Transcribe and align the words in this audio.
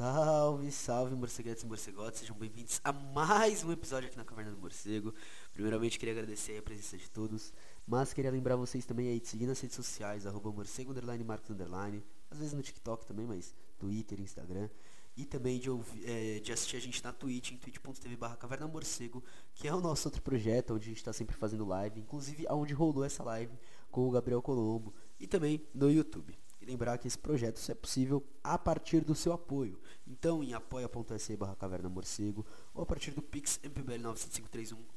Salve, 0.00 0.72
salve, 0.72 1.14
morceguetes 1.14 1.62
e 1.62 1.66
morcegotes, 1.66 2.20
sejam 2.20 2.34
bem-vindos 2.34 2.80
a 2.82 2.90
mais 2.90 3.62
um 3.62 3.70
episódio 3.70 4.08
aqui 4.08 4.16
na 4.16 4.24
Caverna 4.24 4.50
do 4.50 4.56
Morcego. 4.56 5.12
Primeiramente, 5.52 5.98
queria 5.98 6.14
agradecer 6.14 6.56
a 6.56 6.62
presença 6.62 6.96
de 6.96 7.10
todos, 7.10 7.52
mas 7.86 8.14
queria 8.14 8.30
lembrar 8.30 8.56
vocês 8.56 8.86
também 8.86 9.08
aí 9.08 9.20
de 9.20 9.28
seguir 9.28 9.44
nas 9.44 9.60
redes 9.60 9.76
sociais, 9.76 10.26
arroba 10.26 10.50
morcego, 10.50 10.92
underline, 10.92 11.22
marcos, 11.22 11.50
underline, 11.50 12.02
às 12.30 12.38
vezes 12.38 12.54
no 12.54 12.62
TikTok 12.62 13.04
também, 13.04 13.26
mas 13.26 13.54
Twitter, 13.78 14.18
Instagram, 14.22 14.70
e 15.18 15.26
também 15.26 15.58
de, 15.58 15.68
ouvir, 15.68 16.02
é, 16.08 16.40
de 16.40 16.50
assistir 16.50 16.78
a 16.78 16.80
gente 16.80 17.04
na 17.04 17.12
Twitch, 17.12 17.52
em 17.52 17.58
twitch.tv 17.58 18.16
barra 18.16 18.36
Caverna 18.36 18.66
Morcego, 18.66 19.22
que 19.54 19.68
é 19.68 19.74
o 19.74 19.82
nosso 19.82 20.08
outro 20.08 20.22
projeto, 20.22 20.72
onde 20.72 20.84
a 20.84 20.88
gente 20.88 20.96
está 20.96 21.12
sempre 21.12 21.36
fazendo 21.36 21.66
live, 21.66 22.00
inclusive 22.00 22.46
aonde 22.48 22.72
rolou 22.72 23.04
essa 23.04 23.22
live 23.22 23.52
com 23.90 24.08
o 24.08 24.10
Gabriel 24.10 24.40
Colombo, 24.40 24.94
e 25.18 25.26
também 25.26 25.62
no 25.74 25.90
YouTube. 25.90 26.39
E 26.60 26.66
lembrar 26.66 26.98
que 26.98 27.08
esse 27.08 27.18
projeto 27.18 27.58
só 27.58 27.72
é 27.72 27.74
possível 27.74 28.22
a 28.44 28.58
partir 28.58 29.02
do 29.02 29.14
seu 29.14 29.32
apoio. 29.32 29.80
Então, 30.06 30.44
em 30.44 30.52
apoia.se 30.52 31.34
barra 31.36 31.56
caverna 31.56 31.88
morcego 31.88 32.44
ou 32.74 32.82
a 32.82 32.86
partir 32.86 33.12
do 33.12 33.22
pix 33.22 33.58
mpbl95531 33.64 34.90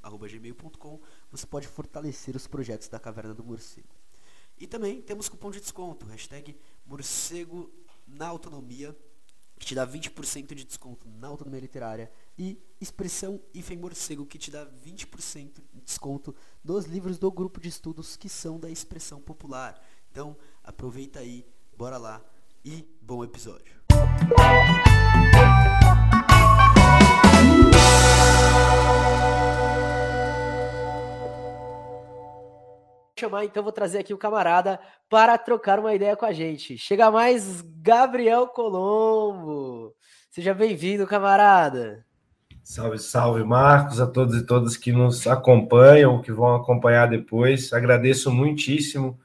você 1.32 1.48
pode 1.48 1.68
fortalecer 1.68 2.36
os 2.36 2.48
projetos 2.48 2.88
da 2.88 3.00
Caverna 3.00 3.34
do 3.34 3.44
Morcego. 3.44 3.88
E 4.58 4.68
também 4.68 5.02
temos 5.02 5.30
cupom 5.30 5.52
de 5.52 5.60
desconto, 5.60 6.06
hashtag 6.06 6.56
morcego 6.86 7.72
na 8.08 8.28
autonomia, 8.28 8.96
que 9.58 9.66
te 9.66 9.76
dá 9.76 9.88
20% 9.88 10.54
de 10.54 10.64
desconto 10.64 11.08
na 11.08 11.28
autonomia 11.28 11.60
literária, 11.60 12.12
e 12.38 12.62
expressão 12.80 13.42
IFEM 13.54 13.78
Morcego, 13.78 14.26
que 14.26 14.38
te 14.38 14.52
dá 14.52 14.66
20% 14.66 15.62
de 15.74 15.82
desconto 15.82 16.36
nos 16.64 16.86
livros 16.86 17.18
do 17.18 17.32
grupo 17.32 17.60
de 17.60 17.70
estudos 17.70 18.16
que 18.16 18.30
são 18.30 18.60
da 18.60 18.70
expressão 18.70 19.22
popular. 19.22 19.82
Então, 20.14 20.38
aproveita 20.64 21.22
aí, 21.22 21.44
bora 21.76 21.98
lá 21.98 22.22
e 22.64 22.88
bom 23.02 23.24
episódio. 23.24 23.74
chamar, 33.20 33.46
então 33.46 33.64
vou 33.64 33.72
trazer 33.72 34.00
aqui 34.00 34.14
o 34.14 34.18
camarada 34.18 34.80
para 35.10 35.36
trocar 35.36 35.80
uma 35.80 35.96
ideia 35.96 36.16
com 36.16 36.26
a 36.26 36.32
gente. 36.32 36.78
Chega 36.78 37.10
mais 37.10 37.62
Gabriel 37.82 38.46
Colombo. 38.46 39.96
Seja 40.30 40.54
bem-vindo, 40.54 41.08
camarada. 41.08 42.06
Salve, 42.64 43.00
salve, 43.00 43.44
Marcos, 43.44 44.00
a 44.00 44.06
todos 44.06 44.36
e 44.36 44.46
todas 44.46 44.78
que 44.78 44.92
nos 44.92 45.26
acompanham, 45.26 46.22
que 46.22 46.32
vão 46.32 46.54
acompanhar 46.54 47.08
depois. 47.08 47.74
Agradeço 47.74 48.30
muitíssimo 48.30 49.18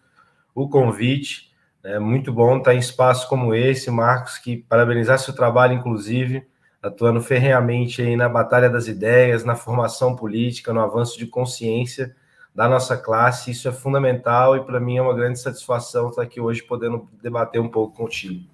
o 0.55 0.69
convite. 0.69 1.53
É 1.83 1.99
muito 1.99 2.33
bom 2.33 2.59
estar 2.59 2.75
em 2.75 2.79
espaço 2.79 3.29
como 3.29 3.55
esse, 3.55 3.91
Marcos, 3.91 4.39
que 4.39 4.57
parabenizar 4.57 5.19
seu 5.19 5.35
trabalho, 5.35 5.75
inclusive, 5.75 6.47
atuando 6.83 7.21
ferreamente 7.21 8.03
aí 8.03 8.17
na 8.17 8.29
batalha 8.29 8.69
das 8.69 8.89
ideias, 8.89 9.45
na 9.45 9.55
formação 9.55 10.15
política, 10.17 10.73
no 10.73 10.81
avanço 10.81 11.19
de 11.19 11.27
consciência 11.27 12.15
da 12.55 12.69
nossa 12.69 12.97
classe. 12.97 13.53
Isso 13.53 13.69
é 13.69 13.73
fundamental 13.73 14.57
e 14.57 14.65
para 14.65 14.81
mim 14.81 14.97
é 14.97 15.03
uma 15.03 15.15
grande 15.15 15.39
satisfação 15.39 16.09
estar 16.09 16.23
aqui 16.23 16.41
hoje 16.41 16.63
podendo 16.63 17.09
debater 17.23 17.61
um 17.61 17.69
pouco 17.69 17.97
contigo. 17.97 18.45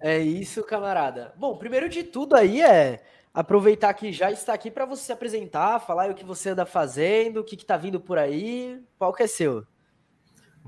É 0.00 0.18
isso, 0.18 0.62
camarada. 0.62 1.32
Bom, 1.36 1.56
primeiro 1.56 1.88
de 1.88 2.04
tudo 2.04 2.36
aí 2.36 2.62
é 2.62 3.02
aproveitar 3.34 3.92
que 3.94 4.12
já 4.12 4.30
está 4.30 4.52
aqui 4.52 4.70
para 4.70 4.86
você 4.86 5.04
se 5.04 5.12
apresentar, 5.12 5.80
falar 5.80 6.10
o 6.10 6.14
que 6.14 6.24
você 6.24 6.50
anda 6.50 6.64
fazendo, 6.64 7.40
o 7.40 7.44
que 7.44 7.56
está 7.56 7.76
vindo 7.76 8.00
por 8.00 8.18
aí. 8.18 8.80
Qual 8.96 9.12
que 9.12 9.24
é 9.24 9.26
seu? 9.26 9.66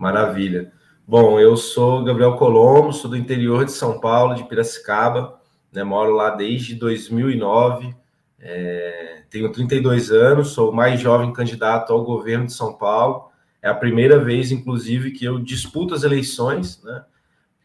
Maravilha. 0.00 0.72
Bom, 1.06 1.38
eu 1.38 1.58
sou 1.58 2.02
Gabriel 2.02 2.34
Colombo, 2.36 2.90
sou 2.90 3.10
do 3.10 3.18
interior 3.18 3.66
de 3.66 3.72
São 3.72 4.00
Paulo, 4.00 4.34
de 4.34 4.44
Piracicaba, 4.44 5.38
né, 5.70 5.84
moro 5.84 6.14
lá 6.14 6.30
desde 6.30 6.74
2009, 6.74 7.94
é, 8.40 9.24
tenho 9.28 9.52
32 9.52 10.10
anos, 10.10 10.52
sou 10.52 10.70
o 10.70 10.74
mais 10.74 10.98
jovem 10.98 11.30
candidato 11.34 11.92
ao 11.92 12.02
governo 12.02 12.46
de 12.46 12.54
São 12.54 12.72
Paulo, 12.72 13.28
é 13.60 13.68
a 13.68 13.74
primeira 13.74 14.18
vez, 14.18 14.50
inclusive, 14.50 15.10
que 15.10 15.26
eu 15.26 15.38
disputo 15.38 15.92
as 15.92 16.02
eleições, 16.02 16.82
né, 16.82 17.04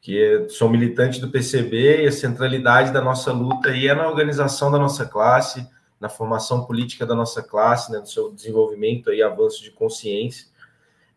que 0.01 0.45
sou 0.49 0.69
militante 0.69 1.21
do 1.21 1.29
PCB 1.29 2.03
e 2.03 2.07
a 2.07 2.11
centralidade 2.11 2.91
da 2.91 3.01
nossa 3.01 3.31
luta 3.31 3.69
aí 3.69 3.87
é 3.87 3.95
na 3.95 4.09
organização 4.09 4.69
da 4.69 4.77
nossa 4.77 5.05
classe, 5.05 5.65
na 6.01 6.09
formação 6.09 6.65
política 6.65 7.05
da 7.05 7.15
nossa 7.15 7.41
classe, 7.41 7.93
né, 7.93 7.99
no 7.99 8.05
seu 8.05 8.29
desenvolvimento 8.29 9.13
e 9.13 9.23
avanço 9.23 9.63
de 9.63 9.71
consciência. 9.71 10.53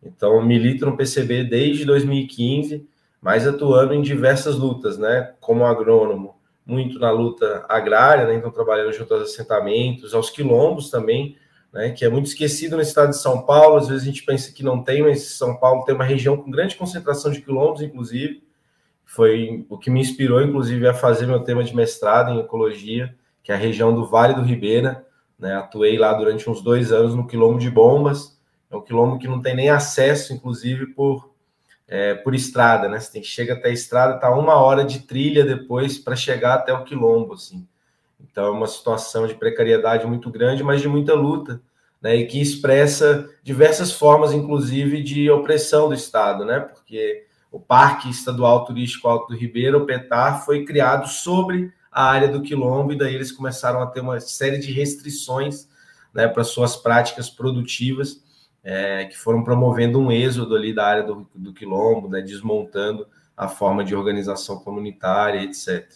Então, 0.01 0.41
milito 0.41 0.85
no 0.85 0.95
PCB 0.95 1.43
desde 1.43 1.85
2015, 1.85 2.87
mas 3.21 3.45
atuando 3.45 3.93
em 3.93 4.01
diversas 4.01 4.55
lutas, 4.55 4.97
né? 4.97 5.33
Como 5.41 5.65
agrônomo, 5.65 6.35
muito 6.65 6.97
na 6.99 7.11
luta 7.11 7.65
agrária, 7.67 8.25
né? 8.25 8.35
Então, 8.35 8.49
trabalhando 8.49 8.93
junto 8.93 9.13
aos 9.13 9.23
assentamentos, 9.23 10.13
aos 10.13 10.29
quilombos 10.29 10.89
também, 10.89 11.35
né? 11.73 11.91
Que 11.91 12.05
é 12.05 12.09
muito 12.09 12.27
esquecido 12.27 12.77
no 12.77 12.81
estado 12.81 13.09
de 13.09 13.17
São 13.17 13.41
Paulo. 13.45 13.77
Às 13.77 13.89
vezes 13.89 14.03
a 14.03 14.05
gente 14.05 14.23
pensa 14.23 14.53
que 14.53 14.63
não 14.63 14.81
tem, 14.81 15.01
mas 15.01 15.37
São 15.37 15.57
Paulo 15.57 15.83
tem 15.83 15.93
uma 15.93 16.05
região 16.05 16.37
com 16.37 16.49
grande 16.49 16.75
concentração 16.75 17.31
de 17.31 17.41
quilombos, 17.41 17.81
inclusive. 17.81 18.41
Foi 19.05 19.65
o 19.69 19.77
que 19.77 19.89
me 19.89 19.99
inspirou, 19.99 20.41
inclusive, 20.41 20.87
a 20.87 20.93
fazer 20.93 21.25
meu 21.25 21.39
tema 21.41 21.63
de 21.63 21.75
mestrado 21.75 22.31
em 22.31 22.39
ecologia, 22.39 23.13
que 23.43 23.51
é 23.51 23.55
a 23.55 23.57
região 23.57 23.93
do 23.93 24.05
Vale 24.05 24.35
do 24.35 24.43
Ribeira. 24.43 25.05
Né? 25.37 25.55
Atuei 25.55 25.97
lá 25.97 26.13
durante 26.13 26.49
uns 26.49 26.61
dois 26.61 26.91
anos 26.91 27.15
no 27.15 27.27
quilombo 27.27 27.59
de 27.59 27.69
Bombas 27.69 28.38
é 28.71 28.75
um 28.75 28.81
quilombo 28.81 29.17
que 29.17 29.27
não 29.27 29.41
tem 29.41 29.55
nem 29.55 29.69
acesso, 29.69 30.33
inclusive, 30.33 30.87
por, 30.87 31.33
é, 31.87 32.13
por 32.13 32.35
estrada, 32.35 32.87
né? 32.87 32.99
Você 32.99 33.11
tem 33.11 33.21
que 33.21 33.27
chegar 33.27 33.55
até 33.55 33.69
a 33.69 33.73
estrada, 33.73 34.19
tá 34.19 34.29
uma 34.29 34.55
hora 34.55 34.85
de 34.85 34.99
trilha 34.99 35.43
depois 35.43 35.97
para 35.97 36.15
chegar 36.15 36.53
até 36.55 36.71
o 36.71 36.83
quilombo, 36.83 37.33
assim. 37.33 37.67
Então 38.19 38.45
é 38.45 38.51
uma 38.51 38.67
situação 38.67 39.25
de 39.25 39.33
precariedade 39.33 40.05
muito 40.05 40.29
grande, 40.29 40.63
mas 40.63 40.81
de 40.81 40.87
muita 40.87 41.15
luta, 41.15 41.59
né? 41.99 42.15
E 42.15 42.27
que 42.27 42.39
expressa 42.39 43.29
diversas 43.41 43.91
formas, 43.91 44.33
inclusive, 44.33 45.01
de 45.01 45.29
opressão 45.31 45.87
do 45.87 45.95
Estado, 45.95 46.45
né? 46.45 46.59
Porque 46.59 47.25
o 47.51 47.59
Parque 47.59 48.09
Estadual 48.09 48.65
Turístico 48.65 49.07
Alto 49.07 49.29
do 49.29 49.39
Ribeiro, 49.39 49.79
o 49.79 49.85
PETAR, 49.85 50.45
foi 50.45 50.63
criado 50.63 51.07
sobre 51.07 51.73
a 51.91 52.05
área 52.05 52.27
do 52.27 52.43
quilombo 52.43 52.93
e 52.93 52.97
daí 52.97 53.15
eles 53.15 53.31
começaram 53.31 53.81
a 53.81 53.87
ter 53.87 54.01
uma 54.01 54.19
série 54.19 54.59
de 54.59 54.71
restrições, 54.71 55.67
né, 56.13 56.27
para 56.27 56.43
suas 56.43 56.75
práticas 56.75 57.29
produtivas 57.31 58.21
é, 58.63 59.05
que 59.05 59.17
foram 59.17 59.43
promovendo 59.43 59.99
um 59.99 60.11
êxodo 60.11 60.55
ali 60.55 60.73
da 60.73 60.85
área 60.85 61.03
do, 61.03 61.29
do 61.33 61.53
quilombo, 61.53 62.09
né, 62.09 62.21
desmontando 62.21 63.07
a 63.35 63.47
forma 63.47 63.83
de 63.83 63.95
organização 63.95 64.59
comunitária, 64.59 65.41
etc. 65.41 65.87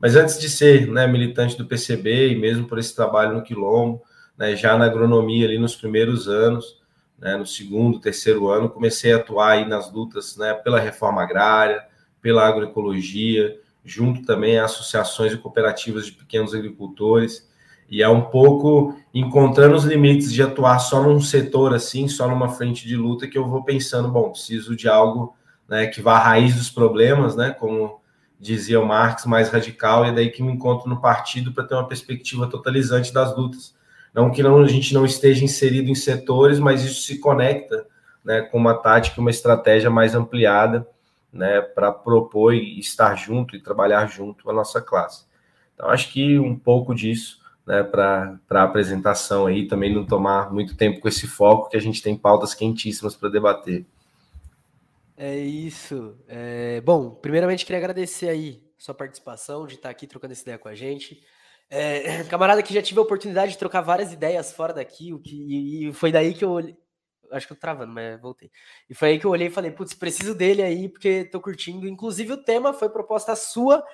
Mas 0.00 0.16
antes 0.16 0.38
de 0.38 0.48
ser 0.48 0.86
né, 0.88 1.06
militante 1.06 1.56
do 1.56 1.66
PCB 1.66 2.30
e 2.30 2.36
mesmo 2.36 2.66
por 2.66 2.78
esse 2.78 2.94
trabalho 2.94 3.34
no 3.34 3.42
quilombo, 3.42 4.02
né, 4.36 4.54
já 4.54 4.76
na 4.76 4.84
agronomia 4.84 5.46
ali 5.46 5.58
nos 5.58 5.74
primeiros 5.74 6.28
anos, 6.28 6.78
né, 7.18 7.36
no 7.36 7.46
segundo, 7.46 8.00
terceiro 8.00 8.48
ano, 8.48 8.68
comecei 8.68 9.12
a 9.12 9.16
atuar 9.16 9.52
aí 9.52 9.68
nas 9.68 9.92
lutas 9.92 10.36
né, 10.36 10.54
pela 10.54 10.78
reforma 10.78 11.22
agrária, 11.22 11.84
pela 12.20 12.46
agroecologia, 12.46 13.58
junto 13.84 14.22
também 14.22 14.58
a 14.58 14.64
associações 14.64 15.32
e 15.32 15.38
cooperativas 15.38 16.06
de 16.06 16.12
pequenos 16.12 16.54
agricultores, 16.54 17.47
e 17.90 18.02
é 18.02 18.08
um 18.08 18.22
pouco 18.22 18.94
encontrando 19.14 19.74
os 19.74 19.84
limites 19.84 20.32
de 20.32 20.42
atuar 20.42 20.78
só 20.78 21.02
num 21.02 21.20
setor 21.20 21.74
assim, 21.74 22.06
só 22.06 22.28
numa 22.28 22.48
frente 22.48 22.86
de 22.86 22.96
luta, 22.96 23.26
que 23.26 23.38
eu 23.38 23.46
vou 23.46 23.64
pensando, 23.64 24.08
bom, 24.08 24.30
preciso 24.30 24.76
de 24.76 24.88
algo 24.88 25.34
né, 25.66 25.86
que 25.86 26.02
vá 26.02 26.16
à 26.16 26.18
raiz 26.18 26.54
dos 26.54 26.70
problemas, 26.70 27.34
né, 27.34 27.50
como 27.50 28.00
dizia 28.38 28.80
o 28.80 28.86
Marx, 28.86 29.24
mais 29.24 29.48
radical, 29.48 30.04
e 30.04 30.08
é 30.10 30.12
daí 30.12 30.30
que 30.30 30.42
me 30.42 30.52
encontro 30.52 30.88
no 30.88 31.00
partido 31.00 31.52
para 31.52 31.64
ter 31.64 31.74
uma 31.74 31.88
perspectiva 31.88 32.46
totalizante 32.46 33.12
das 33.12 33.36
lutas. 33.36 33.74
Não 34.14 34.30
que 34.30 34.42
não, 34.42 34.60
a 34.60 34.68
gente 34.68 34.94
não 34.94 35.04
esteja 35.04 35.44
inserido 35.44 35.90
em 35.90 35.94
setores, 35.94 36.58
mas 36.58 36.84
isso 36.84 37.02
se 37.02 37.18
conecta 37.18 37.86
né, 38.24 38.42
com 38.42 38.58
uma 38.58 38.74
tática, 38.74 39.20
uma 39.20 39.30
estratégia 39.30 39.90
mais 39.90 40.14
ampliada 40.14 40.86
né, 41.32 41.60
para 41.60 41.92
propor 41.92 42.54
e 42.54 42.78
estar 42.78 43.14
junto 43.16 43.56
e 43.56 43.60
trabalhar 43.60 44.06
junto 44.06 44.48
a 44.50 44.52
nossa 44.52 44.80
classe. 44.80 45.26
Então, 45.74 45.88
acho 45.90 46.12
que 46.12 46.38
um 46.38 46.56
pouco 46.56 46.94
disso 46.94 47.37
né, 47.68 47.82
para 47.82 48.40
a 48.50 48.62
apresentação 48.62 49.46
aí, 49.46 49.68
também 49.68 49.94
não 49.94 50.06
tomar 50.06 50.50
muito 50.50 50.74
tempo 50.74 51.00
com 51.00 51.08
esse 51.08 51.26
foco, 51.26 51.68
que 51.68 51.76
a 51.76 51.80
gente 51.80 52.02
tem 52.02 52.16
pautas 52.16 52.54
quentíssimas 52.54 53.14
para 53.14 53.28
debater. 53.28 53.84
É 55.14 55.36
isso. 55.36 56.16
É, 56.26 56.80
bom, 56.80 57.10
primeiramente 57.10 57.66
queria 57.66 57.78
agradecer 57.78 58.30
aí 58.30 58.62
sua 58.78 58.94
participação, 58.94 59.66
de 59.66 59.74
estar 59.74 59.90
aqui 59.90 60.06
trocando 60.06 60.32
essa 60.32 60.42
ideia 60.42 60.58
com 60.58 60.68
a 60.68 60.74
gente. 60.74 61.22
É, 61.68 62.24
camarada 62.30 62.62
que 62.62 62.72
já 62.72 62.80
tive 62.80 63.00
a 63.00 63.02
oportunidade 63.02 63.52
de 63.52 63.58
trocar 63.58 63.82
várias 63.82 64.14
ideias 64.14 64.50
fora 64.50 64.72
daqui, 64.72 65.12
o 65.12 65.18
que, 65.18 65.88
e 65.88 65.92
foi 65.92 66.10
daí 66.10 66.32
que 66.32 66.44
eu 66.44 66.50
olhei. 66.50 66.74
Acho 67.30 67.46
que 67.46 67.52
eu 67.52 67.56
tô 67.56 67.60
travando, 67.60 67.92
mas 67.92 68.18
voltei. 68.18 68.50
E 68.88 68.94
foi 68.94 69.10
aí 69.10 69.18
que 69.18 69.26
eu 69.26 69.30
olhei 69.30 69.48
e 69.48 69.50
falei, 69.50 69.70
putz, 69.70 69.92
preciso 69.92 70.34
dele 70.34 70.62
aí, 70.62 70.88
porque 70.88 71.24
tô 71.26 71.38
curtindo. 71.38 71.86
Inclusive, 71.86 72.32
o 72.32 72.42
tema 72.42 72.72
foi 72.72 72.88
proposta 72.88 73.36
sua 73.36 73.84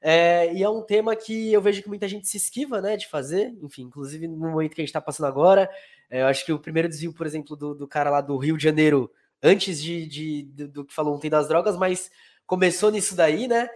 é, 0.00 0.52
e 0.54 0.62
é 0.62 0.68
um 0.68 0.82
tema 0.82 1.14
que 1.14 1.52
eu 1.52 1.60
vejo 1.60 1.82
que 1.82 1.88
muita 1.88 2.08
gente 2.08 2.26
se 2.26 2.36
esquiva, 2.36 2.80
né, 2.80 2.96
de 2.96 3.06
fazer. 3.06 3.54
Enfim, 3.62 3.82
inclusive 3.82 4.26
no 4.26 4.36
momento 4.36 4.74
que 4.74 4.80
a 4.80 4.84
gente 4.84 4.88
está 4.88 5.00
passando 5.00 5.26
agora, 5.26 5.70
é, 6.08 6.22
eu 6.22 6.26
acho 6.26 6.44
que 6.44 6.52
o 6.52 6.58
primeiro 6.58 6.88
desvio, 6.88 7.12
por 7.12 7.26
exemplo, 7.26 7.54
do, 7.54 7.74
do 7.74 7.86
cara 7.86 8.08
lá 8.10 8.20
do 8.20 8.36
Rio 8.38 8.56
de 8.56 8.64
Janeiro, 8.64 9.10
antes 9.42 9.80
de, 9.80 10.06
de, 10.06 10.42
de, 10.42 10.66
do 10.66 10.84
que 10.84 10.94
falou 10.94 11.14
ontem 11.14 11.28
das 11.28 11.48
drogas, 11.48 11.76
mas 11.76 12.10
começou 12.46 12.90
nisso 12.90 13.14
daí, 13.14 13.46
né? 13.46 13.68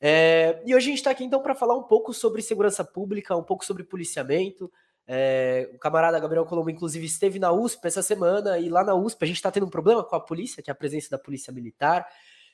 É, 0.00 0.62
e 0.64 0.74
hoje 0.74 0.86
a 0.86 0.90
gente 0.90 0.98
está 0.98 1.10
aqui 1.10 1.24
então 1.24 1.42
para 1.42 1.54
falar 1.54 1.76
um 1.76 1.82
pouco 1.82 2.12
sobre 2.12 2.42
segurança 2.42 2.84
pública, 2.84 3.36
um 3.36 3.42
pouco 3.42 3.64
sobre 3.64 3.82
policiamento. 3.82 4.70
É, 5.06 5.70
o 5.74 5.78
camarada 5.78 6.20
Gabriel 6.20 6.44
Colombo, 6.44 6.70
inclusive, 6.70 7.06
esteve 7.06 7.38
na 7.38 7.50
USP 7.50 7.86
essa 7.86 8.02
semana 8.02 8.58
e 8.58 8.68
lá 8.68 8.84
na 8.84 8.94
USP 8.94 9.24
a 9.24 9.26
gente 9.26 9.36
está 9.36 9.50
tendo 9.50 9.66
um 9.66 9.70
problema 9.70 10.04
com 10.04 10.14
a 10.14 10.20
polícia, 10.20 10.62
que 10.62 10.70
é 10.70 10.72
a 10.72 10.76
presença 10.76 11.08
da 11.10 11.18
polícia 11.18 11.52
militar. 11.52 12.06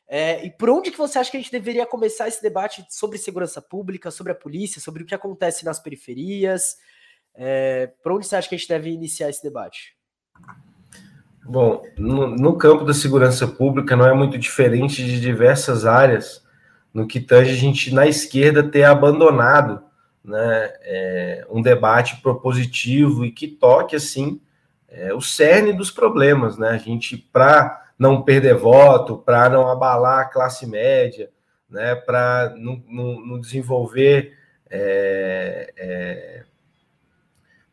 É, 0.06 0.44
e 0.44 0.50
por 0.50 0.68
onde 0.68 0.90
que 0.90 0.98
você 0.98 1.18
acha 1.18 1.30
que 1.30 1.36
a 1.36 1.40
gente 1.40 1.52
deveria 1.52 1.86
começar 1.86 2.28
esse 2.28 2.42
debate 2.42 2.84
sobre 2.90 3.18
segurança 3.18 3.62
pública, 3.62 4.10
sobre 4.10 4.32
a 4.32 4.34
polícia, 4.34 4.80
sobre 4.80 5.02
o 5.02 5.06
que 5.06 5.14
acontece 5.14 5.64
nas 5.64 5.80
periferias? 5.80 6.76
É, 7.34 7.90
por 8.02 8.12
onde 8.12 8.26
você 8.26 8.36
acha 8.36 8.48
que 8.48 8.54
a 8.54 8.58
gente 8.58 8.68
deve 8.68 8.90
iniciar 8.90 9.28
esse 9.28 9.42
debate? 9.42 9.96
Bom, 11.44 11.82
no, 11.98 12.28
no, 12.28 12.56
campo 12.56 12.84
da 12.84 12.94
segurança 12.94 13.46
pública 13.46 13.96
não 13.96 14.06
é 14.06 14.14
muito 14.14 14.38
diferente 14.38 15.04
de 15.04 15.20
diversas 15.20 15.84
áreas, 15.84 16.42
no 16.92 17.06
que 17.06 17.20
tange 17.20 17.50
a 17.50 17.56
gente, 17.56 17.92
na 17.92 18.06
esquerda, 18.06 18.62
ter 18.62 18.84
abandonado 18.84 19.82
né, 20.24 20.72
é, 20.82 21.46
um 21.50 21.60
debate 21.60 22.16
propositivo 22.22 23.26
e 23.26 23.30
que 23.30 23.46
toque, 23.46 23.94
assim, 23.94 24.40
é, 24.88 25.12
o 25.12 25.20
cerne 25.20 25.72
dos 25.72 25.90
problemas, 25.90 26.56
né? 26.56 26.70
A 26.70 26.78
gente, 26.78 27.16
para 27.16 27.83
não 27.98 28.22
perder 28.22 28.54
voto, 28.54 29.18
para 29.18 29.48
não 29.48 29.68
abalar 29.68 30.20
a 30.20 30.24
classe 30.24 30.66
média, 30.66 31.30
né, 31.68 31.94
para 31.94 32.54
não, 32.56 32.82
não, 32.88 33.26
não, 33.26 33.40
desenvolver 33.40 34.36
é, 34.70 35.72
é, 35.76 36.42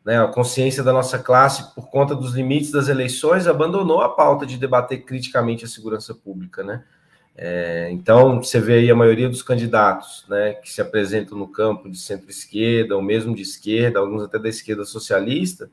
né, 0.04 0.22
a 0.22 0.28
consciência 0.28 0.82
da 0.82 0.92
nossa 0.92 1.18
classe 1.18 1.74
por 1.74 1.90
conta 1.90 2.14
dos 2.14 2.34
limites 2.34 2.70
das 2.70 2.88
eleições, 2.88 3.46
abandonou 3.46 4.00
a 4.00 4.08
pauta 4.08 4.46
de 4.46 4.56
debater 4.56 5.04
criticamente 5.04 5.64
a 5.64 5.68
segurança 5.68 6.14
pública, 6.14 6.62
né? 6.62 6.84
É, 7.34 7.88
então, 7.90 8.42
você 8.42 8.60
vê 8.60 8.74
aí 8.74 8.90
a 8.90 8.94
maioria 8.94 9.28
dos 9.28 9.42
candidatos 9.42 10.26
né, 10.28 10.52
que 10.54 10.70
se 10.70 10.82
apresentam 10.82 11.38
no 11.38 11.48
campo 11.48 11.88
de 11.88 11.98
centro-esquerda, 11.98 12.94
ou 12.94 13.00
mesmo 13.00 13.34
de 13.34 13.42
esquerda, 13.42 13.98
alguns 13.98 14.22
até 14.22 14.38
da 14.38 14.50
esquerda 14.50 14.84
socialista, 14.84 15.70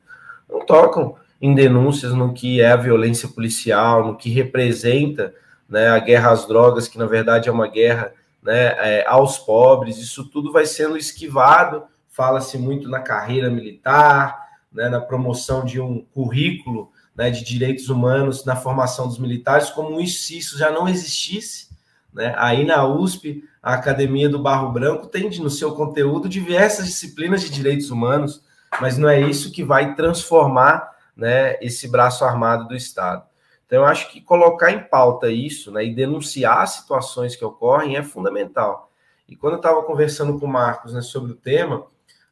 não 0.48 0.64
tocam 0.64 1.16
em 1.40 1.54
denúncias 1.54 2.12
no 2.12 2.32
que 2.34 2.60
é 2.60 2.70
a 2.70 2.76
violência 2.76 3.28
policial, 3.28 4.06
no 4.06 4.16
que 4.16 4.28
representa 4.28 5.34
né, 5.68 5.88
a 5.88 5.98
guerra 5.98 6.32
às 6.32 6.46
drogas, 6.46 6.86
que 6.86 6.98
na 6.98 7.06
verdade 7.06 7.48
é 7.48 7.52
uma 7.52 7.68
guerra 7.68 8.12
né, 8.42 8.74
é, 8.78 9.06
aos 9.06 9.38
pobres, 9.38 9.98
isso 9.98 10.28
tudo 10.28 10.52
vai 10.52 10.66
sendo 10.66 10.96
esquivado. 10.96 11.84
Fala-se 12.08 12.58
muito 12.58 12.88
na 12.88 13.00
carreira 13.00 13.48
militar, 13.48 14.48
né, 14.72 14.88
na 14.88 15.00
promoção 15.00 15.64
de 15.64 15.80
um 15.80 16.04
currículo 16.12 16.90
né, 17.16 17.30
de 17.30 17.44
direitos 17.44 17.88
humanos 17.88 18.44
na 18.44 18.56
formação 18.56 19.06
dos 19.06 19.18
militares, 19.18 19.70
como 19.70 20.04
se 20.06 20.38
isso 20.38 20.58
já 20.58 20.70
não 20.70 20.88
existisse. 20.88 21.70
Né? 22.12 22.34
Aí 22.36 22.64
na 22.64 22.84
USP, 22.86 23.44
a 23.62 23.74
Academia 23.74 24.28
do 24.28 24.38
Barro 24.38 24.72
Branco 24.72 25.06
tem 25.06 25.30
no 25.38 25.50
seu 25.50 25.72
conteúdo 25.74 26.28
diversas 26.28 26.86
disciplinas 26.86 27.42
de 27.42 27.50
direitos 27.50 27.90
humanos, 27.90 28.42
mas 28.80 28.98
não 28.98 29.08
é 29.08 29.20
isso 29.20 29.52
que 29.52 29.64
vai 29.64 29.94
transformar 29.94 30.90
né, 31.16 31.56
esse 31.60 31.88
braço 31.88 32.24
armado 32.24 32.68
do 32.68 32.74
Estado. 32.74 33.24
Então, 33.66 33.80
eu 33.80 33.84
acho 33.84 34.10
que 34.10 34.20
colocar 34.20 34.72
em 34.72 34.80
pauta 34.80 35.30
isso 35.30 35.70
né, 35.70 35.84
e 35.84 35.94
denunciar 35.94 36.66
situações 36.66 37.36
que 37.36 37.44
ocorrem 37.44 37.96
é 37.96 38.02
fundamental. 38.02 38.90
E 39.28 39.36
quando 39.36 39.54
eu 39.54 39.58
estava 39.58 39.82
conversando 39.84 40.38
com 40.40 40.46
o 40.46 40.48
Marcos 40.48 40.92
né, 40.92 41.00
sobre 41.00 41.32
o 41.32 41.36
tema, 41.36 41.86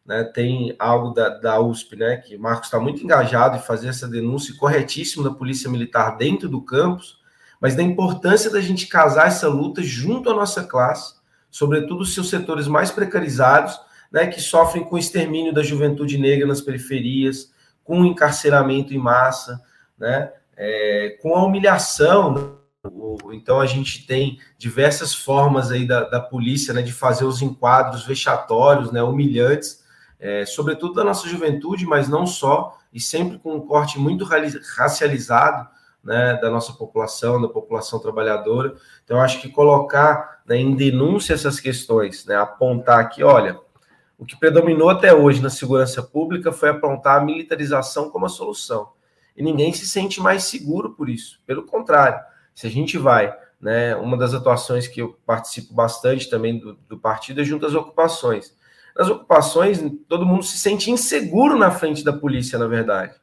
né, 0.04 0.24
tem 0.24 0.74
algo 0.78 1.14
da, 1.14 1.28
da 1.28 1.60
USP, 1.60 1.94
né, 1.94 2.16
que 2.16 2.34
o 2.34 2.40
Marcos 2.40 2.66
está 2.66 2.80
muito 2.80 3.04
engajado 3.04 3.56
em 3.56 3.60
fazer 3.60 3.88
essa 3.88 4.08
denúncia 4.08 4.52
corretíssima 4.56 5.22
da 5.22 5.30
Polícia 5.30 5.70
Militar 5.70 6.16
dentro 6.16 6.48
do 6.48 6.60
campus, 6.60 7.18
mas 7.60 7.76
da 7.76 7.82
importância 7.82 8.50
da 8.50 8.60
gente 8.60 8.86
casar 8.86 9.28
essa 9.28 9.48
luta 9.48 9.82
junto 9.82 10.30
à 10.30 10.34
nossa 10.34 10.64
classe, 10.64 11.14
sobretudo 11.50 12.00
os 12.00 12.14
seus 12.14 12.30
setores 12.30 12.66
mais 12.66 12.90
precarizados, 12.90 13.78
né, 14.10 14.26
que 14.26 14.40
sofrem 14.40 14.82
com 14.82 14.96
o 14.96 14.98
extermínio 14.98 15.52
da 15.52 15.62
juventude 15.62 16.18
negra 16.18 16.48
nas 16.48 16.60
periferias, 16.60 17.52
com 17.88 18.04
encarceramento 18.04 18.92
em 18.92 18.98
massa, 18.98 19.64
né? 19.98 20.30
É, 20.54 21.16
com 21.22 21.34
a 21.34 21.42
humilhação. 21.42 22.34
Né? 22.34 22.90
Então 23.32 23.58
a 23.58 23.64
gente 23.64 24.06
tem 24.06 24.38
diversas 24.58 25.14
formas 25.14 25.70
aí 25.70 25.86
da, 25.86 26.04
da 26.04 26.20
polícia 26.20 26.74
né, 26.74 26.82
de 26.82 26.92
fazer 26.92 27.24
os 27.24 27.40
enquadros 27.40 28.04
vexatórios, 28.04 28.92
né, 28.92 29.02
humilhantes, 29.02 29.82
é, 30.20 30.44
sobretudo 30.44 30.94
da 30.94 31.04
nossa 31.04 31.26
juventude, 31.28 31.86
mas 31.86 32.08
não 32.08 32.26
só, 32.26 32.76
e 32.92 33.00
sempre 33.00 33.38
com 33.38 33.54
um 33.54 33.66
corte 33.66 33.98
muito 33.98 34.26
racializado 34.76 35.66
né, 36.04 36.38
da 36.42 36.50
nossa 36.50 36.74
população, 36.74 37.40
da 37.40 37.48
população 37.48 37.98
trabalhadora. 38.00 38.74
Então, 39.04 39.20
acho 39.20 39.40
que 39.40 39.48
colocar 39.48 40.42
né, 40.46 40.58
em 40.58 40.74
denúncia 40.74 41.32
essas 41.32 41.58
questões, 41.58 42.26
né, 42.26 42.36
apontar 42.36 42.98
aqui, 42.98 43.22
olha, 43.22 43.58
o 44.18 44.26
que 44.26 44.36
predominou 44.36 44.90
até 44.90 45.14
hoje 45.14 45.40
na 45.40 45.48
segurança 45.48 46.02
pública 46.02 46.50
foi 46.50 46.68
apontar 46.68 47.20
a 47.20 47.24
militarização 47.24 48.10
como 48.10 48.26
a 48.26 48.28
solução. 48.28 48.90
E 49.36 49.42
ninguém 49.42 49.72
se 49.72 49.86
sente 49.86 50.20
mais 50.20 50.42
seguro 50.42 50.90
por 50.90 51.08
isso. 51.08 51.40
Pelo 51.46 51.62
contrário, 51.62 52.18
se 52.52 52.66
a 52.66 52.70
gente 52.70 52.98
vai, 52.98 53.32
né, 53.60 53.94
uma 53.94 54.16
das 54.16 54.34
atuações 54.34 54.88
que 54.88 55.00
eu 55.00 55.16
participo 55.24 55.72
bastante 55.72 56.28
também 56.28 56.58
do, 56.58 56.74
do 56.88 56.98
partido 56.98 57.40
é 57.40 57.44
junto 57.44 57.64
às 57.64 57.74
ocupações. 57.74 58.52
Nas 58.96 59.08
ocupações, 59.08 59.80
todo 60.08 60.26
mundo 60.26 60.42
se 60.42 60.58
sente 60.58 60.90
inseguro 60.90 61.56
na 61.56 61.70
frente 61.70 62.02
da 62.02 62.12
polícia, 62.12 62.58
na 62.58 62.66
verdade. 62.66 63.14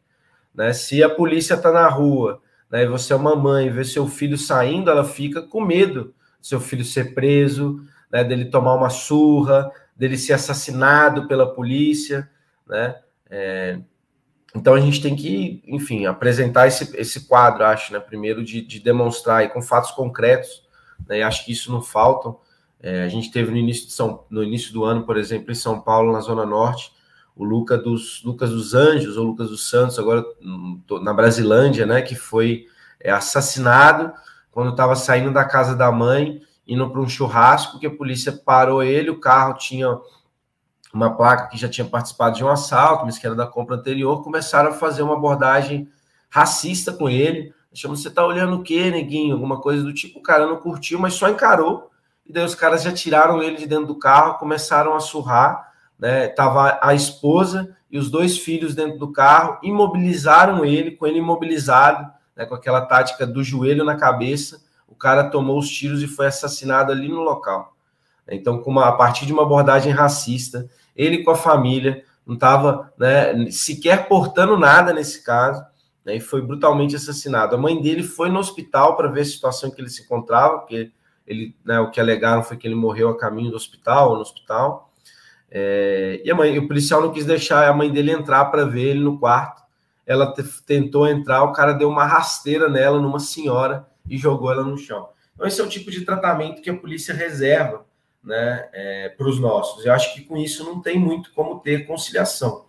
Né? 0.53 0.71
Se 0.71 1.03
a 1.03 1.09
polícia 1.09 1.55
está 1.55 1.69
na 1.69 1.89
rua, 1.89 2.41
né, 2.71 2.83
e 2.83 2.87
você 2.87 3.11
é 3.11 3.15
uma 3.17 3.35
mãe, 3.35 3.69
vê 3.69 3.83
seu 3.83 4.07
filho 4.07 4.37
saindo, 4.37 4.89
ela 4.89 5.03
fica 5.03 5.41
com 5.41 5.59
medo 5.59 6.05
do 6.39 6.47
seu 6.47 6.61
filho 6.61 6.85
ser 6.85 7.13
preso, 7.13 7.81
né, 8.09 8.23
dele 8.23 8.45
tomar 8.45 8.75
uma 8.75 8.89
surra, 8.89 9.69
dele 9.95 10.17
ser 10.17 10.33
assassinado 10.33 11.27
pela 11.27 11.53
polícia, 11.53 12.29
né? 12.67 12.95
É, 13.29 13.79
então 14.55 14.73
a 14.73 14.79
gente 14.79 15.01
tem 15.01 15.15
que, 15.15 15.61
enfim, 15.67 16.05
apresentar 16.05 16.67
esse, 16.67 16.95
esse 16.97 17.27
quadro, 17.27 17.65
acho, 17.65 17.91
né? 17.93 17.99
Primeiro 17.99 18.43
de, 18.43 18.61
de 18.61 18.79
demonstrar 18.79 19.37
aí, 19.37 19.49
com 19.49 19.61
fatos 19.61 19.91
concretos, 19.91 20.63
né? 21.07 21.19
E 21.19 21.23
acho 21.23 21.45
que 21.45 21.51
isso 21.51 21.71
não 21.71 21.81
faltam. 21.81 22.39
É, 22.79 23.03
a 23.03 23.09
gente 23.09 23.31
teve 23.31 23.51
no 23.51 23.57
início, 23.57 23.87
de 23.87 23.93
São, 23.93 24.25
no 24.29 24.43
início 24.43 24.71
do 24.71 24.83
ano, 24.83 25.05
por 25.05 25.17
exemplo, 25.17 25.51
em 25.51 25.55
São 25.55 25.81
Paulo, 25.81 26.13
na 26.13 26.19
Zona 26.21 26.45
Norte, 26.45 26.91
o 27.35 27.43
Luca 27.43 27.77
dos, 27.77 28.23
Lucas 28.23 28.49
dos 28.49 28.73
Anjos, 28.73 29.17
ou 29.17 29.25
Lucas 29.25 29.49
dos 29.49 29.69
Santos, 29.69 29.99
agora 29.99 30.23
na 31.01 31.13
Brasilândia, 31.13 31.85
né? 31.85 32.01
Que 32.01 32.15
foi 32.15 32.65
é, 32.99 33.11
assassinado 33.11 34.13
quando 34.51 34.71
estava 34.71 34.95
saindo 34.95 35.33
da 35.33 35.43
casa 35.43 35.75
da 35.75 35.91
mãe 35.91 36.41
indo 36.67 36.89
para 36.89 37.01
um 37.01 37.07
churrasco 37.07 37.79
que 37.79 37.87
a 37.87 37.95
polícia 37.95 38.31
parou 38.31 38.81
ele, 38.83 39.09
o 39.09 39.19
carro 39.19 39.53
tinha 39.53 39.99
uma 40.93 41.15
placa 41.15 41.49
que 41.49 41.57
já 41.57 41.67
tinha 41.67 41.85
participado 41.85 42.37
de 42.37 42.43
um 42.43 42.49
assalto, 42.49 43.05
mas 43.05 43.17
que 43.17 43.25
era 43.25 43.35
da 43.35 43.45
compra 43.45 43.75
anterior, 43.75 44.23
começaram 44.23 44.69
a 44.69 44.73
fazer 44.73 45.03
uma 45.03 45.15
abordagem 45.15 45.89
racista 46.29 46.93
com 46.93 47.09
ele. 47.09 47.53
Chamam, 47.73 47.97
você 47.97 48.09
tá 48.09 48.25
olhando 48.25 48.55
o 48.55 48.63
quê, 48.63 48.89
neguinho? 48.89 49.33
Alguma 49.33 49.59
coisa 49.59 49.83
do 49.83 49.93
tipo. 49.93 50.19
O 50.19 50.23
cara 50.23 50.47
não 50.47 50.55
curtiu, 50.55 50.97
mas 50.97 51.13
só 51.13 51.27
encarou. 51.29 51.91
E 52.25 52.31
daí 52.31 52.45
os 52.45 52.55
caras 52.55 52.81
já 52.81 52.93
tiraram 52.93 53.43
ele 53.43 53.57
de 53.57 53.67
dentro 53.67 53.87
do 53.87 53.99
carro, 53.99 54.37
começaram 54.37 54.95
a 54.95 55.01
surrar. 55.01 55.73
Né? 55.99 56.29
Tava 56.29 56.79
a 56.81 56.93
esposa 56.93 57.75
e 57.91 57.97
os 57.97 58.09
dois 58.09 58.37
filhos 58.37 58.73
dentro 58.73 58.97
do 58.97 59.11
carro, 59.11 59.59
imobilizaram 59.61 60.63
ele, 60.63 60.91
com 60.91 61.05
ele 61.05 61.19
imobilizado, 61.19 62.09
né? 62.35 62.45
com 62.45 62.55
aquela 62.55 62.85
tática 62.85 63.27
do 63.27 63.43
joelho 63.43 63.83
na 63.83 63.95
cabeça 63.95 64.64
o 64.87 64.95
cara 64.95 65.29
tomou 65.29 65.59
os 65.59 65.69
tiros 65.69 66.01
e 66.01 66.07
foi 66.07 66.27
assassinado 66.27 66.91
ali 66.91 67.07
no 67.07 67.21
local. 67.21 67.75
Então, 68.27 68.59
com 68.59 68.71
uma, 68.71 68.87
a 68.87 68.91
partir 68.91 69.25
de 69.25 69.33
uma 69.33 69.43
abordagem 69.43 69.91
racista, 69.91 70.67
ele 70.95 71.23
com 71.23 71.31
a 71.31 71.35
família 71.35 72.03
não 72.25 72.35
estava 72.35 72.91
né, 72.97 73.51
sequer 73.51 74.07
portando 74.07 74.57
nada 74.57 74.91
nesse 74.91 75.23
caso, 75.23 75.63
né, 76.03 76.15
e 76.15 76.19
foi 76.19 76.41
brutalmente 76.41 76.95
assassinado. 76.95 77.55
A 77.55 77.59
mãe 77.59 77.79
dele 77.79 78.01
foi 78.01 78.29
no 78.29 78.39
hospital 78.39 78.95
para 78.95 79.07
ver 79.07 79.21
a 79.21 79.25
situação 79.25 79.69
que 79.69 79.79
ele 79.79 79.89
se 79.89 80.03
encontrava, 80.03 80.59
porque 80.59 80.91
ele, 81.27 81.55
né, 81.63 81.79
o 81.79 81.91
que 81.91 81.99
alegaram 81.99 82.43
foi 82.43 82.57
que 82.57 82.67
ele 82.67 82.75
morreu 82.75 83.09
a 83.09 83.17
caminho 83.17 83.51
do 83.51 83.55
hospital, 83.55 84.09
ou 84.09 84.15
no 84.15 84.21
hospital. 84.21 84.91
É, 85.51 86.21
e 86.23 86.31
a 86.31 86.35
mãe, 86.35 86.57
o 86.57 86.67
policial 86.67 87.01
não 87.01 87.11
quis 87.11 87.25
deixar 87.25 87.67
a 87.67 87.73
mãe 87.73 87.91
dele 87.91 88.11
entrar 88.11 88.45
para 88.45 88.65
ver 88.65 88.89
ele 88.89 88.99
no 88.99 89.19
quarto. 89.19 89.63
Ela 90.05 90.33
tentou 90.65 91.07
entrar, 91.07 91.43
o 91.43 91.51
cara 91.51 91.73
deu 91.73 91.89
uma 91.89 92.05
rasteira 92.05 92.69
nela, 92.69 92.99
numa 92.99 93.19
senhora, 93.19 93.87
e 94.09 94.17
jogou 94.17 94.51
ela 94.51 94.63
no 94.63 94.77
chão. 94.77 95.09
Então, 95.33 95.45
esse 95.47 95.59
é 95.59 95.63
o 95.63 95.69
tipo 95.69 95.91
de 95.91 96.05
tratamento 96.05 96.61
que 96.61 96.69
a 96.69 96.77
polícia 96.77 97.13
reserva 97.13 97.85
né, 98.23 98.67
é, 98.73 99.09
para 99.09 99.27
os 99.27 99.39
nossos. 99.39 99.85
Eu 99.85 99.93
acho 99.93 100.13
que 100.13 100.21
com 100.21 100.37
isso 100.37 100.63
não 100.63 100.81
tem 100.81 100.97
muito 100.97 101.31
como 101.33 101.59
ter 101.59 101.85
conciliação. 101.85 102.65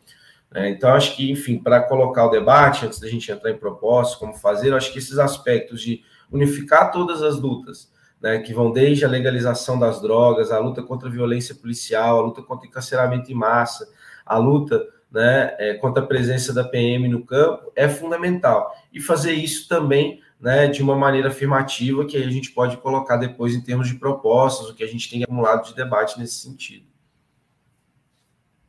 Né? 0.51 0.71
Então, 0.71 0.91
acho 0.91 1.17
que, 1.17 1.31
enfim, 1.31 1.59
para 1.59 1.81
colocar 1.81 2.27
o 2.27 2.31
debate, 2.31 2.85
antes 2.85 3.01
da 3.01 3.09
gente 3.09 3.31
entrar 3.31 3.51
em 3.51 3.57
propostas, 3.57 4.19
como 4.19 4.35
fazer, 4.35 4.75
acho 4.75 4.93
que 4.93 4.99
esses 4.99 5.19
aspectos 5.19 5.81
de 5.81 6.03
unificar 6.31 6.91
todas 6.93 7.23
as 7.23 7.39
lutas, 7.39 7.93
né, 8.21 8.39
que 8.39 8.53
vão 8.53 8.73
desde 8.73 9.05
a 9.05 9.09
legalização 9.09 9.79
das 9.79 10.01
drogas, 10.01 10.51
a 10.51 10.59
luta 10.59 10.83
contra 10.83 11.09
a 11.09 11.13
violência 11.13 11.55
policial, 11.55 12.19
a 12.19 12.23
luta 12.23 12.43
contra 12.43 12.67
o 12.67 12.69
encarceramento 12.69 13.31
em 13.31 13.35
massa, 13.35 13.89
a 14.25 14.37
luta 14.39 14.83
né, 15.11 15.55
é, 15.59 15.75
contra 15.75 16.03
a 16.03 16.07
presença 16.07 16.53
da 16.53 16.65
PM 16.65 17.09
no 17.09 17.25
campo, 17.25 17.71
é 17.77 17.89
fundamental. 17.89 18.75
E 18.93 19.01
fazer 19.01 19.33
isso 19.33 19.69
também 19.69 20.21
né, 20.41 20.67
de 20.67 20.83
uma 20.83 20.95
maneira 20.95 21.29
afirmativa 21.29 22.05
que 22.05 22.17
a 22.17 22.31
gente 22.31 22.53
pode 22.53 22.77
colocar 22.77 23.17
depois 23.17 23.55
em 23.55 23.61
termos 23.61 23.89
de 23.89 23.95
propostas, 23.95 24.69
o 24.69 24.75
que 24.75 24.85
a 24.85 24.87
gente 24.87 25.09
tem 25.09 25.23
acumulado 25.23 25.67
de 25.67 25.75
debate 25.75 26.19
nesse 26.19 26.37
sentido. 26.37 26.87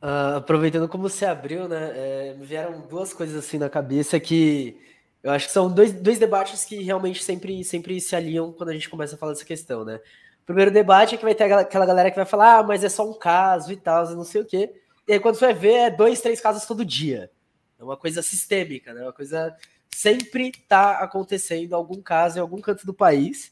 Uh, 0.02 0.38
aproveitando 0.38 0.88
como 0.88 1.10
você 1.10 1.26
abriu, 1.26 1.68
né, 1.68 1.92
é, 1.96 2.36
me 2.38 2.46
vieram 2.46 2.82
duas 2.88 3.14
coisas 3.14 3.36
assim 3.36 3.58
na 3.58 3.70
cabeça 3.70 4.20
que 4.20 4.78
eu 5.24 5.32
acho 5.32 5.48
que 5.48 5.52
são 5.52 5.70
dois, 5.70 5.92
dois 5.92 6.20
debates 6.20 6.64
que 6.64 6.82
realmente 6.84 7.24
sempre, 7.24 7.64
sempre 7.64 8.00
se 8.00 8.16
aliam 8.16 8.54
quando 8.54 8.70
a 8.70 8.74
gente 8.74 8.88
começa 8.88 9.16
a 9.16 9.18
falar 9.18 9.34
dessa 9.34 9.44
questão, 9.44 9.84
né? 9.84 10.00
O 10.44 10.46
primeiro 10.46 10.72
debate 10.72 11.16
é 11.16 11.18
que 11.18 11.24
vai 11.26 11.36
ter 11.36 11.52
aquela 11.52 11.86
galera 11.86 12.10
que 12.10 12.16
vai 12.16 12.26
falar, 12.26 12.60
ah, 12.60 12.64
mas 12.64 12.84
é 12.84 12.90
só 12.90 13.10
um 13.10 13.14
caso 13.14 13.74
e 13.74 13.76
tal, 13.76 14.08
não 14.16 14.24
sei 14.24 14.42
o 14.42 14.46
quê. 14.46 14.72
E 15.08 15.14
aí 15.14 15.20
quando 15.20 15.36
você 15.36 15.46
vai 15.46 15.54
ver, 15.54 15.74
é 15.74 15.90
dois, 15.90 16.22
três 16.22 16.40
casos 16.40 16.66
todo 16.66 16.86
dia. 16.86 17.30
É 17.78 17.84
uma 17.84 17.98
coisa 17.98 18.22
sistêmica, 18.22 18.94
né? 18.94 19.02
Uma 19.02 19.12
coisa 19.12 19.54
sempre 19.94 20.52
tá 20.68 21.00
acontecendo 21.00 21.74
algum 21.74 22.02
caso 22.02 22.38
em 22.38 22.42
algum 22.42 22.62
canto 22.62 22.86
do 22.86 22.94
país. 22.94 23.52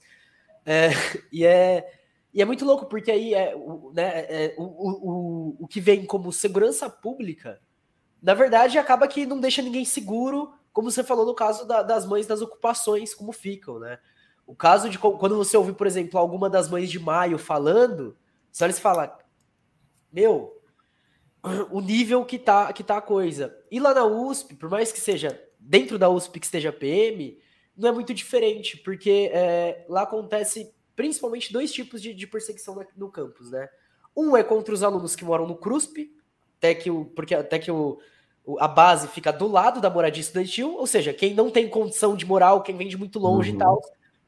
É, 0.65 0.89
e, 1.31 1.45
é, 1.45 1.91
e 2.33 2.41
é 2.41 2.45
muito 2.45 2.65
louco, 2.65 2.85
porque 2.87 3.11
aí 3.11 3.33
é, 3.33 3.55
o, 3.55 3.91
né, 3.93 4.25
é, 4.27 4.55
o, 4.57 4.63
o, 4.63 5.55
o 5.59 5.67
que 5.67 5.79
vem 5.79 6.05
como 6.05 6.31
segurança 6.31 6.89
pública, 6.89 7.61
na 8.21 8.33
verdade, 8.33 8.77
acaba 8.77 9.07
que 9.07 9.25
não 9.25 9.39
deixa 9.39 9.61
ninguém 9.61 9.85
seguro, 9.85 10.53
como 10.73 10.91
você 10.91 11.03
falou 11.03 11.25
no 11.25 11.35
caso 11.35 11.65
da, 11.65 11.81
das 11.81 12.05
mães 12.05 12.27
das 12.27 12.41
ocupações, 12.41 13.13
como 13.13 13.31
ficam, 13.31 13.79
né? 13.79 13.99
O 14.47 14.55
caso 14.55 14.89
de 14.89 14.99
quando 14.99 15.37
você 15.37 15.57
ouve, 15.57 15.73
por 15.73 15.87
exemplo, 15.87 16.19
alguma 16.19 16.49
das 16.49 16.69
mães 16.69 16.91
de 16.91 16.99
maio 16.99 17.37
falando, 17.37 18.15
só 18.51 18.65
eles 18.65 18.79
falam, 18.79 19.11
meu, 20.11 20.61
o 21.71 21.81
nível 21.81 22.23
que 22.25 22.37
tá, 22.37 22.71
que 22.71 22.83
tá 22.83 22.97
a 22.97 23.01
coisa. 23.01 23.57
E 23.71 23.79
lá 23.79 23.93
na 23.93 24.05
USP, 24.05 24.55
por 24.55 24.69
mais 24.69 24.91
que 24.91 24.99
seja 24.99 25.41
dentro 25.65 25.97
da 25.97 26.09
USP 26.09 26.39
que 26.39 26.45
esteja 26.45 26.71
PM, 26.71 27.37
não 27.75 27.89
é 27.89 27.91
muito 27.91 28.13
diferente, 28.13 28.77
porque 28.77 29.29
é, 29.33 29.85
lá 29.89 30.03
acontece 30.03 30.73
principalmente 30.95 31.51
dois 31.51 31.73
tipos 31.73 32.01
de, 32.01 32.13
de, 32.13 32.25
perseguição 32.25 32.85
no 32.95 33.09
campus, 33.09 33.51
né? 33.51 33.67
Um 34.15 34.37
é 34.37 34.43
contra 34.43 34.73
os 34.73 34.81
alunos 34.81 35.15
que 35.15 35.25
moram 35.25 35.45
no 35.45 35.57
CRUSP, 35.57 36.09
até 36.57 36.73
que 36.73 36.89
o, 36.89 37.05
porque 37.05 37.35
até 37.35 37.59
que 37.59 37.69
o, 37.69 37.99
a 38.59 38.67
base 38.67 39.09
fica 39.09 39.33
do 39.33 39.47
lado 39.47 39.81
da 39.81 39.89
moradia 39.89 40.21
estudantil, 40.21 40.73
ou 40.75 40.87
seja, 40.87 41.13
quem 41.13 41.33
não 41.33 41.51
tem 41.51 41.67
condição 41.67 42.15
de 42.15 42.25
morar, 42.25 42.53
ou 42.53 42.61
quem 42.61 42.77
vem 42.77 42.87
de 42.87 42.95
muito 42.95 43.19
longe 43.19 43.49
uhum. 43.49 43.55
e 43.55 43.59
tal, 43.59 43.81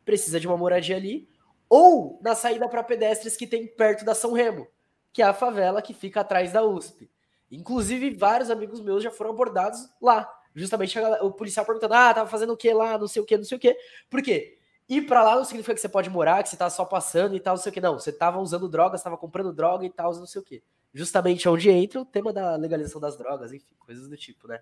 precisa 0.03 0.39
de 0.39 0.47
uma 0.47 0.57
moradia 0.57 0.97
ali, 0.97 1.29
ou 1.69 2.19
na 2.21 2.35
saída 2.35 2.67
para 2.67 2.83
pedestres 2.83 3.37
que 3.37 3.47
tem 3.47 3.65
perto 3.65 4.03
da 4.03 4.13
São 4.13 4.33
Remo, 4.33 4.67
que 5.13 5.21
é 5.21 5.25
a 5.25 5.33
favela 5.33 5.81
que 5.81 5.93
fica 5.93 6.19
atrás 6.19 6.51
da 6.51 6.63
USP. 6.65 7.09
Inclusive, 7.49 8.13
vários 8.13 8.49
amigos 8.49 8.81
meus 8.81 9.01
já 9.01 9.11
foram 9.11 9.31
abordados 9.31 9.89
lá. 10.01 10.29
Justamente 10.57 10.97
o 11.21 11.31
policial 11.31 11.65
perguntando: 11.65 11.93
ah, 11.93 12.13
tava 12.13 12.29
fazendo 12.29 12.53
o 12.53 12.57
que 12.57 12.73
lá, 12.73 12.97
não 12.97 13.07
sei 13.07 13.21
o 13.21 13.25
que, 13.25 13.37
não 13.37 13.43
sei 13.43 13.57
o 13.57 13.59
que. 13.59 13.77
Por 14.09 14.23
quê? 14.23 14.57
Ir 14.89 15.01
para 15.03 15.21
lá 15.21 15.35
não 15.35 15.45
significa 15.45 15.75
que 15.75 15.81
você 15.81 15.89
pode 15.89 16.09
morar, 16.09 16.41
que 16.41 16.49
você 16.49 16.57
tá 16.57 16.69
só 16.69 16.83
passando 16.83 17.35
e 17.35 17.39
tal, 17.39 17.55
não 17.55 17.61
sei 17.61 17.69
o 17.69 17.73
que. 17.73 17.81
Não, 17.81 17.99
você 17.99 18.11
tava 18.11 18.39
usando 18.39 18.67
drogas, 18.67 19.03
tava 19.03 19.17
comprando 19.17 19.53
droga 19.53 19.85
e 19.85 19.89
tal, 19.89 20.13
não 20.15 20.25
sei 20.25 20.41
o 20.41 20.43
que. 20.43 20.63
Justamente 20.93 21.47
onde 21.47 21.69
entra 21.69 22.01
o 22.01 22.05
tema 22.05 22.33
da 22.33 22.55
legalização 22.55 22.99
das 22.99 23.17
drogas, 23.17 23.53
enfim, 23.53 23.75
coisas 23.85 24.07
do 24.07 24.17
tipo, 24.17 24.47
né? 24.47 24.59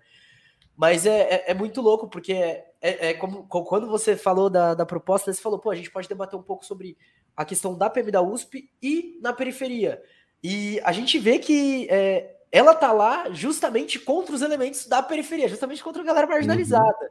Mas 0.76 1.06
é, 1.06 1.20
é, 1.20 1.50
é 1.52 1.54
muito 1.54 1.80
louco, 1.80 2.08
porque 2.08 2.34
é, 2.34 2.70
é, 2.82 3.10
é 3.10 3.14
como, 3.14 3.46
quando 3.46 3.88
você 3.88 4.14
falou 4.14 4.50
da, 4.50 4.74
da 4.74 4.84
proposta, 4.84 5.32
você 5.32 5.40
falou, 5.40 5.58
pô, 5.58 5.70
a 5.70 5.74
gente 5.74 5.90
pode 5.90 6.08
debater 6.08 6.38
um 6.38 6.42
pouco 6.42 6.66
sobre 6.66 6.98
a 7.34 7.44
questão 7.44 7.74
da 7.74 7.88
PM 7.88 8.10
da 8.10 8.20
USP 8.20 8.70
e 8.82 9.18
na 9.22 9.32
periferia. 9.32 10.02
E 10.42 10.78
a 10.84 10.92
gente 10.92 11.18
vê 11.18 11.38
que 11.38 11.88
é, 11.88 12.35
ela 12.50 12.74
tá 12.74 12.92
lá 12.92 13.30
justamente 13.30 13.98
contra 13.98 14.34
os 14.34 14.42
elementos 14.42 14.86
da 14.86 15.02
periferia, 15.02 15.48
justamente 15.48 15.82
contra 15.82 16.02
a 16.02 16.04
galera 16.04 16.26
marginalizada. 16.26 17.02
Uhum. 17.02 17.08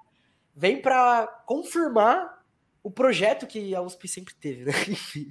Vem 0.56 0.82
para 0.82 1.28
confirmar 1.46 2.44
o 2.82 2.90
projeto 2.90 3.48
que 3.48 3.76
a 3.76 3.82
USP 3.82 4.08
sempre 4.08 4.34
teve, 4.36 4.66
né? 4.66 4.72
Enfim, 4.88 5.28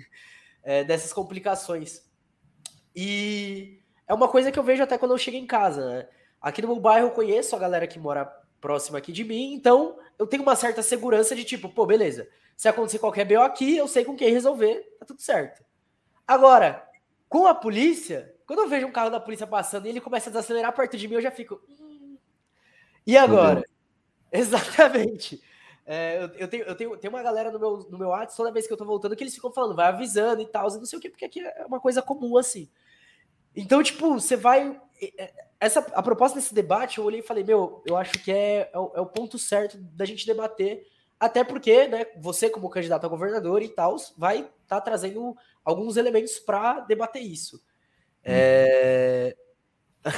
é, 0.62 0.84
dessas 0.84 1.12
complicações. 1.12 2.02
E 2.94 3.80
é 4.06 4.14
uma 4.14 4.28
coisa 4.28 4.52
que 4.52 4.58
eu 4.58 4.62
vejo 4.62 4.82
até 4.82 4.98
quando 4.98 5.12
eu 5.12 5.18
chego 5.18 5.36
em 5.36 5.46
casa, 5.46 5.88
né? 5.88 6.08
Aqui 6.40 6.60
no 6.60 6.68
meu 6.68 6.80
bairro 6.80 7.06
eu 7.06 7.12
conheço 7.12 7.56
a 7.56 7.58
galera 7.58 7.86
que 7.86 7.98
mora 7.98 8.26
próxima 8.60 8.98
aqui 8.98 9.12
de 9.12 9.24
mim, 9.24 9.54
então 9.54 9.98
eu 10.18 10.26
tenho 10.26 10.42
uma 10.42 10.56
certa 10.56 10.82
segurança 10.82 11.34
de 11.34 11.44
tipo, 11.44 11.68
pô, 11.68 11.86
beleza, 11.86 12.28
se 12.56 12.68
acontecer 12.68 12.98
qualquer 12.98 13.24
BO 13.24 13.40
aqui, 13.40 13.76
eu 13.76 13.88
sei 13.88 14.04
com 14.04 14.16
quem 14.16 14.30
resolver, 14.30 14.96
tá 14.98 15.06
tudo 15.06 15.20
certo. 15.20 15.64
Agora, 16.26 16.86
com 17.28 17.46
a 17.46 17.54
polícia, 17.54 18.33
quando 18.46 18.60
eu 18.60 18.68
vejo 18.68 18.86
um 18.86 18.92
carro 18.92 19.10
da 19.10 19.20
polícia 19.20 19.46
passando 19.46 19.86
e 19.86 19.90
ele 19.90 20.00
começa 20.00 20.28
a 20.28 20.32
desacelerar 20.32 20.74
perto 20.74 20.96
de 20.96 21.08
mim, 21.08 21.14
eu 21.14 21.22
já 21.22 21.30
fico. 21.30 21.60
E 23.06 23.16
agora? 23.16 23.64
Exatamente. 24.30 25.42
É, 25.86 26.22
eu, 26.22 26.28
eu, 26.38 26.48
tenho, 26.48 26.64
eu 26.64 26.74
tenho, 26.74 26.96
tenho 26.96 27.12
uma 27.12 27.22
galera 27.22 27.50
no 27.50 27.58
meu, 27.58 27.86
no 27.90 27.98
meu 27.98 28.08
WhatsApp, 28.08 28.36
toda 28.36 28.52
vez 28.52 28.66
que 28.66 28.72
eu 28.72 28.76
tô 28.76 28.84
voltando, 28.84 29.14
que 29.14 29.22
eles 29.22 29.34
ficam 29.34 29.52
falando, 29.52 29.76
vai 29.76 29.86
avisando 29.86 30.40
e 30.40 30.46
tal, 30.46 30.70
não 30.70 30.86
sei 30.86 30.98
o 30.98 31.02
que, 31.02 31.10
porque 31.10 31.26
aqui 31.26 31.40
é 31.40 31.64
uma 31.66 31.78
coisa 31.78 32.00
comum 32.00 32.38
assim. 32.38 32.70
Então, 33.54 33.82
tipo, 33.82 34.14
você 34.14 34.36
vai. 34.36 34.80
Essa, 35.60 35.80
a 35.80 36.02
proposta 36.02 36.38
desse 36.38 36.54
debate, 36.54 36.98
eu 36.98 37.04
olhei 37.04 37.20
e 37.20 37.24
falei, 37.24 37.44
meu, 37.44 37.82
eu 37.86 37.96
acho 37.96 38.12
que 38.24 38.32
é, 38.32 38.70
é, 38.72 38.78
o, 38.78 38.92
é 38.94 39.00
o 39.00 39.06
ponto 39.06 39.38
certo 39.38 39.78
da 39.78 40.04
gente 40.04 40.26
debater, 40.26 40.86
até 41.20 41.44
porque, 41.44 41.86
né, 41.86 42.06
você, 42.16 42.50
como 42.50 42.68
candidato 42.68 43.04
a 43.04 43.08
governador 43.08 43.62
e 43.62 43.68
tal, 43.68 43.96
vai 44.16 44.40
estar 44.40 44.50
tá 44.66 44.80
trazendo 44.80 45.36
alguns 45.64 45.96
elementos 45.96 46.38
para 46.38 46.80
debater 46.80 47.22
isso. 47.22 47.62
É... 48.24 49.36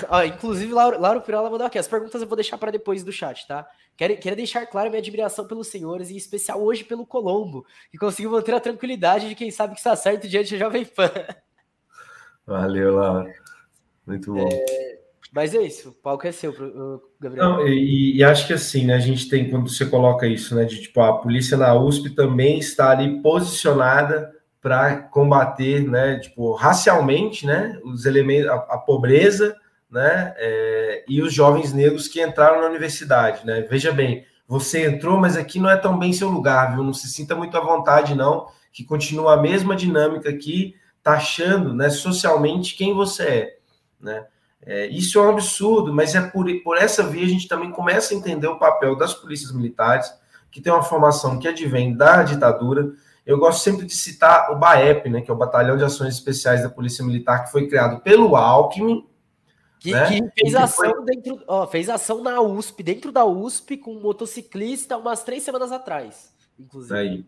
ah, 0.08 0.24
inclusive, 0.26 0.72
Laura, 0.72 0.98
Laura 0.98 1.20
Pirola 1.20 1.50
mandou 1.50 1.66
aqui. 1.66 1.78
As 1.78 1.88
perguntas 1.88 2.20
eu 2.20 2.28
vou 2.28 2.36
deixar 2.36 2.58
para 2.58 2.70
depois 2.70 3.02
do 3.02 3.12
chat, 3.12 3.46
tá? 3.46 3.66
Quero, 3.96 4.16
quero 4.18 4.36
deixar 4.36 4.66
claro 4.66 4.90
minha 4.90 5.00
admiração 5.00 5.46
pelos 5.46 5.68
senhores, 5.68 6.10
e 6.10 6.14
em 6.14 6.18
especial 6.18 6.62
hoje 6.62 6.84
pelo 6.84 7.06
Colombo, 7.06 7.64
que 7.90 7.98
conseguiu 7.98 8.30
manter 8.30 8.54
a 8.54 8.60
tranquilidade 8.60 9.28
de 9.28 9.34
quem 9.34 9.50
sabe 9.50 9.74
que 9.74 9.80
está 9.80 9.96
certo 9.96 10.28
diante 10.28 10.52
da 10.52 10.58
Jovem 10.58 10.84
Pan. 10.84 11.10
Valeu, 12.46 12.94
Laura. 12.94 13.34
Muito 14.06 14.32
bom. 14.32 14.48
É... 14.48 14.96
Mas 15.32 15.54
é 15.54 15.62
isso, 15.62 15.90
o 15.90 15.92
palco 15.92 16.26
é 16.26 16.32
seu, 16.32 16.52
Gabriel. 17.20 17.44
Não, 17.44 17.68
e, 17.68 18.16
e, 18.16 18.24
acho 18.24 18.46
que 18.46 18.52
assim, 18.52 18.86
né, 18.86 18.94
a 18.94 19.00
gente 19.00 19.28
tem, 19.28 19.50
quando 19.50 19.68
você 19.68 19.84
coloca 19.84 20.26
isso, 20.26 20.54
né, 20.54 20.64
de 20.64 20.80
tipo, 20.80 21.00
a 21.00 21.18
polícia 21.18 21.56
na 21.56 21.74
USP 21.74 22.10
também 22.10 22.58
está 22.58 22.90
ali 22.90 23.20
posicionada 23.20 24.32
para 24.66 24.96
combater, 24.96 25.88
né, 25.88 26.18
tipo, 26.18 26.52
racialmente, 26.52 27.46
né, 27.46 27.78
os 27.84 28.04
elementos, 28.04 28.50
a, 28.50 28.54
a 28.54 28.78
pobreza, 28.78 29.54
né, 29.88 30.34
é, 30.36 31.04
e 31.06 31.22
os 31.22 31.32
jovens 31.32 31.72
negros 31.72 32.08
que 32.08 32.20
entraram 32.20 32.60
na 32.60 32.66
universidade, 32.66 33.46
né. 33.46 33.60
Veja 33.70 33.92
bem, 33.92 34.26
você 34.48 34.84
entrou, 34.84 35.20
mas 35.20 35.36
aqui 35.36 35.60
não 35.60 35.70
é 35.70 35.76
tão 35.76 35.96
bem 35.96 36.12
seu 36.12 36.28
lugar, 36.28 36.74
viu? 36.74 36.82
Não 36.82 36.92
se 36.92 37.06
sinta 37.06 37.36
muito 37.36 37.56
à 37.56 37.60
vontade, 37.60 38.16
não, 38.16 38.48
que 38.72 38.82
continua 38.82 39.34
a 39.34 39.40
mesma 39.40 39.76
dinâmica 39.76 40.30
aqui, 40.30 40.74
taxando, 41.00 41.72
né, 41.72 41.88
socialmente 41.88 42.74
quem 42.74 42.92
você 42.92 43.22
é, 43.22 43.58
né. 44.00 44.26
É, 44.60 44.88
isso 44.88 45.20
é 45.20 45.22
um 45.22 45.30
absurdo, 45.30 45.94
mas 45.94 46.16
é 46.16 46.22
por, 46.22 46.44
por 46.64 46.76
essa 46.76 47.04
via 47.04 47.24
a 47.24 47.28
gente 47.28 47.46
também 47.46 47.70
começa 47.70 48.12
a 48.12 48.16
entender 48.16 48.48
o 48.48 48.58
papel 48.58 48.96
das 48.96 49.14
polícias 49.14 49.52
militares, 49.52 50.12
que 50.50 50.60
tem 50.60 50.72
uma 50.72 50.82
formação 50.82 51.38
que 51.38 51.46
advém 51.46 51.96
da 51.96 52.24
ditadura, 52.24 52.90
eu 53.26 53.38
gosto 53.38 53.60
sempre 53.62 53.84
de 53.84 53.94
citar 53.94 54.52
o 54.52 54.56
BAEP, 54.56 55.10
né, 55.10 55.20
que 55.20 55.28
é 55.28 55.34
o 55.34 55.36
Batalhão 55.36 55.76
de 55.76 55.82
Ações 55.82 56.14
Especiais 56.14 56.62
da 56.62 56.68
Polícia 56.68 57.04
Militar, 57.04 57.44
que 57.44 57.50
foi 57.50 57.66
criado 57.66 58.00
pelo 58.00 58.36
Alckmin. 58.36 59.04
Que, 59.80 59.90
né? 59.90 60.06
que 60.06 60.30
fez 60.38 60.52
que 60.52 60.56
ação 60.56 60.94
foi... 60.94 61.04
dentro, 61.04 61.42
ó, 61.48 61.66
fez 61.66 61.90
ação 61.90 62.22
na 62.22 62.40
USP, 62.40 62.84
dentro 62.84 63.10
da 63.10 63.24
USP, 63.24 63.76
com 63.76 63.94
um 63.94 64.00
motociclista 64.00 64.96
umas 64.96 65.24
três 65.24 65.42
semanas 65.42 65.72
atrás, 65.72 66.32
inclusive. 66.58 66.94
Aí. 66.94 67.26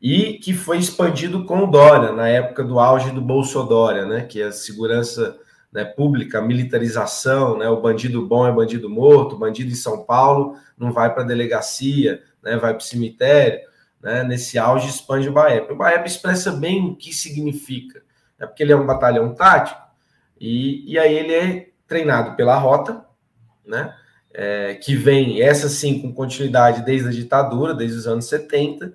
E 0.00 0.34
que 0.34 0.54
foi 0.54 0.78
expandido 0.78 1.44
com 1.44 1.64
o 1.64 1.66
Dória, 1.66 2.12
na 2.12 2.28
época 2.28 2.62
do 2.62 2.78
auge 2.78 3.10
do 3.10 3.20
Bolsodória, 3.20 4.06
né? 4.06 4.22
Que 4.22 4.40
é 4.40 4.46
a 4.46 4.52
segurança 4.52 5.36
né, 5.72 5.84
pública, 5.84 6.38
a 6.38 6.42
militarização, 6.42 7.58
né? 7.58 7.68
O 7.68 7.80
bandido 7.80 8.24
bom 8.24 8.46
é 8.46 8.52
bandido 8.52 8.88
morto, 8.88 9.36
bandido 9.36 9.72
em 9.72 9.76
São 9.76 10.04
Paulo 10.04 10.56
não 10.78 10.92
vai 10.92 11.12
para 11.12 11.24
a 11.24 11.26
delegacia, 11.26 12.22
né? 12.40 12.56
Vai 12.56 12.72
para 12.72 12.82
o 12.82 12.86
cemitério 12.86 13.67
né, 14.02 14.22
nesse 14.22 14.58
auge 14.58 14.88
expande 14.88 15.28
o 15.28 15.32
BAEP. 15.32 15.72
O 15.72 15.76
BAEP 15.76 16.06
expressa 16.06 16.52
bem 16.52 16.90
o 16.90 16.96
que 16.96 17.12
significa, 17.12 18.02
né, 18.38 18.46
porque 18.46 18.62
ele 18.62 18.72
é 18.72 18.76
um 18.76 18.86
batalhão 18.86 19.34
tático 19.34 19.80
e, 20.40 20.92
e 20.92 20.98
aí 20.98 21.14
ele 21.14 21.34
é 21.34 21.68
treinado 21.86 22.36
pela 22.36 22.56
rota, 22.56 23.04
né, 23.66 23.94
é, 24.32 24.74
que 24.74 24.94
vem, 24.94 25.42
essa 25.42 25.68
sim, 25.68 26.00
com 26.00 26.12
continuidade 26.12 26.84
desde 26.84 27.08
a 27.08 27.12
ditadura, 27.12 27.74
desde 27.74 27.98
os 27.98 28.06
anos 28.06 28.26
70, 28.26 28.94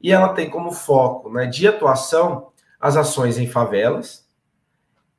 e 0.00 0.12
ela 0.12 0.28
tem 0.28 0.50
como 0.50 0.70
foco 0.70 1.30
né, 1.30 1.46
de 1.46 1.66
atuação 1.66 2.52
as 2.78 2.96
ações 2.96 3.38
em 3.38 3.46
favelas, 3.46 4.28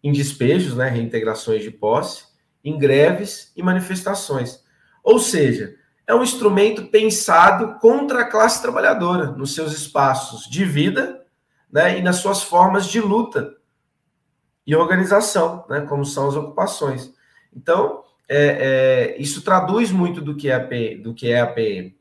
em 0.03 0.11
despejos, 0.11 0.75
né, 0.75 0.87
reintegrações 0.87 1.63
de 1.63 1.71
posse, 1.71 2.25
em 2.63 2.77
greves 2.77 3.51
e 3.55 3.63
manifestações. 3.63 4.63
Ou 5.03 5.19
seja, 5.19 5.75
é 6.07 6.13
um 6.13 6.23
instrumento 6.23 6.85
pensado 6.85 7.79
contra 7.79 8.21
a 8.21 8.29
classe 8.29 8.61
trabalhadora, 8.61 9.31
nos 9.31 9.55
seus 9.55 9.73
espaços 9.73 10.47
de 10.49 10.63
vida 10.63 11.25
né, 11.71 11.99
e 11.99 12.01
nas 12.01 12.17
suas 12.17 12.43
formas 12.43 12.87
de 12.87 13.01
luta 13.01 13.55
e 14.65 14.75
organização, 14.75 15.65
né, 15.69 15.81
como 15.81 16.05
são 16.05 16.27
as 16.27 16.35
ocupações. 16.35 17.11
Então, 17.55 18.03
é, 18.27 19.15
é, 19.15 19.21
isso 19.21 19.41
traduz 19.41 19.91
muito 19.91 20.21
do 20.21 20.35
que, 20.35 20.49
é 20.49 20.95
do 20.95 21.13
que 21.13 21.29
é 21.29 21.41
a 21.41 21.47
PM. 21.47 21.95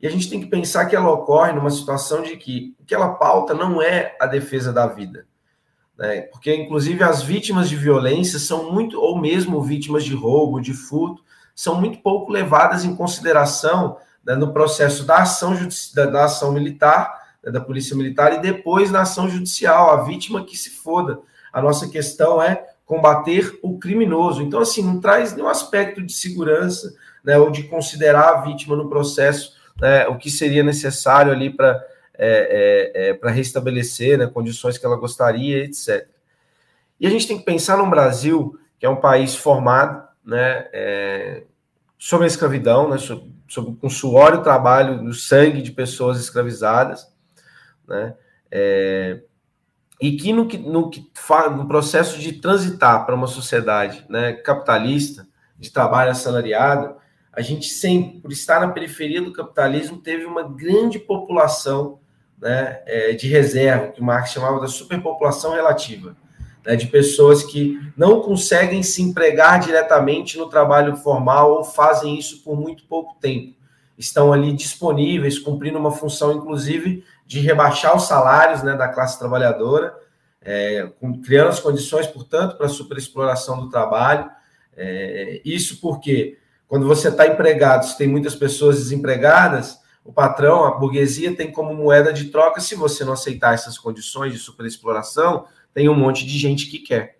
E 0.00 0.06
a 0.06 0.10
gente 0.10 0.30
tem 0.30 0.40
que 0.40 0.46
pensar 0.46 0.86
que 0.86 0.94
ela 0.94 1.10
ocorre 1.10 1.52
numa 1.52 1.70
situação 1.70 2.22
de 2.22 2.36
que 2.36 2.76
o 2.78 2.84
que 2.84 2.94
ela 2.94 3.14
pauta 3.14 3.52
não 3.52 3.82
é 3.82 4.16
a 4.20 4.26
defesa 4.26 4.72
da 4.72 4.86
vida. 4.86 5.26
Né? 5.96 6.22
Porque, 6.22 6.54
inclusive, 6.54 7.02
as 7.02 7.22
vítimas 7.22 7.68
de 7.68 7.74
violência 7.74 8.38
são 8.38 8.72
muito, 8.72 9.00
ou 9.00 9.20
mesmo 9.20 9.60
vítimas 9.60 10.04
de 10.04 10.14
roubo, 10.14 10.60
de 10.60 10.72
furto, 10.72 11.24
são 11.58 11.74
muito 11.74 11.98
pouco 11.98 12.30
levadas 12.30 12.84
em 12.84 12.94
consideração 12.94 13.96
né, 14.24 14.36
no 14.36 14.52
processo 14.52 15.02
da 15.02 15.22
ação, 15.22 15.56
da, 15.92 16.06
da 16.06 16.24
ação 16.26 16.52
militar, 16.52 17.34
né, 17.42 17.50
da 17.50 17.60
polícia 17.60 17.96
militar, 17.96 18.32
e 18.32 18.40
depois 18.40 18.92
na 18.92 19.00
ação 19.00 19.28
judicial, 19.28 19.90
a 19.90 20.04
vítima 20.04 20.44
que 20.44 20.56
se 20.56 20.70
foda. 20.70 21.18
A 21.52 21.60
nossa 21.60 21.88
questão 21.88 22.40
é 22.40 22.64
combater 22.86 23.58
o 23.60 23.76
criminoso. 23.76 24.40
Então, 24.40 24.60
assim, 24.60 24.84
não 24.84 25.00
traz 25.00 25.34
nenhum 25.34 25.48
aspecto 25.48 26.00
de 26.00 26.12
segurança, 26.12 26.94
né, 27.24 27.36
ou 27.36 27.50
de 27.50 27.64
considerar 27.64 28.28
a 28.28 28.40
vítima 28.42 28.76
no 28.76 28.88
processo, 28.88 29.52
né, 29.80 30.06
o 30.06 30.16
que 30.16 30.30
seria 30.30 30.62
necessário 30.62 31.32
ali 31.32 31.50
para 31.50 31.84
é, 32.16 32.92
é, 32.94 33.08
é, 33.08 33.14
para 33.14 33.32
restabelecer 33.32 34.16
né, 34.16 34.28
condições 34.28 34.78
que 34.78 34.86
ela 34.86 34.96
gostaria, 34.96 35.64
etc. 35.64 36.06
E 37.00 37.06
a 37.06 37.10
gente 37.10 37.26
tem 37.26 37.38
que 37.38 37.44
pensar 37.44 37.76
no 37.76 37.90
Brasil, 37.90 38.56
que 38.78 38.86
é 38.86 38.88
um 38.88 39.00
país 39.00 39.34
formado 39.34 40.06
né, 40.28 40.68
é, 40.74 41.42
sobre 41.98 42.24
a 42.24 42.28
escravidão, 42.28 42.88
né, 42.88 42.98
sobre, 42.98 43.32
sobre, 43.48 43.74
com 43.76 43.90
suor 43.90 44.34
e 44.34 44.36
o 44.36 44.42
trabalho, 44.42 45.02
o 45.02 45.12
sangue 45.12 45.60
de 45.60 45.72
pessoas 45.72 46.20
escravizadas, 46.20 47.12
né, 47.86 48.14
é, 48.50 49.20
e 50.00 50.16
que 50.16 50.32
no, 50.32 50.44
no, 50.44 50.90
no 51.56 51.68
processo 51.68 52.18
de 52.20 52.34
transitar 52.34 53.04
para 53.04 53.14
uma 53.14 53.26
sociedade 53.26 54.06
né, 54.08 54.32
capitalista, 54.32 55.26
de 55.58 55.72
trabalho 55.72 56.12
assalariado, 56.12 56.96
a 57.32 57.40
gente 57.40 57.68
sempre, 57.68 58.20
por 58.20 58.30
estar 58.30 58.60
na 58.60 58.72
periferia 58.72 59.20
do 59.20 59.32
capitalismo, 59.32 59.98
teve 59.98 60.24
uma 60.24 60.44
grande 60.44 60.98
população 60.98 61.98
né, 62.40 62.80
é, 62.86 63.12
de 63.12 63.26
reserva, 63.28 63.88
que 63.88 64.00
o 64.00 64.04
Marx 64.04 64.30
chamava 64.30 64.60
da 64.60 64.68
superpopulação 64.68 65.52
relativa, 65.52 66.16
né, 66.64 66.76
de 66.76 66.86
pessoas 66.86 67.42
que 67.42 67.78
não 67.96 68.20
conseguem 68.20 68.82
se 68.82 69.02
empregar 69.02 69.60
diretamente 69.60 70.36
no 70.38 70.48
trabalho 70.48 70.96
formal 70.96 71.52
ou 71.52 71.64
fazem 71.64 72.18
isso 72.18 72.42
por 72.42 72.56
muito 72.56 72.84
pouco 72.84 73.16
tempo. 73.20 73.56
Estão 73.96 74.32
ali 74.32 74.52
disponíveis, 74.52 75.38
cumprindo 75.38 75.78
uma 75.78 75.90
função, 75.90 76.32
inclusive, 76.32 77.04
de 77.26 77.40
rebaixar 77.40 77.96
os 77.96 78.04
salários 78.04 78.62
né, 78.62 78.76
da 78.76 78.88
classe 78.88 79.18
trabalhadora, 79.18 79.94
é, 80.40 80.88
criando 81.24 81.48
as 81.48 81.60
condições, 81.60 82.06
portanto, 82.06 82.56
para 82.56 82.66
a 82.66 82.70
superexploração 82.70 83.60
do 83.60 83.68
trabalho. 83.68 84.30
É, 84.76 85.40
isso 85.44 85.80
porque, 85.80 86.38
quando 86.68 86.86
você 86.86 87.08
está 87.08 87.26
empregado, 87.26 87.86
se 87.86 87.98
tem 87.98 88.06
muitas 88.06 88.36
pessoas 88.36 88.76
desempregadas, 88.76 89.78
o 90.04 90.12
patrão, 90.12 90.64
a 90.64 90.70
burguesia, 90.70 91.36
tem 91.36 91.52
como 91.52 91.74
moeda 91.74 92.12
de 92.12 92.26
troca, 92.26 92.62
se 92.62 92.74
você 92.74 93.04
não 93.04 93.12
aceitar 93.12 93.52
essas 93.52 93.76
condições 93.76 94.32
de 94.32 94.38
superexploração, 94.38 95.44
tem 95.78 95.88
um 95.88 95.94
monte 95.94 96.26
de 96.26 96.36
gente 96.36 96.66
que 96.66 96.80
quer. 96.80 97.18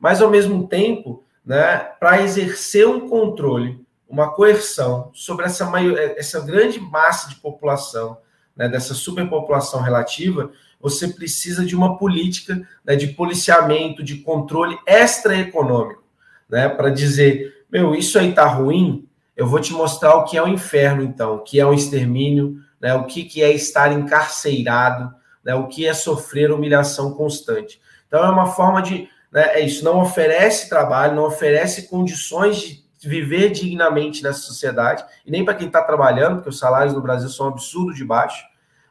Mas, 0.00 0.22
ao 0.22 0.30
mesmo 0.30 0.66
tempo, 0.66 1.22
né, 1.44 1.76
para 2.00 2.22
exercer 2.22 2.88
um 2.88 3.06
controle, 3.06 3.84
uma 4.08 4.32
coerção 4.32 5.10
sobre 5.12 5.44
essa, 5.44 5.66
maior, 5.66 5.98
essa 6.16 6.40
grande 6.40 6.80
massa 6.80 7.28
de 7.28 7.34
população, 7.34 8.16
né, 8.56 8.66
dessa 8.66 8.94
superpopulação 8.94 9.82
relativa, 9.82 10.50
você 10.80 11.08
precisa 11.08 11.66
de 11.66 11.76
uma 11.76 11.98
política 11.98 12.66
né, 12.82 12.96
de 12.96 13.08
policiamento, 13.08 14.02
de 14.02 14.16
controle 14.20 14.78
extraeconômico, 14.86 16.02
né, 16.48 16.66
para 16.66 16.88
dizer, 16.88 17.62
meu, 17.70 17.94
isso 17.94 18.18
aí 18.18 18.32
tá 18.32 18.46
ruim, 18.46 19.06
eu 19.36 19.46
vou 19.46 19.60
te 19.60 19.74
mostrar 19.74 20.14
o 20.14 20.24
que 20.24 20.38
é 20.38 20.42
o 20.42 20.48
inferno, 20.48 21.02
então, 21.02 21.34
o 21.34 21.40
que 21.40 21.60
é 21.60 21.66
o 21.66 21.74
extermínio, 21.74 22.56
né, 22.80 22.94
o 22.94 23.04
que, 23.04 23.24
que 23.24 23.42
é 23.42 23.52
estar 23.52 23.92
encarcerado, 23.92 25.14
né, 25.44 25.54
o 25.54 25.66
que 25.66 25.86
é 25.86 25.92
sofrer 25.92 26.50
humilhação 26.50 27.12
constante. 27.12 27.78
Então, 28.08 28.24
é 28.24 28.30
uma 28.30 28.46
forma 28.46 28.82
de. 28.82 29.08
Né, 29.30 29.42
é 29.54 29.60
isso, 29.60 29.84
não 29.84 30.00
oferece 30.00 30.68
trabalho, 30.68 31.14
não 31.14 31.24
oferece 31.24 31.88
condições 31.88 32.58
de 32.98 33.08
viver 33.08 33.50
dignamente 33.50 34.22
nessa 34.22 34.40
sociedade, 34.40 35.04
e 35.24 35.30
nem 35.30 35.44
para 35.44 35.54
quem 35.54 35.68
está 35.68 35.82
trabalhando, 35.82 36.36
porque 36.36 36.48
os 36.48 36.58
salários 36.58 36.94
no 36.94 37.00
Brasil 37.00 37.28
são 37.28 37.46
absurdos 37.46 37.96
de 37.96 38.04
baixo, 38.04 38.44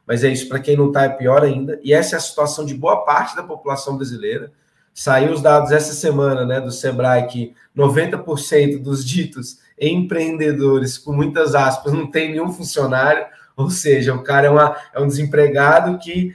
mas 0.06 0.24
é 0.24 0.28
isso, 0.28 0.48
para 0.48 0.60
quem 0.60 0.76
não 0.76 0.88
está 0.88 1.02
é 1.04 1.08
pior 1.10 1.42
ainda, 1.42 1.78
e 1.82 1.92
essa 1.92 2.16
é 2.16 2.18
a 2.18 2.20
situação 2.20 2.64
de 2.64 2.72
boa 2.72 3.04
parte 3.04 3.36
da 3.36 3.42
população 3.42 3.96
brasileira. 3.96 4.50
Saiu 4.94 5.32
os 5.32 5.42
dados 5.42 5.70
essa 5.70 5.92
semana 5.92 6.46
né, 6.46 6.60
do 6.60 6.72
Sebrae 6.72 7.26
que 7.26 7.54
90% 7.76 8.82
dos 8.82 9.04
ditos 9.04 9.58
empreendedores, 9.78 10.96
com 10.96 11.12
muitas 11.12 11.54
aspas, 11.54 11.92
não 11.92 12.10
tem 12.10 12.30
nenhum 12.30 12.50
funcionário, 12.52 13.26
ou 13.56 13.70
seja, 13.70 14.14
o 14.14 14.22
cara 14.22 14.46
é, 14.46 14.50
uma, 14.50 14.76
é 14.94 15.00
um 15.00 15.06
desempregado 15.06 15.98
que 15.98 16.34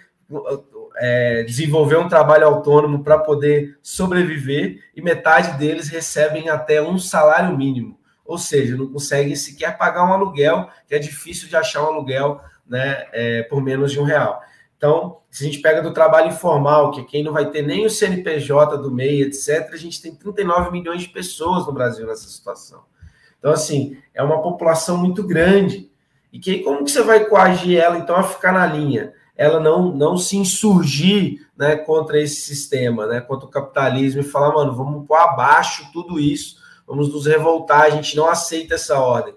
é, 0.97 1.43
desenvolveu 1.43 2.01
um 2.01 2.07
trabalho 2.07 2.45
autônomo 2.47 3.03
para 3.03 3.17
poder 3.17 3.77
sobreviver 3.81 4.83
e 4.95 5.01
metade 5.01 5.57
deles 5.57 5.89
recebem 5.89 6.49
até 6.49 6.81
um 6.81 6.97
salário 6.97 7.55
mínimo, 7.57 7.99
ou 8.25 8.37
seja, 8.37 8.75
não 8.75 8.87
conseguem 8.87 9.35
sequer 9.35 9.77
pagar 9.77 10.05
um 10.05 10.13
aluguel, 10.13 10.69
que 10.87 10.95
é 10.95 10.99
difícil 10.99 11.47
de 11.47 11.55
achar 11.55 11.83
um 11.83 11.87
aluguel 11.87 12.41
né, 12.67 13.05
é, 13.11 13.43
por 13.43 13.61
menos 13.61 13.91
de 13.91 13.99
um 13.99 14.03
real. 14.03 14.41
Então, 14.77 15.19
se 15.31 15.43
a 15.43 15.45
gente 15.47 15.61
pega 15.61 15.81
do 15.81 15.93
trabalho 15.93 16.27
informal, 16.27 16.91
que 16.91 17.03
quem 17.03 17.23
não 17.23 17.31
vai 17.31 17.49
ter 17.49 17.61
nem 17.61 17.85
o 17.85 17.89
CNPJ 17.89 18.77
do 18.77 18.91
MEI, 18.91 19.23
etc., 19.23 19.69
a 19.71 19.77
gente 19.77 20.01
tem 20.01 20.13
39 20.13 20.71
milhões 20.71 21.01
de 21.01 21.09
pessoas 21.09 21.65
no 21.65 21.71
Brasil 21.71 22.05
nessa 22.05 22.27
situação. 22.27 22.83
Então, 23.39 23.51
assim, 23.51 23.97
é 24.13 24.21
uma 24.21 24.41
população 24.41 24.97
muito 24.97 25.23
grande. 25.23 25.89
E 26.31 26.39
que 26.39 26.59
como 26.59 26.83
que 26.83 26.91
você 26.91 27.01
vai 27.01 27.25
coagir 27.25 27.79
ela, 27.79 27.97
então, 27.97 28.15
a 28.15 28.23
ficar 28.23 28.51
na 28.51 28.65
linha? 28.65 29.13
Ela 29.35 29.59
não, 29.59 29.91
não 29.93 30.17
se 30.17 30.37
insurgir 30.37 31.47
né, 31.57 31.75
contra 31.75 32.19
esse 32.21 32.41
sistema, 32.41 33.07
né, 33.07 33.21
contra 33.21 33.47
o 33.47 33.49
capitalismo 33.51 34.21
e 34.21 34.23
falar, 34.23 34.53
mano, 34.53 34.75
vamos 34.75 35.07
pôr 35.07 35.15
abaixo 35.15 35.89
tudo 35.91 36.19
isso, 36.19 36.57
vamos 36.85 37.11
nos 37.11 37.25
revoltar, 37.25 37.81
a 37.81 37.89
gente 37.89 38.15
não 38.15 38.27
aceita 38.27 38.75
essa 38.75 38.99
ordem. 38.99 39.33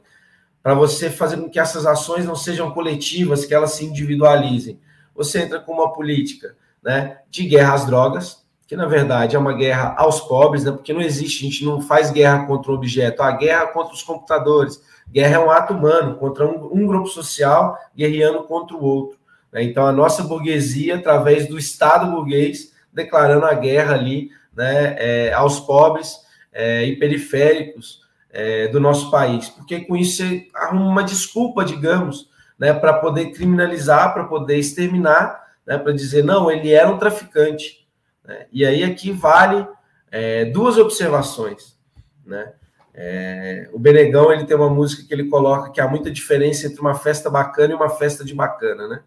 Para 0.62 0.74
você 0.74 1.09
fazer 1.09 1.37
com 1.37 1.48
que 1.48 1.61
essas 1.61 1.87
ações 1.87 2.26
não 2.26 2.35
sejam 2.35 2.72
coletivas, 2.72 3.44
que 3.44 3.54
elas 3.54 3.72
se 3.72 3.85
individualizem. 3.85 4.80
Você 5.14 5.42
entra 5.42 5.61
com 5.61 5.72
uma 5.72 5.92
política 5.92 6.56
né, 6.82 7.18
de 7.30 7.44
guerra 7.46 7.74
às 7.74 7.87
drogas, 7.87 8.44
que 8.66 8.76
na 8.76 8.87
verdade 8.87 9.37
é 9.37 9.38
uma 9.38 9.52
guerra 9.52 9.94
aos 9.96 10.20
pobres, 10.20 10.64
né? 10.64 10.72
porque 10.72 10.92
não 10.92 11.00
existe, 11.00 11.46
a 11.46 11.48
gente 11.48 11.64
não 11.64 11.80
faz 11.80 12.11
guerra 12.11 12.46
contra 12.46 12.72
o 12.72 12.74
objeto, 12.74 13.22
a 13.22 13.30
guerra 13.30 13.68
contra 13.68 13.94
os 13.94 14.02
computadores. 14.02 14.82
Guerra 15.09 15.37
é 15.37 15.38
um 15.38 15.50
ato 15.50 15.72
humano, 15.72 16.16
contra 16.16 16.44
um, 16.44 16.68
um 16.72 16.87
grupo 16.87 17.06
social 17.06 17.78
guerreando 17.94 18.42
contra 18.44 18.76
o 18.76 18.85
outro. 18.85 19.18
Né? 19.57 19.62
Então, 19.62 19.87
a 19.87 19.92
nossa 19.92 20.23
burguesia, 20.23 20.97
através 20.97 21.49
do 21.49 21.59
Estado 21.59 22.11
burguês, 22.11 22.75
declarando 22.92 23.47
a 23.47 23.55
guerra 23.55 23.95
ali 23.95 24.31
né, 24.55 24.95
é, 24.99 25.33
aos 25.33 25.59
pobres 25.59 26.19
é, 26.53 26.85
e 26.85 26.97
periféricos 26.97 28.03
é, 28.31 28.69
do 28.69 28.79
nosso 28.79 29.11
país, 29.11 29.49
porque 29.49 29.81
com 29.81 29.97
isso 29.97 30.19
você 30.19 30.49
arruma 30.55 30.85
uma 30.85 31.03
desculpa, 31.03 31.64
digamos, 31.64 32.29
né, 32.59 32.75
para 32.75 32.92
poder 32.92 33.33
criminalizar, 33.33 34.12
para 34.12 34.25
poder 34.25 34.59
exterminar, 34.59 35.42
né, 35.66 35.79
para 35.79 35.92
dizer, 35.92 36.23
não, 36.23 36.51
ele 36.51 36.71
era 36.71 36.90
um 36.90 36.99
traficante. 36.99 37.87
Né? 38.23 38.47
E 38.53 38.64
aí 38.64 38.85
aqui 38.85 39.11
vale 39.11 39.66
é, 40.11 40.45
duas 40.45 40.77
observações. 40.77 41.79
Né? 42.27 42.53
É, 42.92 43.71
o 43.73 43.79
Benegão 43.79 44.31
ele 44.31 44.45
tem 44.45 44.57
uma 44.57 44.71
música 44.71 45.03
que 45.07 45.14
ele 45.14 45.29
coloca 45.29 45.71
que 45.71 45.81
há 45.81 45.88
muita 45.88 46.11
diferença 46.11 46.66
entre 46.66 46.81
uma 46.81 46.95
festa 46.95 47.31
bacana 47.31 47.73
e 47.73 47.77
uma 47.77 47.88
festa 47.88 48.23
de 48.23 48.35
bacana, 48.35 48.88
né? 48.88 49.03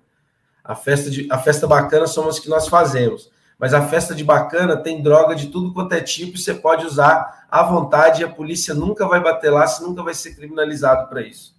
A 0.69 0.75
festa, 0.75 1.09
de, 1.09 1.27
a 1.31 1.37
festa 1.37 1.65
bacana 1.65 2.05
são 2.05 2.29
as 2.29 2.39
que 2.39 2.47
nós 2.47 2.67
fazemos, 2.67 3.31
mas 3.57 3.73
a 3.73 3.81
festa 3.87 4.13
de 4.13 4.23
bacana 4.23 4.77
tem 4.77 5.01
droga 5.01 5.35
de 5.35 5.47
tudo 5.47 5.73
quanto 5.73 5.93
é 5.93 6.01
tipo 6.01 6.37
e 6.37 6.39
você 6.39 6.53
pode 6.53 6.85
usar 6.85 7.47
à 7.49 7.63
vontade 7.63 8.21
e 8.21 8.25
a 8.25 8.29
polícia 8.29 8.73
nunca 8.73 9.07
vai 9.07 9.19
bater 9.19 9.49
lá, 9.49 9.65
você 9.65 9.83
nunca 9.83 10.03
vai 10.03 10.13
ser 10.13 10.35
criminalizado 10.35 11.09
para 11.09 11.21
isso. 11.21 11.55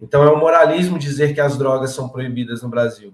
Então 0.00 0.22
é 0.22 0.30
um 0.30 0.38
moralismo 0.38 0.98
dizer 0.98 1.34
que 1.34 1.40
as 1.40 1.58
drogas 1.58 1.90
são 1.90 2.08
proibidas 2.08 2.62
no 2.62 2.68
Brasil 2.68 3.12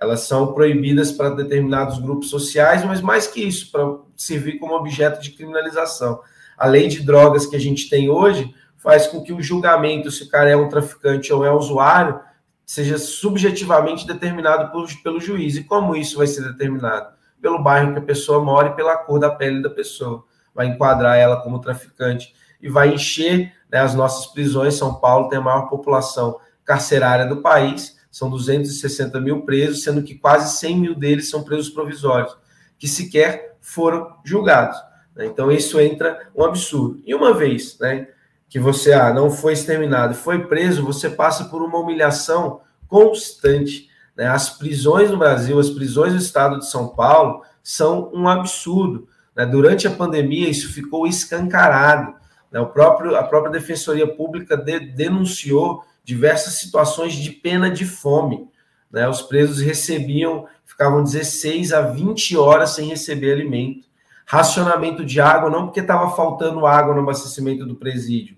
elas 0.00 0.20
são 0.20 0.52
proibidas 0.52 1.10
para 1.10 1.30
determinados 1.30 1.98
grupos 1.98 2.30
sociais, 2.30 2.84
mas 2.84 3.00
mais 3.00 3.26
que 3.26 3.42
isso, 3.42 3.70
para 3.70 3.96
servir 4.16 4.58
como 4.58 4.74
objeto 4.74 5.20
de 5.20 5.32
criminalização. 5.32 6.20
A 6.56 6.66
lei 6.66 6.88
de 6.88 7.02
drogas 7.04 7.46
que 7.46 7.56
a 7.56 7.60
gente 7.60 7.88
tem 7.88 8.08
hoje 8.08 8.54
faz 8.76 9.06
com 9.08 9.22
que 9.22 9.32
o 9.32 9.42
julgamento 9.42 10.10
se 10.10 10.22
o 10.22 10.28
cara 10.28 10.50
é 10.50 10.56
um 10.56 10.68
traficante 10.68 11.32
ou 11.32 11.44
é 11.44 11.52
um 11.52 11.56
usuário 11.56 12.20
seja 12.68 12.98
subjetivamente 12.98 14.06
determinado 14.06 14.70
por, 14.70 14.86
pelo 15.02 15.18
juiz. 15.18 15.56
E 15.56 15.64
como 15.64 15.96
isso 15.96 16.18
vai 16.18 16.26
ser 16.26 16.42
determinado? 16.42 17.16
Pelo 17.40 17.62
bairro 17.62 17.94
que 17.94 17.98
a 18.00 18.02
pessoa 18.02 18.44
mora 18.44 18.68
e 18.68 18.76
pela 18.76 18.94
cor 18.98 19.18
da 19.18 19.30
pele 19.30 19.62
da 19.62 19.70
pessoa. 19.70 20.22
Vai 20.54 20.66
enquadrar 20.66 21.16
ela 21.16 21.40
como 21.40 21.60
traficante 21.60 22.34
e 22.60 22.68
vai 22.68 22.92
encher 22.92 23.54
né, 23.72 23.78
as 23.78 23.94
nossas 23.94 24.26
prisões. 24.26 24.74
São 24.74 24.96
Paulo 24.96 25.30
tem 25.30 25.38
a 25.38 25.42
maior 25.42 25.68
população 25.68 26.38
carcerária 26.62 27.24
do 27.24 27.40
país 27.40 27.96
são 28.10 28.30
260 28.30 29.20
mil 29.20 29.42
presos, 29.42 29.82
sendo 29.82 30.02
que 30.02 30.14
quase 30.14 30.58
100 30.58 30.76
mil 30.76 30.94
deles 30.94 31.30
são 31.30 31.44
presos 31.44 31.70
provisórios, 31.70 32.36
que 32.78 32.88
sequer 32.88 33.56
foram 33.60 34.16
julgados. 34.24 34.76
Né? 35.14 35.26
Então, 35.26 35.52
isso 35.52 35.80
entra 35.80 36.28
um 36.34 36.44
absurdo. 36.44 37.00
E 37.04 37.14
uma 37.14 37.34
vez 37.34 37.78
né, 37.78 38.08
que 38.48 38.58
você 38.58 38.92
ah, 38.92 39.12
não 39.12 39.30
foi 39.30 39.52
exterminado, 39.52 40.14
foi 40.14 40.46
preso, 40.46 40.84
você 40.84 41.10
passa 41.10 41.44
por 41.44 41.62
uma 41.62 41.78
humilhação 41.78 42.60
constante. 42.86 43.88
Né? 44.16 44.26
As 44.26 44.50
prisões 44.50 45.10
no 45.10 45.18
Brasil, 45.18 45.58
as 45.58 45.70
prisões 45.70 46.12
no 46.12 46.18
estado 46.18 46.58
de 46.58 46.68
São 46.68 46.88
Paulo, 46.88 47.42
são 47.62 48.10
um 48.14 48.26
absurdo. 48.26 49.06
Né? 49.36 49.44
Durante 49.44 49.86
a 49.86 49.90
pandemia, 49.90 50.48
isso 50.48 50.72
ficou 50.72 51.06
escancarado. 51.06 52.14
Né? 52.50 52.58
O 52.58 52.66
próprio, 52.66 53.14
a 53.16 53.22
própria 53.22 53.52
Defensoria 53.52 54.06
Pública 54.06 54.56
de, 54.56 54.80
denunciou 54.80 55.84
diversas 56.02 56.54
situações 56.54 57.12
de 57.12 57.30
pena 57.30 57.70
de 57.70 57.84
fome. 57.84 58.48
Né? 58.90 59.06
Os 59.06 59.20
presos 59.20 59.60
recebiam, 59.60 60.46
ficavam 60.64 61.04
16 61.04 61.74
a 61.74 61.82
20 61.82 62.34
horas 62.38 62.70
sem 62.70 62.88
receber 62.88 63.32
alimento. 63.32 63.86
Racionamento 64.24 65.04
de 65.04 65.20
água, 65.20 65.50
não 65.50 65.66
porque 65.66 65.80
estava 65.80 66.10
faltando 66.16 66.66
água 66.66 66.94
no 66.94 67.00
abastecimento 67.00 67.66
do 67.66 67.76
presídio, 67.76 68.37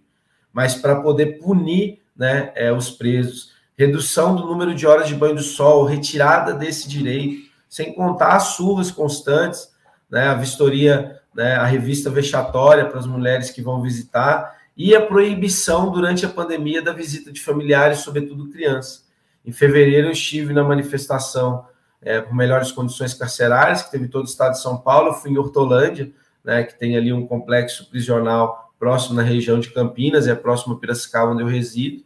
mas 0.52 0.74
para 0.74 0.96
poder 0.96 1.38
punir 1.38 2.00
né, 2.16 2.52
é, 2.54 2.72
os 2.72 2.90
presos. 2.90 3.52
Redução 3.76 4.36
do 4.36 4.46
número 4.46 4.74
de 4.74 4.86
horas 4.86 5.08
de 5.08 5.14
banho 5.14 5.36
do 5.36 5.42
sol, 5.42 5.84
retirada 5.84 6.52
desse 6.52 6.88
direito, 6.88 7.48
sem 7.68 7.94
contar 7.94 8.36
as 8.36 8.54
surras 8.54 8.90
constantes, 8.90 9.70
né, 10.10 10.28
a 10.28 10.34
vistoria, 10.34 11.20
né, 11.34 11.54
a 11.54 11.64
revista 11.64 12.10
vexatória 12.10 12.84
para 12.86 12.98
as 12.98 13.06
mulheres 13.06 13.50
que 13.50 13.62
vão 13.62 13.80
visitar, 13.80 14.58
e 14.76 14.94
a 14.94 15.00
proibição 15.00 15.90
durante 15.90 16.26
a 16.26 16.28
pandemia 16.28 16.82
da 16.82 16.92
visita 16.92 17.32
de 17.32 17.40
familiares, 17.40 17.98
sobretudo 17.98 18.50
crianças. 18.50 19.04
Em 19.44 19.52
fevereiro, 19.52 20.08
eu 20.08 20.12
estive 20.12 20.52
na 20.52 20.64
manifestação 20.64 21.64
é, 22.02 22.20
por 22.20 22.34
melhores 22.34 22.72
condições 22.72 23.14
carcerárias, 23.14 23.82
que 23.82 23.90
teve 23.90 24.08
todo 24.08 24.24
o 24.24 24.28
estado 24.28 24.52
de 24.52 24.60
São 24.60 24.78
Paulo. 24.78 25.08
Eu 25.08 25.14
fui 25.14 25.30
em 25.30 25.38
Hortolândia, 25.38 26.10
né, 26.42 26.64
que 26.64 26.78
tem 26.78 26.96
ali 26.96 27.12
um 27.12 27.26
complexo 27.26 27.88
prisional 27.90 28.69
próximo 28.80 29.14
na 29.14 29.22
região 29.22 29.60
de 29.60 29.70
Campinas, 29.70 30.26
é 30.26 30.34
próximo 30.34 30.74
a 30.74 30.78
Piracicaba, 30.78 31.32
onde 31.32 31.42
eu 31.42 31.46
resido. 31.46 32.02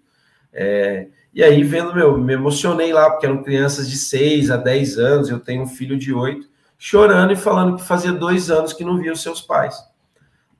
É, 0.52 1.06
e 1.32 1.42
aí, 1.42 1.62
vendo, 1.62 1.94
meu, 1.94 2.18
me 2.18 2.34
emocionei 2.34 2.92
lá, 2.92 3.08
porque 3.08 3.26
eram 3.26 3.44
crianças 3.44 3.88
de 3.88 3.96
6 3.96 4.50
a 4.50 4.56
10 4.56 4.98
anos, 4.98 5.30
eu 5.30 5.38
tenho 5.38 5.62
um 5.62 5.66
filho 5.68 5.96
de 5.96 6.12
8, 6.12 6.46
chorando 6.76 7.32
e 7.32 7.36
falando 7.36 7.76
que 7.76 7.84
fazia 7.84 8.12
dois 8.12 8.50
anos 8.50 8.72
que 8.72 8.84
não 8.84 8.98
via 8.98 9.12
os 9.12 9.22
seus 9.22 9.40
pais. 9.40 9.76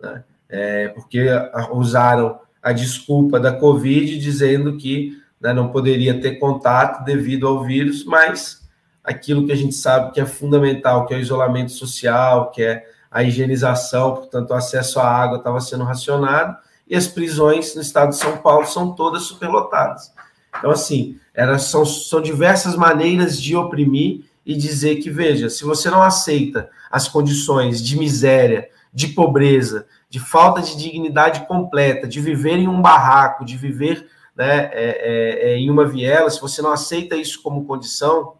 Né? 0.01 0.25
É, 0.49 0.89
porque 0.89 1.27
usaram 1.73 2.39
a 2.63 2.73
desculpa 2.73 3.41
da 3.41 3.53
Covid, 3.53 4.17
dizendo 4.19 4.77
que 4.77 5.21
né, 5.41 5.53
não 5.53 5.69
poderia 5.69 6.19
ter 6.21 6.37
contato 6.37 7.05
devido 7.05 7.47
ao 7.47 7.65
vírus, 7.65 8.05
mas 8.05 8.67
aquilo 9.03 9.45
que 9.45 9.53
a 9.53 9.57
gente 9.57 9.75
sabe 9.75 10.13
que 10.13 10.21
é 10.21 10.25
fundamental, 10.25 11.07
que 11.07 11.13
é 11.13 11.17
o 11.17 11.21
isolamento 11.21 11.73
social, 11.73 12.51
que 12.51 12.63
é 12.63 12.87
a 13.15 13.23
higienização, 13.23 14.17
portanto, 14.17 14.51
o 14.51 14.55
acesso 14.55 14.99
à 14.99 15.09
água 15.09 15.39
estava 15.39 15.61
sendo 15.61 15.85
racionado, 15.85 16.57
e 16.85 16.97
as 16.97 17.07
prisões 17.07 17.73
no 17.77 17.81
estado 17.81 18.09
de 18.11 18.17
São 18.17 18.39
Paulo 18.39 18.67
são 18.67 18.93
todas 18.93 19.23
superlotadas. 19.23 20.13
Então, 20.59 20.73
assim, 20.73 21.17
eram, 21.33 21.57
são, 21.57 21.87
são 21.87 22.21
diversas 22.21 22.75
maneiras 22.75 23.41
de 23.41 23.55
oprimir 23.55 24.25
e 24.45 24.57
dizer 24.57 24.97
que, 24.97 25.11
veja, 25.11 25.49
se 25.49 25.63
você 25.63 25.89
não 25.89 26.03
aceita 26.03 26.69
as 26.91 27.07
condições 27.07 27.81
de 27.81 27.97
miséria, 27.97 28.69
de 28.93 29.07
pobreza, 29.07 29.87
de 30.11 30.19
falta 30.19 30.61
de 30.61 30.77
dignidade 30.77 31.47
completa, 31.47 32.09
de 32.09 32.21
viver 32.21 32.57
em 32.57 32.67
um 32.67 32.83
barraco, 32.83 33.45
de 33.45 33.57
viver 33.57 34.09
né, 34.35 34.71
é, 34.73 34.73
é, 34.73 35.53
é, 35.53 35.57
em 35.57 35.71
uma 35.71 35.87
viela, 35.87 36.29
se 36.31 36.41
você 36.41 36.61
não 36.61 36.73
aceita 36.73 37.15
isso 37.15 37.41
como 37.43 37.65
condição 37.65 38.35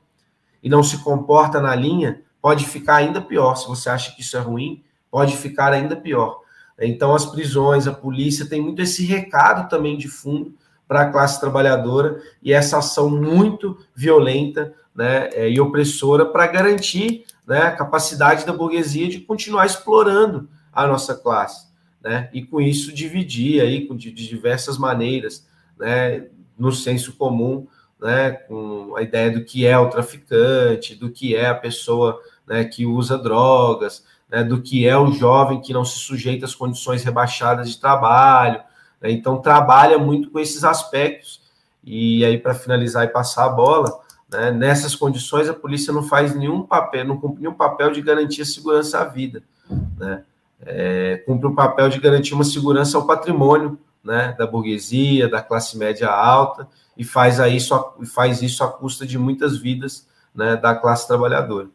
e 0.61 0.69
não 0.69 0.83
se 0.83 0.99
comporta 0.99 1.61
na 1.61 1.77
linha, 1.77 2.24
pode 2.45 2.67
ficar 2.67 2.97
ainda 2.97 3.23
pior. 3.23 3.55
Se 3.55 3.67
você 3.67 3.89
acha 3.89 4.15
que 4.15 4.21
isso 4.21 4.37
é 4.37 4.41
ruim, 4.41 4.85
pode 5.11 5.35
ficar 5.35 5.73
ainda 5.73 5.97
pior. 5.97 6.43
Então, 6.79 7.15
as 7.15 7.25
prisões, 7.25 7.87
a 7.87 7.93
polícia 7.95 8.45
tem 8.45 8.61
muito 8.61 8.83
esse 8.83 9.03
recado 9.07 9.67
também 9.67 9.97
de 9.97 10.09
fundo 10.09 10.55
para 10.87 11.01
a 11.01 11.11
classe 11.11 11.41
trabalhadora 11.41 12.21
e 12.43 12.53
essa 12.53 12.77
ação 12.77 13.09
muito 13.09 13.79
violenta 13.97 14.75
né, 14.95 15.31
é, 15.33 15.49
e 15.49 15.59
opressora 15.59 16.27
para 16.27 16.47
garantir 16.47 17.25
né, 17.47 17.63
a 17.63 17.73
capacidade 17.73 18.45
da 18.45 18.53
burguesia 18.53 19.09
de 19.09 19.21
continuar 19.21 19.65
explorando 19.65 20.47
a 20.71 20.87
nossa 20.87 21.15
classe. 21.15 21.69
Né, 22.03 22.29
e 22.31 22.45
com 22.45 22.61
isso 22.61 22.93
dividir 22.93 23.63
aí 23.63 23.89
de 23.97 24.13
diversas 24.13 24.77
maneiras 24.77 25.49
né, 25.79 26.27
no 26.59 26.71
senso 26.73 27.15
comum, 27.15 27.67
né, 27.99 28.33
com 28.33 28.95
a 28.97 29.01
ideia 29.01 29.31
do 29.31 29.47
que 29.47 29.67
é 29.67 29.79
o 29.79 29.89
traficante, 29.89 30.95
do 30.95 31.11
que 31.11 31.35
é 31.35 31.47
a 31.47 31.55
pessoa 31.55 32.21
né, 32.47 32.65
que 32.65 32.87
usa 32.87 33.19
drogas, 33.19 34.05
né, 34.31 34.43
do 34.43 34.61
que 34.61 34.87
é 34.87 34.97
o 34.97 35.13
jovem 35.13 35.61
que 35.61 35.73
não 35.73 35.85
se 35.85 35.99
sujeita 35.99 36.45
às 36.45 36.55
condições 36.55 37.05
rebaixadas 37.05 37.71
de 37.71 37.79
trabalho. 37.79 38.61
Né, 39.01 39.11
então, 39.11 39.41
trabalha 39.41 39.99
muito 39.99 40.31
com 40.31 40.39
esses 40.39 40.65
aspectos. 40.65 41.43
E 41.83 42.25
aí, 42.25 42.39
para 42.39 42.55
finalizar 42.55 43.05
e 43.05 43.09
passar 43.09 43.45
a 43.45 43.51
bola, 43.51 44.01
né, 44.31 44.51
nessas 44.51 44.95
condições, 44.95 45.49
a 45.49 45.55
polícia 45.55 45.93
não 45.93 46.03
faz 46.03 46.35
nenhum 46.35 46.63
papel, 46.63 47.05
não 47.05 47.19
cumpre 47.19 47.43
nenhum 47.43 47.55
papel 47.55 47.93
de 47.93 48.01
garantir 48.01 48.43
a 48.43 48.47
segurança 48.47 49.01
à 49.01 49.05
vida. 49.05 49.43
Né? 49.99 50.25
É, 50.67 51.23
cumpre 51.27 51.47
o 51.47 51.55
papel 51.55 51.89
de 51.89 52.01
garantir 52.01 52.35
uma 52.35 52.45
segurança 52.45 52.97
ao 52.97 53.07
patrimônio 53.07 53.79
né, 54.03 54.35
da 54.39 54.47
burguesia, 54.47 55.29
da 55.29 55.43
classe 55.43 55.77
média 55.79 56.11
alta, 56.11 56.69
e 56.97 57.05
faz, 57.05 57.41
a 57.41 57.49
isso, 57.49 57.75
faz 58.15 58.43
isso 58.43 58.63
à 58.63 58.71
custa 58.71 59.07
de 59.07 59.19
muitas 59.19 59.59
vidas 59.59 60.07
né, 60.35 60.57
da 60.57 60.75
classe 60.75 61.07
trabalhadora. 61.07 61.69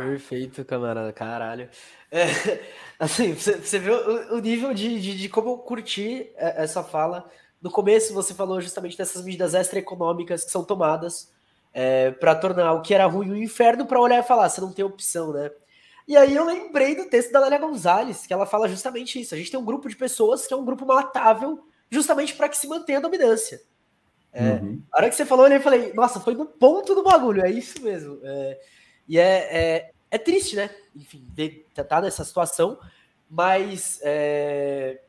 Perfeito, 0.00 0.64
camarada, 0.64 1.12
caralho. 1.12 1.68
É, 2.10 2.24
assim, 2.98 3.34
você, 3.34 3.78
vê 3.78 3.90
o, 3.90 4.36
o 4.36 4.38
nível 4.38 4.72
de, 4.72 4.98
de, 4.98 5.16
de, 5.16 5.28
como 5.28 5.50
eu 5.50 5.58
curti 5.58 6.30
é, 6.36 6.62
essa 6.62 6.82
fala. 6.82 7.30
No 7.60 7.70
começo, 7.70 8.14
você 8.14 8.32
falou 8.32 8.60
justamente 8.62 8.96
dessas 8.96 9.22
medidas 9.22 9.52
extraeconômicas 9.52 10.42
que 10.42 10.50
são 10.50 10.64
tomadas 10.64 11.30
é, 11.74 12.12
para 12.12 12.34
tornar 12.34 12.72
o 12.72 12.80
que 12.80 12.94
era 12.94 13.04
ruim 13.04 13.30
um 13.30 13.36
inferno 13.36 13.84
para 13.84 14.00
olhar 14.00 14.18
e 14.20 14.26
falar, 14.26 14.48
você 14.48 14.60
não 14.62 14.72
tem 14.72 14.84
opção, 14.84 15.34
né? 15.34 15.50
E 16.08 16.16
aí 16.16 16.34
eu 16.34 16.44
lembrei 16.44 16.96
do 16.96 17.04
texto 17.04 17.30
da 17.30 17.40
Lélia 17.40 17.58
Gonzalez, 17.58 18.26
que 18.26 18.32
ela 18.32 18.46
fala 18.46 18.68
justamente 18.68 19.20
isso. 19.20 19.34
A 19.34 19.38
gente 19.38 19.50
tem 19.50 19.60
um 19.60 19.64
grupo 19.64 19.88
de 19.88 19.96
pessoas 19.96 20.46
que 20.46 20.54
é 20.54 20.56
um 20.56 20.64
grupo 20.64 20.86
matável 20.86 21.62
justamente 21.90 22.34
para 22.34 22.48
que 22.48 22.56
se 22.56 22.66
mantenha 22.66 22.98
a 22.98 23.02
dominância. 23.02 23.60
É, 24.32 24.52
uhum. 24.52 24.82
A 24.92 24.98
hora 24.98 25.08
que 25.10 25.14
você 25.14 25.26
falou, 25.26 25.46
eu 25.46 25.60
falei, 25.60 25.92
nossa, 25.92 26.20
foi 26.20 26.34
no 26.34 26.46
ponto 26.46 26.94
do 26.94 27.02
bagulho, 27.02 27.44
é 27.44 27.50
isso 27.50 27.82
mesmo. 27.82 28.18
É, 28.24 28.60
e 29.10 29.18
é, 29.18 29.48
é, 29.50 29.90
é, 30.08 30.18
triste, 30.18 30.54
né? 30.54 30.70
Enfim, 30.94 31.26
estar 31.36 31.82
tá 31.82 32.00
nessa 32.00 32.24
situação, 32.24 32.78
mas 33.28 33.98
é, 34.04 35.00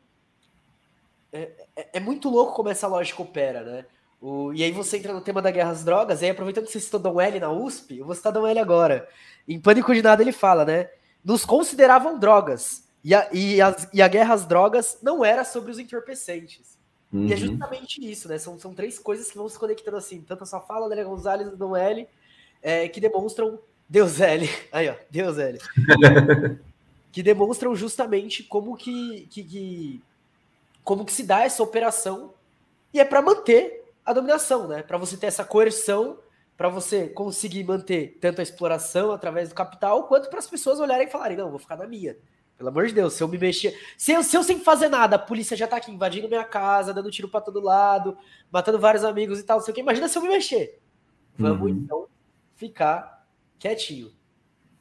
é, 1.31 1.51
é, 1.75 1.89
é, 1.93 1.99
muito 1.99 2.27
louco 2.27 2.55
como 2.55 2.69
essa 2.69 2.87
lógica 2.87 3.21
opera, 3.21 3.61
né? 3.61 3.85
O, 4.19 4.51
e 4.53 4.63
aí 4.63 4.71
você 4.71 4.97
entra 4.97 5.13
no 5.13 5.21
tema 5.21 5.39
da 5.39 5.51
guerra 5.51 5.69
às 5.69 5.83
drogas, 5.83 6.21
e 6.21 6.25
aí 6.25 6.31
aproveitando 6.31 6.65
que 6.65 6.71
você 6.71 6.79
citou 6.79 6.99
Dom 6.99 7.21
L 7.21 7.39
na 7.39 7.51
USP, 7.51 7.99
eu 7.99 8.05
vou 8.07 8.15
citar 8.15 8.33
Dom 8.33 8.47
L 8.47 8.59
agora. 8.59 9.07
Em 9.47 9.59
Pânico 9.59 9.93
de 9.93 10.01
Nada 10.01 10.23
ele 10.23 10.31
fala, 10.31 10.65
né? 10.65 10.89
Nos 11.23 11.45
consideravam 11.45 12.17
drogas. 12.17 12.89
E 13.03 13.13
a, 13.13 13.29
e, 13.31 13.61
as, 13.61 13.87
e 13.93 14.01
a 14.01 14.07
guerra 14.07 14.33
às 14.33 14.47
drogas 14.47 14.97
não 15.03 15.23
era 15.23 15.43
sobre 15.43 15.69
os 15.69 15.77
entorpecentes. 15.77 16.75
Uhum. 17.13 17.27
E 17.27 17.33
é 17.33 17.35
uhum. 17.35 17.41
justamente 17.41 18.11
isso, 18.11 18.27
né? 18.27 18.39
São, 18.39 18.57
são 18.57 18.73
três 18.73 18.97
coisas 18.97 19.29
que 19.29 19.37
vão 19.37 19.47
se 19.47 19.59
conectando 19.59 19.97
assim. 19.97 20.21
Tanto 20.21 20.41
a 20.41 20.47
sua 20.47 20.61
fala, 20.61 20.87
Lélia 20.87 21.03
Gonzalez 21.03 21.47
e 21.47 21.55
Dom 21.55 21.75
L, 21.75 22.07
é, 22.63 22.87
que 22.87 22.99
demonstram. 22.99 23.59
Deus 23.91 24.21
L. 24.21 24.49
Aí, 24.71 24.87
ó, 24.87 24.95
Deus 25.09 25.37
L. 25.37 25.59
que 27.11 27.21
demonstram 27.21 27.75
justamente 27.75 28.41
como 28.41 28.77
que, 28.77 29.27
que, 29.29 29.43
que, 29.43 30.01
como 30.81 31.03
que 31.03 31.11
se 31.11 31.23
dá 31.23 31.41
essa 31.41 31.61
operação. 31.61 32.33
E 32.93 33.01
é 33.01 33.03
para 33.03 33.21
manter 33.21 33.83
a 34.05 34.13
dominação, 34.13 34.65
né? 34.65 34.81
Para 34.81 34.97
você 34.97 35.17
ter 35.17 35.27
essa 35.27 35.43
coerção 35.43 36.17
para 36.55 36.69
você 36.69 37.09
conseguir 37.09 37.65
manter 37.65 38.17
tanto 38.21 38.39
a 38.39 38.43
exploração 38.43 39.11
através 39.11 39.49
do 39.49 39.55
capital, 39.55 40.03
quanto 40.03 40.29
para 40.29 40.39
as 40.39 40.47
pessoas 40.47 40.79
olharem 40.79 41.07
e 41.07 41.11
falarem: 41.11 41.35
não, 41.35 41.49
vou 41.49 41.59
ficar 41.59 41.75
na 41.75 41.85
minha. 41.85 42.15
Pelo 42.57 42.69
amor 42.69 42.87
de 42.87 42.93
Deus, 42.93 43.13
se 43.13 43.21
eu 43.21 43.27
me 43.27 43.37
mexer. 43.37 43.77
Se 43.97 44.13
eu, 44.13 44.23
se 44.23 44.37
eu 44.37 44.43
sem 44.43 44.59
fazer 44.59 44.87
nada, 44.87 45.17
a 45.17 45.19
polícia 45.19 45.57
já 45.57 45.67
tá 45.67 45.75
aqui 45.75 45.91
invadindo 45.91 46.29
minha 46.29 46.45
casa, 46.45 46.93
dando 46.93 47.11
tiro 47.11 47.27
para 47.27 47.41
todo 47.41 47.59
lado, 47.59 48.17
matando 48.49 48.79
vários 48.79 49.03
amigos 49.03 49.37
e 49.39 49.43
tal, 49.43 49.57
não 49.57 49.65
sei 49.65 49.73
o 49.73 49.75
que. 49.75 49.81
Imagina 49.81 50.07
se 50.07 50.17
eu 50.17 50.21
me 50.21 50.29
mexer. 50.29 50.79
Vamos 51.37 51.61
uhum. 51.61 51.69
então 51.69 52.07
ficar 52.55 53.20
quietinho. 53.61 54.11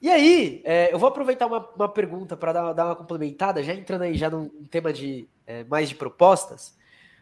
E 0.01 0.09
aí, 0.09 0.63
é, 0.65 0.93
eu 0.93 0.99
vou 0.99 1.11
aproveitar 1.11 1.47
uma, 1.47 1.69
uma 1.77 1.89
pergunta 1.89 2.35
para 2.35 2.55
dar, 2.55 2.73
dar, 2.73 2.87
uma 2.87 2.97
complementada, 2.97 3.63
já 3.63 3.75
entrando 3.75 4.03
aí 4.03 4.17
já 4.17 4.31
num 4.31 4.49
tema 4.71 4.91
de 4.93 5.29
é, 5.47 5.63
mais 5.65 5.91
de 5.91 5.95
propostas. 5.95 6.75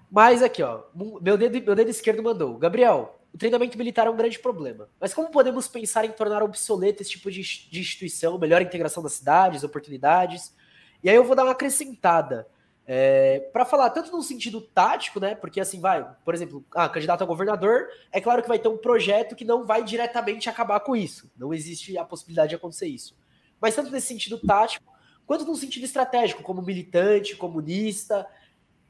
Mas 0.08 0.42
aqui, 0.42 0.62
ó, 0.62 0.84
meu 1.20 1.36
dedo, 1.36 1.60
meu 1.60 1.74
dedo 1.74 1.90
esquerdo 1.90 2.22
mandou. 2.22 2.56
Gabriel, 2.56 3.20
o 3.34 3.36
treinamento 3.36 3.76
militar 3.76 4.06
é 4.06 4.10
um 4.10 4.16
grande 4.16 4.38
problema. 4.38 4.88
Mas 5.00 5.12
como 5.12 5.30
podemos 5.30 5.66
pensar 5.66 6.04
em 6.04 6.12
tornar 6.12 6.40
obsoleto 6.42 7.02
esse 7.02 7.10
tipo 7.10 7.30
de, 7.30 7.42
de 7.42 7.80
instituição, 7.80 8.38
melhor 8.38 8.62
integração 8.62 9.02
das 9.02 9.14
cidades, 9.14 9.64
oportunidades? 9.64 10.54
E 11.02 11.10
aí 11.10 11.16
eu 11.16 11.24
vou 11.24 11.34
dar 11.34 11.42
uma 11.42 11.52
acrescentada. 11.52 12.46
É, 12.90 13.50
para 13.52 13.66
falar 13.66 13.90
tanto 13.90 14.10
no 14.10 14.22
sentido 14.22 14.62
tático, 14.62 15.20
né? 15.20 15.34
Porque 15.34 15.60
assim 15.60 15.78
vai, 15.78 16.06
por 16.24 16.32
exemplo, 16.34 16.64
ah, 16.74 16.88
candidato 16.88 17.22
a 17.22 17.26
governador, 17.26 17.88
é 18.10 18.18
claro 18.18 18.40
que 18.40 18.48
vai 18.48 18.58
ter 18.58 18.68
um 18.68 18.78
projeto 18.78 19.36
que 19.36 19.44
não 19.44 19.66
vai 19.66 19.84
diretamente 19.84 20.48
acabar 20.48 20.80
com 20.80 20.96
isso. 20.96 21.30
Não 21.36 21.52
existe 21.52 21.98
a 21.98 22.04
possibilidade 22.04 22.48
de 22.48 22.54
acontecer 22.54 22.86
isso. 22.86 23.14
Mas 23.60 23.74
tanto 23.74 23.90
nesse 23.90 24.06
sentido 24.06 24.38
tático, 24.38 24.90
quanto 25.26 25.44
no 25.44 25.54
sentido 25.54 25.84
estratégico, 25.84 26.42
como 26.42 26.62
militante, 26.62 27.36
comunista, 27.36 28.26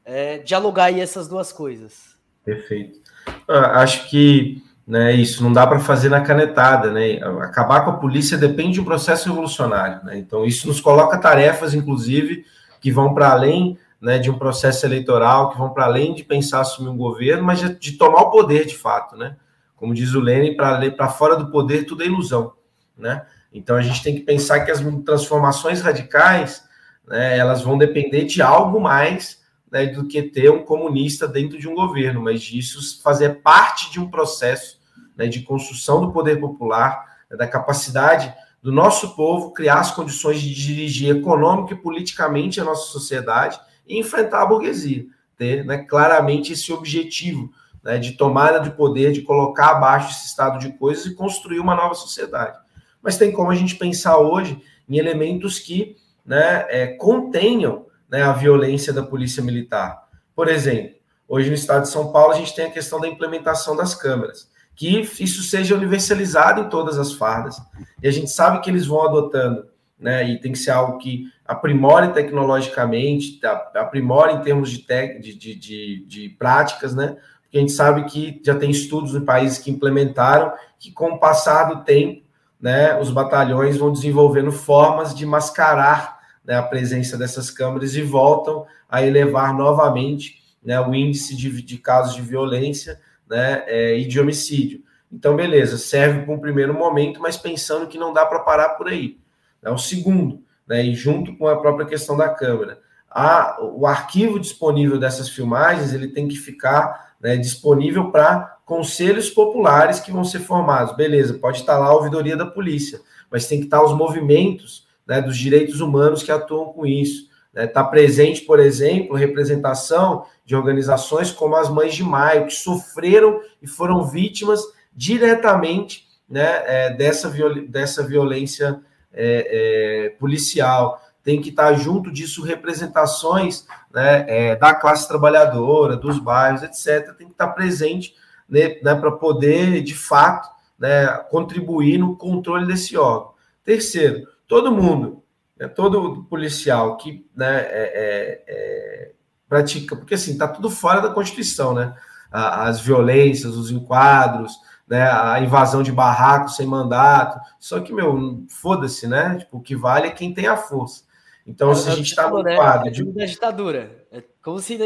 é, 0.05 0.37
dialogar 0.37 0.85
aí 0.85 1.01
essas 1.01 1.27
duas 1.27 1.51
coisas. 1.51 2.17
Perfeito. 2.45 3.01
Ah, 3.49 3.81
acho 3.81 4.09
que 4.09 4.63
né, 4.87 5.13
isso 5.13 5.43
não 5.43 5.51
dá 5.51 5.67
para 5.67 5.81
fazer 5.81 6.07
na 6.07 6.21
canetada, 6.21 6.89
né? 6.89 7.17
Acabar 7.41 7.83
com 7.83 7.91
a 7.91 7.97
polícia 7.97 8.37
depende 8.37 8.75
de 8.75 8.81
um 8.81 8.85
processo 8.85 9.27
revolucionário, 9.27 10.05
né? 10.05 10.17
Então 10.17 10.45
isso 10.45 10.69
nos 10.69 10.79
coloca 10.79 11.17
tarefas, 11.17 11.73
inclusive, 11.73 12.45
que 12.79 12.93
vão 12.93 13.13
para 13.13 13.31
além 13.31 13.77
né, 14.01 14.17
de 14.17 14.31
um 14.31 14.37
processo 14.37 14.85
eleitoral, 14.85 15.49
que 15.51 15.57
vão 15.57 15.71
para 15.71 15.85
além 15.85 16.13
de 16.13 16.23
pensar 16.23 16.61
assumir 16.61 16.89
um 16.89 16.97
governo, 16.97 17.43
mas 17.43 17.59
de, 17.59 17.75
de, 17.75 17.91
tomar 17.93 18.21
o 18.21 18.31
poder 18.31 18.65
de 18.65 18.77
fato, 18.77 19.17
né? 19.17 19.35
Como 19.75 19.93
diz 19.93 20.13
o 20.13 20.19
Lenin, 20.19 20.55
para 20.55 21.09
fora 21.09 21.35
do 21.35 21.51
poder 21.51 21.85
tudo 21.85 22.03
é 22.03 22.05
ilusão, 22.05 22.53
né? 22.97 23.25
Então 23.51 23.75
a 23.75 23.81
gente 23.81 24.03
tem 24.03 24.15
que 24.15 24.21
pensar 24.21 24.61
que 24.61 24.71
as 24.71 24.79
transformações 25.03 25.81
radicais, 25.81 26.63
né, 27.07 27.37
elas 27.37 27.61
vão 27.61 27.77
depender 27.77 28.25
de 28.25 28.41
algo 28.41 28.79
mais 28.79 29.39
né, 29.71 29.87
do 29.87 30.07
que 30.07 30.21
ter 30.21 30.51
um 30.51 30.63
comunista 30.63 31.27
dentro 31.27 31.57
de 31.57 31.67
um 31.67 31.75
governo, 31.75 32.21
mas 32.21 32.41
disso 32.41 33.01
fazer 33.01 33.41
parte 33.41 33.91
de 33.91 33.99
um 33.99 34.09
processo 34.09 34.79
né, 35.17 35.27
de 35.27 35.41
construção 35.41 36.01
do 36.01 36.11
poder 36.11 36.39
popular, 36.39 37.17
né, 37.29 37.37
da 37.37 37.47
capacidade 37.47 38.33
do 38.61 38.71
nosso 38.71 39.15
povo 39.15 39.51
criar 39.51 39.79
as 39.79 39.91
condições 39.91 40.41
de 40.41 40.53
dirigir 40.53 41.15
econômica 41.15 41.73
e 41.73 41.77
politicamente 41.77 42.59
a 42.59 42.63
nossa 42.63 42.91
sociedade 42.91 43.59
e 43.89 43.99
enfrentar 43.99 44.43
a 44.43 44.45
burguesia, 44.45 45.07
ter 45.35 45.65
né, 45.65 45.79
claramente 45.79 46.53
esse 46.53 46.71
objetivo 46.71 47.51
né, 47.83 47.97
de 47.97 48.11
tomada 48.11 48.59
de 48.59 48.69
poder, 48.71 49.11
de 49.11 49.23
colocar 49.23 49.71
abaixo 49.71 50.11
esse 50.11 50.27
estado 50.27 50.59
de 50.59 50.71
coisas 50.73 51.05
e 51.05 51.15
construir 51.15 51.59
uma 51.59 51.75
nova 51.75 51.95
sociedade. 51.95 52.57
Mas 53.01 53.17
tem 53.17 53.31
como 53.31 53.49
a 53.49 53.55
gente 53.55 53.75
pensar 53.75 54.17
hoje 54.19 54.61
em 54.87 54.97
elementos 54.97 55.59
que 55.59 55.95
né, 56.25 56.65
é, 56.69 56.87
contenham 56.87 57.87
né, 58.09 58.21
a 58.21 58.33
violência 58.33 58.91
da 58.93 59.01
polícia 59.01 59.41
militar. 59.41 60.07
Por 60.35 60.47
exemplo, 60.47 60.95
hoje 61.27 61.49
no 61.49 61.55
estado 61.55 61.83
de 61.83 61.89
São 61.89 62.11
Paulo 62.11 62.33
a 62.33 62.37
gente 62.37 62.55
tem 62.55 62.65
a 62.65 62.71
questão 62.71 62.99
da 62.99 63.07
implementação 63.07 63.75
das 63.75 63.95
câmeras, 63.95 64.49
que 64.75 64.99
isso 65.19 65.43
seja 65.43 65.75
universalizado 65.75 66.61
em 66.61 66.69
todas 66.69 66.97
as 66.97 67.13
fardas. 67.13 67.57
E 68.01 68.07
a 68.07 68.11
gente 68.11 68.29
sabe 68.29 68.61
que 68.61 68.69
eles 68.69 68.85
vão 68.85 69.03
adotando, 69.03 69.67
né, 69.99 70.27
e 70.29 70.39
tem 70.39 70.51
que 70.51 70.57
ser 70.57 70.71
algo 70.71 70.97
que 70.97 71.25
aprimore 71.45 72.13
tecnologicamente, 72.13 73.39
aprimore 73.75 74.33
em 74.33 74.41
termos 74.41 74.71
de, 74.71 74.79
tec, 74.79 75.19
de, 75.19 75.33
de, 75.33 75.55
de, 75.55 76.05
de 76.05 76.29
práticas, 76.29 76.95
né, 76.95 77.17
porque 77.41 77.57
a 77.57 77.61
gente 77.61 77.71
sabe 77.71 78.03
que 78.05 78.39
já 78.45 78.55
tem 78.55 78.69
estudos 78.69 79.15
em 79.15 79.25
países 79.25 79.57
que 79.57 79.71
implementaram, 79.71 80.53
que 80.77 80.91
com 80.91 81.11
o 81.11 81.19
passar 81.19 81.65
do 81.65 81.83
tempo, 81.83 82.23
né, 82.61 82.99
os 82.99 83.09
batalhões 83.09 83.77
vão 83.77 83.91
desenvolvendo 83.91 84.51
formas 84.51 85.15
de 85.15 85.25
mascarar 85.25 86.19
né, 86.45 86.55
a 86.55 86.63
presença 86.63 87.17
dessas 87.17 87.49
câmeras 87.49 87.95
e 87.95 88.01
voltam 88.01 88.65
a 88.89 89.03
elevar 89.03 89.53
novamente 89.53 90.39
né, 90.63 90.79
o 90.79 90.93
índice 90.93 91.35
de, 91.35 91.61
de, 91.61 91.77
casos 91.77 92.15
de 92.15 92.21
violência 92.21 92.99
né, 93.27 93.63
é, 93.67 93.97
e 93.97 94.05
de 94.05 94.19
homicídio. 94.19 94.83
Então, 95.11 95.35
beleza, 95.35 95.77
serve 95.77 96.23
para 96.23 96.33
um 96.33 96.39
primeiro 96.39 96.73
momento, 96.73 97.19
mas 97.19 97.37
pensando 97.37 97.87
que 97.87 97.97
não 97.97 98.13
dá 98.13 98.25
para 98.25 98.39
parar 98.39 98.69
por 98.69 98.87
aí. 98.87 99.18
É 99.63 99.69
o 99.69 99.77
segundo, 99.77 100.43
né, 100.67 100.83
e 100.85 100.95
junto 100.95 101.35
com 101.37 101.47
a 101.47 101.59
própria 101.59 101.85
questão 101.85 102.15
da 102.15 102.29
câmera. 102.29 102.79
A, 103.09 103.57
o 103.61 103.87
arquivo 103.87 104.39
disponível 104.39 104.99
dessas 104.99 105.29
filmagens 105.29 105.93
ele 105.93 106.09
tem 106.09 106.27
que 106.27 106.35
ficar 106.35 107.15
né, 107.19 107.35
disponível 107.35 108.11
para 108.11 108.57
conselhos 108.65 109.29
populares 109.29 109.99
que 109.99 110.11
vão 110.11 110.23
ser 110.23 110.39
formados. 110.39 110.95
Beleza, 110.95 111.33
pode 111.33 111.59
estar 111.59 111.77
lá 111.77 111.87
a 111.87 111.95
ouvidoria 111.95 112.37
da 112.37 112.45
polícia, 112.45 113.01
mas 113.31 113.47
tem 113.47 113.59
que 113.59 113.65
estar 113.65 113.83
os 113.83 113.93
movimentos 113.93 114.87
né, 115.07 115.21
dos 115.21 115.37
direitos 115.37 115.81
humanos 115.81 116.21
que 116.21 116.31
atuam 116.31 116.71
com 116.71 116.85
isso. 116.85 117.27
Está 117.49 117.61
né? 117.61 117.67
Tá 117.67 117.83
presente, 117.83 118.41
por 118.41 118.59
exemplo, 118.59 119.15
representação 119.15 120.25
de 120.45 120.55
organizações 120.55 121.31
como 121.31 121.55
as 121.55 121.67
Mães 121.67 121.95
de 121.95 122.03
Maio, 122.03 122.45
que 122.45 122.53
sofreram 122.53 123.41
e 123.59 123.67
foram 123.67 124.03
vítimas 124.03 124.61
diretamente 124.93 126.07
né, 126.29 126.63
é, 126.65 126.93
dessa, 126.93 127.27
viol 127.27 127.67
dessa 127.67 128.05
violência 128.05 128.79
é, 129.13 130.05
é, 130.05 130.09
policial. 130.11 131.01
Tem 131.23 131.41
que 131.41 131.49
estar 131.49 131.73
junto 131.73 132.11
disso 132.11 132.43
representações 132.43 133.65
né, 133.93 134.25
é, 134.27 134.55
da 134.55 134.73
classe 134.73 135.07
trabalhadora, 135.07 135.95
dos 135.95 136.19
bairros, 136.19 136.63
etc. 136.63 137.13
Tem 137.17 137.27
que 137.27 137.33
estar 137.33 137.49
presente 137.49 138.15
né, 138.47 138.79
né 138.81 138.95
para 138.95 139.11
poder, 139.11 139.81
de 139.81 139.95
fato, 139.95 140.49
né, 140.77 141.07
contribuir 141.29 141.97
no 141.97 142.15
controle 142.15 142.65
desse 142.65 142.97
órgão. 142.97 143.33
Terceiro, 143.63 144.27
todo 144.47 144.71
mundo, 144.71 145.23
né, 145.57 145.67
todo 145.67 146.23
policial 146.23 146.97
que 146.97 147.25
né, 147.35 147.59
é, 147.61 148.43
é, 148.47 149.11
pratica, 149.49 149.95
porque 149.95 150.13
assim, 150.13 150.31
está 150.31 150.47
tudo 150.47 150.69
fora 150.69 151.01
da 151.01 151.09
Constituição, 151.09 151.73
né? 151.73 151.93
As 152.31 152.79
violências, 152.79 153.55
os 153.55 153.71
enquadros, 153.71 154.53
né, 154.89 155.03
a 155.03 155.39
invasão 155.39 155.83
de 155.83 155.91
barracos 155.91 156.55
sem 156.55 156.65
mandato. 156.65 157.39
Só 157.59 157.79
que, 157.79 157.93
meu, 157.93 158.43
foda-se, 158.49 159.07
né? 159.07 159.37
Tipo, 159.37 159.57
o 159.57 159.61
que 159.61 159.75
vale 159.75 160.07
é 160.07 160.11
quem 160.11 160.33
tem 160.33 160.47
a 160.47 160.57
força. 160.57 161.03
Então, 161.45 161.71
é, 161.71 161.75
se 161.75 161.89
a 161.89 161.95
gente 161.95 162.09
está 162.09 162.29
no 162.29 162.41
né? 162.41 162.55
quadro. 162.55 162.89
É 162.89 162.91
tudo 162.91 163.13
da 163.13 163.25
ditadura. 163.25 164.05
É 164.11 164.23
como 164.41 164.59
se 164.59 164.77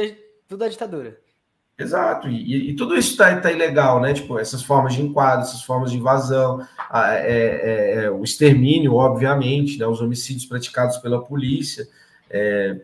tudo 0.48 0.60
da 0.60 0.68
ditadura. 0.68 1.18
Exato, 1.76 2.30
e, 2.30 2.70
e, 2.70 2.76
tudo 2.76 2.96
isso 2.96 3.12
está 3.12 3.36
tá 3.42 3.52
ilegal, 3.52 4.00
né? 4.00 4.14
Tipo, 4.14 4.38
essas 4.38 4.62
formas 4.62 4.94
de 4.94 5.02
enquadro, 5.02 5.42
essas 5.42 5.64
formas 5.64 5.90
de 5.90 5.98
invasão, 5.98 6.66
a, 6.90 7.16
é, 7.16 7.24
é, 7.26 8.04
é, 8.04 8.12
o 8.12 8.24
extermínio, 8.24 8.94
obviamente, 8.94 9.80
né? 9.80 9.88
os 9.88 10.00
homicídios 10.00 10.46
praticados 10.46 10.98
pela 10.98 11.24
polícia, 11.24 11.88
é, 12.30 12.80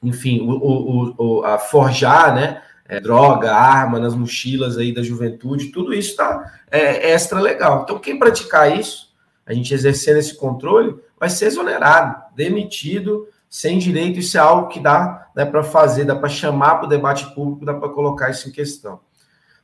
enfim, 0.00 0.40
o, 0.40 0.52
o, 0.52 1.14
o, 1.18 1.44
a 1.44 1.58
forjar, 1.58 2.32
né? 2.32 2.62
É, 2.92 3.00
droga, 3.00 3.50
arma 3.54 3.98
nas 3.98 4.14
mochilas 4.14 4.76
aí 4.76 4.92
da 4.92 5.02
juventude, 5.02 5.72
tudo 5.72 5.94
isso 5.94 6.10
está 6.10 6.60
é, 6.70 7.12
extra 7.12 7.40
legal. 7.40 7.82
Então, 7.82 7.98
quem 7.98 8.18
praticar 8.18 8.78
isso, 8.78 9.14
a 9.46 9.54
gente 9.54 9.72
exercendo 9.72 10.18
esse 10.18 10.36
controle, 10.36 10.96
vai 11.18 11.30
ser 11.30 11.46
exonerado, 11.46 12.22
demitido, 12.36 13.26
sem 13.48 13.78
direito, 13.78 14.18
isso 14.18 14.36
é 14.36 14.40
algo 14.40 14.68
que 14.68 14.78
dá 14.78 15.26
né, 15.34 15.46
para 15.46 15.62
fazer, 15.62 16.04
dá 16.04 16.14
para 16.14 16.28
chamar 16.28 16.74
para 16.74 16.84
o 16.84 16.88
debate 16.88 17.34
público, 17.34 17.64
dá 17.64 17.72
para 17.72 17.88
colocar 17.88 18.28
isso 18.28 18.46
em 18.50 18.52
questão. 18.52 19.00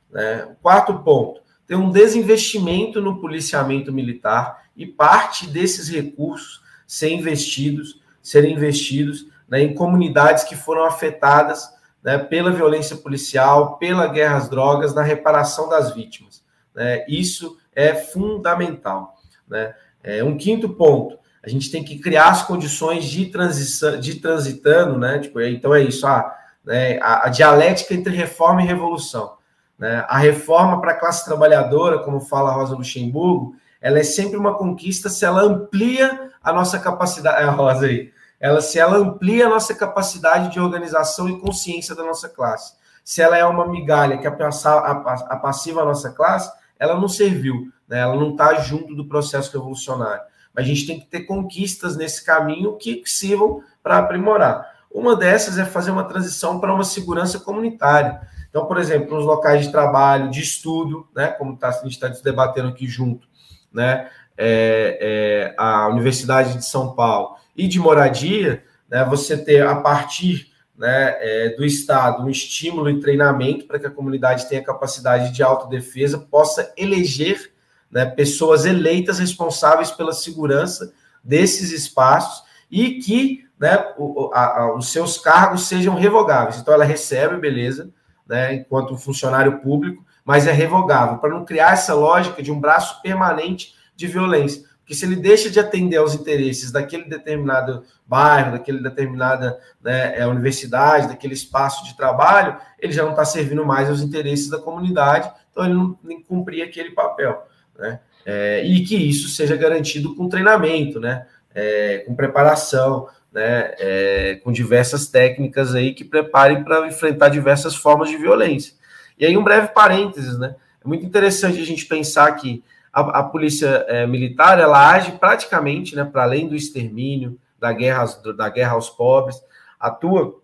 Né? 0.09 0.47
Quarto 0.59 0.97
ponto, 1.03 1.39
tem 1.67 1.77
um 1.77 1.91
desinvestimento 1.91 2.99
no 2.99 3.21
policiamento 3.21 3.93
militar 3.93 4.63
e 4.75 4.87
parte 4.87 5.45
desses 5.45 5.87
recursos 5.87 6.63
ser 6.87 7.11
investidos, 7.11 8.01
serem 8.23 8.55
investidos 8.55 9.27
né, 9.47 9.61
em 9.61 9.75
comunidades 9.75 10.45
que 10.45 10.55
foram 10.55 10.83
afetadas 10.83 11.77
né, 12.03 12.17
pela 12.17 12.51
violência 12.51 12.95
policial, 12.95 13.77
pela 13.77 14.07
guerra 14.07 14.37
às 14.37 14.49
drogas, 14.49 14.93
na 14.93 15.01
reparação 15.01 15.69
das 15.69 15.93
vítimas. 15.93 16.43
Né? 16.73 17.05
Isso 17.07 17.57
é 17.75 17.93
fundamental. 17.93 19.15
Né? 19.47 19.73
É, 20.03 20.23
um 20.23 20.37
quinto 20.37 20.69
ponto, 20.69 21.17
a 21.43 21.49
gente 21.49 21.71
tem 21.71 21.83
que 21.83 21.99
criar 21.99 22.29
as 22.29 22.43
condições 22.43 23.05
de 23.05 23.25
transição, 23.27 23.99
de 23.99 24.15
transitando, 24.15 24.97
né? 24.97 25.19
Tipo, 25.19 25.39
então 25.41 25.73
é 25.73 25.81
isso, 25.81 26.05
ah, 26.05 26.35
né, 26.65 26.99
a, 27.01 27.27
a 27.27 27.29
dialética 27.29 27.93
entre 27.93 28.13
reforma 28.13 28.61
e 28.61 28.65
revolução. 28.65 29.37
Né? 29.77 30.05
A 30.07 30.17
reforma 30.17 30.81
para 30.81 30.91
a 30.91 30.99
classe 30.99 31.23
trabalhadora, 31.23 31.99
como 31.99 32.19
fala 32.19 32.49
a 32.49 32.53
Rosa 32.53 32.75
Luxemburgo, 32.75 33.55
ela 33.81 33.99
é 33.99 34.03
sempre 34.03 34.37
uma 34.37 34.57
conquista 34.57 35.07
se 35.07 35.23
ela 35.23 35.41
amplia 35.41 36.31
a 36.43 36.51
nossa 36.51 36.77
capacidade. 36.77 37.41
É 37.41 37.45
a 37.47 37.51
Rosa 37.51 37.85
aí. 37.85 38.11
Ela, 38.39 38.61
se 38.61 38.79
ela 38.79 38.97
amplia 38.97 39.47
a 39.47 39.49
nossa 39.49 39.75
capacidade 39.75 40.51
de 40.51 40.59
organização 40.59 41.27
e 41.27 41.39
consciência 41.39 41.93
da 41.93 42.03
nossa 42.03 42.29
classe. 42.29 42.73
Se 43.03 43.21
ela 43.21 43.37
é 43.37 43.45
uma 43.45 43.67
migalha 43.67 44.17
que 44.17 44.27
apassiva 44.27 45.81
a 45.81 45.85
nossa 45.85 46.11
classe, 46.11 46.51
ela 46.77 46.99
não 46.99 47.07
serviu, 47.07 47.71
né? 47.87 47.99
ela 47.99 48.15
não 48.15 48.31
está 48.31 48.55
junto 48.55 48.95
do 48.95 49.07
processo 49.07 49.51
revolucionário 49.51 50.21
a 50.59 50.61
gente 50.61 50.85
tem 50.85 50.99
que 50.99 51.05
ter 51.05 51.21
conquistas 51.21 51.95
nesse 51.95 52.23
caminho 52.25 52.75
que 52.75 53.01
sirvam 53.05 53.63
para 53.81 53.97
aprimorar. 53.97 54.69
Uma 54.91 55.15
dessas 55.15 55.57
é 55.57 55.65
fazer 55.65 55.91
uma 55.91 56.03
transição 56.03 56.59
para 56.59 56.73
uma 56.73 56.83
segurança 56.83 57.39
comunitária. 57.39 58.19
Então, 58.49 58.65
por 58.65 58.77
exemplo, 58.77 59.15
nos 59.15 59.25
locais 59.25 59.65
de 59.65 59.71
trabalho, 59.71 60.29
de 60.29 60.41
estudo, 60.41 61.07
né, 61.15 61.27
como 61.27 61.55
tá, 61.55 61.69
a 61.69 61.71
gente 61.71 61.91
está 61.91 62.07
debatendo 62.07 62.69
aqui 62.69 62.87
junto, 62.87 63.27
né, 63.71 64.09
é, 64.35 64.97
é, 64.99 65.55
a 65.57 65.87
Universidade 65.87 66.57
de 66.57 66.65
São 66.65 66.93
Paulo 66.95 67.35
e 67.59 67.67
de 67.67 67.77
moradia, 67.77 68.63
né, 68.89 69.03
você 69.03 69.37
ter 69.37 69.67
a 69.67 69.75
partir 69.75 70.47
né, 70.77 71.17
é, 71.19 71.49
do 71.57 71.65
Estado 71.65 72.23
um 72.23 72.29
estímulo 72.29 72.89
e 72.89 73.01
treinamento 73.01 73.65
para 73.65 73.77
que 73.77 73.85
a 73.85 73.91
comunidade 73.91 74.47
tenha 74.47 74.63
capacidade 74.63 75.33
de 75.33 75.43
autodefesa, 75.43 76.17
possa 76.17 76.73
eleger 76.77 77.51
né, 77.91 78.05
pessoas 78.05 78.65
eleitas 78.65 79.19
responsáveis 79.19 79.91
pela 79.91 80.13
segurança 80.13 80.93
desses 81.21 81.73
espaços 81.73 82.43
e 82.71 83.01
que 83.01 83.45
né, 83.59 83.93
o, 83.97 84.31
a, 84.33 84.61
a, 84.61 84.75
os 84.77 84.89
seus 84.89 85.17
cargos 85.17 85.67
sejam 85.67 85.95
revogáveis. 85.95 86.61
Então, 86.61 86.73
ela 86.73 86.85
recebe, 86.85 87.35
beleza, 87.35 87.89
né, 88.25 88.53
enquanto 88.53 88.95
funcionário 88.95 89.59
público, 89.59 90.05
mas 90.23 90.47
é 90.47 90.53
revogável, 90.53 91.17
para 91.17 91.31
não 91.31 91.43
criar 91.43 91.73
essa 91.73 91.93
lógica 91.93 92.41
de 92.41 92.53
um 92.53 92.59
braço 92.59 93.01
permanente 93.01 93.75
de 93.97 94.07
violência. 94.07 94.68
Porque 94.89 94.97
se 94.97 95.05
ele 95.05 95.17
deixa 95.17 95.51
de 95.51 95.59
atender 95.59 95.97
aos 95.97 96.15
interesses 96.15 96.71
daquele 96.71 97.03
determinado 97.03 97.83
bairro, 98.07 98.53
daquele 98.53 98.81
determinada 98.81 99.59
né, 99.79 100.17
é, 100.17 100.25
universidade, 100.25 101.09
daquele 101.09 101.35
espaço 101.35 101.85
de 101.85 101.95
trabalho, 101.95 102.57
ele 102.79 102.91
já 102.91 103.03
não 103.03 103.11
está 103.11 103.23
servindo 103.23 103.63
mais 103.63 103.87
aos 103.87 104.01
interesses 104.01 104.49
da 104.49 104.57
comunidade, 104.57 105.31
então 105.51 105.63
ele 105.63 105.75
não 105.75 105.95
nem 106.03 106.23
cumprir 106.23 106.63
aquele 106.63 106.89
papel. 106.89 107.47
Né? 107.77 107.99
É, 108.25 108.65
e 108.65 108.83
que 108.83 108.95
isso 108.95 109.27
seja 109.27 109.55
garantido 109.55 110.15
com 110.15 110.27
treinamento, 110.27 110.99
né? 110.99 111.27
É, 111.53 111.99
com 111.99 112.15
preparação, 112.15 113.07
né? 113.31 113.75
É, 113.77 114.41
com 114.43 114.51
diversas 114.51 115.05
técnicas 115.05 115.75
aí 115.75 115.93
que 115.93 116.03
preparem 116.03 116.63
para 116.63 116.87
enfrentar 116.87 117.29
diversas 117.29 117.75
formas 117.75 118.09
de 118.09 118.17
violência. 118.17 118.73
E 119.19 119.25
aí, 119.27 119.37
um 119.37 119.43
breve 119.43 119.67
parênteses, 119.67 120.39
né? 120.39 120.55
É 120.83 120.87
muito 120.87 121.05
interessante 121.05 121.61
a 121.61 121.65
gente 121.65 121.85
pensar 121.85 122.31
que 122.31 122.63
a, 122.91 123.19
a 123.19 123.23
polícia 123.23 123.85
é, 123.87 124.05
militar 124.05 124.59
ela 124.59 124.91
age 124.91 125.13
praticamente, 125.13 125.95
né, 125.95 126.03
para 126.03 126.23
além 126.23 126.47
do 126.47 126.55
extermínio, 126.55 127.39
da 127.59 127.71
guerra, 127.73 128.05
da 128.35 128.49
guerra 128.49 128.73
aos 128.73 128.89
pobres, 128.89 129.37
atua 129.79 130.41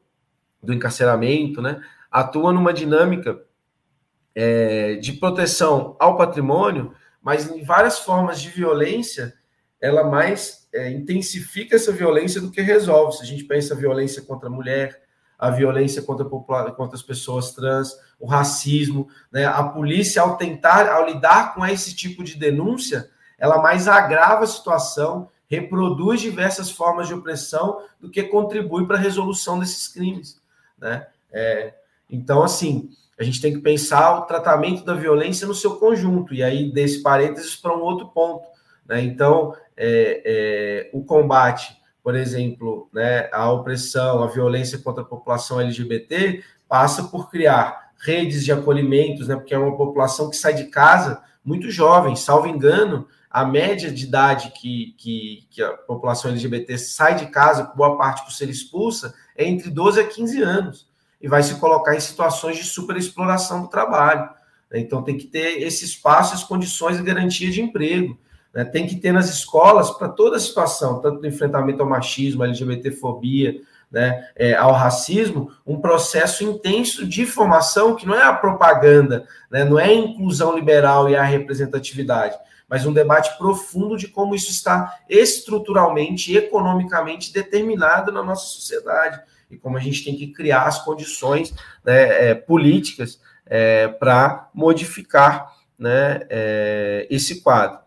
do 0.62 0.73
encarceramento, 0.73 1.62
né, 1.62 1.81
atua 2.12 2.51
numa 2.51 2.73
dinâmica 2.73 3.41
é, 4.34 4.95
de 4.95 5.13
proteção 5.13 5.95
ao 5.99 6.17
patrimônio, 6.17 6.93
mas 7.21 7.49
em 7.49 7.63
várias 7.63 7.99
formas 7.99 8.41
de 8.41 8.49
violência, 8.49 9.34
ela 9.81 10.03
mais 10.03 10.67
é, 10.73 10.91
intensifica 10.91 11.75
essa 11.75 11.91
violência 11.91 12.41
do 12.41 12.51
que 12.51 12.62
resolve. 12.62 13.17
Se 13.17 13.23
a 13.23 13.25
gente 13.25 13.43
pensa 13.45 13.73
violência 13.73 14.21
contra 14.21 14.47
a 14.49 14.51
mulher, 14.51 15.05
a 15.38 15.50
violência 15.50 16.02
contra, 16.02 16.26
a 16.26 16.71
contra 16.71 16.95
as 16.95 17.02
pessoas 17.02 17.52
trans, 17.52 17.98
o 18.19 18.26
racismo, 18.26 19.08
né? 19.32 19.45
A 19.45 19.63
polícia, 19.63 20.21
ao 20.21 20.38
tentar, 20.38 20.89
ao 20.89 21.06
lidar 21.06 21.54
com 21.54 21.65
esse 21.65 21.95
tipo 21.95 22.24
de 22.24 22.38
denúncia, 22.38 23.10
ela 23.38 23.62
mais 23.62 23.88
agrava 23.88 24.43
a 24.43 24.48
situação, 24.48 25.30
reproduz 25.48 26.21
diversas 26.21 26.71
formas 26.71 27.08
de 27.08 27.13
opressão 27.13 27.82
do 28.00 28.10
que 28.10 28.24
contribui 28.24 28.88
para 28.88 28.98
a 28.98 29.02
resolução 29.02 29.60
desses 29.60 29.88
crimes, 29.88 30.41
né? 30.78 31.08
É, 31.32 31.74
então, 32.10 32.43
assim, 32.43 32.89
a 33.19 33.24
gente 33.24 33.41
tem 33.41 33.54
que 33.54 33.60
pensar 33.60 34.19
o 34.19 34.26
tratamento 34.26 34.84
da 34.84 34.93
violência 34.93 35.48
no 35.48 35.54
seu 35.56 35.78
conjunto, 35.78 36.34
e 36.34 36.43
aí, 36.43 36.71
desse 36.71 37.02
parênteses, 37.02 37.56
para 37.56 37.76
um 37.76 37.82
outro 37.82 38.08
ponto. 38.08 38.48
Né? 38.88 39.02
Então, 39.02 39.56
é, 39.76 40.21
é, 40.26 40.89
o 40.93 41.04
combate 41.04 41.76
por 42.06 42.15
exemplo, 42.15 42.88
né, 42.94 43.28
a 43.34 43.52
opressão, 43.52 44.22
a 44.22 44.28
violência 44.28 44.78
contra 44.78 45.02
a 45.02 45.08
população 45.08 45.60
LGBT, 45.60 46.44
passa 46.70 47.06
por 47.06 47.32
criar 47.32 47.94
redes 47.98 48.46
de 48.46 48.52
acolhimentos, 48.52 49.28
né, 49.28 49.36
porque 49.36 49.56
é 49.56 49.58
uma 49.58 49.76
população 49.76 50.30
que 50.30 50.36
sai 50.36 50.54
de 50.54 50.65
casa 50.65 51.20
muito 51.44 51.72
jovem, 51.72 52.15
salvo 52.15 52.48
engano, 52.48 53.08
a 53.28 53.44
média 53.44 53.91
de 53.91 54.04
idade 54.04 54.54
que, 54.56 54.94
que, 55.00 55.48
que 55.50 55.63
a 55.63 55.72
população 55.72 56.30
LGBT 56.30 56.78
sai 56.78 57.15
de 57.15 57.26
casa, 57.26 57.74
boa 57.76 57.98
parte 57.98 58.24
por 58.24 58.32
ser 58.32 58.52
expulsa, 58.52 59.15
é 59.36 59.44
entre 59.44 59.72
12 59.72 60.00
a 60.00 60.08
15 60.08 60.44
anos, 60.44 60.88
e 61.20 61.28
vai 61.28 61.41
se 61.41 61.56
colocar 61.56 61.96
em 61.96 62.00
situações 62.00 62.56
de 62.56 62.65
superexploração 62.65 63.63
do 63.63 63.68
trabalho. 63.68 64.30
Então, 64.72 65.02
tem 65.02 65.18
que 65.18 65.26
ter 65.26 65.63
esse 65.63 65.84
espaço, 65.84 66.36
as 66.36 66.44
condições 66.44 66.98
de 66.98 67.04
garantia 67.04 67.50
de 67.50 67.63
emprego. 67.63 68.15
Né? 68.56 68.63
Tem 68.63 68.88
que 68.88 68.96
ter 68.96 69.12
nas 69.12 69.30
escolas, 69.30 69.91
para 69.91 70.08
toda 70.08 70.38
a 70.38 70.39
situação, 70.39 71.02
tanto 71.02 71.20
do 71.20 71.28
enfrentamento 71.28 71.84
ao 71.84 71.89
machismo, 71.89 72.41
à 72.41 72.46
LGBTfobia, 72.46 73.62
né, 73.91 74.28
é, 74.36 74.56
ao 74.56 74.72
racismo, 74.72 75.52
um 75.65 75.80
processo 75.80 76.44
intenso 76.44 77.06
de 77.08 77.26
formação 77.26 77.96
que 77.96 78.06
não 78.06 78.15
é 78.15 78.24
a 78.24 78.34
propaganda, 78.34 79.28
né, 79.52 79.63
não 79.63 79.80
é 79.80 79.86
a 79.86 79.94
inclusão 79.94 80.56
liberal 80.56 81.10
e 81.10 81.15
a 81.15 81.24
representatividade, 81.24 82.36
mas 82.68 82.86
um 82.86 82.91
debate 82.91 83.38
profundo 83.38 83.96
de 83.96 84.08
como 84.08 84.34
isso 84.34 84.50
está 84.50 84.98
estruturalmente 85.08 86.32
e 86.32 86.38
economicamente 86.38 87.32
determinado 87.32 88.12
na 88.12 88.24
nossa 88.24 88.48
sociedade 88.48 89.22
e 89.52 89.58
como 89.58 89.78
a 89.78 89.82
gente 89.82 90.04
tem 90.04 90.15
que 90.15 90.28
criar 90.28 90.63
as 90.63 90.84
condições 90.84 91.54
né, 91.84 92.32
é, 92.32 92.34
políticas 92.34 93.20
é, 93.46 93.88
para 93.88 94.50
modificar 94.54 95.54
né, 95.78 96.22
é, 96.30 97.08
esse 97.10 97.41
quadro. 97.41 97.85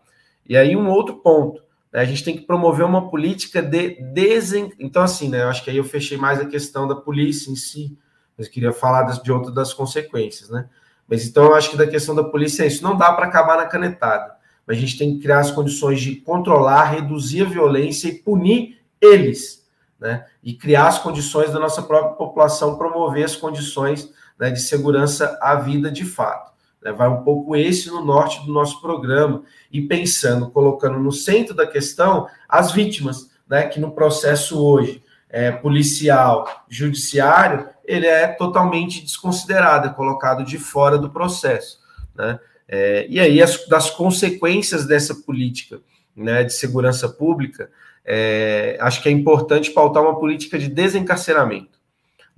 E 0.49 0.57
aí 0.57 0.75
um 0.75 0.89
outro 0.89 1.17
ponto, 1.17 1.61
né, 1.93 2.01
a 2.01 2.05
gente 2.05 2.23
tem 2.23 2.35
que 2.35 2.41
promover 2.41 2.83
uma 2.83 3.07
política 3.07 3.61
de 3.61 4.01
desen... 4.01 4.73
Então, 4.79 5.03
assim, 5.03 5.29
né, 5.29 5.43
eu 5.43 5.47
acho 5.47 5.63
que 5.63 5.69
aí 5.69 5.77
eu 5.77 5.83
fechei 5.83 6.17
mais 6.17 6.39
a 6.39 6.45
questão 6.45 6.87
da 6.87 6.95
polícia 6.95 7.51
em 7.51 7.55
si, 7.55 7.95
mas 8.35 8.47
queria 8.47 8.73
falar 8.73 9.03
de 9.03 9.31
outras 9.31 9.53
das 9.53 9.73
consequências, 9.73 10.49
né? 10.49 10.67
Mas 11.07 11.25
então 11.25 11.45
eu 11.45 11.55
acho 11.55 11.69
que 11.71 11.77
da 11.77 11.85
questão 11.85 12.15
da 12.15 12.23
polícia 12.23 12.63
é 12.63 12.67
isso, 12.67 12.83
não 12.83 12.97
dá 12.97 13.11
para 13.13 13.27
acabar 13.27 13.57
na 13.57 13.65
canetada. 13.65 14.37
A 14.67 14.73
gente 14.73 14.97
tem 14.97 15.15
que 15.15 15.21
criar 15.21 15.39
as 15.39 15.51
condições 15.51 15.99
de 15.99 16.15
controlar, 16.17 16.91
reduzir 16.91 17.41
a 17.41 17.49
violência 17.49 18.07
e 18.07 18.19
punir 18.19 18.79
eles, 19.01 19.67
né? 19.99 20.25
E 20.43 20.53
criar 20.53 20.87
as 20.87 20.99
condições 20.99 21.51
da 21.51 21.59
nossa 21.59 21.81
própria 21.81 22.15
população, 22.15 22.77
promover 22.77 23.25
as 23.25 23.35
condições 23.35 24.13
né, 24.39 24.49
de 24.49 24.61
segurança 24.61 25.37
à 25.41 25.55
vida 25.55 25.91
de 25.91 26.05
fato. 26.05 26.53
Né? 26.81 26.91
Vai 26.91 27.07
um 27.09 27.23
pouco 27.23 27.55
esse 27.55 27.89
no 27.89 28.03
norte 28.03 28.45
do 28.45 28.51
nosso 28.51 28.81
programa 28.81 29.43
e 29.71 29.81
pensando, 29.81 30.49
colocando 30.49 30.99
no 30.99 31.11
centro 31.11 31.53
da 31.53 31.67
questão 31.67 32.27
as 32.47 32.71
vítimas, 32.71 33.29
né? 33.47 33.63
Que 33.67 33.79
no 33.79 33.91
processo 33.91 34.63
hoje 34.63 35.03
é, 35.29 35.51
policial, 35.51 36.65
judiciário, 36.67 37.67
ele 37.85 38.07
é 38.07 38.27
totalmente 38.27 39.01
desconsiderado, 39.01 39.87
é 39.87 39.93
colocado 39.93 40.43
de 40.43 40.57
fora 40.57 40.97
do 40.97 41.09
processo, 41.09 41.79
né? 42.15 42.39
É, 42.67 43.07
e 43.09 43.19
aí 43.19 43.41
as, 43.41 43.67
das 43.67 43.89
consequências 43.89 44.85
dessa 44.85 45.15
política, 45.15 45.81
né, 46.15 46.43
de 46.43 46.53
segurança 46.53 47.09
pública, 47.09 47.71
é, 48.05 48.77
acho 48.79 49.01
que 49.01 49.09
é 49.09 49.11
importante 49.11 49.71
pautar 49.71 50.03
uma 50.03 50.19
política 50.19 50.57
de 50.57 50.67
desencarceramento, 50.67 51.79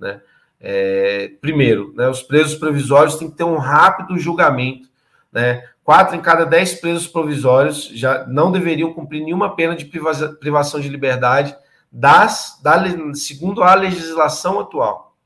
né? 0.00 0.20
É, 0.64 1.32
primeiro, 1.40 1.92
né, 1.96 2.08
os 2.08 2.22
presos 2.22 2.54
provisórios 2.54 3.16
têm 3.16 3.28
que 3.28 3.36
ter 3.36 3.42
um 3.42 3.58
rápido 3.58 4.16
julgamento. 4.16 4.88
Né? 5.32 5.68
Quatro 5.82 6.14
em 6.14 6.20
cada 6.20 6.44
dez 6.44 6.74
presos 6.74 7.08
provisórios 7.08 7.90
já 7.92 8.24
não 8.28 8.52
deveriam 8.52 8.92
cumprir 8.92 9.24
nenhuma 9.24 9.56
pena 9.56 9.74
de 9.74 9.84
privação 9.84 10.80
de 10.80 10.88
liberdade, 10.88 11.56
das, 11.90 12.60
da, 12.62 12.80
segundo 13.14 13.62
a 13.64 13.74
legislação 13.74 14.60
atual. 14.60 15.16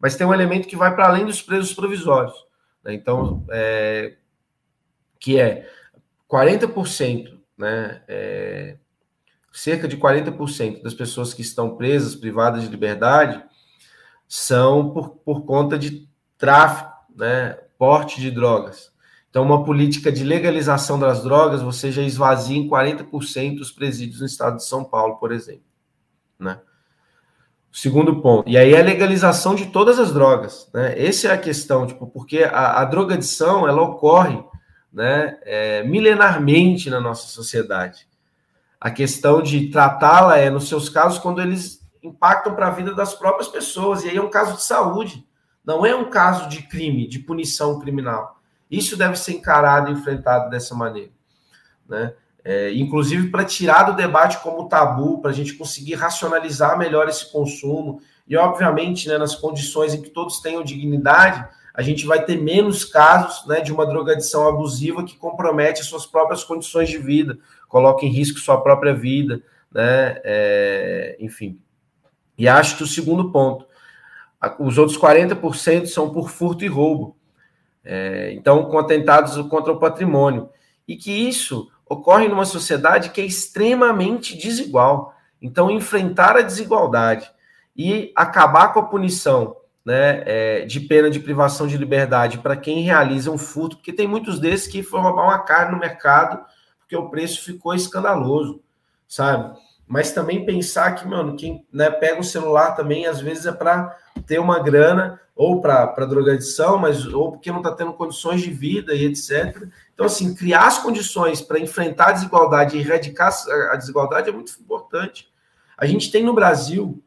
Mas 0.00 0.16
tem 0.16 0.26
um 0.26 0.32
elemento 0.32 0.66
que 0.66 0.76
vai 0.76 0.94
para 0.94 1.06
além 1.06 1.26
dos 1.26 1.42
presos 1.42 1.74
provisórios. 1.74 2.34
Né? 2.82 2.94
Então, 2.94 3.44
é, 3.50 4.14
que 5.20 5.38
é 5.38 5.68
40%, 6.30 7.36
né, 7.58 8.02
é, 8.08 8.76
cerca 9.52 9.86
de 9.86 9.98
40% 9.98 10.82
das 10.82 10.94
pessoas 10.94 11.34
que 11.34 11.42
estão 11.42 11.76
presas, 11.76 12.14
privadas 12.14 12.62
de 12.62 12.68
liberdade, 12.68 13.42
são 14.28 14.90
por, 14.90 15.10
por 15.24 15.44
conta 15.44 15.78
de 15.78 16.08
tráfico, 16.38 16.92
né, 17.14 17.58
porte 17.78 18.20
de 18.20 18.30
drogas. 18.30 18.92
Então, 19.30 19.44
uma 19.44 19.64
política 19.64 20.10
de 20.10 20.24
legalização 20.24 20.98
das 20.98 21.22
drogas, 21.22 21.60
você 21.60 21.92
já 21.92 22.02
esvazia 22.02 22.56
em 22.56 22.68
40% 22.68 23.60
os 23.60 23.70
presídios 23.70 24.20
no 24.20 24.26
estado 24.26 24.56
de 24.56 24.64
São 24.64 24.82
Paulo, 24.82 25.16
por 25.16 25.30
exemplo. 25.30 25.60
Né? 26.38 26.58
Segundo 27.70 28.22
ponto. 28.22 28.48
E 28.48 28.56
aí 28.56 28.72
é 28.72 28.80
a 28.80 28.84
legalização 28.84 29.54
de 29.54 29.66
todas 29.66 29.98
as 29.98 30.10
drogas. 30.10 30.70
Né? 30.72 30.98
Essa 30.98 31.28
é 31.28 31.32
a 31.32 31.38
questão, 31.38 31.86
tipo, 31.86 32.06
porque 32.06 32.44
a, 32.44 32.80
a 32.80 32.84
drogadição 32.86 33.68
ela 33.68 33.82
ocorre 33.82 34.42
né, 34.90 35.38
é, 35.42 35.82
milenarmente 35.82 36.88
na 36.88 36.98
nossa 36.98 37.26
sociedade. 37.26 38.08
A 38.80 38.90
questão 38.90 39.42
de 39.42 39.68
tratá-la 39.68 40.38
é, 40.38 40.48
nos 40.48 40.66
seus 40.66 40.88
casos, 40.88 41.18
quando 41.18 41.42
eles 41.42 41.85
impactam 42.06 42.54
para 42.54 42.68
a 42.68 42.70
vida 42.70 42.94
das 42.94 43.14
próprias 43.14 43.48
pessoas. 43.48 44.04
E 44.04 44.08
aí 44.08 44.16
é 44.16 44.22
um 44.22 44.30
caso 44.30 44.56
de 44.56 44.62
saúde, 44.62 45.26
não 45.64 45.84
é 45.84 45.94
um 45.94 46.10
caso 46.10 46.48
de 46.48 46.62
crime, 46.62 47.08
de 47.08 47.18
punição 47.18 47.78
criminal. 47.78 48.40
Isso 48.70 48.96
deve 48.96 49.16
ser 49.16 49.32
encarado 49.32 49.90
e 49.90 49.94
enfrentado 49.94 50.50
dessa 50.50 50.74
maneira. 50.74 51.10
Né? 51.88 52.14
É, 52.44 52.72
inclusive 52.74 53.28
para 53.28 53.44
tirar 53.44 53.84
do 53.84 53.96
debate 53.96 54.38
como 54.38 54.68
tabu, 54.68 55.20
para 55.20 55.30
a 55.30 55.34
gente 55.34 55.54
conseguir 55.54 55.94
racionalizar 55.94 56.78
melhor 56.78 57.08
esse 57.08 57.30
consumo. 57.30 58.00
E, 58.28 58.36
obviamente, 58.36 59.08
né, 59.08 59.18
nas 59.18 59.34
condições 59.34 59.94
em 59.94 60.02
que 60.02 60.10
todos 60.10 60.40
tenham 60.40 60.62
dignidade, 60.62 61.46
a 61.76 61.82
gente 61.82 62.06
vai 62.06 62.24
ter 62.24 62.40
menos 62.40 62.84
casos 62.84 63.46
né, 63.46 63.60
de 63.60 63.72
uma 63.72 63.86
drogadição 63.86 64.48
abusiva 64.48 65.04
que 65.04 65.16
compromete 65.16 65.84
suas 65.84 66.06
próprias 66.06 66.42
condições 66.42 66.88
de 66.88 66.96
vida, 66.96 67.38
coloca 67.68 68.06
em 68.06 68.08
risco 68.08 68.38
sua 68.38 68.60
própria 68.60 68.94
vida, 68.94 69.42
né, 69.70 70.20
é, 70.24 71.16
enfim. 71.20 71.60
E 72.38 72.48
acho 72.48 72.76
que 72.76 72.82
o 72.82 72.86
segundo 72.86 73.30
ponto, 73.30 73.66
os 74.58 74.78
outros 74.78 74.98
40% 74.98 75.86
são 75.86 76.10
por 76.10 76.30
furto 76.30 76.64
e 76.64 76.68
roubo. 76.68 77.16
É, 77.84 78.32
então, 78.32 78.64
com 78.64 78.78
atentados 78.78 79.36
contra 79.48 79.72
o 79.72 79.78
patrimônio. 79.78 80.48
E 80.86 80.96
que 80.96 81.10
isso 81.10 81.70
ocorre 81.88 82.28
numa 82.28 82.44
sociedade 82.44 83.10
que 83.10 83.20
é 83.20 83.24
extremamente 83.24 84.36
desigual. 84.36 85.14
Então, 85.40 85.70
enfrentar 85.70 86.36
a 86.36 86.42
desigualdade 86.42 87.30
e 87.76 88.12
acabar 88.16 88.72
com 88.72 88.80
a 88.80 88.86
punição 88.86 89.56
né, 89.84 90.22
é, 90.26 90.64
de 90.64 90.80
pena 90.80 91.08
de 91.08 91.20
privação 91.20 91.66
de 91.66 91.76
liberdade 91.76 92.38
para 92.38 92.56
quem 92.56 92.80
realiza 92.80 93.30
um 93.30 93.38
furto, 93.38 93.76
porque 93.76 93.92
tem 93.92 94.08
muitos 94.08 94.40
desses 94.40 94.66
que 94.66 94.82
foram 94.82 95.04
roubar 95.04 95.24
uma 95.24 95.44
carne 95.44 95.72
no 95.72 95.78
mercado, 95.78 96.44
porque 96.80 96.96
o 96.96 97.08
preço 97.08 97.44
ficou 97.44 97.72
escandaloso, 97.72 98.60
sabe? 99.06 99.56
Mas 99.86 100.12
também 100.12 100.44
pensar 100.44 100.92
que, 100.94 101.06
mano, 101.06 101.36
quem 101.36 101.64
né, 101.72 101.90
pega 101.90 102.20
o 102.20 102.24
celular 102.24 102.72
também, 102.72 103.06
às 103.06 103.20
vezes 103.20 103.46
é 103.46 103.52
para 103.52 103.96
ter 104.26 104.38
uma 104.40 104.58
grana, 104.58 105.20
ou 105.36 105.60
para 105.60 106.06
drogadição, 106.06 106.78
mas 106.78 107.04
ou 107.06 107.32
porque 107.32 107.50
não 107.52 107.58
está 107.58 107.70
tendo 107.70 107.92
condições 107.92 108.40
de 108.40 108.50
vida 108.50 108.94
e 108.94 109.04
etc. 109.04 109.68
Então, 109.92 110.06
assim, 110.06 110.34
criar 110.34 110.66
as 110.66 110.78
condições 110.78 111.42
para 111.42 111.60
enfrentar 111.60 112.08
a 112.08 112.12
desigualdade 112.12 112.74
e 112.74 112.80
erradicar 112.80 113.30
a 113.70 113.76
desigualdade 113.76 114.30
é 114.30 114.32
muito 114.32 114.50
importante. 114.58 115.30
A 115.76 115.84
gente 115.84 116.10
tem 116.10 116.24
no 116.24 116.32
Brasil, 116.32 117.02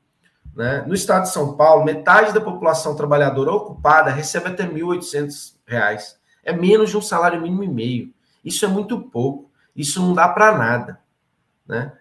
né, 0.55 0.83
no 0.85 0.93
estado 0.93 1.23
de 1.23 1.31
São 1.31 1.57
Paulo, 1.57 1.83
metade 1.83 2.31
da 2.31 2.39
população 2.39 2.95
trabalhadora 2.95 3.51
ocupada 3.51 4.11
recebe 4.11 4.49
até 4.49 4.61
R$ 4.61 4.79
1.800. 4.79 5.55
É 6.43 6.53
menos 6.53 6.91
de 6.91 6.97
um 6.97 7.01
salário 7.01 7.41
mínimo 7.41 7.63
e 7.63 7.67
meio. 7.67 8.13
Isso 8.45 8.63
é 8.63 8.67
muito 8.67 9.01
pouco. 9.01 9.49
Isso 9.75 9.99
não 9.99 10.13
dá 10.13 10.27
para 10.27 10.55
nada. 10.55 10.99
Né? 11.67 11.91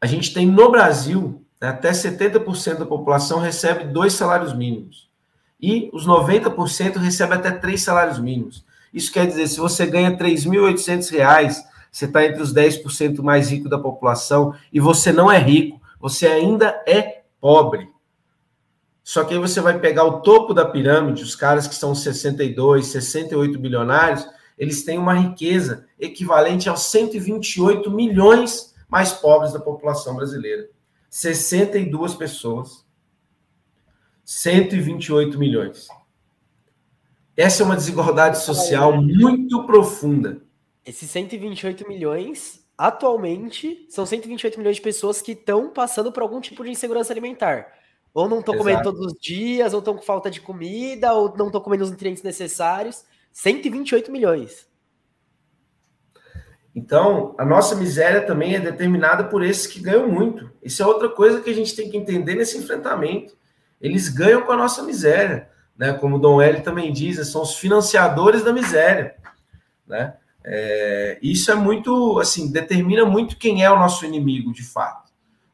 A 0.00 0.06
gente 0.06 0.32
tem 0.32 0.46
no 0.46 0.70
Brasil, 0.70 1.44
né, 1.60 1.68
até 1.68 1.90
70% 1.90 2.78
da 2.78 2.86
população 2.86 3.38
recebe 3.38 3.84
dois 3.84 4.14
salários 4.14 4.56
mínimos. 4.56 5.10
E 5.60 5.90
os 5.92 6.06
90% 6.06 6.96
recebe 6.96 7.34
até 7.34 7.50
três 7.50 7.82
salários 7.82 8.18
mínimos. 8.18 8.64
Isso 8.94 9.12
quer 9.12 9.26
dizer, 9.26 9.46
se 9.46 9.60
você 9.60 9.84
ganha 9.86 10.08
R$ 10.10 10.16
3.800, 10.16 11.54
você 11.92 12.04
está 12.06 12.24
entre 12.24 12.42
os 12.42 12.54
10% 12.54 13.22
mais 13.22 13.50
ricos 13.50 13.68
da 13.70 13.78
população 13.78 14.54
e 14.72 14.80
você 14.80 15.12
não 15.12 15.30
é 15.30 15.38
rico, 15.38 15.80
você 16.00 16.26
ainda 16.26 16.82
é 16.86 17.22
pobre. 17.40 17.88
Só 19.02 19.24
que 19.24 19.34
aí 19.34 19.40
você 19.40 19.60
vai 19.60 19.78
pegar 19.78 20.04
o 20.04 20.20
topo 20.20 20.54
da 20.54 20.64
pirâmide, 20.64 21.22
os 21.22 21.34
caras 21.34 21.66
que 21.66 21.74
são 21.74 21.94
62, 21.94 22.86
68 22.86 23.58
bilionários, 23.58 24.26
eles 24.56 24.84
têm 24.84 24.98
uma 24.98 25.14
riqueza 25.14 25.86
equivalente 25.98 26.68
aos 26.68 26.82
128 26.84 27.90
milhões 27.90 28.69
mais 28.90 29.12
pobres 29.12 29.52
da 29.52 29.60
população 29.60 30.16
brasileira. 30.16 30.68
62 31.08 32.14
pessoas, 32.14 32.84
128 34.24 35.38
milhões. 35.38 35.88
Essa 37.36 37.62
é 37.62 37.66
uma 37.66 37.76
desigualdade 37.76 38.38
social 38.42 39.00
muito 39.00 39.64
profunda. 39.66 40.42
Esses 40.84 41.10
128 41.10 41.88
milhões, 41.88 42.64
atualmente, 42.76 43.86
são 43.88 44.04
128 44.04 44.58
milhões 44.58 44.76
de 44.76 44.82
pessoas 44.82 45.22
que 45.22 45.32
estão 45.32 45.70
passando 45.70 46.12
por 46.12 46.22
algum 46.22 46.40
tipo 46.40 46.62
de 46.64 46.70
insegurança 46.70 47.12
alimentar. 47.12 47.72
Ou 48.12 48.28
não 48.28 48.40
estão 48.40 48.56
comendo 48.56 48.82
todos 48.82 49.00
os 49.00 49.12
dias, 49.20 49.72
ou 49.72 49.78
estão 49.78 49.96
com 49.96 50.02
falta 50.02 50.30
de 50.30 50.40
comida, 50.40 51.14
ou 51.14 51.34
não 51.36 51.46
estão 51.46 51.60
comendo 51.60 51.84
os 51.84 51.90
nutrientes 51.90 52.22
necessários. 52.22 53.04
128 53.32 54.10
milhões. 54.10 54.69
Então, 56.74 57.34
a 57.36 57.44
nossa 57.44 57.74
miséria 57.74 58.20
também 58.20 58.54
é 58.54 58.60
determinada 58.60 59.24
por 59.24 59.44
esses 59.44 59.66
que 59.66 59.80
ganham 59.80 60.08
muito. 60.08 60.50
Isso 60.62 60.82
é 60.82 60.86
outra 60.86 61.08
coisa 61.08 61.40
que 61.40 61.50
a 61.50 61.54
gente 61.54 61.74
tem 61.74 61.90
que 61.90 61.96
entender 61.96 62.34
nesse 62.34 62.56
enfrentamento. 62.58 63.36
Eles 63.80 64.08
ganham 64.08 64.42
com 64.42 64.52
a 64.52 64.56
nossa 64.56 64.82
miséria 64.82 65.50
né? 65.80 65.94
Como 65.94 66.16
o 66.16 66.18
Dom 66.18 66.42
L 66.42 66.60
também 66.60 66.92
diz, 66.92 67.26
são 67.26 67.40
os 67.40 67.56
financiadores 67.56 68.44
da 68.44 68.52
miséria, 68.52 69.14
né? 69.86 70.12
É, 70.44 71.18
isso 71.22 71.50
é 71.50 71.54
muito, 71.54 72.18
assim, 72.20 72.52
determina 72.52 73.06
muito 73.06 73.38
quem 73.38 73.64
é 73.64 73.70
o 73.70 73.78
nosso 73.78 74.04
inimigo, 74.04 74.52
de 74.52 74.62
fato. 74.62 75.10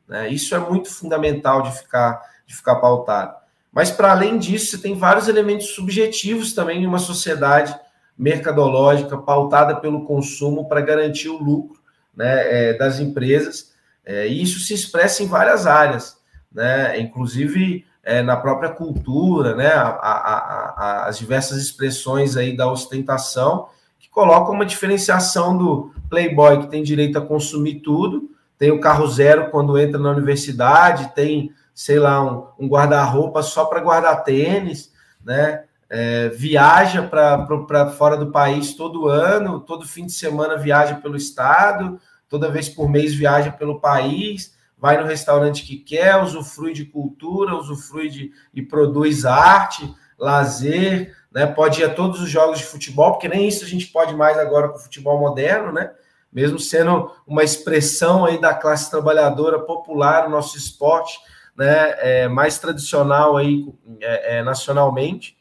Né? 0.07 0.29
Isso 0.29 0.53
é 0.55 0.59
muito 0.59 0.93
fundamental 0.93 1.63
de 1.63 1.79
ficar, 1.79 2.21
de 2.45 2.57
ficar 2.57 2.77
pautado. 2.77 3.37
Mas, 3.73 3.93
para 3.93 4.11
além 4.11 4.37
disso, 4.37 4.71
você 4.71 4.79
tem 4.79 4.97
vários 4.97 5.29
elementos 5.29 5.69
subjetivos 5.69 6.55
também 6.55 6.83
em 6.83 6.87
uma 6.87 6.99
sociedade 6.99 7.75
mercadológica 8.19 9.19
pautada 9.19 9.77
pelo 9.77 10.05
consumo 10.05 10.69
para 10.69 10.81
garantir 10.81 11.29
o 11.29 11.43
lucro 11.43 11.79
né, 12.17 12.71
é, 12.71 12.75
das 12.75 12.99
empresas. 12.99 13.75
É, 14.05 14.27
e 14.27 14.43
isso 14.43 14.61
se 14.61 14.73
expressa 14.73 15.23
em 15.23 15.27
várias 15.27 15.67
áreas, 15.67 16.17
né? 16.53 16.99
inclusive 16.99 17.85
é, 18.07 18.23
na 18.23 18.37
própria 18.37 18.71
cultura, 18.71 19.57
né, 19.57 19.67
a, 19.67 19.89
a, 19.89 20.75
a, 20.77 21.07
as 21.07 21.19
diversas 21.19 21.59
expressões 21.59 22.37
aí 22.37 22.57
da 22.57 22.71
ostentação, 22.71 23.67
que 23.99 24.09
colocam 24.09 24.55
uma 24.55 24.65
diferenciação 24.65 25.59
do 25.59 25.93
playboy 26.09 26.61
que 26.61 26.69
tem 26.69 26.85
direito 26.85 27.19
a 27.19 27.27
consumir 27.27 27.81
tudo, 27.81 28.31
tem 28.57 28.71
o 28.71 28.81
carro 28.81 29.09
zero 29.09 29.51
quando 29.51 29.77
entra 29.77 30.01
na 30.01 30.13
universidade, 30.13 31.13
tem, 31.17 31.51
sei 31.75 31.99
lá, 31.99 32.23
um, 32.23 32.65
um 32.65 32.69
guarda-roupa 32.69 33.43
só 33.43 33.65
para 33.65 33.81
guardar 33.81 34.23
tênis, 34.23 34.93
né, 35.25 35.65
é, 35.89 36.29
viaja 36.31 37.03
para 37.03 37.91
fora 37.91 38.17
do 38.17 38.31
país 38.31 38.75
todo 38.75 39.09
ano, 39.09 39.61
todo 39.61 39.87
fim 39.87 40.07
de 40.07 40.13
semana 40.13 40.57
viaja 40.57 40.97
pelo 40.97 41.17
estado, 41.17 42.01
toda 42.29 42.51
vez 42.51 42.69
por 42.69 42.89
mês 42.89 43.15
viaja 43.15 43.53
pelo 43.53 43.81
país, 43.81 44.55
vai 44.77 45.01
no 45.01 45.07
restaurante 45.07 45.65
que 45.65 45.77
quer, 45.77 46.23
usufrui 46.23 46.73
de 46.73 46.85
cultura, 46.85 47.55
usufrui 47.55 48.09
de 48.09 48.33
e 48.53 48.63
produz 48.63 49.25
arte, 49.25 49.95
lazer, 50.19 51.15
né? 51.33 51.47
Pode 51.47 51.81
ir 51.81 51.85
a 51.85 51.95
todos 51.95 52.21
os 52.21 52.31
jogos 52.31 52.59
de 52.59 52.65
futebol, 52.65 53.13
porque 53.13 53.29
nem 53.29 53.47
isso 53.47 53.65
a 53.65 53.69
gente 53.69 53.87
pode 53.87 54.15
mais 54.15 54.39
agora 54.39 54.69
com 54.69 54.77
o 54.77 54.81
futebol 54.81 55.19
moderno, 55.19 55.73
né? 55.73 55.93
Mesmo 56.33 56.59
sendo 56.59 57.13
uma 57.27 57.45
expressão 57.45 58.25
aí 58.25 58.41
da 58.41 58.55
classe 58.55 58.91
trabalhadora 58.91 59.59
popular, 59.61 60.27
o 60.27 60.31
nosso 60.31 60.57
esporte, 60.57 61.19
né? 61.57 61.95
É, 61.99 62.29
mais 62.29 62.59
tradicional 62.59 63.37
aí 63.37 63.67
é, 64.01 64.39
é, 64.39 64.43
nacionalmente, 64.43 65.36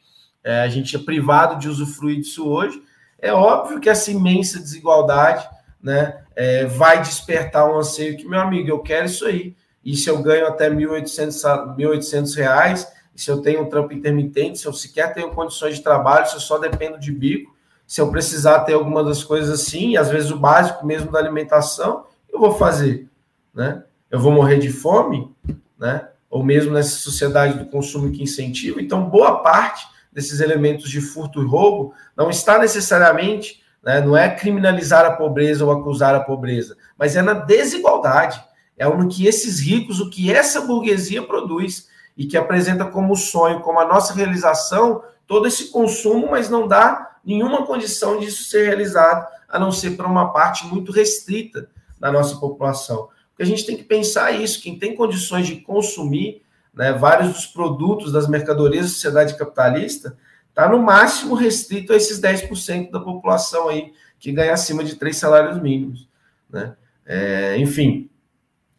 é, 0.46 0.60
a 0.62 0.68
gente 0.68 0.94
é 0.94 0.98
privado 0.98 1.58
de 1.58 1.68
usufruir 1.68 2.20
disso 2.20 2.48
hoje. 2.48 2.80
É 3.18 3.32
óbvio 3.32 3.80
que 3.80 3.88
essa 3.88 4.10
imensa 4.10 4.60
desigualdade, 4.60 5.48
né? 5.82 6.22
é, 6.36 6.66
vai 6.66 7.00
despertar 7.00 7.66
um 7.66 7.78
anseio 7.78 8.16
que, 8.16 8.28
meu 8.28 8.38
amigo, 8.38 8.68
eu 8.68 8.80
quero 8.80 9.06
isso 9.06 9.24
aí. 9.24 9.56
E 9.82 9.96
se 9.96 10.10
eu 10.10 10.22
ganho 10.22 10.46
até 10.46 10.68
1.800 10.68 12.36
reais, 12.36 12.86
se 13.14 13.30
eu 13.30 13.40
tenho 13.40 13.62
um 13.62 13.70
trampo 13.70 13.94
intermitente, 13.94 14.58
se 14.58 14.66
eu 14.66 14.72
sequer 14.74 15.14
tenho 15.14 15.30
condições 15.30 15.76
de 15.76 15.82
trabalho, 15.82 16.28
se 16.28 16.34
eu 16.34 16.40
só 16.40 16.58
dependo 16.58 17.00
de 17.00 17.10
bico, 17.10 17.56
se 17.86 18.00
eu 18.00 18.10
precisar 18.10 18.60
ter 18.60 18.74
alguma 18.74 19.02
das 19.02 19.24
coisas 19.24 19.48
assim, 19.48 19.96
às 19.96 20.10
vezes 20.10 20.30
o 20.30 20.36
básico 20.36 20.84
mesmo 20.84 21.10
da 21.10 21.18
alimentação, 21.18 22.04
eu 22.30 22.38
vou 22.38 22.54
fazer, 22.54 23.08
né? 23.54 23.84
Eu 24.10 24.18
vou 24.20 24.32
morrer 24.32 24.58
de 24.58 24.70
fome, 24.70 25.32
né? 25.78 26.08
Ou 26.28 26.42
mesmo 26.42 26.72
nessa 26.72 26.96
sociedade 26.96 27.58
do 27.58 27.66
consumo 27.66 28.10
que 28.10 28.22
incentiva. 28.22 28.82
Então, 28.82 29.08
boa 29.08 29.38
parte 29.38 29.86
desses 30.16 30.40
elementos 30.40 30.90
de 30.90 31.00
furto 31.00 31.40
e 31.40 31.46
roubo 31.46 31.94
não 32.16 32.28
está 32.28 32.58
necessariamente 32.58 33.64
né? 33.86 34.00
Não 34.00 34.16
é 34.16 34.28
criminalizar 34.28 35.06
a 35.06 35.12
pobreza 35.12 35.64
ou 35.64 35.70
acusar 35.70 36.12
a 36.12 36.20
pobreza, 36.20 36.76
mas 36.98 37.14
é 37.14 37.22
na 37.22 37.34
desigualdade. 37.34 38.44
É 38.76 38.84
no 38.84 39.08
que 39.08 39.26
esses 39.26 39.60
ricos, 39.60 40.00
o 40.00 40.10
que 40.10 40.30
essa 40.30 40.60
burguesia 40.62 41.22
produz 41.22 41.88
e 42.16 42.26
que 42.26 42.36
apresenta 42.36 42.84
como 42.84 43.14
sonho, 43.14 43.60
como 43.60 43.78
a 43.78 43.86
nossa 43.86 44.12
realização, 44.12 45.02
todo 45.26 45.46
esse 45.46 45.70
consumo, 45.70 46.28
mas 46.32 46.50
não 46.50 46.66
dá 46.66 47.16
nenhuma 47.24 47.64
condição 47.64 48.18
disso 48.18 48.44
ser 48.44 48.66
realizado, 48.66 49.26
a 49.48 49.58
não 49.58 49.70
ser 49.70 49.92
para 49.92 50.06
uma 50.06 50.32
parte 50.32 50.66
muito 50.66 50.90
restrita 50.90 51.70
da 51.98 52.10
nossa 52.10 52.36
população. 52.36 53.08
Porque 53.30 53.44
a 53.44 53.46
gente 53.46 53.64
tem 53.64 53.76
que 53.76 53.84
pensar 53.84 54.32
isso: 54.32 54.60
quem 54.60 54.76
tem 54.78 54.96
condições 54.96 55.46
de 55.46 55.56
consumir 55.56 56.42
né, 56.76 56.92
vários 56.92 57.32
dos 57.32 57.46
produtos 57.46 58.12
das 58.12 58.28
mercadorias 58.28 58.84
da 58.84 58.92
sociedade 58.92 59.36
capitalista, 59.36 60.16
está 60.50 60.68
no 60.68 60.78
máximo 60.78 61.34
restrito 61.34 61.92
a 61.92 61.96
esses 61.96 62.20
10% 62.20 62.90
da 62.90 63.00
população 63.00 63.68
aí 63.68 63.92
que 64.18 64.30
ganha 64.30 64.52
acima 64.52 64.84
de 64.84 64.96
três 64.96 65.16
salários 65.16 65.60
mínimos. 65.60 66.06
Né? 66.50 66.74
É, 67.06 67.56
enfim, 67.58 68.10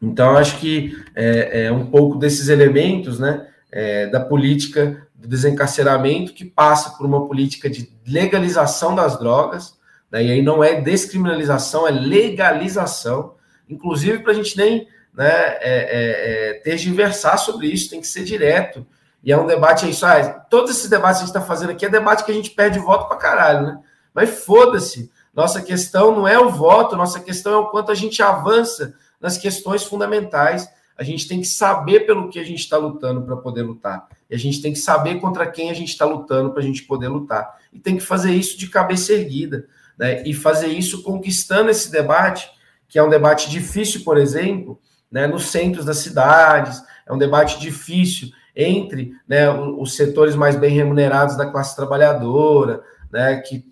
então 0.01 0.37
acho 0.37 0.59
que 0.59 0.95
é, 1.15 1.65
é, 1.65 1.71
um 1.71 1.87
pouco 1.87 2.17
desses 2.17 2.49
elementos 2.49 3.19
né, 3.19 3.47
é, 3.71 4.07
da 4.07 4.19
política 4.19 5.07
do 5.15 5.27
desencarceramento 5.27 6.33
que 6.33 6.45
passa 6.45 6.91
por 6.91 7.05
uma 7.05 7.27
política 7.27 7.67
de 7.67 7.91
legalização 8.05 8.93
das 8.93 9.17
drogas, 9.17 9.75
né, 10.11 10.23
e 10.23 10.31
aí 10.31 10.41
não 10.41 10.63
é 10.63 10.79
descriminalização, 10.79 11.87
é 11.87 11.91
legalização, 11.91 13.35
inclusive 13.67 14.19
para 14.19 14.33
a 14.33 14.35
gente 14.35 14.55
nem 14.55 14.87
né, 15.17 15.25
é, 15.25 15.59
é, 15.61 16.49
é, 16.49 16.53
ter 16.59 16.75
de 16.75 16.91
versar 16.91 17.39
sobre 17.39 17.65
isso, 17.65 17.89
tem 17.89 17.99
que 17.99 18.05
ser 18.05 18.23
direto. 18.23 18.85
E 19.23 19.31
é 19.31 19.37
um 19.37 19.47
debate 19.47 19.83
aí 19.83 19.93
só. 19.93 20.05
Ah, 20.05 20.29
todos 20.29 20.69
esses 20.69 20.87
debates 20.87 21.17
que 21.17 21.23
a 21.23 21.25
gente 21.25 21.35
está 21.35 21.41
fazendo 21.41 21.71
aqui 21.71 21.87
é 21.87 21.89
debate 21.89 22.23
que 22.23 22.31
a 22.31 22.35
gente 22.35 22.51
perde 22.51 22.77
voto 22.77 23.07
para 23.07 23.17
caralho, 23.17 23.65
né? 23.65 23.79
Mas 24.13 24.45
foda-se. 24.45 25.11
Nossa 25.33 25.59
questão 25.59 26.15
não 26.15 26.27
é 26.27 26.39
o 26.39 26.49
voto, 26.49 26.95
nossa 26.95 27.19
questão 27.19 27.51
é 27.53 27.57
o 27.57 27.65
quanto 27.65 27.91
a 27.91 27.95
gente 27.95 28.21
avança 28.21 28.93
nas 29.19 29.39
questões 29.39 29.83
fundamentais. 29.83 30.69
A 30.95 31.03
gente 31.03 31.27
tem 31.27 31.41
que 31.41 31.47
saber 31.47 32.01
pelo 32.01 32.29
que 32.29 32.39
a 32.39 32.43
gente 32.43 32.59
está 32.59 32.77
lutando 32.77 33.23
para 33.23 33.37
poder 33.37 33.63
lutar. 33.63 34.07
E 34.29 34.35
a 34.35 34.37
gente 34.37 34.61
tem 34.61 34.71
que 34.71 34.79
saber 34.79 35.19
contra 35.19 35.47
quem 35.47 35.71
a 35.71 35.73
gente 35.73 35.89
está 35.89 36.05
lutando 36.05 36.51
para 36.51 36.61
a 36.61 36.65
gente 36.65 36.83
poder 36.83 37.07
lutar. 37.07 37.57
E 37.73 37.79
tem 37.79 37.97
que 37.97 38.03
fazer 38.03 38.31
isso 38.33 38.55
de 38.57 38.67
cabeça 38.67 39.13
erguida. 39.13 39.67
Né? 39.97 40.23
E 40.27 40.33
fazer 40.33 40.67
isso 40.67 41.01
conquistando 41.01 41.71
esse 41.71 41.91
debate, 41.91 42.49
que 42.87 42.99
é 42.99 43.03
um 43.03 43.09
debate 43.09 43.49
difícil, 43.49 44.03
por 44.03 44.17
exemplo, 44.17 44.79
né? 45.11 45.27
nos 45.27 45.47
centros 45.47 45.85
das 45.85 45.97
cidades, 45.97 46.81
é 47.05 47.13
um 47.13 47.17
debate 47.17 47.59
difícil 47.59 48.29
entre 48.55 49.13
né, 49.27 49.49
os 49.49 49.95
setores 49.95 50.35
mais 50.35 50.55
bem 50.55 50.71
remunerados 50.71 51.37
da 51.37 51.45
classe 51.45 51.75
trabalhadora, 51.75 52.81
né, 53.11 53.37
que 53.37 53.63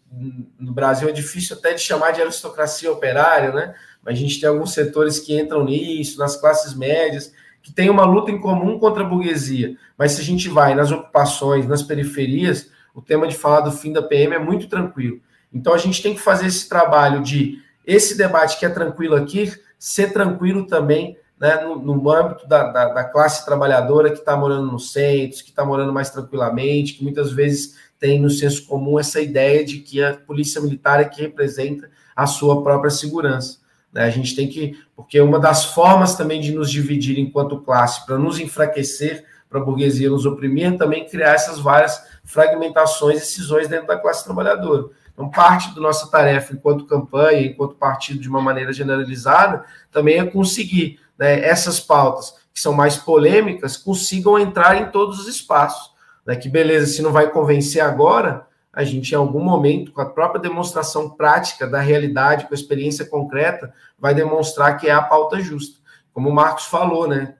no 0.59 0.71
Brasil 0.71 1.09
é 1.09 1.11
difícil 1.11 1.57
até 1.57 1.73
de 1.73 1.81
chamar 1.81 2.11
de 2.11 2.21
aristocracia 2.21 2.91
operária, 2.91 3.51
né? 3.51 3.73
Mas 4.01 4.13
a 4.13 4.17
gente 4.17 4.39
tem 4.39 4.47
alguns 4.47 4.71
setores 4.71 5.19
que 5.19 5.37
entram 5.37 5.65
nisso, 5.65 6.17
nas 6.17 6.37
classes 6.37 6.73
médias, 6.73 7.33
que 7.61 7.73
tem 7.73 7.89
uma 7.89 8.05
luta 8.05 8.31
em 8.31 8.39
comum 8.39 8.79
contra 8.79 9.03
a 9.03 9.05
burguesia. 9.05 9.75
Mas 9.97 10.13
se 10.13 10.21
a 10.21 10.23
gente 10.23 10.47
vai 10.47 10.75
nas 10.75 10.91
ocupações, 10.91 11.67
nas 11.67 11.81
periferias, 11.81 12.69
o 12.93 13.01
tema 13.01 13.27
de 13.27 13.35
falar 13.35 13.61
do 13.61 13.71
fim 13.71 13.91
da 13.91 14.01
PM 14.01 14.35
é 14.35 14.39
muito 14.39 14.69
tranquilo. 14.69 15.19
Então 15.51 15.73
a 15.73 15.77
gente 15.77 16.01
tem 16.01 16.13
que 16.13 16.21
fazer 16.21 16.45
esse 16.45 16.69
trabalho 16.69 17.21
de 17.21 17.59
esse 17.85 18.17
debate 18.17 18.57
que 18.59 18.65
é 18.65 18.69
tranquilo 18.69 19.15
aqui, 19.15 19.51
ser 19.77 20.13
tranquilo 20.13 20.65
também 20.65 21.17
né, 21.45 21.61
no, 21.61 21.75
no 21.75 22.11
âmbito 22.11 22.47
da, 22.47 22.71
da, 22.71 22.89
da, 22.89 23.03
classe 23.03 23.45
trabalhadora 23.45 24.09
que 24.09 24.17
está 24.17 24.35
morando 24.35 24.71
nos 24.71 24.91
centros, 24.91 25.43
que 25.43 25.49
está 25.49 25.63
morando 25.63 25.93
mais 25.93 26.09
tranquilamente, 26.09 26.93
que 26.93 27.03
muitas 27.03 27.31
vezes 27.31 27.75
tem 27.99 28.19
no 28.19 28.31
senso 28.31 28.65
comum 28.65 28.99
essa 28.99 29.21
ideia 29.21 29.63
de 29.63 29.77
que 29.77 30.03
a 30.03 30.15
polícia 30.15 30.59
militar 30.59 30.99
é 30.99 31.05
que 31.05 31.21
representa 31.21 31.87
a 32.15 32.25
sua 32.25 32.63
própria 32.63 32.89
segurança. 32.89 33.59
Né? 33.93 34.05
A 34.05 34.09
gente 34.09 34.35
tem 34.35 34.47
que, 34.47 34.75
porque 34.95 35.21
uma 35.21 35.39
das 35.39 35.65
formas 35.65 36.15
também 36.15 36.41
de 36.41 36.51
nos 36.51 36.71
dividir 36.71 37.19
enquanto 37.19 37.61
classe, 37.61 38.03
para 38.07 38.17
nos 38.17 38.39
enfraquecer, 38.39 39.23
para 39.47 39.59
a 39.59 39.63
burguesia 39.63 40.09
nos 40.09 40.25
oprimir, 40.25 40.75
também 40.79 41.05
criar 41.05 41.33
essas 41.33 41.59
várias 41.59 42.03
fragmentações 42.23 43.21
e 43.21 43.25
cisões 43.27 43.67
dentro 43.67 43.85
da 43.85 43.97
classe 43.97 44.23
trabalhadora. 44.23 44.85
Então, 45.13 45.29
parte 45.29 45.73
da 45.75 45.79
nossa 45.79 46.09
tarefa 46.09 46.53
enquanto 46.53 46.87
campanha, 46.87 47.45
enquanto 47.45 47.75
partido 47.75 48.19
de 48.19 48.27
uma 48.27 48.41
maneira 48.41 48.73
generalizada, 48.73 49.63
também 49.91 50.17
é 50.17 50.25
conseguir 50.25 50.99
né, 51.17 51.39
essas 51.39 51.79
pautas 51.79 52.33
que 52.53 52.59
são 52.59 52.73
mais 52.73 52.95
polêmicas 52.95 53.75
consigam 53.75 54.39
entrar 54.39 54.77
em 54.77 54.89
todos 54.91 55.19
os 55.19 55.27
espaços. 55.27 55.93
Né, 56.25 56.35
que 56.35 56.49
beleza, 56.49 56.87
se 56.87 57.01
não 57.01 57.11
vai 57.11 57.29
convencer 57.29 57.81
agora, 57.81 58.47
a 58.75 58.83
gente 58.83 59.11
em 59.11 59.15
algum 59.15 59.43
momento, 59.43 59.91
com 59.91 60.01
a 60.01 60.09
própria 60.09 60.41
demonstração 60.41 61.09
prática 61.09 61.65
da 61.65 61.79
realidade, 61.79 62.45
com 62.45 62.53
a 62.53 62.57
experiência 62.57 63.05
concreta, 63.05 63.73
vai 63.97 64.13
demonstrar 64.13 64.77
que 64.77 64.87
é 64.87 64.91
a 64.91 65.01
pauta 65.01 65.39
justa. 65.39 65.79
Como 66.11 66.29
o 66.29 66.33
Marcos 66.33 66.65
falou, 66.65 67.07
né? 67.07 67.35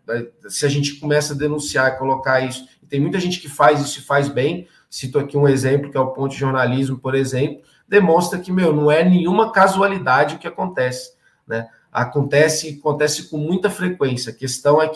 Se 0.48 0.66
a 0.66 0.70
gente 0.70 0.96
começa 0.96 1.34
a 1.34 1.38
denunciar 1.38 1.92
e 1.92 1.98
colocar 1.98 2.40
isso, 2.42 2.66
tem 2.90 3.00
muita 3.00 3.20
gente 3.20 3.40
que 3.40 3.50
faz 3.50 3.82
isso 3.82 4.00
e 4.00 4.04
faz 4.04 4.30
bem, 4.30 4.68
cito 4.90 5.20
aqui 5.20 5.38
um 5.38 5.48
exemplo, 5.48 5.90
que 5.90 5.98
é 5.98 6.00
o 6.00 6.12
Ponto 6.12 6.32
de 6.32 6.40
Jornalismo, 6.40 6.98
por 6.98 7.16
exemplo, 7.16 7.62
demonstra 7.88 8.40
que, 8.40 8.52
meu, 8.52 8.74
não 8.74 8.90
é 8.90 9.04
nenhuma 9.04 9.52
casualidade 9.52 10.36
o 10.36 10.40
que 10.40 10.48
acontece, 10.48 11.14
né? 11.48 11.68
Acontece, 11.96 12.78
acontece 12.80 13.30
com 13.30 13.38
muita 13.38 13.70
frequência. 13.70 14.32
A 14.32 14.36
questão 14.36 14.82
é 14.82 14.92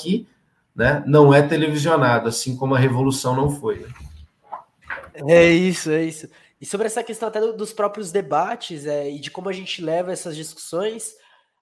né, 0.76 1.02
não 1.08 1.34
é 1.34 1.42
televisionado, 1.42 2.28
assim 2.28 2.56
como 2.56 2.76
a 2.76 2.80
Revolução 2.80 3.36
não 3.36 3.50
foi. 3.50 3.80
Né? 3.80 3.90
É 5.28 5.50
isso, 5.50 5.90
é 5.92 6.04
isso. 6.04 6.28
E 6.60 6.66
sobre 6.66 6.88
essa 6.88 7.02
questão 7.02 7.30
até 7.30 7.40
dos 7.54 7.72
próprios 7.72 8.12
debates 8.12 8.86
é, 8.86 9.10
e 9.10 9.20
de 9.20 9.32
como 9.32 9.48
a 9.48 9.54
gente 9.54 9.82
leva 9.82 10.12
essas 10.12 10.36
discussões, 10.36 11.14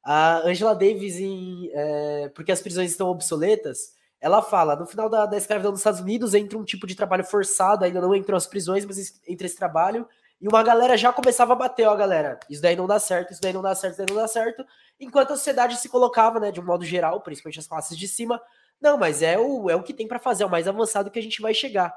a 0.04 0.40
Angela 0.48 0.74
Davis, 0.74 1.18
em, 1.20 1.70
é, 1.72 2.32
porque 2.34 2.52
as 2.52 2.62
prisões 2.62 2.90
estão 2.90 3.08
obsoletas, 3.08 3.96
ela 4.20 4.42
fala, 4.42 4.76
no 4.76 4.88
final 4.88 5.08
da, 5.08 5.28
da 5.28 5.38
escravidão 5.38 5.72
dos 5.72 5.82
Estados 5.82 6.00
Unidos 6.00 6.34
entra 6.34 6.58
um 6.58 6.64
tipo 6.64 6.88
de 6.88 6.96
trabalho 6.96 7.24
forçado, 7.24 7.86
ainda 7.86 8.02
não 8.02 8.16
entrou 8.16 8.36
as 8.36 8.48
prisões, 8.48 8.86
mas 8.86 9.22
entra 9.28 9.46
esse 9.46 9.56
trabalho, 9.56 10.08
e 10.40 10.48
uma 10.48 10.62
galera 10.62 10.96
já 10.96 11.12
começava 11.12 11.54
a 11.54 11.56
bater, 11.56 11.88
ó, 11.88 11.96
galera, 11.96 12.40
isso 12.50 12.62
daí 12.62 12.76
não 12.76 12.86
dá 12.86 13.00
certo, 13.00 13.34
isso 13.34 13.42
daí 13.42 13.54
não 13.54 13.62
dá 13.62 13.74
certo, 13.74 13.94
isso 13.94 14.06
daí 14.06 14.16
não 14.16 14.22
dá 14.22 14.28
certo, 14.28 14.66
enquanto 15.00 15.34
a 15.34 15.36
sociedade 15.36 15.78
se 15.78 15.90
colocava, 15.90 16.40
né, 16.40 16.52
de 16.52 16.60
um 16.60 16.66
modo 16.66 16.86
geral, 16.86 17.22
principalmente 17.22 17.60
as 17.60 17.68
classes 17.68 17.98
de 17.98 18.08
cima, 18.08 18.42
não, 18.80 18.98
mas 18.98 19.22
é 19.24 19.38
o, 19.40 19.70
é 19.70 19.76
o 19.76 19.82
que 19.82 19.94
tem 19.94 20.08
para 20.08 20.20
fazer, 20.20 20.44
é 20.44 20.46
o 20.46 20.50
mais 20.50 20.68
avançado 20.68 21.10
que 21.10 21.18
a 21.20 21.24
gente 21.24 21.42
vai 21.42 21.54
chegar. 21.54 21.94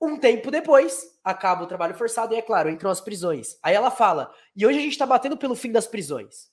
Um 0.00 0.18
tempo 0.18 0.50
depois, 0.50 1.02
acaba 1.22 1.64
o 1.64 1.66
trabalho 1.66 1.94
forçado 1.94 2.34
e, 2.34 2.36
é 2.36 2.42
claro, 2.42 2.70
entram 2.70 2.90
as 2.90 3.00
prisões. 3.00 3.58
Aí 3.62 3.74
ela 3.74 3.90
fala, 3.90 4.32
e 4.56 4.66
hoje 4.66 4.78
a 4.78 4.82
gente 4.82 4.92
está 4.92 5.06
batendo 5.06 5.36
pelo 5.36 5.54
fim 5.54 5.70
das 5.70 5.86
prisões. 5.86 6.48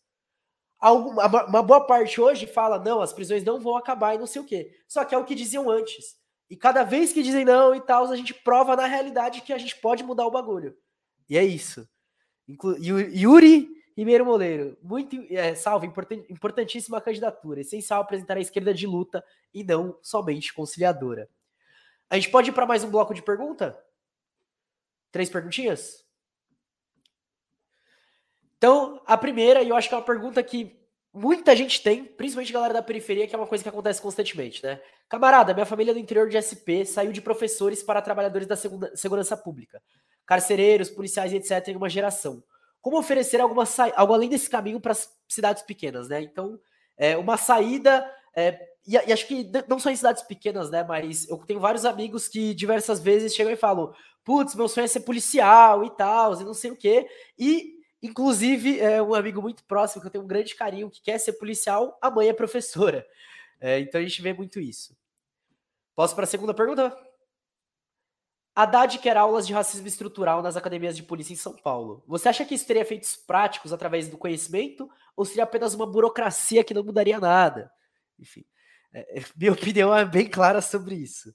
Alguma, 0.80 1.28
uma 1.46 1.64
boa 1.64 1.86
parte 1.86 2.20
hoje 2.20 2.48
fala, 2.48 2.80
não, 2.80 3.02
as 3.02 3.14
prisões 3.14 3.44
não 3.44 3.60
vão 3.60 3.78
acabar 3.78 4.16
e 4.16 4.18
não 4.18 4.28
sei 4.28 4.42
o 4.42 4.46
quê. 4.46 4.72
Só 4.88 5.06
que 5.06 5.14
é 5.14 5.18
o 5.18 5.24
que 5.24 5.36
diziam 5.36 5.70
antes. 5.70 6.20
E 6.50 6.58
cada 6.58 6.84
vez 6.84 7.14
que 7.14 7.24
dizem 7.24 7.46
não 7.46 7.74
e 7.74 7.80
tal, 7.80 8.06
a 8.06 8.16
gente 8.16 8.34
prova 8.34 8.76
na 8.76 8.86
realidade 8.86 9.42
que 9.42 9.54
a 9.54 9.58
gente 9.58 9.78
pode 9.78 10.04
mudar 10.04 10.26
o 10.26 10.32
bagulho. 10.32 10.76
E 11.32 11.38
é 11.38 11.46
isso. 11.46 11.88
Inclu 12.46 12.76
Yuri 12.78 13.70
Ribeiro 13.96 14.26
Moleiro, 14.26 14.78
muito 14.84 15.16
é, 15.30 15.56
salve, 15.56 15.90
importantíssima 16.30 17.00
candidatura. 17.00 17.62
Essencial 17.62 18.02
apresentar 18.02 18.36
a 18.36 18.42
esquerda 18.42 18.74
de 18.74 18.86
luta 18.86 19.24
e 19.54 19.64
não 19.64 19.98
somente 20.02 20.54
conciliadora. 20.54 21.30
A 22.10 22.16
gente 22.16 22.30
pode 22.30 22.50
ir 22.50 22.54
para 22.54 22.66
mais 22.66 22.84
um 22.84 22.90
bloco 22.90 23.14
de 23.14 23.22
pergunta? 23.22 23.82
Três 25.10 25.30
perguntinhas? 25.30 26.06
Então, 28.58 29.02
a 29.06 29.18
primeira, 29.18 29.64
e 29.64 29.70
eu 29.70 29.76
acho 29.78 29.88
que 29.88 29.96
é 29.96 29.98
uma 29.98 30.04
pergunta 30.04 30.44
que 30.44 30.78
muita 31.14 31.56
gente 31.56 31.82
tem, 31.82 32.04
principalmente 32.04 32.52
galera 32.52 32.74
da 32.74 32.84
periferia, 32.84 33.26
que 33.26 33.34
é 33.34 33.38
uma 33.38 33.48
coisa 33.48 33.64
que 33.64 33.70
acontece 33.70 34.02
constantemente, 34.02 34.62
né? 34.62 34.82
Camarada, 35.08 35.54
minha 35.54 35.66
família 35.66 35.94
do 35.94 36.00
interior 36.00 36.28
de 36.28 36.36
SP 36.36 36.84
saiu 36.86 37.14
de 37.14 37.22
professores 37.22 37.82
para 37.82 38.02
trabalhadores 38.02 38.48
da 38.48 38.58
segurança 38.58 39.38
pública, 39.38 39.82
carcereiros, 40.26 40.90
policiais, 40.90 41.34
etc., 41.34 41.70
em 41.70 41.76
uma 41.76 41.90
geração. 41.90 42.44
Como 42.82 42.98
oferecer 42.98 43.40
alguma 43.40 43.66
algo 43.96 44.14
além 44.14 44.30
desse 44.30 44.50
caminho 44.50 44.80
para 44.80 44.94
as 44.94 45.10
cidades 45.28 45.64
pequenas, 45.64 46.08
né? 46.08 46.22
Então, 46.22 46.60
é, 46.98 47.18
uma 47.18 47.38
saída 47.38 48.10
é, 48.36 48.60
e, 48.88 48.94
e, 48.94 49.14
acho 49.14 49.28
que 49.28 49.50
não 49.68 49.80
só 49.80 49.90
em 49.90 49.96
cidades 49.96 50.24
pequenas, 50.24 50.70
né? 50.70 50.84
Mas 50.84 51.28
eu 51.30 51.38
tenho 51.40 51.60
vários 51.60 51.86
amigos 51.86 52.28
que 52.28 52.54
diversas 52.54 53.00
vezes 53.00 53.36
chegam 53.36 53.54
e 53.54 53.58
falam: 53.58 53.94
putz, 54.24 54.56
meu 54.56 54.68
sonho 54.68 54.86
é 54.86 54.88
ser 54.88 55.02
policial 55.02 55.84
e 55.86 55.90
tal, 55.92 56.40
e 56.40 56.44
não 56.44 56.54
sei 56.54 56.72
o 56.72 56.76
quê. 56.76 57.08
E, 57.38 57.76
inclusive, 58.02 58.80
é 58.80 59.02
um 59.02 59.14
amigo 59.14 59.42
muito 59.42 59.64
próximo 59.66 60.02
que 60.02 60.08
eu 60.08 60.12
tenho 60.12 60.24
um 60.24 60.28
grande 60.28 60.56
carinho 60.56 60.90
que 60.90 61.02
quer 61.02 61.20
ser 61.20 61.34
policial, 61.34 61.98
a 62.02 62.10
mãe 62.10 62.30
é 62.30 62.34
professora. 62.34 63.06
É, 63.60 63.80
então 63.80 64.02
a 64.02 64.04
gente 64.04 64.22
vê 64.22 64.34
muito 64.34 64.60
isso. 64.60 64.98
Posso 65.96 66.16
para 66.16 66.24
a 66.24 66.28
segunda 66.28 66.54
pergunta? 66.54 66.98
Haddad 68.56 69.00
quer 69.00 69.16
aulas 69.16 69.48
de 69.48 69.54
racismo 69.54 69.88
estrutural 69.88 70.42
nas 70.42 70.58
academias 70.58 70.96
de 70.96 71.04
polícia 71.04 71.34
em 71.34 71.38
São 71.38 71.54
Paulo. 71.54 72.04
Você 72.06 72.28
acha 72.28 72.46
que 72.46 72.54
isso 72.54 72.68
teria 72.68 72.82
efeitos 72.82 73.16
práticos 73.16 73.72
através 73.72 74.10
do 74.10 74.18
conhecimento 74.18 74.90
ou 75.16 75.24
seria 75.24 75.44
apenas 75.44 75.74
uma 75.74 75.88
burocracia 75.88 76.64
que 76.64 76.74
não 76.74 76.84
mudaria 76.84 77.20
nada? 77.20 77.72
Enfim. 78.20 78.46
É, 78.94 79.20
é, 79.20 79.26
minha 79.36 79.54
opinião 79.54 79.96
é 79.96 80.04
bem 80.04 80.30
clara 80.30 80.62
sobre 80.62 80.96
isso. 80.96 81.34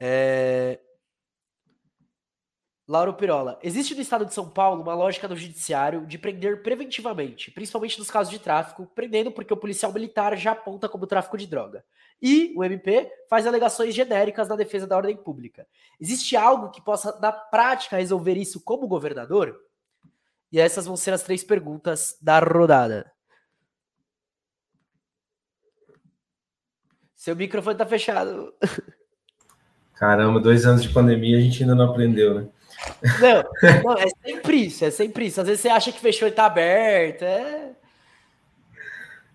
É... 0.00 0.80
Lauro 2.88 3.12
Pirola. 3.12 3.58
Existe 3.62 3.94
no 3.94 4.00
estado 4.00 4.24
de 4.24 4.32
São 4.32 4.48
Paulo 4.48 4.82
uma 4.82 4.94
lógica 4.94 5.28
do 5.28 5.36
judiciário 5.36 6.06
de 6.06 6.16
prender 6.16 6.62
preventivamente, 6.62 7.50
principalmente 7.50 7.98
nos 7.98 8.10
casos 8.10 8.32
de 8.32 8.38
tráfico, 8.38 8.86
prendendo 8.94 9.30
porque 9.30 9.52
o 9.52 9.58
policial 9.58 9.92
militar 9.92 10.34
já 10.38 10.52
aponta 10.52 10.88
como 10.88 11.06
tráfico 11.06 11.36
de 11.36 11.46
droga. 11.46 11.84
E 12.20 12.54
o 12.56 12.64
MP 12.64 13.12
faz 13.28 13.46
alegações 13.46 13.94
genéricas 13.94 14.48
na 14.48 14.56
defesa 14.56 14.86
da 14.86 14.96
ordem 14.96 15.14
pública. 15.14 15.66
Existe 16.00 16.34
algo 16.34 16.70
que 16.70 16.80
possa, 16.80 17.18
na 17.20 17.30
prática, 17.30 17.98
resolver 17.98 18.38
isso 18.38 18.64
como 18.64 18.88
governador? 18.88 19.60
E 20.50 20.58
essas 20.58 20.86
vão 20.86 20.96
ser 20.96 21.12
as 21.12 21.22
três 21.22 21.44
perguntas 21.44 22.16
da 22.22 22.38
rodada. 22.38 23.12
Seu 27.14 27.36
microfone 27.36 27.76
tá 27.76 27.84
fechado. 27.84 28.54
Caramba, 29.92 30.40
dois 30.40 30.64
anos 30.64 30.82
de 30.82 30.88
pandemia 30.88 31.36
a 31.36 31.40
gente 31.40 31.62
ainda 31.62 31.74
não 31.74 31.90
aprendeu, 31.90 32.32
né? 32.32 32.48
Não, 33.20 33.82
não, 33.84 33.98
é 33.98 34.08
sempre 34.24 34.56
isso, 34.56 34.84
é 34.84 34.90
sempre 34.90 35.26
isso. 35.26 35.40
Às 35.40 35.46
vezes 35.46 35.62
você 35.62 35.68
acha 35.68 35.92
que 35.92 36.00
fechou 36.00 36.28
e 36.28 36.32
tá 36.32 36.46
aberto. 36.46 37.22
É... 37.22 37.70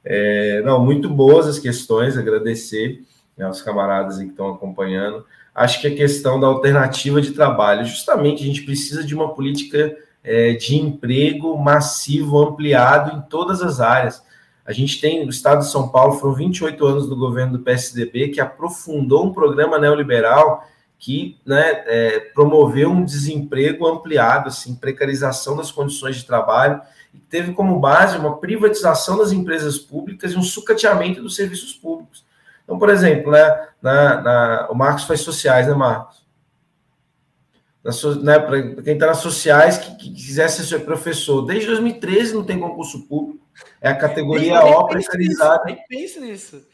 é 0.05 0.61
não, 0.61 0.83
muito 0.83 1.09
boas 1.09 1.47
as 1.47 1.59
questões, 1.59 2.17
agradecer 2.17 3.03
né, 3.37 3.45
aos 3.45 3.61
camaradas 3.61 4.17
que 4.17 4.25
estão 4.25 4.49
acompanhando. 4.49 5.25
Acho 5.53 5.81
que 5.81 5.87
a 5.87 5.95
questão 5.95 6.39
da 6.39 6.47
alternativa 6.47 7.21
de 7.21 7.31
trabalho, 7.31 7.85
justamente 7.85 8.43
a 8.43 8.45
gente 8.45 8.63
precisa 8.63 9.03
de 9.03 9.13
uma 9.13 9.33
política 9.33 9.95
é, 10.23 10.53
de 10.53 10.75
emprego 10.75 11.57
massivo, 11.57 12.39
ampliado 12.39 13.17
em 13.17 13.21
todas 13.29 13.61
as 13.61 13.79
áreas. 13.79 14.23
A 14.65 14.71
gente 14.71 14.99
tem, 15.01 15.23
no 15.23 15.29
estado 15.29 15.59
de 15.59 15.69
São 15.69 15.89
Paulo, 15.89 16.13
foram 16.13 16.33
28 16.33 16.85
anos 16.85 17.09
do 17.09 17.15
governo 17.15 17.57
do 17.57 17.63
PSDB 17.63 18.29
que 18.29 18.39
aprofundou 18.39 19.25
um 19.25 19.33
programa 19.33 19.77
neoliberal 19.77 20.65
que 21.03 21.37
né, 21.45 21.83
é, 21.85 22.19
promoveu 22.33 22.89
um 22.89 23.03
desemprego 23.03 23.85
ampliado, 23.85 24.47
assim, 24.47 24.73
precarização 24.73 25.57
das 25.57 25.69
condições 25.69 26.15
de 26.15 26.25
trabalho, 26.25 26.81
e 27.13 27.17
teve 27.17 27.51
como 27.51 27.77
base 27.77 28.17
uma 28.17 28.37
privatização 28.37 29.17
das 29.17 29.33
empresas 29.33 29.77
públicas 29.77 30.31
e 30.31 30.37
um 30.37 30.41
sucateamento 30.41 31.21
dos 31.21 31.35
serviços 31.35 31.73
públicos. 31.73 32.25
Então, 32.63 32.79
por 32.79 32.89
exemplo, 32.89 33.33
né, 33.33 33.67
na, 33.81 34.21
na, 34.21 34.67
o 34.71 34.75
Marcos 34.75 35.03
faz 35.03 35.19
sociais, 35.19 35.67
né, 35.67 35.73
Marcos? 35.73 36.23
né, 38.21 38.39
para 38.39 38.81
quem 38.81 38.93
está 38.93 39.07
nas 39.07 39.17
sociais, 39.17 39.77
que, 39.77 39.97
que 39.97 40.13
quisesse 40.13 40.65
ser 40.65 40.85
professor, 40.85 41.41
desde 41.41 41.67
2013 41.67 42.33
não 42.33 42.45
tem 42.45 42.57
concurso 42.57 43.05
público. 43.09 43.45
É 43.81 43.89
a 43.89 43.95
categoria 43.95 44.63
O 44.63 44.87
precarizada. 44.87 45.65
Nem 45.65 45.83
pensa 45.89 46.21
nisso. 46.21 46.65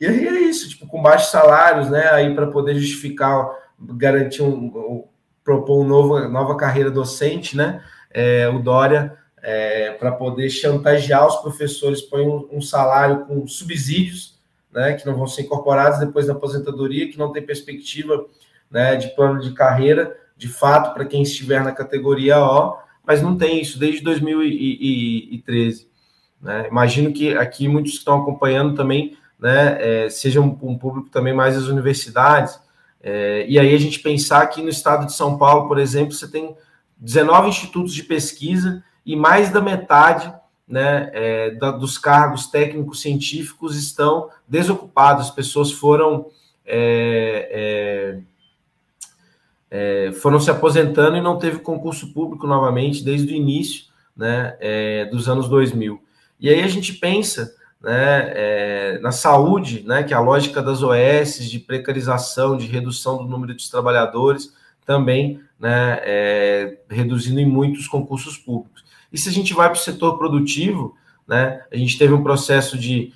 E 0.00 0.06
aí 0.06 0.26
é 0.26 0.40
isso, 0.40 0.68
tipo, 0.68 0.86
com 0.86 1.02
baixos 1.02 1.30
salários, 1.30 1.90
né? 1.90 2.08
Aí 2.10 2.34
para 2.34 2.46
poder 2.46 2.74
justificar, 2.76 3.48
garantir 3.78 4.42
um, 4.42 4.66
um 4.66 5.04
propor 5.42 5.80
uma 5.80 5.88
nova, 5.88 6.28
nova 6.28 6.56
carreira 6.56 6.90
docente, 6.90 7.56
né? 7.56 7.82
É, 8.10 8.48
o 8.48 8.58
Dória, 8.58 9.16
é, 9.42 9.92
para 9.92 10.12
poder 10.12 10.48
chantagear 10.50 11.26
os 11.26 11.36
professores, 11.36 12.02
põe 12.02 12.26
um, 12.26 12.48
um, 12.52 12.60
salário 12.60 13.26
com 13.26 13.46
subsídios, 13.46 14.38
né? 14.72 14.94
Que 14.94 15.06
não 15.06 15.16
vão 15.16 15.26
ser 15.26 15.42
incorporados 15.42 15.98
depois 15.98 16.26
da 16.26 16.32
aposentadoria, 16.32 17.10
que 17.10 17.18
não 17.18 17.32
tem 17.32 17.42
perspectiva 17.42 18.26
né, 18.70 18.96
de 18.96 19.08
plano 19.08 19.40
de 19.40 19.52
carreira, 19.52 20.16
de 20.36 20.48
fato, 20.48 20.94
para 20.94 21.04
quem 21.04 21.22
estiver 21.22 21.62
na 21.64 21.72
categoria 21.72 22.38
O, 22.38 22.76
mas 23.04 23.22
não 23.22 23.36
tem 23.36 23.60
isso 23.60 23.78
desde 23.78 24.02
2013. 24.02 25.88
Né? 26.40 26.68
Imagino 26.68 27.12
que 27.12 27.36
aqui 27.36 27.66
muitos 27.66 27.92
que 27.92 27.98
estão 27.98 28.20
acompanhando 28.20 28.74
também 28.74 29.16
né, 29.38 30.04
é, 30.04 30.10
seja 30.10 30.40
um, 30.40 30.58
um, 30.62 30.76
público 30.76 31.08
também 31.10 31.32
mais 31.32 31.54
das 31.54 31.64
universidades. 31.64 32.58
É, 33.00 33.46
e 33.48 33.58
aí 33.58 33.74
a 33.74 33.78
gente 33.78 34.00
pensar 34.00 34.46
que 34.48 34.60
no 34.60 34.68
estado 34.68 35.06
de 35.06 35.12
São 35.12 35.38
Paulo, 35.38 35.68
por 35.68 35.78
exemplo, 35.78 36.12
você 36.12 36.28
tem 36.28 36.56
19 36.96 37.48
institutos 37.48 37.94
de 37.94 38.02
pesquisa 38.02 38.82
e 39.06 39.14
mais 39.14 39.50
da 39.50 39.60
metade 39.60 40.32
né, 40.66 41.10
é, 41.12 41.50
da, 41.52 41.70
dos 41.70 41.96
cargos 41.96 42.48
técnicos 42.48 43.00
científicos 43.00 43.76
estão 43.76 44.28
desocupados, 44.46 45.26
as 45.26 45.34
pessoas 45.34 45.72
foram 45.72 46.26
é, 46.70 48.20
é, 49.70 50.08
é, 50.08 50.12
foram 50.12 50.38
se 50.38 50.50
aposentando 50.50 51.16
e 51.16 51.22
não 51.22 51.38
teve 51.38 51.60
concurso 51.60 52.12
público 52.12 52.46
novamente 52.46 53.02
desde 53.02 53.32
o 53.32 53.36
início 53.36 53.86
né, 54.14 55.06
dos 55.10 55.28
anos 55.28 55.48
2000. 55.48 56.02
E 56.40 56.50
aí 56.50 56.62
a 56.62 56.68
gente 56.68 56.94
pensa 56.94 57.54
né, 57.82 58.32
é, 58.34 58.98
na 59.00 59.12
saúde, 59.12 59.84
né, 59.86 60.02
que 60.02 60.12
é 60.12 60.16
a 60.16 60.20
lógica 60.20 60.60
das 60.62 60.82
OS, 60.82 61.48
de 61.48 61.58
precarização, 61.58 62.56
de 62.56 62.66
redução 62.66 63.18
do 63.18 63.24
número 63.24 63.54
de 63.54 63.70
trabalhadores, 63.70 64.52
também 64.84 65.40
né, 65.58 66.00
é, 66.02 66.78
reduzindo 66.90 67.40
em 67.40 67.46
muitos 67.46 67.86
concursos 67.86 68.36
públicos. 68.36 68.84
E 69.12 69.18
se 69.18 69.28
a 69.28 69.32
gente 69.32 69.54
vai 69.54 69.68
para 69.68 69.78
o 69.78 69.82
setor 69.82 70.18
produtivo, 70.18 70.96
né, 71.26 71.62
a 71.72 71.76
gente 71.76 71.98
teve 71.98 72.12
um 72.12 72.22
processo 72.22 72.76
de, 72.76 73.12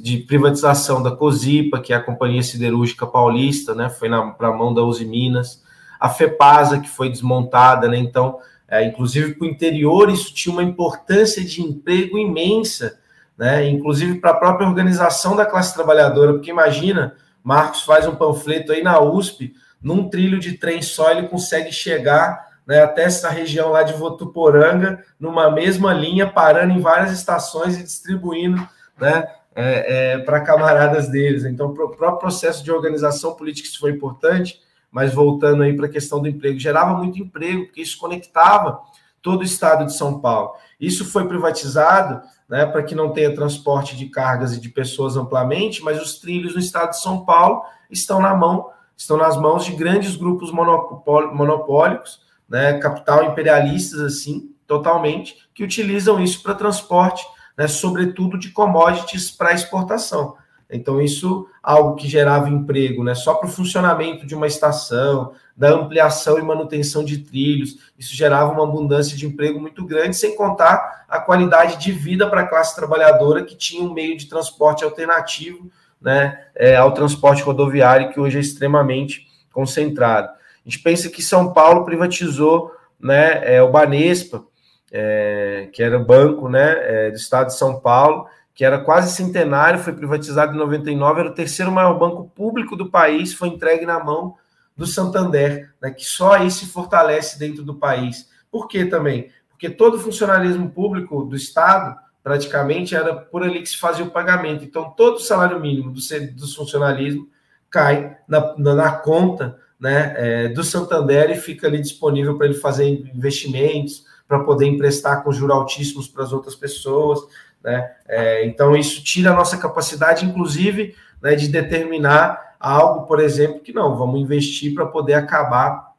de 0.00 0.18
privatização 0.18 1.02
da 1.02 1.10
COSIPA, 1.10 1.80
que 1.80 1.92
é 1.92 1.96
a 1.96 2.02
Companhia 2.02 2.42
Siderúrgica 2.42 3.06
Paulista, 3.06 3.74
né, 3.74 3.90
foi 3.90 4.08
para 4.08 4.48
a 4.48 4.52
mão 4.52 4.72
da 4.72 4.82
Uzi 4.82 5.04
Minas, 5.04 5.62
a 5.98 6.08
FEPASA, 6.08 6.80
que 6.80 6.88
foi 6.88 7.08
desmontada, 7.08 7.88
né, 7.88 7.98
então, 7.98 8.38
é, 8.68 8.84
inclusive 8.84 9.34
para 9.34 9.46
o 9.46 9.50
interior, 9.50 10.10
isso 10.10 10.32
tinha 10.32 10.52
uma 10.52 10.62
importância 10.62 11.44
de 11.44 11.60
emprego 11.60 12.18
imensa, 12.18 12.98
né? 13.36 13.68
Inclusive 13.68 14.18
para 14.18 14.30
a 14.30 14.36
própria 14.36 14.66
organização 14.66 15.36
da 15.36 15.44
classe 15.44 15.74
trabalhadora, 15.74 16.32
porque 16.32 16.50
imagina, 16.50 17.14
Marcos 17.42 17.82
faz 17.82 18.06
um 18.06 18.14
panfleto 18.14 18.72
aí 18.72 18.82
na 18.82 19.00
USP, 19.00 19.54
num 19.82 20.08
trilho 20.08 20.38
de 20.38 20.54
trem 20.54 20.82
só 20.82 21.10
ele 21.10 21.28
consegue 21.28 21.70
chegar 21.70 22.46
né, 22.66 22.82
até 22.82 23.04
essa 23.04 23.30
região 23.30 23.70
lá 23.70 23.82
de 23.82 23.92
Votuporanga, 23.92 25.04
numa 25.20 25.50
mesma 25.50 25.92
linha, 25.92 26.26
parando 26.26 26.72
em 26.72 26.80
várias 26.80 27.12
estações 27.12 27.78
e 27.78 27.84
distribuindo 27.84 28.66
né, 28.98 29.28
é, 29.54 30.14
é, 30.14 30.18
para 30.18 30.40
camaradas 30.40 31.08
deles. 31.08 31.44
Então, 31.44 31.68
o 31.68 31.74
próprio 31.74 32.18
processo 32.18 32.64
de 32.64 32.72
organização 32.72 33.34
política 33.34 33.68
isso 33.68 33.78
foi 33.78 33.92
importante, 33.92 34.60
mas 34.90 35.14
voltando 35.14 35.62
aí 35.62 35.76
para 35.76 35.86
a 35.86 35.90
questão 35.90 36.20
do 36.20 36.26
emprego, 36.26 36.58
gerava 36.58 36.94
muito 36.94 37.20
emprego, 37.20 37.66
porque 37.66 37.82
isso 37.82 37.98
conectava 37.98 38.80
todo 39.22 39.40
o 39.40 39.44
estado 39.44 39.86
de 39.86 39.96
São 39.96 40.20
Paulo. 40.20 40.54
Isso 40.80 41.04
foi 41.04 41.28
privatizado 41.28 42.22
né, 42.48 42.64
para 42.64 42.82
que 42.82 42.94
não 42.94 43.12
tenha 43.12 43.34
transporte 43.34 43.96
de 43.96 44.06
cargas 44.06 44.54
e 44.54 44.60
de 44.60 44.68
pessoas 44.68 45.16
amplamente, 45.16 45.82
mas 45.82 46.00
os 46.00 46.18
trilhos 46.18 46.54
no 46.54 46.60
estado 46.60 46.90
de 46.90 47.00
São 47.00 47.24
Paulo 47.24 47.62
estão 47.90 48.20
na 48.20 48.34
mão, 48.34 48.70
estão 48.96 49.16
nas 49.16 49.36
mãos 49.36 49.64
de 49.64 49.72
grandes 49.72 50.16
grupos 50.16 50.50
monopólicos, 50.52 52.20
né, 52.48 52.78
capital 52.78 53.24
imperialistas 53.24 54.00
assim, 54.00 54.54
totalmente, 54.66 55.36
que 55.54 55.64
utilizam 55.64 56.20
isso 56.20 56.42
para 56.42 56.54
transporte, 56.54 57.26
né, 57.58 57.66
sobretudo 57.66 58.38
de 58.38 58.50
commodities 58.50 59.30
para 59.30 59.52
exportação. 59.52 60.36
Então, 60.70 61.00
isso 61.00 61.48
algo 61.62 61.94
que 61.94 62.08
gerava 62.08 62.48
emprego, 62.48 63.04
né? 63.04 63.14
Só 63.14 63.34
para 63.34 63.48
o 63.48 63.52
funcionamento 63.52 64.26
de 64.26 64.34
uma 64.34 64.46
estação, 64.46 65.32
da 65.56 65.70
ampliação 65.70 66.38
e 66.38 66.42
manutenção 66.42 67.04
de 67.04 67.18
trilhos, 67.18 67.78
isso 67.98 68.14
gerava 68.14 68.52
uma 68.52 68.64
abundância 68.64 69.16
de 69.16 69.26
emprego 69.26 69.60
muito 69.60 69.84
grande, 69.84 70.16
sem 70.16 70.36
contar 70.36 71.04
a 71.08 71.20
qualidade 71.20 71.76
de 71.78 71.92
vida 71.92 72.28
para 72.28 72.42
a 72.42 72.46
classe 72.46 72.74
trabalhadora 72.74 73.44
que 73.44 73.56
tinha 73.56 73.82
um 73.82 73.92
meio 73.92 74.16
de 74.16 74.26
transporte 74.26 74.84
alternativo, 74.84 75.70
né? 76.00 76.46
É, 76.54 76.76
ao 76.76 76.92
transporte 76.92 77.42
rodoviário, 77.42 78.12
que 78.12 78.20
hoje 78.20 78.38
é 78.38 78.40
extremamente 78.40 79.26
concentrado. 79.52 80.28
A 80.28 80.68
gente 80.68 80.82
pensa 80.82 81.08
que 81.08 81.22
São 81.22 81.52
Paulo 81.52 81.84
privatizou 81.84 82.72
né, 83.00 83.54
é, 83.54 83.62
o 83.62 83.70
Banespa, 83.70 84.44
é, 84.92 85.68
que 85.72 85.82
era 85.82 85.96
o 85.96 86.04
banco 86.04 86.48
né, 86.48 86.76
é, 86.80 87.10
do 87.10 87.16
estado 87.16 87.46
de 87.48 87.56
São 87.56 87.80
Paulo, 87.80 88.26
que 88.56 88.64
era 88.64 88.78
quase 88.80 89.14
centenário, 89.14 89.78
foi 89.78 89.92
privatizado 89.92 90.54
em 90.54 90.58
99, 90.58 91.20
era 91.20 91.28
o 91.28 91.34
terceiro 91.34 91.70
maior 91.70 91.98
banco 91.98 92.32
público 92.34 92.74
do 92.74 92.90
país, 92.90 93.34
foi 93.34 93.48
entregue 93.48 93.84
na 93.84 94.02
mão 94.02 94.34
do 94.74 94.86
Santander, 94.86 95.74
né, 95.80 95.90
que 95.90 96.04
só 96.04 96.32
aí 96.32 96.50
se 96.50 96.64
fortalece 96.64 97.38
dentro 97.38 97.62
do 97.62 97.74
país. 97.74 98.30
Por 98.50 98.66
quê 98.66 98.86
também? 98.86 99.30
Porque 99.50 99.68
todo 99.68 99.96
o 99.96 100.00
funcionalismo 100.00 100.70
público 100.70 101.22
do 101.24 101.36
Estado, 101.36 101.98
praticamente, 102.22 102.94
era 102.94 103.14
por 103.14 103.42
ali 103.42 103.60
que 103.60 103.68
se 103.68 103.76
fazia 103.76 104.04
o 104.04 104.10
pagamento. 104.10 104.64
Então, 104.64 104.88
todo 104.90 105.16
o 105.16 105.20
salário 105.20 105.60
mínimo 105.60 105.92
do, 105.92 106.00
do 106.34 106.54
funcionalismo 106.54 107.28
cai 107.68 108.16
na, 108.26 108.54
na, 108.56 108.74
na 108.74 108.92
conta 108.92 109.58
né, 109.78 110.14
é, 110.16 110.48
do 110.48 110.64
Santander 110.64 111.30
e 111.30 111.36
fica 111.36 111.66
ali 111.66 111.80
disponível 111.80 112.38
para 112.38 112.46
ele 112.46 112.54
fazer 112.54 112.88
investimentos, 112.88 114.06
para 114.26 114.40
poder 114.40 114.66
emprestar 114.66 115.22
com 115.22 115.30
juros 115.30 115.56
altíssimos 115.56 116.08
para 116.08 116.24
as 116.24 116.32
outras 116.32 116.54
pessoas. 116.54 117.20
Né? 117.66 117.90
É, 118.06 118.46
então, 118.46 118.76
isso 118.76 119.02
tira 119.02 119.32
a 119.32 119.34
nossa 119.34 119.58
capacidade, 119.58 120.24
inclusive, 120.24 120.94
né, 121.20 121.34
de 121.34 121.48
determinar 121.48 122.54
algo, 122.60 123.08
por 123.08 123.18
exemplo, 123.18 123.58
que 123.58 123.72
não, 123.72 123.96
vamos 123.96 124.20
investir 124.20 124.72
para 124.72 124.86
poder 124.86 125.14
acabar 125.14 125.92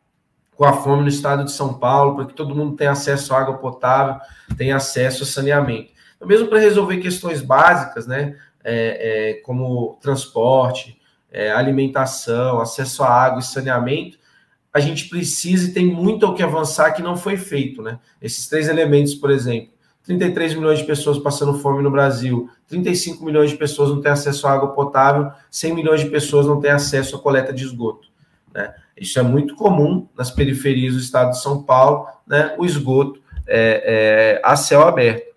com 0.55 0.63
a 0.63 0.72
fome 0.72 1.01
no 1.01 1.09
estado 1.09 1.43
de 1.43 1.51
São 1.51 1.74
Paulo, 1.74 2.15
para 2.15 2.26
que 2.26 2.34
todo 2.34 2.55
mundo 2.55 2.78
tenha 2.78 2.91
acesso 2.91 3.34
à 3.34 3.39
água 3.39 3.57
potável, 3.57 4.15
tenha 4.57 4.78
acesso 4.78 5.24
a 5.24 5.26
saneamento. 5.26 5.91
Então, 6.15 6.26
mesmo 6.26 6.47
para 6.47 6.57
resolver 6.57 6.97
questões 6.99 7.41
básicas, 7.41 8.07
né, 8.07 8.38
é, 8.63 9.32
é, 9.32 9.34
como 9.41 9.99
transporte, 10.01 10.97
é, 11.30 11.51
alimentação, 11.51 12.61
acesso 12.61 13.03
à 13.03 13.09
água 13.09 13.39
e 13.39 13.43
saneamento, 13.43 14.18
a 14.74 14.80
gente 14.80 15.09
precisa 15.09 15.70
e 15.70 15.74
tem 15.74 15.86
muito 15.86 16.26
o 16.26 16.34
que 16.34 16.41
avançar 16.41 16.93
que 16.93 17.01
não 17.01 17.18
foi 17.18 17.36
feito. 17.36 17.82
Né? 17.82 17.99
Esses 18.22 18.47
três 18.47 18.70
elementos, 18.70 19.13
por 19.13 19.30
exemplo, 19.30 19.77
33 20.08 20.55
milhões 20.55 20.80
de 20.80 20.86
pessoas 20.86 21.20
passando 21.20 21.60
fome 21.60 21.84
no 21.84 21.91
Brasil, 21.91 22.49
35 22.70 23.24
milhões 23.26 23.51
de 23.51 23.58
pessoas 23.58 23.89
não 23.89 24.01
têm 24.01 24.12
acesso 24.12 24.47
à 24.47 24.53
água 24.53 24.70
potável, 24.70 25.30
100 25.51 25.76
milhões 25.76 25.99
de 25.99 26.10
pessoas 26.10 26.47
não 26.47 26.62
têm 26.62 26.72
acesso 26.72 27.18
à 27.18 27.20
coleta 27.20 27.51
de 27.51 27.66
esgoto. 27.66 28.08
Né? 28.53 28.74
Isso 28.95 29.20
é 29.20 29.22
muito 29.22 29.53
comum 29.55 30.08
nas 30.18 30.32
periferias 30.32 30.93
do 30.93 31.01
estado 31.01 31.32
de 31.32 31.41
São 31.41 31.62
Paulo, 31.62 32.08
né? 32.26 32.55
o 32.58 32.66
esgoto 32.66 33.22
é, 33.45 34.39
é, 34.39 34.41
a 34.43 34.55
céu 34.55 34.88
aberto. 34.88 35.28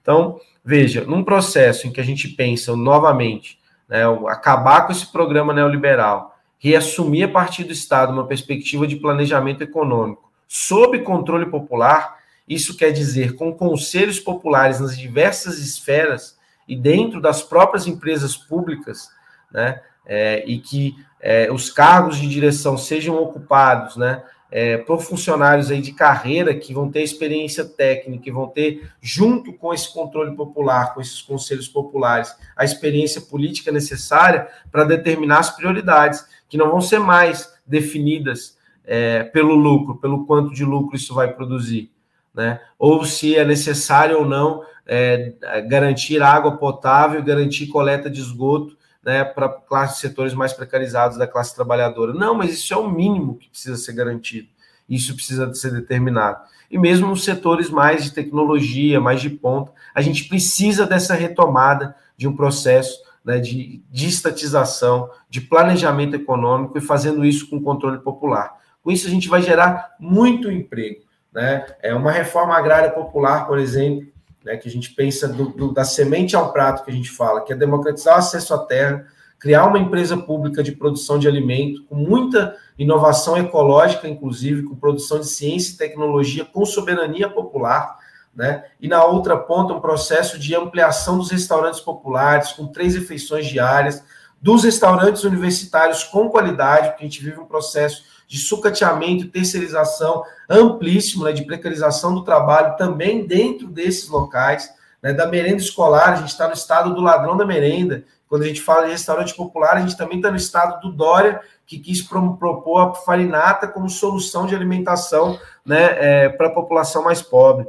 Então, 0.00 0.40
veja, 0.64 1.04
num 1.04 1.22
processo 1.22 1.86
em 1.86 1.92
que 1.92 2.00
a 2.00 2.04
gente 2.04 2.28
pensa 2.28 2.74
novamente, 2.74 3.58
né, 3.86 4.02
acabar 4.28 4.86
com 4.86 4.92
esse 4.92 5.12
programa 5.12 5.52
neoliberal, 5.52 6.34
reassumir 6.58 7.28
a 7.28 7.32
partir 7.32 7.64
do 7.64 7.72
Estado 7.72 8.14
uma 8.14 8.26
perspectiva 8.26 8.86
de 8.86 8.96
planejamento 8.96 9.62
econômico 9.62 10.26
sob 10.48 10.98
controle 11.00 11.46
popular, 11.46 12.15
isso 12.48 12.76
quer 12.76 12.92
dizer 12.92 13.34
com 13.34 13.52
conselhos 13.52 14.20
populares 14.20 14.80
nas 14.80 14.96
diversas 14.96 15.58
esferas 15.58 16.36
e 16.68 16.76
dentro 16.76 17.20
das 17.20 17.42
próprias 17.42 17.86
empresas 17.86 18.36
públicas, 18.36 19.08
né? 19.52 19.80
É, 20.08 20.44
e 20.46 20.58
que 20.58 20.94
é, 21.20 21.50
os 21.50 21.70
cargos 21.70 22.18
de 22.18 22.28
direção 22.28 22.78
sejam 22.78 23.20
ocupados, 23.20 23.96
né? 23.96 24.22
É, 24.48 24.76
por 24.76 25.02
funcionários 25.02 25.72
aí 25.72 25.82
de 25.82 25.92
carreira 25.92 26.54
que 26.54 26.72
vão 26.72 26.88
ter 26.88 27.02
experiência 27.02 27.64
técnica, 27.64 28.28
e 28.28 28.32
vão 28.32 28.46
ter, 28.46 28.88
junto 29.00 29.52
com 29.52 29.74
esse 29.74 29.92
controle 29.92 30.36
popular, 30.36 30.94
com 30.94 31.00
esses 31.00 31.20
conselhos 31.20 31.66
populares, 31.66 32.32
a 32.56 32.64
experiência 32.64 33.20
política 33.20 33.72
necessária 33.72 34.46
para 34.70 34.84
determinar 34.84 35.40
as 35.40 35.50
prioridades, 35.50 36.24
que 36.48 36.56
não 36.56 36.70
vão 36.70 36.80
ser 36.80 37.00
mais 37.00 37.52
definidas 37.66 38.56
é, 38.84 39.24
pelo 39.24 39.56
lucro, 39.56 39.96
pelo 39.96 40.24
quanto 40.24 40.54
de 40.54 40.64
lucro 40.64 40.94
isso 40.94 41.12
vai 41.12 41.34
produzir, 41.34 41.90
né? 42.36 42.60
Ou 42.78 43.04
se 43.04 43.34
é 43.34 43.44
necessário 43.44 44.18
ou 44.18 44.26
não 44.26 44.62
é, 44.86 45.32
garantir 45.66 46.22
água 46.22 46.56
potável, 46.58 47.24
garantir 47.24 47.66
coleta 47.68 48.10
de 48.10 48.20
esgoto, 48.20 48.76
né, 49.02 49.24
para 49.24 49.48
classes 49.48 50.00
setores 50.00 50.34
mais 50.34 50.52
precarizados 50.52 51.16
da 51.16 51.26
classe 51.28 51.54
trabalhadora. 51.54 52.12
Não, 52.12 52.34
mas 52.34 52.52
isso 52.52 52.74
é 52.74 52.76
o 52.76 52.90
mínimo 52.90 53.36
que 53.36 53.48
precisa 53.48 53.76
ser 53.76 53.92
garantido. 53.92 54.48
Isso 54.88 55.14
precisa 55.14 55.52
ser 55.54 55.72
determinado. 55.72 56.40
E 56.68 56.76
mesmo 56.76 57.06
nos 57.06 57.24
setores 57.24 57.70
mais 57.70 58.02
de 58.04 58.12
tecnologia, 58.12 59.00
mais 59.00 59.20
de 59.20 59.30
ponta, 59.30 59.72
a 59.94 60.02
gente 60.02 60.24
precisa 60.24 60.84
dessa 60.84 61.14
retomada 61.14 61.94
de 62.16 62.26
um 62.26 62.34
processo 62.34 62.98
né, 63.24 63.38
de, 63.38 63.82
de 63.90 64.06
estatização, 64.08 65.08
de 65.30 65.40
planejamento 65.40 66.14
econômico 66.14 66.76
e 66.76 66.80
fazendo 66.80 67.24
isso 67.24 67.48
com 67.48 67.62
controle 67.62 67.98
popular 67.98 68.56
Com 68.82 68.90
isso, 68.90 69.06
a 69.06 69.10
gente 69.10 69.28
vai 69.28 69.42
gerar 69.42 69.94
muito 70.00 70.50
emprego. 70.50 71.05
Né? 71.36 71.66
É 71.82 71.94
uma 71.94 72.10
reforma 72.10 72.56
agrária 72.56 72.90
popular, 72.90 73.46
por 73.46 73.58
exemplo, 73.58 74.08
né, 74.42 74.56
que 74.56 74.66
a 74.66 74.72
gente 74.72 74.94
pensa 74.94 75.28
do, 75.28 75.50
do, 75.50 75.70
da 75.70 75.84
semente 75.84 76.34
ao 76.34 76.50
prato 76.50 76.82
que 76.82 76.90
a 76.90 76.94
gente 76.94 77.10
fala, 77.10 77.44
que 77.44 77.52
é 77.52 77.56
democratizar 77.56 78.14
o 78.14 78.18
acesso 78.20 78.54
à 78.54 78.58
terra, 78.58 79.04
criar 79.38 79.66
uma 79.66 79.78
empresa 79.78 80.16
pública 80.16 80.62
de 80.62 80.72
produção 80.72 81.18
de 81.18 81.28
alimento, 81.28 81.84
com 81.84 81.94
muita 81.94 82.56
inovação 82.78 83.36
ecológica, 83.36 84.08
inclusive, 84.08 84.62
com 84.62 84.74
produção 84.74 85.20
de 85.20 85.26
ciência 85.26 85.74
e 85.74 85.76
tecnologia, 85.76 86.42
com 86.42 86.64
soberania 86.64 87.28
popular, 87.28 87.98
né? 88.34 88.64
E 88.80 88.88
na 88.88 89.04
outra 89.04 89.36
ponta, 89.36 89.74
um 89.74 89.80
processo 89.80 90.38
de 90.38 90.54
ampliação 90.54 91.18
dos 91.18 91.30
restaurantes 91.30 91.80
populares, 91.80 92.52
com 92.52 92.66
três 92.66 92.94
refeições 92.94 93.46
diárias, 93.46 94.02
dos 94.40 94.64
restaurantes 94.64 95.22
universitários 95.22 96.02
com 96.02 96.30
qualidade, 96.30 96.88
porque 96.88 97.04
a 97.04 97.06
gente 97.06 97.22
vive 97.22 97.38
um 97.38 97.46
processo 97.46 98.04
de 98.26 98.38
sucateamento 98.38 99.28
terceirização 99.28 100.24
amplíssimo, 100.48 101.24
né, 101.24 101.32
de 101.32 101.44
precarização 101.44 102.14
do 102.14 102.24
trabalho 102.24 102.76
também 102.76 103.26
dentro 103.26 103.68
desses 103.68 104.08
locais, 104.08 104.72
né, 105.02 105.12
da 105.12 105.26
merenda 105.26 105.62
escolar, 105.62 106.12
a 106.12 106.16
gente 106.16 106.30
está 106.30 106.48
no 106.48 106.54
estado 106.54 106.94
do 106.94 107.00
ladrão 107.00 107.36
da 107.36 107.46
merenda, 107.46 108.04
quando 108.28 108.42
a 108.42 108.46
gente 108.46 108.60
fala 108.60 108.86
de 108.86 108.92
restaurante 108.92 109.34
popular, 109.34 109.76
a 109.76 109.80
gente 109.80 109.96
também 109.96 110.16
está 110.16 110.30
no 110.30 110.36
estado 110.36 110.80
do 110.80 110.92
Dória, 110.94 111.40
que 111.64 111.78
quis 111.78 112.02
propor 112.02 112.78
a 112.78 112.94
farinata 112.94 113.68
como 113.68 113.88
solução 113.88 114.46
de 114.46 114.54
alimentação 114.54 115.38
né, 115.64 116.24
é, 116.24 116.28
para 116.28 116.48
a 116.48 116.52
população 116.52 117.04
mais 117.04 117.22
pobre. 117.22 117.66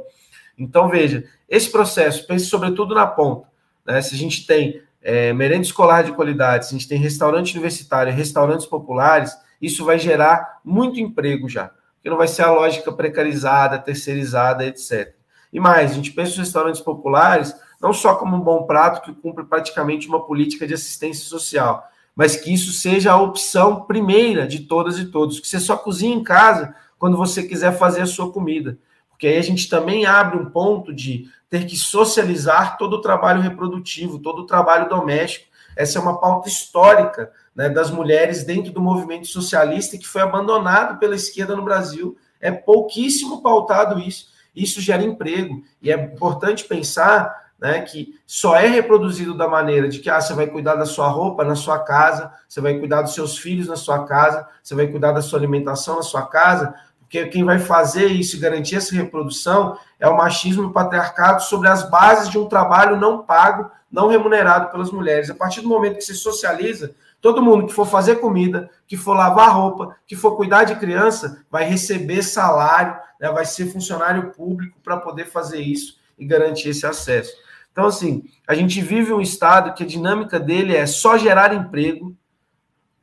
Então, 0.58 0.88
veja, 0.88 1.24
esse 1.48 1.70
processo, 1.70 2.26
pense 2.26 2.46
sobretudo 2.46 2.94
na 2.94 3.06
ponta. 3.06 3.46
Né, 3.86 4.02
se 4.02 4.14
a 4.14 4.18
gente 4.18 4.46
tem 4.46 4.82
é, 5.00 5.32
merenda 5.32 5.62
escolar 5.62 6.02
de 6.02 6.12
qualidade, 6.12 6.66
se 6.66 6.74
a 6.74 6.78
gente 6.78 6.88
tem 6.88 6.98
restaurante 6.98 7.52
universitário, 7.52 8.12
restaurantes 8.12 8.66
populares, 8.66 9.32
isso 9.60 9.84
vai 9.84 9.98
gerar 9.98 10.60
muito 10.64 11.00
emprego 11.00 11.48
já, 11.48 11.70
porque 11.94 12.10
não 12.10 12.16
vai 12.16 12.28
ser 12.28 12.42
a 12.42 12.52
lógica 12.52 12.92
precarizada, 12.92 13.78
terceirizada, 13.78 14.64
etc. 14.66 15.14
E 15.52 15.58
mais, 15.58 15.92
a 15.92 15.94
gente 15.94 16.12
pensa 16.12 16.32
os 16.32 16.38
restaurantes 16.38 16.80
populares 16.80 17.54
não 17.80 17.92
só 17.92 18.16
como 18.16 18.36
um 18.36 18.40
bom 18.40 18.64
prato 18.64 19.02
que 19.02 19.20
cumpre 19.20 19.44
praticamente 19.44 20.08
uma 20.08 20.24
política 20.24 20.66
de 20.66 20.74
assistência 20.74 21.24
social, 21.24 21.88
mas 22.14 22.36
que 22.36 22.52
isso 22.52 22.72
seja 22.72 23.12
a 23.12 23.20
opção 23.20 23.82
primeira 23.82 24.46
de 24.46 24.60
todas 24.60 24.98
e 24.98 25.06
todos, 25.06 25.38
que 25.38 25.46
você 25.46 25.60
só 25.60 25.76
cozinha 25.76 26.14
em 26.14 26.22
casa 26.22 26.74
quando 26.98 27.16
você 27.16 27.44
quiser 27.44 27.78
fazer 27.78 28.02
a 28.02 28.06
sua 28.06 28.32
comida. 28.32 28.76
Porque 29.08 29.26
aí 29.26 29.36
a 29.36 29.42
gente 29.42 29.68
também 29.68 30.04
abre 30.04 30.36
um 30.36 30.50
ponto 30.50 30.92
de 30.92 31.28
ter 31.48 31.64
que 31.64 31.76
socializar 31.76 32.76
todo 32.76 32.94
o 32.94 33.00
trabalho 33.00 33.40
reprodutivo, 33.40 34.18
todo 34.18 34.42
o 34.42 34.46
trabalho 34.46 34.88
doméstico. 34.88 35.46
Essa 35.76 35.98
é 35.98 36.02
uma 36.02 36.20
pauta 36.20 36.48
histórica 36.48 37.30
né, 37.58 37.68
das 37.68 37.90
mulheres 37.90 38.44
dentro 38.44 38.70
do 38.70 38.80
movimento 38.80 39.26
socialista 39.26 39.98
que 39.98 40.06
foi 40.06 40.22
abandonado 40.22 40.96
pela 41.00 41.16
esquerda 41.16 41.56
no 41.56 41.64
Brasil. 41.64 42.16
É 42.40 42.52
pouquíssimo 42.52 43.42
pautado 43.42 43.98
isso. 43.98 44.28
Isso 44.54 44.80
gera 44.80 45.02
emprego. 45.02 45.64
E 45.82 45.90
é 45.90 45.96
importante 45.96 46.62
pensar 46.62 47.48
né, 47.58 47.80
que 47.80 48.14
só 48.24 48.54
é 48.54 48.68
reproduzido 48.68 49.36
da 49.36 49.48
maneira 49.48 49.88
de 49.88 49.98
que 49.98 50.08
ah, 50.08 50.20
você 50.20 50.34
vai 50.34 50.46
cuidar 50.46 50.76
da 50.76 50.86
sua 50.86 51.08
roupa 51.08 51.44
na 51.44 51.56
sua 51.56 51.80
casa, 51.80 52.32
você 52.48 52.60
vai 52.60 52.78
cuidar 52.78 53.02
dos 53.02 53.14
seus 53.14 53.36
filhos 53.36 53.66
na 53.66 53.74
sua 53.74 54.06
casa, 54.06 54.46
você 54.62 54.76
vai 54.76 54.86
cuidar 54.86 55.10
da 55.10 55.20
sua 55.20 55.40
alimentação 55.40 55.96
na 55.96 56.02
sua 56.02 56.28
casa, 56.28 56.72
porque 57.00 57.26
quem 57.26 57.42
vai 57.42 57.58
fazer 57.58 58.06
isso 58.06 58.36
e 58.36 58.38
garantir 58.38 58.76
essa 58.76 58.94
reprodução 58.94 59.76
é 59.98 60.06
o 60.06 60.16
machismo 60.16 60.62
e 60.62 60.66
o 60.66 60.72
patriarcado 60.72 61.42
sobre 61.42 61.68
as 61.68 61.90
bases 61.90 62.28
de 62.28 62.38
um 62.38 62.46
trabalho 62.46 62.96
não 62.96 63.24
pago, 63.24 63.68
não 63.90 64.06
remunerado 64.06 64.70
pelas 64.70 64.92
mulheres. 64.92 65.28
A 65.28 65.34
partir 65.34 65.60
do 65.60 65.68
momento 65.68 65.96
que 65.96 66.04
se 66.04 66.14
socializa, 66.14 66.94
todo 67.20 67.42
mundo 67.42 67.66
que 67.66 67.72
for 67.72 67.86
fazer 67.86 68.16
comida, 68.16 68.70
que 68.86 68.96
for 68.96 69.14
lavar 69.14 69.54
roupa, 69.54 69.96
que 70.06 70.16
for 70.16 70.36
cuidar 70.36 70.64
de 70.64 70.76
criança, 70.76 71.44
vai 71.50 71.64
receber 71.64 72.22
salário, 72.22 72.96
né, 73.20 73.30
vai 73.30 73.44
ser 73.44 73.66
funcionário 73.66 74.30
público 74.32 74.78
para 74.82 74.96
poder 74.96 75.26
fazer 75.26 75.60
isso 75.60 75.98
e 76.18 76.24
garantir 76.24 76.70
esse 76.70 76.86
acesso. 76.86 77.32
Então, 77.72 77.86
assim, 77.86 78.24
a 78.46 78.54
gente 78.54 78.80
vive 78.80 79.12
um 79.12 79.20
estado 79.20 79.72
que 79.74 79.84
a 79.84 79.86
dinâmica 79.86 80.40
dele 80.40 80.74
é 80.74 80.86
só 80.86 81.16
gerar 81.16 81.54
emprego 81.54 82.16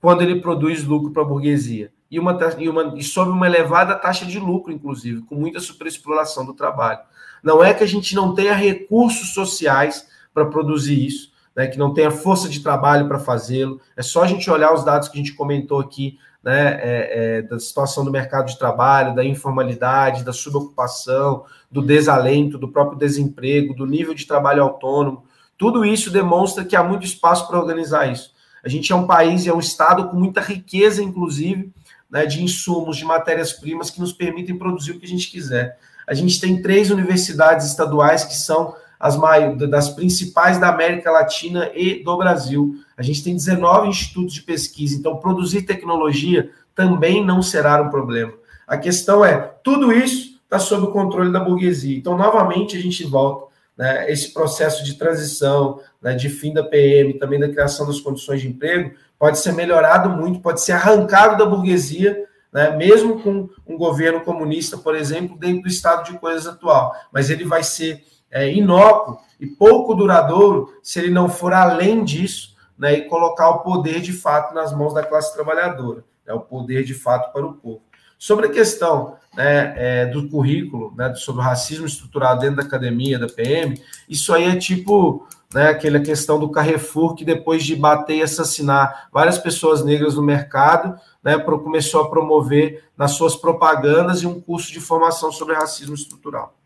quando 0.02 0.22
ele 0.22 0.42
produz 0.42 0.84
lucro 0.84 1.12
para 1.12 1.22
a 1.22 1.26
burguesia. 1.26 1.92
E, 2.12 2.20
uma, 2.20 2.38
e, 2.60 2.70
uma, 2.70 2.94
e 2.98 3.04
sob 3.04 3.32
uma 3.32 3.48
elevada 3.48 3.96
taxa 3.96 4.26
de 4.26 4.40
lucro, 4.40 4.72
inclusive, 4.72 5.22
com 5.24 5.36
muita 5.36 5.60
superexploração 5.60 6.46
do 6.46 6.54
trabalho. 6.54 7.00
Não 7.42 7.64
é 7.64 7.74
que 7.74 7.84
a 7.84 7.88
gente 7.88 8.16
não 8.16 8.34
tenha 8.34 8.54
recursos 8.54 9.34
sociais 9.34 10.08
para 10.34 10.46
produzir 10.46 11.06
isso, 11.06 11.32
né, 11.56 11.68
que 11.68 11.78
não 11.78 11.94
tenha 11.94 12.12
força 12.12 12.50
de 12.50 12.60
trabalho 12.60 13.08
para 13.08 13.18
fazê-lo. 13.18 13.80
É 13.96 14.02
só 14.02 14.24
a 14.24 14.28
gente 14.28 14.50
olhar 14.50 14.74
os 14.74 14.84
dados 14.84 15.08
que 15.08 15.18
a 15.18 15.22
gente 15.22 15.34
comentou 15.34 15.80
aqui 15.80 16.18
né, 16.44 16.80
é, 16.80 17.38
é, 17.38 17.42
da 17.42 17.58
situação 17.60 18.06
do 18.06 18.12
mercado 18.12 18.48
de 18.48 18.60
trabalho, 18.60 19.16
da 19.16 19.24
informalidade, 19.24 20.24
da 20.24 20.34
subocupação, 20.34 21.44
do 21.72 21.82
desalento, 21.82 22.58
do 22.58 22.68
próprio 22.68 23.00
desemprego, 23.00 23.74
do 23.74 23.86
nível 23.86 24.14
de 24.14 24.28
trabalho 24.28 24.62
autônomo. 24.62 25.24
Tudo 25.58 25.86
isso 25.86 26.12
demonstra 26.12 26.66
que 26.66 26.76
há 26.76 26.84
muito 26.84 27.06
espaço 27.06 27.48
para 27.48 27.60
organizar 27.60 28.12
isso. 28.12 28.36
A 28.64 28.70
gente 28.70 28.92
é 28.92 28.96
um 28.96 29.08
país 29.08 29.46
e 29.46 29.50
é 29.50 29.54
um 29.54 29.60
estado 29.60 30.10
com 30.10 30.18
muita 30.18 30.42
riqueza, 30.42 31.02
inclusive, 31.02 31.72
né, 32.10 32.26
de 32.26 32.44
insumos, 32.44 32.98
de 32.98 33.06
matérias-primas 33.06 33.90
que 33.90 34.00
nos 34.00 34.14
permitem 34.14 34.58
produzir 34.58 34.92
o 34.92 35.00
que 35.00 35.06
a 35.06 35.10
gente 35.10 35.32
quiser. 35.32 35.78
A 36.08 36.14
gente 36.14 36.40
tem 36.40 36.62
três 36.62 36.92
universidades 36.92 37.66
estaduais 37.66 38.24
que 38.24 38.36
são 38.36 38.76
as 39.06 39.70
das 39.70 39.90
principais 39.90 40.58
da 40.58 40.70
América 40.70 41.12
Latina 41.12 41.70
e 41.76 42.04
do 42.04 42.18
Brasil. 42.18 42.76
A 42.98 43.04
gente 43.04 43.24
tem 43.24 43.36
19 43.36 43.88
institutos 43.88 44.34
de 44.34 44.42
pesquisa, 44.42 44.98
então 44.98 45.18
produzir 45.18 45.62
tecnologia 45.62 46.50
também 46.74 47.24
não 47.24 47.44
será 47.44 47.80
um 47.84 47.90
problema. 47.90 48.34
A 48.68 48.78
questão 48.78 49.24
é, 49.24 49.54
tudo 49.64 49.94
isso 49.94 50.40
está 50.44 50.58
sob 50.58 50.88
o 50.88 50.92
controle 50.92 51.32
da 51.32 51.40
burguesia. 51.40 51.96
Então, 51.96 52.18
novamente, 52.18 52.76
a 52.76 52.82
gente 52.82 53.04
volta 53.04 53.54
né, 53.78 54.12
esse 54.12 54.34
processo 54.34 54.84
de 54.84 54.96
transição, 54.96 55.80
né, 56.02 56.16
de 56.16 56.28
fim 56.28 56.52
da 56.52 56.64
PM, 56.64 57.14
também 57.20 57.40
da 57.40 57.50
criação 57.50 57.86
das 57.86 58.00
condições 58.00 58.42
de 58.42 58.48
emprego, 58.48 58.96
pode 59.20 59.38
ser 59.38 59.54
melhorado 59.54 60.10
muito, 60.10 60.40
pode 60.40 60.62
ser 60.62 60.72
arrancado 60.72 61.38
da 61.38 61.46
burguesia, 61.46 62.26
né, 62.52 62.76
mesmo 62.76 63.22
com 63.22 63.50
um 63.68 63.78
governo 63.78 64.22
comunista, 64.22 64.80
por 64.80 64.96
exemplo, 64.96 65.38
dentro 65.38 65.62
do 65.62 65.68
estado 65.68 66.12
de 66.12 66.18
coisas 66.18 66.48
atual. 66.48 66.96
Mas 67.14 67.30
ele 67.30 67.46
vai 67.46 67.62
ser 67.62 68.04
é, 68.32 68.52
inócuo 68.52 69.18
e 69.40 69.48
pouco 69.48 69.94
duradouro 69.94 70.74
se 70.82 71.00
ele 71.00 71.10
não 71.10 71.30
for 71.30 71.54
além 71.54 72.04
disso 72.04 72.56
né, 72.78 72.94
e 72.94 73.02
colocar 73.04 73.50
o 73.50 73.60
poder 73.60 74.02
de 74.02 74.14
fato 74.14 74.54
nas 74.54 74.76
mãos 74.76 74.94
da 74.94 75.04
classe 75.04 75.34
trabalhadora, 75.34 76.04
né, 76.26 76.34
o 76.34 76.40
poder 76.40 76.84
de 76.84 76.94
fato 76.94 77.32
para 77.32 77.46
o 77.46 77.54
povo. 77.54 77.82
Sobre 78.18 78.48
a 78.48 78.52
questão 78.52 79.18
né, 79.36 79.74
é, 79.76 80.06
do 80.06 80.30
currículo, 80.30 80.94
né, 80.96 81.14
sobre 81.16 81.42
o 81.42 81.46
racismo 81.46 81.86
estrutural 81.86 82.38
dentro 82.38 82.58
da 82.58 82.64
academia, 82.64 83.20
da 83.20 83.28
PM, 83.28 83.80
isso 84.10 84.34
aí 84.34 84.46
é 84.46 84.56
tipo 84.56 85.28
né, 85.54 85.70
aquela 85.70 86.00
questão 86.00 86.40
do 86.40 86.50
Carrefour, 86.50 87.16
que 87.16 87.24
depois 87.24 87.64
de 87.64 87.76
bater 87.76 88.18
e 88.18 88.22
assassinar 88.22 89.08
várias 89.12 89.38
pessoas 89.38 89.84
negras 89.84 90.16
no 90.16 90.22
mercado, 90.22 91.00
né, 91.24 91.38
começou 91.38 92.02
a 92.02 92.10
promover 92.10 92.84
nas 92.98 93.12
suas 93.12 93.36
propagandas 93.36 94.22
e 94.22 94.28
um 94.28 94.40
curso 94.42 94.72
de 94.72 94.80
formação 94.80 95.32
sobre 95.32 95.56
racismo 95.56 95.96
estrutural. 95.96 96.58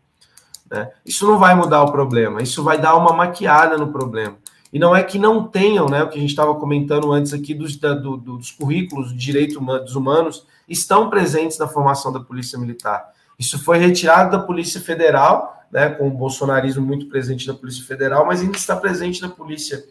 Né? 0.70 0.88
Isso 1.04 1.26
não 1.26 1.38
vai 1.38 1.54
mudar 1.54 1.82
o 1.82 1.90
problema, 1.90 2.40
isso 2.40 2.62
vai 2.62 2.80
dar 2.80 2.94
uma 2.94 3.12
maquiada 3.12 3.76
no 3.76 3.88
problema. 3.88 4.36
E 4.72 4.78
não 4.78 4.94
é 4.94 5.02
que 5.02 5.18
não 5.18 5.48
tenham, 5.48 5.88
né, 5.88 6.02
o 6.02 6.08
que 6.08 6.16
a 6.16 6.20
gente 6.20 6.30
estava 6.30 6.54
comentando 6.54 7.12
antes 7.12 7.32
aqui 7.32 7.52
dos, 7.52 7.76
da, 7.76 7.92
do, 7.92 8.16
dos 8.16 8.52
currículos 8.52 9.10
de 9.10 9.18
direitos 9.18 9.58
dos 9.58 9.96
humanos, 9.96 10.46
estão 10.68 11.10
presentes 11.10 11.58
na 11.58 11.66
formação 11.66 12.12
da 12.12 12.20
Polícia 12.20 12.56
Militar. 12.56 13.10
Isso 13.36 13.58
foi 13.58 13.78
retirado 13.78 14.30
da 14.30 14.38
Polícia 14.38 14.80
Federal, 14.80 15.64
né, 15.72 15.88
com 15.88 16.06
o 16.06 16.10
bolsonarismo 16.10 16.84
muito 16.84 17.06
presente 17.06 17.48
na 17.48 17.54
Polícia 17.54 17.84
Federal, 17.84 18.24
mas 18.24 18.40
ainda 18.40 18.56
está 18.56 18.76
presente 18.76 19.20
na 19.20 19.28
Polícia 19.28 19.84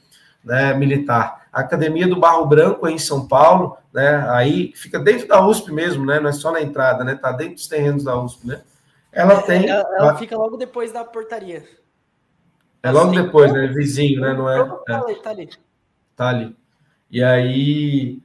né, 0.43 0.73
Militar. 0.73 1.47
A 1.51 1.59
Academia 1.59 2.07
do 2.07 2.19
Barro 2.19 2.45
Branco, 2.45 2.88
em 2.88 2.97
São 2.97 3.27
Paulo, 3.27 3.75
né, 3.93 4.25
aí 4.30 4.71
fica 4.75 4.97
dentro 4.97 5.27
da 5.27 5.45
USP 5.45 5.73
mesmo, 5.73 6.05
né, 6.05 6.21
não 6.21 6.30
é 6.30 6.34
só 6.34 6.53
na 6.53 6.61
entrada, 6.61 7.03
né, 7.03 7.13
está 7.13 7.34
dentro 7.34 7.55
dos 7.55 7.67
terrenos 7.67 8.05
da 8.05 8.17
USP, 8.17 8.47
né? 8.47 8.61
Ela 9.12 9.41
tem. 9.41 9.68
Ela, 9.68 9.88
ela, 9.97 10.16
fica 10.18 10.38
logo 10.38 10.57
depois 10.57 10.91
da 10.91 11.03
portaria. 11.03 11.64
É 12.82 12.91
logo 12.91 13.12
depois, 13.12 13.51
né? 13.51 13.68
Vizinho, 13.68 14.22
né? 14.22 14.34
Não 14.34 14.49
é. 14.49 14.64
Tá 14.86 15.01
ali, 15.01 15.16
tá 15.16 15.30
ali. 15.30 15.49
Tá 16.16 16.30
ali. 16.30 16.55
E 17.10 17.24
aí. 17.24 18.22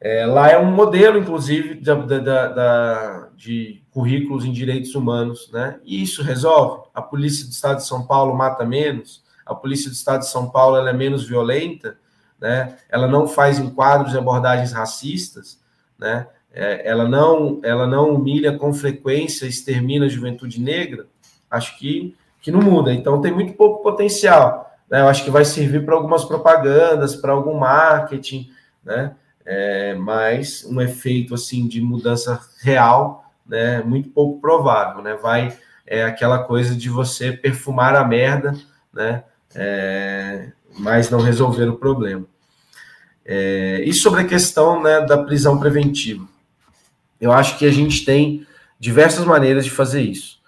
É, 0.00 0.24
lá 0.26 0.48
é 0.48 0.56
um 0.56 0.70
modelo, 0.70 1.18
inclusive, 1.18 1.74
da, 1.80 1.94
da, 1.96 2.48
da, 2.48 3.28
de 3.34 3.82
currículos 3.90 4.44
em 4.44 4.52
direitos 4.52 4.94
humanos, 4.94 5.50
né? 5.52 5.80
E 5.84 6.00
isso 6.00 6.22
resolve. 6.22 6.88
A 6.94 7.02
polícia 7.02 7.44
do 7.44 7.50
Estado 7.50 7.78
de 7.78 7.86
São 7.86 8.06
Paulo 8.06 8.32
mata 8.36 8.64
menos, 8.64 9.24
a 9.44 9.56
polícia 9.56 9.90
do 9.90 9.94
Estado 9.94 10.20
de 10.20 10.28
São 10.28 10.50
Paulo 10.50 10.76
ela 10.76 10.90
é 10.90 10.92
menos 10.92 11.26
violenta, 11.26 11.98
né? 12.40 12.76
Ela 12.88 13.08
não 13.08 13.26
faz 13.26 13.58
enquadros 13.58 14.14
e 14.14 14.18
abordagens 14.18 14.72
racistas, 14.72 15.60
né? 15.98 16.28
É, 16.58 16.88
ela, 16.88 17.08
não, 17.08 17.60
ela 17.62 17.86
não 17.86 18.14
humilha 18.14 18.56
com 18.56 18.72
frequência, 18.72 19.46
extermina 19.46 20.06
a 20.06 20.08
juventude 20.08 20.60
negra, 20.60 21.06
acho 21.50 21.78
que, 21.78 22.16
que 22.40 22.50
não 22.50 22.60
muda. 22.60 22.92
Então 22.92 23.20
tem 23.20 23.32
muito 23.32 23.52
pouco 23.54 23.82
potencial. 23.82 24.70
Né? 24.90 25.00
Eu 25.00 25.08
acho 25.08 25.24
que 25.24 25.30
vai 25.30 25.44
servir 25.44 25.84
para 25.84 25.94
algumas 25.94 26.24
propagandas, 26.24 27.16
para 27.16 27.32
algum 27.32 27.58
marketing, 27.58 28.50
né? 28.84 29.14
é, 29.48 29.94
mas 29.94 30.62
um 30.66 30.78
efeito 30.78 31.34
assim 31.34 31.66
de 31.66 31.80
mudança 31.80 32.38
real, 32.60 33.32
né, 33.46 33.82
muito 33.82 34.10
pouco 34.10 34.38
provável, 34.42 35.02
né? 35.02 35.14
Vai 35.14 35.56
é 35.86 36.04
aquela 36.04 36.40
coisa 36.40 36.76
de 36.76 36.90
você 36.90 37.32
perfumar 37.32 37.96
a 37.96 38.04
merda, 38.04 38.54
né? 38.92 39.24
É, 39.54 40.52
mas 40.78 41.08
não 41.08 41.18
resolver 41.18 41.66
o 41.66 41.78
problema. 41.78 42.26
É, 43.24 43.80
e 43.86 43.94
sobre 43.94 44.20
a 44.20 44.26
questão 44.26 44.82
né, 44.82 45.00
da 45.00 45.16
prisão 45.16 45.58
preventiva, 45.58 46.26
eu 47.20 47.32
acho 47.32 47.58
que 47.58 47.66
a 47.66 47.70
gente 47.70 48.04
tem 48.04 48.46
diversas 48.78 49.24
maneiras 49.24 49.64
de 49.64 49.70
fazer 49.70 50.02
isso. 50.02 50.38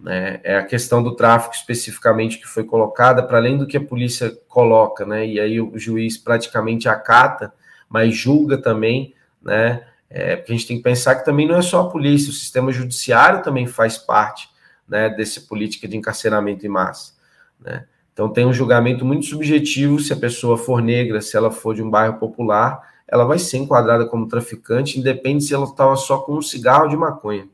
Né? 0.00 0.40
É 0.42 0.56
a 0.56 0.64
questão 0.64 1.02
do 1.02 1.14
tráfico 1.14 1.54
especificamente 1.54 2.38
que 2.38 2.46
foi 2.46 2.64
colocada, 2.64 3.22
para 3.22 3.38
além 3.38 3.56
do 3.56 3.66
que 3.66 3.76
a 3.76 3.84
polícia 3.84 4.36
coloca, 4.48 5.06
né? 5.06 5.26
E 5.26 5.40
aí 5.40 5.60
o 5.60 5.78
juiz 5.78 6.18
praticamente 6.18 6.88
acata, 6.88 7.52
mas 7.88 8.14
julga 8.14 8.58
também, 8.58 9.14
né? 9.42 9.86
É, 10.08 10.36
porque 10.36 10.52
a 10.52 10.54
gente 10.54 10.68
tem 10.68 10.76
que 10.76 10.82
pensar 10.82 11.16
que 11.16 11.24
também 11.24 11.48
não 11.48 11.56
é 11.56 11.62
só 11.62 11.80
a 11.80 11.90
polícia, 11.90 12.30
o 12.30 12.34
sistema 12.34 12.70
judiciário 12.70 13.42
também 13.42 13.66
faz 13.66 13.98
parte 13.98 14.48
né, 14.88 15.10
dessa 15.10 15.40
política 15.40 15.88
de 15.88 15.96
encarceramento 15.96 16.64
em 16.64 16.68
massa. 16.68 17.14
Né? 17.60 17.84
Então 18.12 18.32
tem 18.32 18.46
um 18.46 18.52
julgamento 18.52 19.04
muito 19.04 19.26
subjetivo 19.26 19.98
se 19.98 20.12
a 20.12 20.16
pessoa 20.16 20.56
for 20.56 20.80
negra, 20.80 21.20
se 21.20 21.36
ela 21.36 21.50
for 21.50 21.74
de 21.74 21.82
um 21.82 21.90
bairro 21.90 22.18
popular, 22.18 22.80
ela 23.08 23.24
vai 23.24 23.38
ser 23.38 23.58
enquadrada 23.58 24.06
como 24.06 24.28
traficante, 24.28 24.98
independe 24.98 25.44
se 25.44 25.54
ela 25.54 25.64
estava 25.64 25.96
só 25.96 26.18
com 26.18 26.36
um 26.36 26.42
cigarro 26.42 26.88
de 26.88 26.96
maconha 26.96 27.48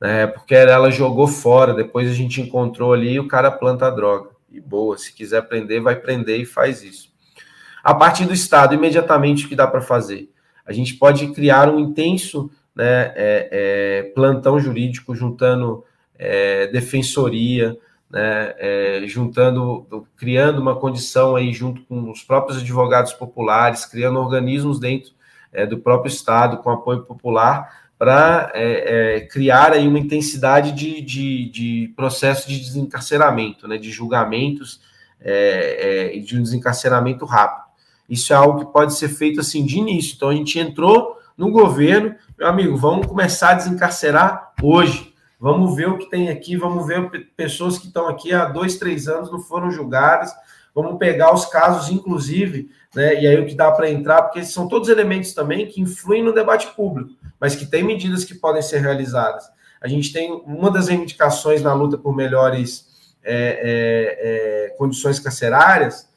né? 0.00 0.26
Porque 0.26 0.54
ela 0.54 0.90
jogou 0.90 1.28
fora, 1.28 1.74
depois 1.74 2.10
a 2.10 2.14
gente 2.14 2.40
encontrou 2.40 2.92
ali 2.92 3.12
e 3.12 3.20
o 3.20 3.28
cara 3.28 3.50
planta 3.50 3.86
a 3.86 3.90
droga. 3.90 4.30
E 4.50 4.60
boa, 4.60 4.96
se 4.96 5.12
quiser 5.12 5.42
prender, 5.42 5.82
vai 5.82 5.94
prender 5.94 6.40
e 6.40 6.46
faz 6.46 6.82
isso. 6.82 7.10
A 7.84 7.94
partir 7.94 8.24
do 8.24 8.32
Estado, 8.32 8.74
imediatamente 8.74 9.44
o 9.44 9.48
que 9.48 9.54
dá 9.54 9.66
para 9.66 9.80
fazer? 9.80 10.30
A 10.64 10.72
gente 10.72 10.94
pode 10.94 11.28
criar 11.28 11.68
um 11.68 11.78
intenso 11.78 12.50
né, 12.74 13.12
é, 13.14 13.48
é, 13.52 14.02
plantão 14.14 14.58
jurídico, 14.58 15.14
juntando 15.14 15.84
é, 16.18 16.66
defensoria, 16.68 17.76
né, 18.10 18.54
é, 18.58 19.02
juntando, 19.06 20.06
criando 20.16 20.60
uma 20.60 20.74
condição 20.74 21.36
aí 21.36 21.52
junto 21.52 21.82
com 21.82 22.10
os 22.10 22.22
próprios 22.22 22.58
advogados 22.58 23.12
populares, 23.12 23.84
criando 23.84 24.18
organismos 24.18 24.80
dentro 24.80 25.12
é, 25.52 25.64
do 25.64 25.78
próprio 25.78 26.10
Estado 26.10 26.58
com 26.58 26.70
apoio 26.70 27.02
popular 27.02 27.80
para 28.00 28.50
é, 28.54 29.16
é, 29.16 29.20
criar 29.20 29.72
aí 29.72 29.86
uma 29.86 29.98
intensidade 29.98 30.72
de, 30.72 31.02
de, 31.02 31.50
de, 31.50 31.92
processo 31.94 32.48
de 32.48 32.58
desencarceramento, 32.58 33.68
né, 33.68 33.76
de 33.76 33.90
julgamentos 33.90 34.80
é, 35.20 36.10
é, 36.10 36.16
e 36.16 36.22
de 36.22 36.38
um 36.38 36.42
desencarceramento 36.42 37.26
rápido. 37.26 37.68
Isso 38.08 38.32
é 38.32 38.36
algo 38.36 38.60
que 38.64 38.72
pode 38.72 38.94
ser 38.94 39.08
feito 39.08 39.38
assim 39.38 39.66
de 39.66 39.78
início. 39.78 40.14
Então 40.16 40.30
a 40.30 40.34
gente 40.34 40.58
entrou 40.58 41.18
no 41.36 41.50
governo, 41.50 42.14
meu 42.38 42.48
amigo, 42.48 42.76
vamos 42.76 43.06
começar 43.06 43.50
a 43.50 43.54
desencarcerar 43.54 44.52
hoje. 44.62 45.09
Vamos 45.40 45.74
ver 45.74 45.88
o 45.88 45.96
que 45.98 46.10
tem 46.10 46.28
aqui, 46.28 46.56
vamos 46.56 46.86
ver 46.86 47.10
pessoas 47.36 47.78
que 47.78 47.86
estão 47.86 48.06
aqui 48.06 48.32
há 48.32 48.44
dois, 48.44 48.76
três 48.76 49.08
anos 49.08 49.32
não 49.32 49.40
foram 49.40 49.70
julgadas. 49.70 50.30
Vamos 50.74 50.98
pegar 50.98 51.34
os 51.34 51.46
casos, 51.46 51.90
inclusive, 51.90 52.70
né? 52.94 53.20
E 53.20 53.26
aí 53.26 53.40
o 53.40 53.46
que 53.46 53.54
dá 53.54 53.72
para 53.72 53.90
entrar, 53.90 54.22
porque 54.22 54.44
são 54.44 54.68
todos 54.68 54.88
elementos 54.88 55.32
também 55.32 55.66
que 55.66 55.80
influem 55.80 56.22
no 56.22 56.32
debate 56.32 56.68
público 56.76 57.20
mas 57.40 57.56
que 57.56 57.64
tem 57.64 57.82
medidas 57.82 58.24
que 58.24 58.34
podem 58.34 58.60
ser 58.60 58.80
realizadas. 58.80 59.50
A 59.80 59.88
gente 59.88 60.12
tem 60.12 60.30
uma 60.44 60.70
das 60.70 60.88
reivindicações 60.88 61.62
na 61.62 61.72
luta 61.72 61.96
por 61.96 62.14
melhores 62.14 62.86
é, 63.24 63.34
é, 63.34 64.66
é, 64.66 64.76
condições 64.76 65.18
carcerárias 65.18 66.08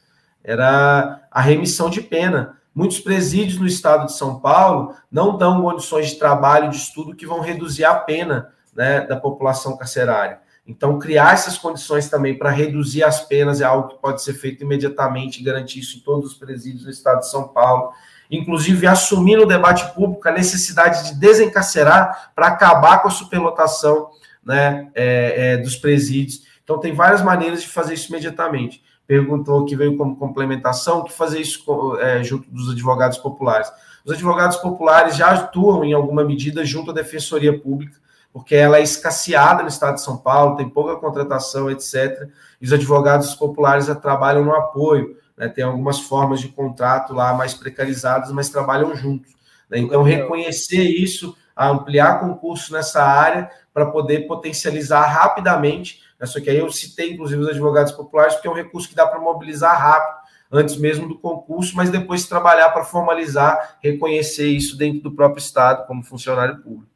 era 0.42 1.22
a 1.30 1.40
remissão 1.40 1.88
de 1.88 2.02
pena. 2.02 2.58
Muitos 2.74 3.00
presídios 3.00 3.58
no 3.58 3.66
estado 3.66 4.06
de 4.06 4.12
São 4.12 4.38
Paulo 4.38 4.94
não 5.10 5.38
dão 5.38 5.62
condições 5.62 6.10
de 6.10 6.16
trabalho, 6.16 6.68
de 6.68 6.76
estudo 6.76 7.16
que 7.16 7.26
vão 7.26 7.40
reduzir 7.40 7.84
a 7.84 7.94
pena 7.94 8.50
né, 8.74 9.00
da 9.02 9.16
população 9.16 9.76
carcerária. 9.76 10.40
Então, 10.66 10.98
criar 10.98 11.34
essas 11.34 11.58
condições 11.58 12.08
também 12.08 12.38
para 12.38 12.50
reduzir 12.50 13.02
as 13.04 13.20
penas 13.20 13.60
é 13.60 13.64
algo 13.64 13.88
que 13.88 13.98
pode 13.98 14.22
ser 14.22 14.32
feito 14.32 14.64
imediatamente 14.64 15.40
e 15.40 15.44
garantir 15.44 15.80
isso 15.80 15.98
em 15.98 16.00
todos 16.00 16.32
os 16.32 16.38
presídios 16.38 16.84
do 16.84 16.90
estado 16.90 17.20
de 17.20 17.30
São 17.30 17.48
Paulo 17.48 17.92
inclusive 18.30 18.86
assumir 18.86 19.36
no 19.36 19.46
debate 19.46 19.92
público 19.94 20.28
a 20.28 20.32
necessidade 20.32 21.08
de 21.08 21.20
desencarcerar 21.20 22.32
para 22.34 22.48
acabar 22.48 23.02
com 23.02 23.08
a 23.08 23.10
superlotação 23.10 24.10
né, 24.44 24.90
é, 24.94 25.52
é, 25.52 25.56
dos 25.56 25.76
presídios. 25.76 26.42
Então, 26.62 26.78
tem 26.78 26.92
várias 26.92 27.22
maneiras 27.22 27.62
de 27.62 27.68
fazer 27.68 27.94
isso 27.94 28.08
imediatamente. 28.08 28.82
Perguntou 29.06 29.64
que 29.64 29.76
veio 29.76 29.96
como 29.96 30.16
complementação, 30.16 31.04
que 31.04 31.12
fazer 31.12 31.40
isso 31.40 31.96
é, 31.98 32.22
junto 32.24 32.50
dos 32.50 32.70
advogados 32.70 33.18
populares. 33.18 33.70
Os 34.04 34.12
advogados 34.12 34.56
populares 34.58 35.16
já 35.16 35.30
atuam, 35.30 35.84
em 35.84 35.92
alguma 35.92 36.24
medida, 36.24 36.64
junto 36.64 36.90
à 36.90 36.94
Defensoria 36.94 37.58
Pública, 37.58 37.98
porque 38.34 38.54
ela 38.54 38.76
é 38.76 38.82
escasseada 38.82 39.62
no 39.62 39.68
estado 39.68 39.94
de 39.94 40.02
São 40.02 40.18
Paulo, 40.18 40.56
tem 40.56 40.68
pouca 40.68 40.96
contratação, 40.96 41.70
etc. 41.70 42.28
E 42.60 42.66
os 42.66 42.72
advogados 42.72 43.34
populares 43.34 43.86
trabalham 44.02 44.44
no 44.44 44.54
apoio 44.54 45.16
né, 45.36 45.48
tem 45.48 45.64
algumas 45.64 46.00
formas 46.00 46.40
de 46.40 46.48
contrato 46.48 47.12
lá 47.12 47.34
mais 47.34 47.54
precarizadas, 47.54 48.30
mas 48.32 48.48
trabalham 48.48 48.94
juntos. 48.94 49.32
Né? 49.68 49.78
Então, 49.78 50.02
reconhecer 50.02 50.82
isso, 50.82 51.36
ampliar 51.56 52.20
concurso 52.20 52.72
nessa 52.72 53.02
área 53.02 53.50
para 53.72 53.86
poder 53.86 54.26
potencializar 54.26 55.06
rapidamente. 55.06 56.00
Né? 56.18 56.26
Só 56.26 56.40
que 56.40 56.50
aí 56.50 56.58
eu 56.58 56.70
citei, 56.70 57.12
inclusive, 57.12 57.42
os 57.42 57.48
advogados 57.48 57.92
populares, 57.92 58.34
porque 58.34 58.48
é 58.48 58.50
um 58.50 58.54
recurso 58.54 58.88
que 58.88 58.94
dá 58.94 59.06
para 59.06 59.20
mobilizar 59.20 59.78
rápido, 59.78 60.24
antes 60.52 60.76
mesmo 60.76 61.08
do 61.08 61.18
concurso, 61.18 61.74
mas 61.74 61.90
depois 61.90 62.26
trabalhar 62.26 62.70
para 62.70 62.84
formalizar, 62.84 63.76
reconhecer 63.82 64.46
isso 64.46 64.76
dentro 64.76 65.02
do 65.02 65.10
próprio 65.10 65.40
Estado 65.40 65.84
como 65.86 66.04
funcionário 66.04 66.62
público. 66.62 66.93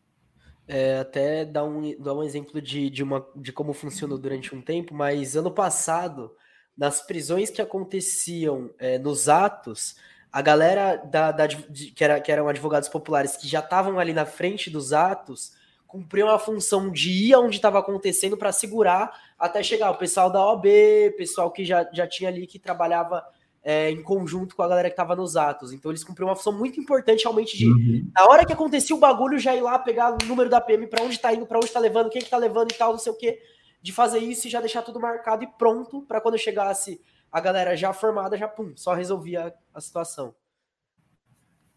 É, 0.69 0.99
até 0.99 1.47
dar 1.47 1.65
um, 1.65 1.99
dar 1.99 2.15
um 2.15 2.23
exemplo 2.23 2.61
de, 2.61 2.91
de, 2.91 3.03
uma, 3.03 3.27
de 3.35 3.53
como 3.53 3.73
funcionou 3.73 4.19
durante 4.19 4.55
um 4.55 4.61
tempo, 4.61 4.95
mas 4.95 5.35
ano 5.35 5.51
passado 5.51 6.31
nas 6.77 7.01
prisões 7.01 7.51
que 7.51 7.63
aconteciam 7.63 8.71
é, 8.79 8.99
nos 8.99 9.29
atos, 9.29 9.97
a 10.31 10.43
galera 10.43 10.97
da, 10.97 11.33
da 11.33 11.47
de, 11.47 11.91
que, 11.91 12.05
era, 12.05 12.21
que 12.21 12.31
eram 12.31 12.49
advogados 12.49 12.89
populares 12.89 13.37
que 13.37 13.49
já 13.49 13.61
estavam 13.61 13.99
ali 13.99 14.13
na 14.13 14.27
frente 14.27 14.71
dos 14.71 14.93
atos 14.93 15.57
cumpriam 15.87 16.29
a 16.29 16.39
função 16.39 16.93
de 16.93 17.11
ir 17.11 17.35
onde 17.35 17.57
estava 17.57 17.79
acontecendo 17.79 18.37
para 18.37 18.53
segurar 18.53 19.11
até 19.39 19.63
chegar 19.63 19.91
o 19.91 19.97
pessoal 19.97 20.31
da 20.31 20.45
OB, 20.53 21.15
pessoal 21.17 21.51
que 21.51 21.65
já, 21.65 21.89
já 21.93 22.07
tinha 22.07 22.29
ali 22.29 22.47
que 22.47 22.59
trabalhava 22.59 23.25
é, 23.63 23.91
em 23.91 24.03
conjunto 24.03 24.57
com 24.57 24.63
a 24.63 24.69
galera 24.69 24.89
que 24.89 24.95
estava 24.95 25.15
nos 25.15 25.37
atos. 25.37 25.73
Então 25.73 25.91
eles 25.91 26.05
cumpriam 26.05 26.29
uma 26.29 26.37
função 26.37 26.53
muito 26.53 26.81
importante 26.81 27.25
realmente 27.25 27.57
de, 27.57 27.67
uhum. 27.67 28.11
na 28.15 28.25
hora 28.27 28.45
que 28.47 28.53
acontecia 28.53 28.95
o 28.95 28.99
bagulho, 28.99 29.39
já 29.39 29.55
ir 29.55 29.61
lá 29.61 29.79
pegar 29.79 30.13
o 30.13 30.27
número 30.27 30.49
da 30.49 30.61
PM, 30.61 30.87
para 30.87 31.03
onde 31.03 31.15
está 31.15 31.33
indo, 31.33 31.47
para 31.47 31.59
onde 31.59 31.67
está 31.67 31.81
levando, 31.81 32.11
quem 32.11 32.23
que 32.23 32.31
tá 32.31 32.39
levando 32.39 32.73
e 32.73 32.75
tal, 32.75 32.93
não 32.93 32.99
sei 32.99 33.13
o 33.13 33.17
quê 33.17 33.39
de 33.81 33.93
fazer 33.93 34.19
isso 34.19 34.47
e 34.47 34.51
já 34.51 34.61
deixar 34.61 34.83
tudo 34.83 35.01
marcado 35.01 35.45
e 35.45 35.47
pronto 35.47 36.03
para 36.03 36.21
quando 36.21 36.39
chegasse 36.39 37.01
a 37.31 37.41
galera 37.41 37.77
já 37.77 37.93
formada, 37.93 38.37
já 38.37 38.49
pum, 38.49 38.73
só 38.75 38.95
resolvia 38.95 39.55
a 39.75 39.81
situação. 39.81 40.35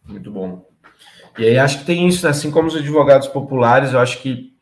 Muito 0.06 0.32
bom. 0.32 0.68
E 1.38 1.46
aí 1.46 1.58
acho 1.58 1.80
que 1.80 1.86
tem 1.86 2.08
isso, 2.08 2.26
né? 2.26 2.32
assim 2.32 2.50
como 2.50 2.68
os 2.68 2.76
advogados 2.76 3.28
populares, 3.28 3.94
eu 3.94 4.00
acho 4.00 4.22
que 4.22 4.58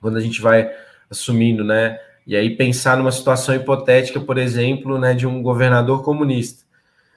quando 0.00 0.18
a 0.18 0.20
gente 0.20 0.40
vai 0.40 0.70
assumindo, 1.08 1.64
né? 1.64 1.98
E 2.26 2.36
aí 2.36 2.56
pensar 2.56 2.96
numa 2.96 3.12
situação 3.12 3.54
hipotética, 3.54 4.20
por 4.20 4.38
exemplo, 4.38 4.98
né, 4.98 5.14
de 5.14 5.26
um 5.26 5.42
governador 5.42 6.02
comunista. 6.02 6.64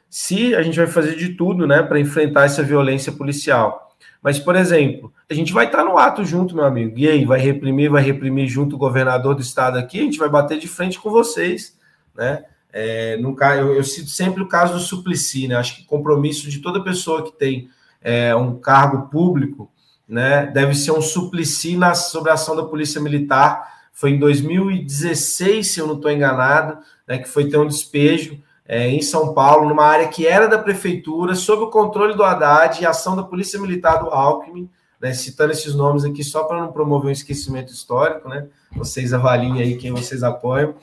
Se 0.09 0.55
a 0.55 0.61
gente 0.61 0.77
vai 0.77 0.87
fazer 0.87 1.15
de 1.15 1.29
tudo, 1.29 1.65
né, 1.65 1.81
para 1.81 1.99
enfrentar 1.99 2.45
essa 2.45 2.63
violência 2.63 3.11
policial, 3.11 3.87
mas, 4.21 4.39
por 4.39 4.55
exemplo, 4.55 5.13
a 5.29 5.33
gente 5.33 5.53
vai 5.53 5.67
estar 5.67 5.83
no 5.83 5.97
ato 5.97 6.25
junto, 6.25 6.55
meu 6.55 6.65
amigo. 6.65 6.97
E 6.97 7.07
aí, 7.07 7.23
vai 7.23 7.39
reprimir, 7.39 7.89
vai 7.89 8.01
reprimir 8.01 8.47
junto 8.47 8.75
o 8.75 8.79
governador 8.79 9.35
do 9.35 9.41
estado 9.41 9.77
aqui, 9.77 9.99
a 9.99 10.03
gente 10.03 10.17
vai 10.17 10.29
bater 10.29 10.59
de 10.59 10.67
frente 10.67 10.99
com 10.99 11.09
vocês, 11.09 11.77
né? 12.15 12.43
É, 12.73 13.17
no, 13.17 13.35
eu, 13.41 13.75
eu 13.75 13.83
cito 13.83 14.09
sempre 14.09 14.43
o 14.43 14.47
caso 14.47 14.73
do 14.73 14.79
Suplicy, 14.79 15.47
né? 15.47 15.55
Acho 15.55 15.77
que 15.77 15.85
compromisso 15.85 16.49
de 16.49 16.59
toda 16.59 16.83
pessoa 16.83 17.23
que 17.23 17.31
tem 17.31 17.69
é, 18.01 18.35
um 18.35 18.59
cargo 18.59 19.07
público, 19.09 19.71
né? 20.07 20.47
Deve 20.47 20.75
ser 20.75 20.91
um 20.91 21.01
Suplicy 21.01 21.77
na, 21.77 21.93
sobre 21.93 22.29
a 22.29 22.33
ação 22.33 22.55
da 22.55 22.63
Polícia 22.63 22.99
Militar. 22.99 23.76
Foi 23.97 24.11
em 24.11 24.19
2016, 24.19 25.73
se 25.73 25.79
eu 25.79 25.87
não 25.87 25.95
estou 25.95 26.11
enganado, 26.11 26.77
né? 27.07 27.17
Que 27.17 27.27
foi 27.27 27.49
ter 27.49 27.57
um 27.57 27.65
despejo 27.65 28.39
é, 28.63 28.87
em 28.87 29.01
São 29.01 29.33
Paulo, 29.33 29.67
numa 29.67 29.85
área 29.85 30.07
que 30.07 30.27
era 30.27 30.47
da 30.47 30.59
prefeitura, 30.59 31.33
sob 31.33 31.63
o 31.63 31.71
controle 31.71 32.13
do 32.13 32.23
Haddad 32.23 32.79
e 32.79 32.85
ação 32.85 33.15
da 33.15 33.23
Polícia 33.23 33.59
Militar 33.59 33.97
do 33.97 34.11
Alckmin, 34.11 34.69
né, 35.01 35.13
citando 35.13 35.51
esses 35.51 35.73
nomes 35.73 36.05
aqui 36.05 36.23
só 36.23 36.43
para 36.43 36.61
não 36.61 36.71
promover 36.71 37.09
um 37.09 37.11
esquecimento 37.11 37.73
histórico, 37.73 38.29
né? 38.29 38.45
Vocês 38.75 39.13
avaliem 39.13 39.63
aí 39.63 39.77
quem 39.77 39.91
vocês 39.91 40.21
apoiam. 40.21 40.75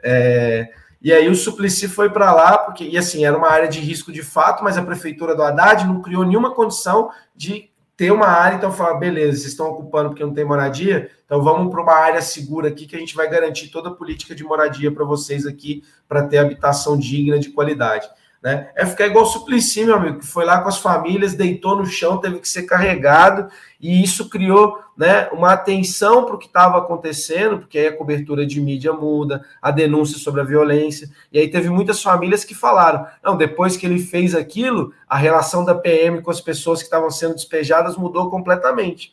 É, 0.00 0.68
e 1.02 1.12
aí 1.12 1.28
o 1.28 1.34
Suplicy 1.34 1.88
foi 1.88 2.08
para 2.08 2.32
lá, 2.32 2.56
porque, 2.56 2.84
e 2.84 2.96
assim, 2.96 3.24
era 3.24 3.36
uma 3.36 3.48
área 3.48 3.68
de 3.68 3.80
risco 3.80 4.12
de 4.12 4.22
fato, 4.22 4.62
mas 4.62 4.78
a 4.78 4.82
prefeitura 4.82 5.34
do 5.34 5.42
Haddad 5.42 5.88
não 5.88 6.00
criou 6.00 6.24
nenhuma 6.24 6.54
condição 6.54 7.10
de 7.34 7.69
ter 8.00 8.10
uma 8.10 8.28
área, 8.28 8.56
então 8.56 8.72
falar, 8.72 8.94
beleza, 8.94 9.40
vocês 9.40 9.52
estão 9.52 9.66
ocupando 9.66 10.08
porque 10.08 10.24
não 10.24 10.32
tem 10.32 10.42
moradia, 10.42 11.10
então 11.26 11.42
vamos 11.42 11.70
para 11.70 11.82
uma 11.82 11.92
área 11.92 12.22
segura 12.22 12.68
aqui 12.68 12.86
que 12.86 12.96
a 12.96 12.98
gente 12.98 13.14
vai 13.14 13.28
garantir 13.28 13.68
toda 13.68 13.90
a 13.90 13.92
política 13.92 14.34
de 14.34 14.42
moradia 14.42 14.90
para 14.90 15.04
vocês 15.04 15.44
aqui, 15.44 15.84
para 16.08 16.22
ter 16.22 16.38
habitação 16.38 16.96
digna 16.96 17.38
de 17.38 17.50
qualidade. 17.50 18.08
Né? 18.42 18.70
É 18.74 18.86
ficar 18.86 19.06
igual 19.06 19.24
o 19.24 19.28
Suplicy, 19.28 19.84
meu 19.84 19.96
amigo, 19.96 20.20
que 20.20 20.26
foi 20.26 20.46
lá 20.46 20.62
com 20.62 20.68
as 20.68 20.78
famílias, 20.78 21.34
deitou 21.34 21.76
no 21.76 21.84
chão, 21.84 22.16
teve 22.16 22.38
que 22.38 22.48
ser 22.48 22.62
carregado, 22.62 23.50
e 23.78 24.02
isso 24.02 24.30
criou 24.30 24.78
né, 24.96 25.28
uma 25.30 25.52
atenção 25.52 26.24
para 26.24 26.36
o 26.36 26.38
que 26.38 26.46
estava 26.46 26.78
acontecendo, 26.78 27.58
porque 27.58 27.78
aí 27.78 27.88
a 27.88 27.96
cobertura 27.96 28.46
de 28.46 28.58
mídia 28.58 28.94
muda, 28.94 29.44
a 29.60 29.70
denúncia 29.70 30.18
sobre 30.18 30.40
a 30.40 30.44
violência, 30.44 31.10
e 31.30 31.38
aí 31.38 31.48
teve 31.48 31.68
muitas 31.68 32.02
famílias 32.02 32.42
que 32.42 32.54
falaram: 32.54 33.06
não, 33.22 33.36
depois 33.36 33.76
que 33.76 33.84
ele 33.84 33.98
fez 33.98 34.34
aquilo, 34.34 34.94
a 35.06 35.18
relação 35.18 35.62
da 35.62 35.74
PM 35.74 36.22
com 36.22 36.30
as 36.30 36.40
pessoas 36.40 36.78
que 36.78 36.86
estavam 36.86 37.10
sendo 37.10 37.34
despejadas 37.34 37.96
mudou 37.96 38.30
completamente. 38.30 39.12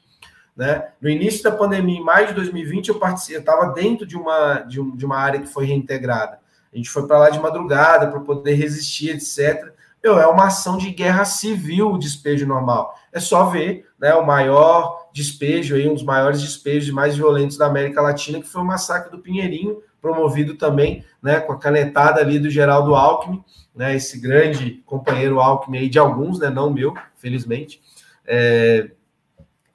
Né? 0.56 0.88
No 1.02 1.10
início 1.10 1.44
da 1.44 1.52
pandemia, 1.52 2.00
em 2.00 2.04
maio 2.04 2.28
de 2.28 2.34
2020, 2.34 2.90
eu 2.90 3.00
estava 3.30 3.74
dentro 3.74 4.08
de 4.08 4.16
uma, 4.16 4.62
de, 4.62 4.80
um, 4.80 4.96
de 4.96 5.06
uma 5.06 5.18
área 5.18 5.40
que 5.40 5.48
foi 5.48 5.66
reintegrada. 5.66 6.40
A 6.74 6.78
gente 6.78 6.89
foi 6.89 7.07
para 7.07 7.18
lá 7.18 7.30
de 7.30 7.39
madrugada 7.39 8.07
para 8.07 8.20
poder 8.20 8.53
resistir, 8.53 9.09
etc. 9.11 9.72
Meu, 10.03 10.20
é 10.20 10.28
uma 10.28 10.47
ação 10.47 10.78
de 10.78 10.91
guerra 10.91 11.26
civil 11.26 11.91
o 11.91 11.97
despejo 11.97 12.45
normal. 12.45 12.95
É 13.11 13.20
só 13.20 13.45
ver 13.45 13.88
né, 13.99 14.13
o 14.13 14.26
maior 14.26 15.09
despejo, 15.11 15.76
aí, 15.76 15.88
um 15.89 15.93
dos 15.93 16.03
maiores 16.03 16.41
despejos 16.41 16.93
mais 16.93 17.15
violentos 17.15 17.57
da 17.57 17.65
América 17.65 18.01
Latina, 18.01 18.39
que 18.39 18.47
foi 18.47 18.61
o 18.61 18.65
massacre 18.65 19.09
do 19.09 19.20
Pinheirinho, 19.20 19.82
promovido 19.99 20.53
também 20.55 21.03
né, 21.22 21.39
com 21.39 21.51
a 21.51 21.57
canetada 21.57 22.22
ali 22.22 22.39
do 22.39 22.49
Geraldo 22.49 22.95
Alckmin, 22.95 23.43
né, 23.76 23.95
esse 23.95 24.20
grande 24.20 24.84
companheiro 24.86 25.39
Alckmin 25.39 25.80
aí 25.80 25.89
de 25.89 25.99
alguns, 25.99 26.39
né, 26.39 26.49
não 26.49 26.70
meu, 26.70 26.93
felizmente, 27.15 27.82
é, 28.26 28.91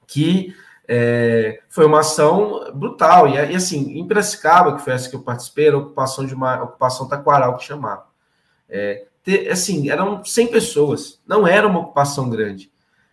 que 0.07 0.55
é, 0.87 1.61
foi 1.69 1.85
uma 1.85 1.99
ação 1.99 2.71
brutal. 2.73 3.27
E, 3.27 3.33
e, 3.33 3.55
assim, 3.55 3.97
em 3.97 4.07
Piracicaba, 4.07 4.75
que 4.75 4.81
foi 4.81 4.93
essa 4.93 5.09
que 5.09 5.15
eu 5.15 5.21
participei, 5.21 5.67
era 5.67 5.75
a 5.75 5.79
ocupação 5.79 6.25
de 6.25 6.33
uma 6.33 6.61
ocupação 6.63 7.07
taquaral 7.07 7.57
que 7.57 7.63
chamava. 7.63 8.05
É, 8.69 9.05
assim, 9.51 9.89
eram 9.89 10.23
100 10.23 10.47
pessoas, 10.47 11.21
não 11.25 11.47
era 11.47 11.67
uma 11.67 11.79
ocupação 11.79 12.29
grande. 12.29 12.71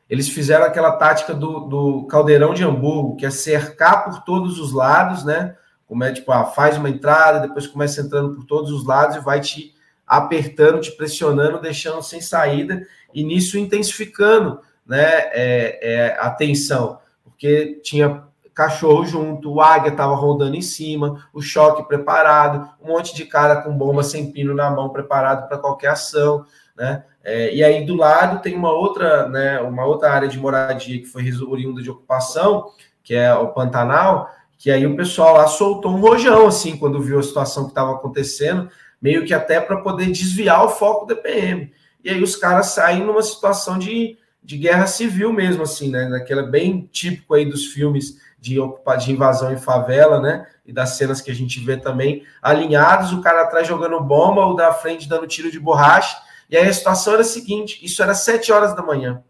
Eles 0.09 0.29
fizeram 0.29 0.65
aquela 0.65 0.93
tática 0.93 1.33
do, 1.33 1.61
do 1.61 2.07
caldeirão 2.07 2.53
de 2.53 2.65
Hamburgo, 2.65 3.17
que 3.17 3.25
é 3.25 3.31
cercar 3.31 4.05
por 4.05 4.25
todos 4.25 4.59
os 4.59 4.73
lados, 4.73 5.25
né? 5.25 5.57
Como 5.87 6.03
é 6.03 6.13
tipo, 6.13 6.33
ah, 6.33 6.47
faz 6.47 6.77
uma 6.77 6.91
entrada, 6.91 7.47
depois 7.47 7.67
começa 7.67 8.01
entrando 8.01 8.35
por 8.35 8.45
todos 8.45 8.73
os 8.73 8.85
lados 8.85 9.17
e 9.17 9.21
vai 9.21 9.41
te 9.41 9.73
apertando, 10.05 10.81
te 10.81 10.91
pressionando, 10.93 11.61
deixando 11.61 12.03
sem 12.03 12.21
saída, 12.21 12.85
e 13.15 13.23
nisso 13.23 13.57
intensificando 13.57 14.61
né, 14.85 15.05
é, 15.33 15.79
é, 15.81 16.17
a 16.19 16.31
tensão 16.31 16.99
porque 17.41 17.81
tinha 17.83 18.25
cachorro 18.53 19.07
junto, 19.07 19.51
o 19.51 19.63
águia 19.63 19.91
estava 19.91 20.15
rodando 20.15 20.55
em 20.55 20.61
cima, 20.61 21.27
o 21.33 21.41
choque 21.41 21.89
preparado, 21.89 22.69
um 22.83 22.89
monte 22.89 23.15
de 23.15 23.25
cara 23.25 23.63
com 23.63 23.73
bomba 23.73 24.03
sem 24.03 24.31
pino 24.31 24.55
na 24.55 24.71
mão 24.71 24.91
preparado 24.91 25.49
para 25.49 25.57
qualquer 25.57 25.89
ação, 25.89 26.45
né? 26.77 27.03
É, 27.25 27.55
e 27.55 27.65
aí 27.65 27.87
do 27.87 27.97
lado 27.97 28.43
tem 28.43 28.55
uma 28.55 28.73
outra, 28.73 29.27
né, 29.29 29.59
uma 29.61 29.87
outra 29.87 30.13
área 30.13 30.29
de 30.29 30.39
moradia 30.39 30.99
que 30.99 31.07
foi 31.07 31.33
oriunda 31.43 31.83
de 31.83 31.91
ocupação, 31.91 32.67
que 33.03 33.15
é 33.15 33.33
o 33.33 33.49
Pantanal, 33.49 34.31
que 34.59 34.71
aí 34.71 34.87
o 34.87 34.97
pessoal 34.97 35.35
lá 35.35 35.47
soltou 35.47 35.93
um 35.93 36.01
rojão 36.01 36.47
assim 36.47 36.77
quando 36.77 37.01
viu 37.01 37.19
a 37.19 37.23
situação 37.23 37.65
que 37.65 37.71
estava 37.71 37.93
acontecendo, 37.93 38.69
meio 39.01 39.25
que 39.25 39.33
até 39.33 39.61
para 39.61 39.79
poder 39.79 40.07
desviar 40.07 40.63
o 40.65 40.69
foco 40.69 41.07
do 41.07 41.17
PM. 41.17 41.73
E 42.05 42.11
aí 42.11 42.23
os 42.23 42.37
caras 42.37 42.67
saem 42.67 43.03
numa 43.03 43.23
situação 43.23 43.79
de 43.79 44.19
de 44.43 44.57
guerra 44.57 44.87
civil 44.87 45.33
mesmo, 45.33 45.63
assim, 45.63 45.91
né? 45.91 46.09
Daquela 46.09 46.43
bem 46.43 46.89
típico 46.91 47.35
aí 47.35 47.45
dos 47.45 47.67
filmes 47.67 48.19
de, 48.39 48.57
de 48.99 49.13
invasão 49.13 49.53
em 49.53 49.59
favela, 49.59 50.21
né? 50.21 50.47
E 50.65 50.73
das 50.73 50.91
cenas 50.91 51.21
que 51.21 51.31
a 51.31 51.35
gente 51.35 51.61
vê 51.61 51.77
também, 51.77 52.25
alinhados, 52.41 53.13
o 53.13 53.21
cara 53.21 53.43
atrás 53.43 53.67
jogando 53.67 54.01
bomba, 54.01 54.47
o 54.47 54.55
da 54.55 54.73
frente 54.73 55.09
dando 55.09 55.27
tiro 55.27 55.51
de 55.51 55.61
borracha. 55.61 56.17
E 56.49 56.57
aí 56.57 56.67
a 56.67 56.73
situação 56.73 57.13
era 57.13 57.23
a 57.23 57.25
seguinte: 57.25 57.79
isso 57.85 58.03
era 58.03 58.15
sete 58.15 58.51
horas 58.51 58.75
da 58.75 58.83
manhã. 58.83 59.23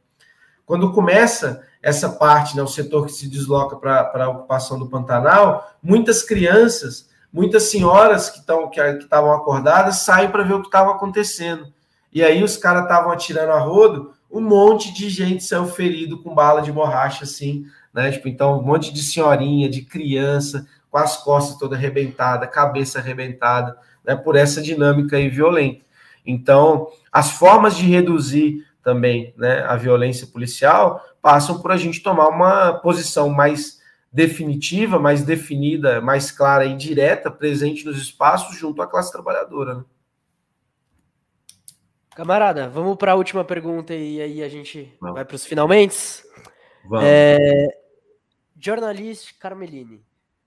Quando 0.65 0.93
começa 0.93 1.63
essa 1.83 2.11
parte, 2.11 2.57
né, 2.57 2.63
o 2.63 2.69
setor 2.69 3.07
que 3.07 3.13
se 3.13 3.29
desloca 3.29 3.77
para 3.77 4.25
a 4.25 4.29
ocupação 4.29 4.79
do 4.79 4.89
Pantanal, 4.89 5.75
muitas 5.83 6.23
crianças, 6.23 7.09
muitas 7.33 7.65
senhoras 7.65 8.31
que 8.31 8.39
estavam 8.39 8.71
que 8.71 8.81
estavam 8.81 9.33
acordadas 9.33 9.97
saem 9.97 10.31
para 10.31 10.45
ver 10.45 10.55
o 10.55 10.61
que 10.61 10.69
estava 10.69 10.93
acontecendo. 10.93 11.67
E 12.13 12.23
aí 12.23 12.43
os 12.43 12.57
caras 12.57 12.85
estavam 12.85 13.11
atirando 13.11 13.53
a 13.53 13.59
rodo, 13.59 14.13
um 14.31 14.41
monte 14.41 14.93
de 14.93 15.09
gente 15.11 15.43
saiu 15.43 15.67
ferido 15.67 16.23
com 16.23 16.35
bala 16.35 16.63
de 16.63 16.71
borracha, 16.71 17.25
assim, 17.25 17.65
né? 17.93 18.11
Tipo, 18.13 18.29
então, 18.29 18.59
um 18.59 18.63
monte 18.63 18.93
de 18.93 19.03
senhorinha, 19.03 19.69
de 19.69 19.83
criança, 19.83 20.67
com 20.91 20.99
as 20.99 21.17
costas 21.17 21.59
toda 21.59 21.77
arrebentada, 21.77 22.47
cabeça 22.47 22.99
arrebentada, 22.99 23.77
né? 24.05 24.15
Por 24.15 24.37
essa 24.37 24.63
dinâmica 24.63 25.17
aí 25.17 25.29
violenta. 25.29 25.81
Então, 26.25 26.89
as 27.11 27.33
formas 27.33 27.77
de 27.77 27.85
reduzir 27.85 28.65
também 28.83 29.35
né, 29.37 29.63
a 29.63 29.77
violência 29.77 30.27
policial 30.27 31.05
passam 31.21 31.61
por 31.61 31.71
a 31.71 31.77
gente 31.77 32.03
tomar 32.03 32.29
uma 32.29 32.75
posição 32.75 33.29
mais 33.29 33.81
definitiva, 34.13 34.99
mais 34.99 35.23
definida, 35.23 36.01
mais 36.01 36.31
clara 36.31 36.65
e 36.65 36.77
direta, 36.77 37.31
presente 37.31 37.85
nos 37.85 37.99
espaços 37.99 38.57
junto 38.59 38.83
à 38.83 38.87
classe 38.87 39.13
trabalhadora. 39.13 39.75
Né? 39.77 39.85
Camarada, 42.15 42.69
vamos 42.69 42.97
para 42.97 43.13
a 43.13 43.15
última 43.15 43.45
pergunta 43.45 43.95
e 43.95 44.21
aí 44.21 44.43
a 44.43 44.49
gente 44.49 44.93
vai 45.01 45.25
para 45.25 45.37
os 45.37 45.47
finalmente. 45.47 46.23
Vamos. 46.85 47.05
É... 47.07 47.69
Jornalista 48.59 49.33
Carmelini, 49.39 50.05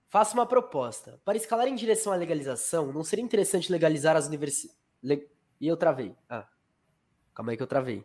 faça 0.08 0.34
uma 0.34 0.46
proposta. 0.46 1.20
Para 1.24 1.36
escalar 1.36 1.66
em 1.66 1.74
direção 1.74 2.12
à 2.12 2.16
legalização, 2.16 2.92
não 2.92 3.02
seria 3.02 3.24
interessante 3.24 3.72
legalizar 3.72 4.14
as 4.14 4.26
universidades. 4.26 4.78
Le... 5.02 5.28
E 5.60 5.66
eu 5.66 5.76
travei. 5.76 6.14
Ah, 6.28 6.46
calma 7.34 7.52
aí 7.52 7.56
que 7.56 7.62
eu 7.62 7.66
travei. 7.66 8.04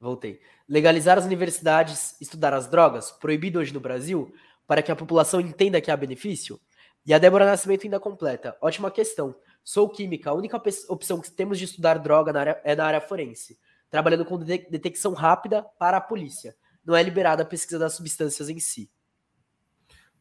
Voltei. 0.00 0.40
Legalizar 0.68 1.18
as 1.18 1.24
universidades, 1.24 2.20
estudar 2.20 2.54
as 2.54 2.66
drogas, 2.66 3.10
proibido 3.10 3.58
hoje 3.58 3.72
no 3.72 3.80
Brasil, 3.80 4.34
para 4.66 4.82
que 4.82 4.90
a 4.90 4.96
população 4.96 5.40
entenda 5.40 5.80
que 5.80 5.90
há 5.90 5.96
benefício? 5.96 6.58
E 7.04 7.14
a 7.14 7.18
Débora 7.18 7.46
Nascimento 7.46 7.84
ainda 7.84 8.00
completa. 8.00 8.56
Ótima 8.60 8.90
questão. 8.90 9.36
Sou 9.68 9.88
química. 9.88 10.30
A 10.30 10.32
única 10.32 10.62
opção 10.88 11.20
que 11.20 11.28
temos 11.28 11.58
de 11.58 11.64
estudar 11.64 11.98
droga 11.98 12.32
na 12.32 12.38
área, 12.38 12.60
é 12.62 12.76
na 12.76 12.84
área 12.84 13.00
forense, 13.00 13.58
trabalhando 13.90 14.24
com 14.24 14.38
detecção 14.38 15.12
rápida 15.12 15.66
para 15.76 15.96
a 15.96 16.00
polícia. 16.00 16.54
Não 16.84 16.94
é 16.94 17.02
liberada 17.02 17.42
a 17.42 17.46
pesquisa 17.46 17.76
das 17.76 17.94
substâncias 17.94 18.48
em 18.48 18.60
si. 18.60 18.88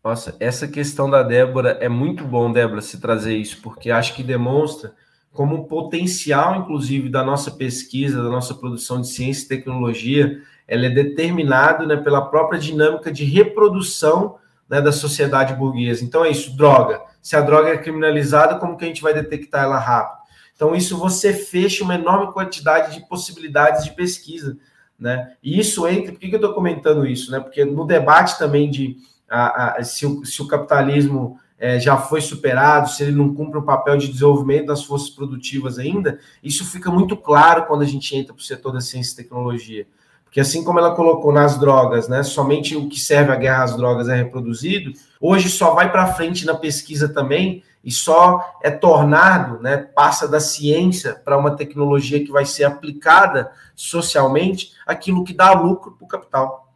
Nossa, 0.04 0.36
essa 0.40 0.68
questão 0.68 1.08
da 1.08 1.22
Débora 1.22 1.78
é 1.80 1.88
muito 1.88 2.24
bom, 2.24 2.52
Débora, 2.52 2.82
se 2.82 3.00
trazer 3.00 3.38
isso, 3.38 3.62
porque 3.62 3.92
acho 3.92 4.16
que 4.16 4.24
demonstra 4.24 4.96
como 5.32 5.58
o 5.58 5.68
potencial, 5.68 6.56
inclusive, 6.56 7.08
da 7.08 7.24
nossa 7.24 7.52
pesquisa, 7.52 8.24
da 8.24 8.30
nossa 8.30 8.56
produção 8.56 9.00
de 9.00 9.10
ciência 9.10 9.46
e 9.46 9.50
tecnologia, 9.50 10.42
ela 10.68 10.88
é 10.88 10.90
determinado 10.90 11.86
né, 11.86 11.98
pela 11.98 12.30
própria 12.32 12.60
dinâmica 12.60 13.12
de 13.12 13.24
reprodução 13.24 14.40
né, 14.68 14.82
da 14.82 14.92
sociedade 14.92 15.54
burguesa. 15.54 16.04
Então 16.04 16.26
é 16.26 16.32
isso, 16.32 16.58
droga 16.58 17.14
se 17.26 17.36
a 17.36 17.42
droga 17.42 17.70
é 17.70 17.78
criminalizada, 17.80 18.60
como 18.60 18.78
que 18.78 18.86
a 18.86 18.88
gente 18.88 19.02
vai 19.02 19.12
detectar 19.12 19.64
ela 19.64 19.80
rápido? 19.80 20.20
Então, 20.56 20.76
isso 20.76 20.96
você 20.96 21.34
fecha 21.34 21.84
uma 21.84 21.96
enorme 21.96 22.32
quantidade 22.32 22.94
de 22.94 23.08
possibilidades 23.08 23.84
de 23.84 23.96
pesquisa. 23.96 24.56
Né? 24.98 25.34
E 25.42 25.60
isso 25.60 25.88
entra. 25.88 26.12
Por 26.12 26.20
que, 26.20 26.28
eu 26.28 26.36
estou 26.36 26.54
comentando 26.54 27.04
isso? 27.04 27.32
Né? 27.32 27.40
Porque 27.40 27.66
no 27.66 27.84
debate 27.84 28.38
também 28.38 28.70
de 28.70 28.98
a, 29.28 29.80
a, 29.80 29.84
se, 29.84 30.06
o, 30.06 30.24
se 30.24 30.40
o 30.40 30.48
capitalismo 30.48 31.40
é, 31.58 31.80
já 31.80 31.98
foi 31.98 32.22
superado, 32.22 32.92
se 32.92 33.02
ele 33.02 33.14
não 33.14 33.34
cumpre 33.34 33.58
o 33.58 33.66
papel 33.66 33.98
de 33.98 34.08
desenvolvimento 34.08 34.68
das 34.68 34.84
forças 34.84 35.10
produtivas 35.10 35.80
ainda, 35.80 36.20
isso 36.44 36.64
fica 36.64 36.92
muito 36.92 37.18
claro 37.18 37.66
quando 37.66 37.82
a 37.82 37.88
gente 37.88 38.16
entra 38.16 38.36
para 38.36 38.42
o 38.42 38.46
setor 38.46 38.72
da 38.72 38.82
ciência 38.82 39.14
e 39.14 39.24
tecnologia. 39.24 39.88
Porque 40.36 40.42
assim 40.42 40.66
como 40.66 40.78
ela 40.78 40.94
colocou 40.94 41.32
nas 41.32 41.58
drogas, 41.58 42.10
né, 42.10 42.22
somente 42.22 42.76
o 42.76 42.90
que 42.90 43.00
serve 43.00 43.32
à 43.32 43.38
guerra 43.38 43.64
às 43.64 43.78
drogas 43.78 44.10
é 44.10 44.18
reproduzido, 44.18 44.92
hoje 45.18 45.48
só 45.48 45.74
vai 45.74 45.90
para 45.90 46.14
frente 46.14 46.46
na 46.46 46.54
pesquisa 46.54 47.08
também 47.08 47.64
e 47.82 47.90
só 47.90 48.58
é 48.62 48.70
tornado, 48.70 49.62
né, 49.62 49.78
passa 49.78 50.28
da 50.28 50.42
ciência 50.42 51.14
para 51.14 51.38
uma 51.38 51.56
tecnologia 51.56 52.22
que 52.22 52.34
vai 52.34 52.46
ser 52.46 52.66
aplicada 52.66 53.50
socialmente, 53.78 54.74
aquilo 54.86 55.24
que 55.24 55.34
dá 55.34 55.54
lucro 55.54 55.94
para 55.94 56.04
o 56.04 56.10
capital, 56.10 56.70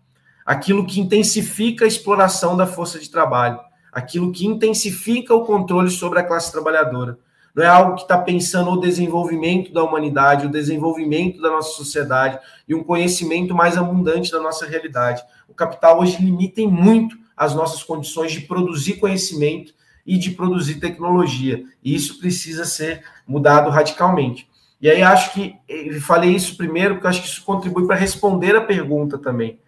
aquilo 0.46 0.86
que 0.86 1.02
intensifica 1.02 1.84
a 1.84 1.88
exploração 1.90 2.56
da 2.56 2.66
força 2.66 2.98
de 2.98 3.10
trabalho, 3.10 3.60
aquilo 3.92 4.32
que 4.32 4.48
intensifica 4.48 5.36
o 5.36 5.44
controle 5.44 5.90
sobre 5.90 6.20
a 6.20 6.24
classe 6.24 6.50
trabalhadora 6.50 7.20
não 7.56 7.64
é 7.64 7.68
algo 7.68 7.96
que 7.96 8.02
está 8.02 8.18
pensando 8.18 8.72
o 8.72 8.80
desenvolvimento 8.80 9.74
da 9.74 9.84
humanidade, 9.84 10.46
o 10.46 10.52
desenvolvimento 10.52 11.42
da 11.42 11.50
nossa 11.50 11.72
sociedade 11.72 12.40
e 12.68 12.76
um 12.76 12.84
conhecimento 12.84 13.54
mais 13.54 13.78
abundante 13.78 14.32
da 14.32 14.40
nossa 14.40 14.66
realidade. 14.66 15.24
O 15.48 15.54
capital 15.54 16.00
hoje 16.00 16.18
limita 16.24 16.62
muito 16.62 17.18
as 17.36 17.56
nossas 17.56 17.84
condições 17.84 18.32
de 18.32 18.42
produzir 18.42 18.96
conhecimento 18.96 19.74
e 20.06 20.18
de 20.18 20.32
produzir 20.32 20.76
tecnologia. 20.76 21.64
E 21.84 21.96
isso 21.96 22.20
precisa 22.20 22.66
ser 22.66 23.04
mudado 23.28 23.70
radicalmente. 23.70 24.48
E 24.82 24.90
aí 24.90 25.02
acho 25.02 25.34
que 25.34 25.56
eu 25.68 26.00
falei 26.02 26.36
isso 26.36 26.56
primeiro 26.56 26.96
porque 26.96 27.08
acho 27.08 27.22
que 27.22 27.28
isso 27.28 27.44
contribui 27.44 27.86
para 27.86 27.96
responder 27.96 28.56
a 28.56 28.62
pergunta 28.62 29.18
também 29.18 29.60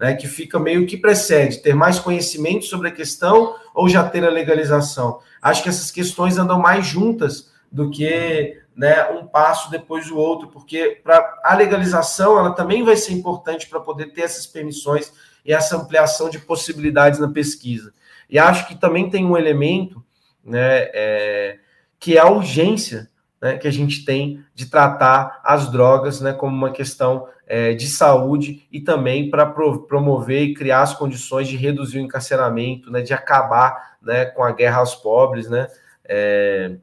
né, 0.00 0.14
que 0.14 0.26
fica 0.26 0.58
meio 0.58 0.86
que 0.86 0.96
precede, 0.96 1.58
ter 1.58 1.74
mais 1.74 1.98
conhecimento 1.98 2.64
sobre 2.64 2.88
a 2.88 2.90
questão 2.90 3.54
ou 3.74 3.86
já 3.86 4.02
ter 4.02 4.24
a 4.24 4.30
legalização. 4.30 5.20
Acho 5.42 5.62
que 5.62 5.68
essas 5.68 5.90
questões 5.90 6.38
andam 6.38 6.58
mais 6.58 6.86
juntas 6.86 7.50
do 7.70 7.90
que 7.90 8.58
né, 8.74 9.10
um 9.10 9.26
passo 9.26 9.70
depois 9.70 10.08
do 10.08 10.16
outro, 10.16 10.48
porque 10.48 10.98
para 11.04 11.40
a 11.44 11.54
legalização 11.54 12.38
ela 12.38 12.54
também 12.54 12.82
vai 12.82 12.96
ser 12.96 13.12
importante 13.12 13.68
para 13.68 13.78
poder 13.78 14.06
ter 14.06 14.22
essas 14.22 14.46
permissões 14.46 15.12
e 15.44 15.52
essa 15.52 15.76
ampliação 15.76 16.30
de 16.30 16.38
possibilidades 16.38 17.20
na 17.20 17.28
pesquisa. 17.28 17.92
E 18.28 18.38
acho 18.38 18.66
que 18.68 18.74
também 18.74 19.10
tem 19.10 19.26
um 19.26 19.36
elemento 19.36 20.02
né, 20.42 20.88
é, 20.94 21.58
que 21.98 22.16
é 22.16 22.20
a 22.20 22.30
urgência 22.30 23.09
né, 23.40 23.56
que 23.56 23.66
a 23.66 23.72
gente 23.72 24.04
tem 24.04 24.44
de 24.54 24.66
tratar 24.66 25.40
as 25.42 25.70
drogas 25.70 26.20
né, 26.20 26.32
como 26.32 26.54
uma 26.54 26.70
questão 26.70 27.26
é, 27.46 27.72
de 27.72 27.88
saúde 27.88 28.66
e 28.70 28.80
também 28.80 29.30
para 29.30 29.46
pro, 29.46 29.86
promover 29.86 30.42
e 30.42 30.54
criar 30.54 30.82
as 30.82 30.94
condições 30.94 31.48
de 31.48 31.56
reduzir 31.56 31.98
o 31.98 32.02
encarceramento, 32.02 32.90
né, 32.90 33.00
de 33.00 33.14
acabar 33.14 33.96
né, 34.02 34.26
com 34.26 34.42
a 34.44 34.52
guerra 34.52 34.78
aos 34.78 34.94
pobres, 34.94 35.48
né, 35.48 35.66
é, 36.04 36.76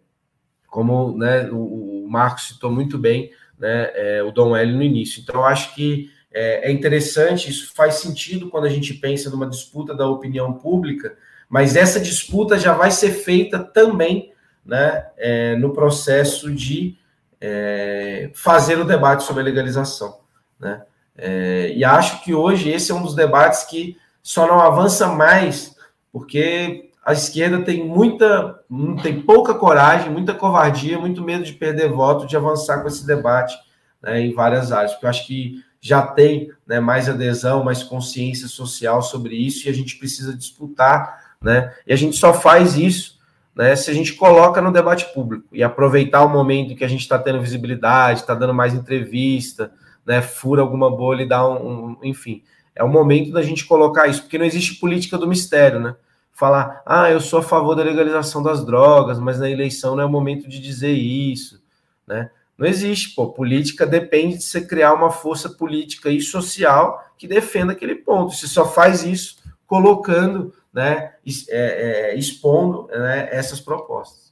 como 0.68 1.18
né, 1.18 1.50
o, 1.52 2.06
o 2.06 2.10
Marcos 2.10 2.48
citou 2.48 2.72
muito 2.72 2.98
bem, 2.98 3.32
né, 3.58 3.92
é, 3.94 4.24
o 4.24 4.32
Dom 4.32 4.56
L 4.56 4.74
no 4.74 4.84
início. 4.84 5.22
Então, 5.22 5.46
acho 5.46 5.74
que 5.76 6.10
é, 6.34 6.70
é 6.70 6.72
interessante, 6.72 7.50
isso 7.50 7.74
faz 7.76 7.96
sentido 7.96 8.50
quando 8.50 8.66
a 8.66 8.70
gente 8.70 8.94
pensa 8.94 9.30
numa 9.30 9.48
disputa 9.48 9.96
da 9.96 10.08
opinião 10.08 10.54
pública, 10.54 11.16
mas 11.50 11.76
essa 11.76 12.00
disputa 12.00 12.60
já 12.60 12.74
vai 12.74 12.92
ser 12.92 13.12
feita 13.12 13.60
também 13.60 14.32
né, 14.68 15.06
é, 15.18 15.56
no 15.56 15.72
processo 15.72 16.54
de 16.54 16.98
é, 17.40 18.30
fazer 18.34 18.78
o 18.78 18.84
debate 18.84 19.24
sobre 19.24 19.42
a 19.42 19.46
legalização. 19.46 20.20
Né? 20.60 20.84
É, 21.18 21.72
e 21.74 21.86
acho 21.86 22.24
que 22.24 22.34
hoje 22.34 22.70
esse 22.70 22.92
é 22.92 22.96
um 22.96 23.02
dos 23.02 23.16
debates 23.16 23.64
que 23.64 23.98
só 24.22 24.46
não 24.46 24.60
avança 24.60 25.08
mais, 25.08 25.76
porque 26.12 26.92
a 27.04 27.14
esquerda 27.14 27.64
tem 27.64 27.88
muita, 27.88 28.60
tem 29.02 29.22
pouca 29.22 29.54
coragem, 29.54 30.12
muita 30.12 30.34
covardia, 30.34 31.00
muito 31.00 31.24
medo 31.24 31.46
de 31.46 31.54
perder 31.54 31.90
voto, 31.90 32.28
de 32.28 32.36
avançar 32.36 32.82
com 32.82 32.88
esse 32.90 33.08
debate 33.08 33.58
né, 34.02 34.20
em 34.20 34.34
várias 34.34 34.74
áreas, 34.74 34.92
porque 34.92 35.06
eu 35.06 35.10
acho 35.10 35.26
que 35.26 35.64
já 35.80 36.02
tem 36.02 36.52
né, 36.66 36.82
mais 36.82 37.08
adesão, 37.08 37.64
mais 37.64 37.84
consciência 37.84 38.48
social 38.48 39.02
sobre 39.02 39.36
isso, 39.36 39.66
e 39.66 39.70
a 39.70 39.74
gente 39.74 39.98
precisa 39.98 40.36
disputar, 40.36 41.36
né? 41.42 41.74
E 41.86 41.94
a 41.94 41.96
gente 41.96 42.18
só 42.18 42.34
faz 42.34 42.76
isso 42.76 43.17
né, 43.58 43.76
se 43.76 43.90
a 43.90 43.94
gente 43.94 44.14
coloca 44.14 44.62
no 44.62 44.72
debate 44.72 45.12
público 45.16 45.48
e 45.52 45.64
aproveitar 45.64 46.24
o 46.24 46.30
momento 46.30 46.76
que 46.76 46.84
a 46.84 46.88
gente 46.88 47.02
está 47.02 47.18
tendo 47.18 47.42
visibilidade, 47.42 48.20
está 48.20 48.36
dando 48.36 48.54
mais 48.54 48.76
entrevista, 48.76 49.72
né, 50.06 50.22
fura 50.22 50.62
alguma 50.62 50.96
bolha 50.96 51.24
e 51.24 51.28
dá 51.28 51.46
um, 51.50 51.88
um, 51.88 51.98
enfim, 52.04 52.44
é 52.76 52.84
o 52.84 52.88
momento 52.88 53.32
da 53.32 53.42
gente 53.42 53.66
colocar 53.66 54.08
isso, 54.08 54.22
porque 54.22 54.38
não 54.38 54.46
existe 54.46 54.76
política 54.76 55.18
do 55.18 55.28
mistério, 55.28 55.80
né? 55.80 55.96
Falar, 56.32 56.84
ah, 56.86 57.10
eu 57.10 57.20
sou 57.20 57.40
a 57.40 57.44
favor 57.44 57.74
da 57.74 57.82
legalização 57.82 58.44
das 58.44 58.64
drogas, 58.64 59.18
mas 59.18 59.40
na 59.40 59.50
eleição 59.50 59.96
não 59.96 60.04
é 60.04 60.06
o 60.06 60.10
momento 60.10 60.48
de 60.48 60.60
dizer 60.60 60.92
isso, 60.92 61.60
né? 62.06 62.30
Não 62.56 62.68
existe, 62.68 63.16
pô. 63.16 63.30
Política 63.30 63.88
depende 63.88 64.38
de 64.38 64.44
você 64.44 64.62
criar 64.62 64.94
uma 64.94 65.10
força 65.10 65.50
política 65.50 66.12
e 66.12 66.22
social 66.22 67.04
que 67.18 67.28
defenda 67.28 67.74
aquele 67.74 67.96
ponto. 67.96 68.36
Você 68.36 68.48
só 68.48 68.66
faz 68.72 69.04
isso 69.04 69.38
colocando 69.66 70.54
né, 70.78 71.16
é, 71.50 72.12
é, 72.12 72.16
expondo 72.16 72.86
né, 72.86 73.28
essas 73.32 73.60
propostas. 73.60 74.32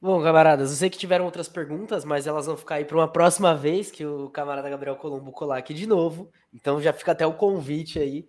Bom, 0.00 0.20
camaradas, 0.20 0.70
eu 0.72 0.76
sei 0.76 0.90
que 0.90 0.98
tiveram 0.98 1.24
outras 1.24 1.48
perguntas, 1.48 2.04
mas 2.04 2.26
elas 2.26 2.46
vão 2.46 2.56
ficar 2.56 2.74
aí 2.74 2.84
para 2.84 2.96
uma 2.96 3.06
próxima 3.06 3.54
vez 3.54 3.88
que 3.88 4.04
o 4.04 4.28
camarada 4.30 4.68
Gabriel 4.68 4.96
Colombo 4.96 5.30
colar 5.30 5.58
aqui 5.58 5.72
de 5.72 5.86
novo. 5.86 6.28
Então 6.52 6.82
já 6.82 6.92
fica 6.92 7.12
até 7.12 7.24
o 7.24 7.34
convite 7.34 8.00
aí. 8.00 8.28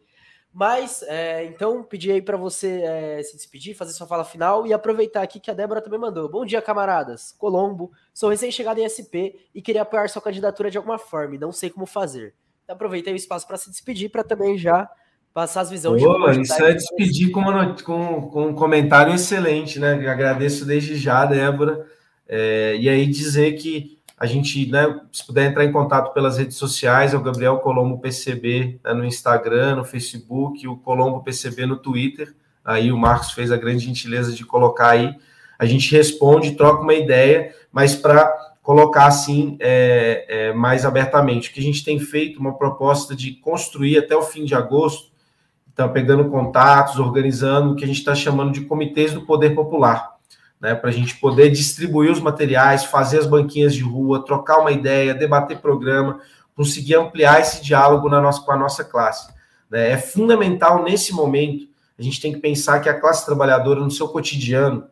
Mas, 0.53 1.01
é, 1.07 1.45
então, 1.45 1.83
pedir 1.83 2.11
aí 2.11 2.21
para 2.21 2.37
você 2.37 2.83
é, 2.83 3.23
se 3.23 3.35
despedir, 3.35 3.73
fazer 3.75 3.93
sua 3.93 4.05
fala 4.05 4.23
final 4.23 4.67
e 4.67 4.71
aproveitar 4.71 5.23
aqui 5.23 5.39
que 5.39 5.49
a 5.49 5.53
Débora 5.55 5.81
também 5.81 5.99
mandou. 5.99 6.29
Bom 6.29 6.45
dia, 6.45 6.61
camaradas. 6.61 7.31
Colombo, 7.39 7.91
sou 8.13 8.29
recém-chegado 8.29 8.79
em 8.79 8.85
SP 8.85 9.49
e 9.51 9.63
queria 9.63 9.81
apoiar 9.81 10.07
sua 10.09 10.21
candidatura 10.21 10.69
de 10.69 10.77
alguma 10.77 10.99
forma 10.99 11.33
e 11.33 11.39
não 11.39 11.51
sei 11.51 11.71
como 11.71 11.87
fazer. 11.87 12.35
Então, 12.63 12.75
aproveitei 12.75 13.13
o 13.13 13.15
espaço 13.15 13.47
para 13.47 13.57
se 13.57 13.71
despedir, 13.71 14.11
para 14.11 14.23
também 14.23 14.59
já 14.59 14.87
passar 15.33 15.61
as 15.61 15.69
visões. 15.69 16.01
Pô, 16.01 16.31
de 16.31 16.41
isso 16.41 16.63
é 16.63 16.73
despedir 16.73 17.31
com, 17.31 17.39
uma, 17.41 17.75
com, 17.81 18.21
com, 18.29 18.47
um 18.47 18.53
comentário 18.53 19.13
excelente, 19.13 19.79
né? 19.79 19.93
Agradeço 20.07 20.65
desde 20.65 20.95
já, 20.95 21.25
Débora. 21.25 21.85
É, 22.27 22.77
e 22.79 22.87
aí 22.87 23.05
dizer 23.07 23.53
que 23.53 23.97
a 24.17 24.25
gente, 24.25 24.69
né, 24.71 25.01
se 25.11 25.25
puder 25.25 25.49
entrar 25.49 25.65
em 25.65 25.71
contato 25.71 26.13
pelas 26.13 26.37
redes 26.37 26.55
sociais, 26.55 27.13
é 27.13 27.17
o 27.17 27.21
Gabriel 27.21 27.57
Colombo 27.57 27.99
PCB 27.99 28.79
né, 28.83 28.93
no 28.93 29.03
Instagram, 29.03 29.75
no 29.77 29.83
Facebook, 29.83 30.65
o 30.67 30.77
Colombo 30.77 31.23
PCB 31.23 31.65
no 31.65 31.77
Twitter. 31.77 32.33
Aí 32.63 32.91
o 32.91 32.97
Marcos 32.97 33.31
fez 33.31 33.51
a 33.51 33.57
grande 33.57 33.85
gentileza 33.85 34.31
de 34.31 34.45
colocar 34.45 34.91
aí. 34.91 35.13
A 35.57 35.65
gente 35.65 35.91
responde, 35.91 36.55
troca 36.55 36.83
uma 36.83 36.93
ideia, 36.93 37.53
mas 37.71 37.95
para 37.95 38.31
colocar 38.61 39.07
assim 39.07 39.57
é, 39.59 40.25
é, 40.29 40.53
mais 40.53 40.85
abertamente. 40.85 41.49
O 41.49 41.53
que 41.53 41.59
a 41.59 41.63
gente 41.63 41.83
tem 41.83 41.99
feito, 41.99 42.39
uma 42.39 42.57
proposta 42.57 43.13
de 43.13 43.33
construir 43.33 43.97
até 43.97 44.15
o 44.15 44.21
fim 44.21 44.45
de 44.45 44.55
agosto 44.55 45.12
está 45.73 45.87
pegando 45.87 46.29
contatos, 46.29 46.99
organizando 46.99 47.71
o 47.71 47.75
que 47.75 47.83
a 47.83 47.87
gente 47.87 47.97
está 47.97 48.13
chamando 48.13 48.53
de 48.53 48.61
comitês 48.61 49.11
do 49.11 49.21
poder 49.21 49.55
popular, 49.55 50.17
né, 50.61 50.75
para 50.75 50.91
a 50.91 50.93
gente 50.93 51.17
poder 51.17 51.49
distribuir 51.49 52.11
os 52.11 52.19
materiais, 52.19 52.85
fazer 52.85 53.19
as 53.19 53.25
banquinhas 53.25 53.73
de 53.73 53.81
rua, 53.81 54.23
trocar 54.23 54.59
uma 54.59 54.71
ideia, 54.71 55.15
debater 55.15 55.57
programa, 55.57 56.21
conseguir 56.55 56.95
ampliar 56.95 57.41
esse 57.41 57.63
diálogo 57.63 58.07
na 58.07 58.21
nossa, 58.21 58.41
com 58.41 58.51
a 58.51 58.57
nossa 58.57 58.83
classe. 58.83 59.33
Né? 59.69 59.91
É 59.91 59.97
fundamental 59.97 60.83
nesse 60.83 61.11
momento, 61.11 61.67
a 61.97 62.01
gente 62.03 62.21
tem 62.21 62.31
que 62.31 62.39
pensar 62.39 62.79
que 62.79 62.87
a 62.87 62.99
classe 62.99 63.25
trabalhadora, 63.25 63.79
no 63.79 63.89
seu 63.89 64.07
cotidiano, 64.07 64.87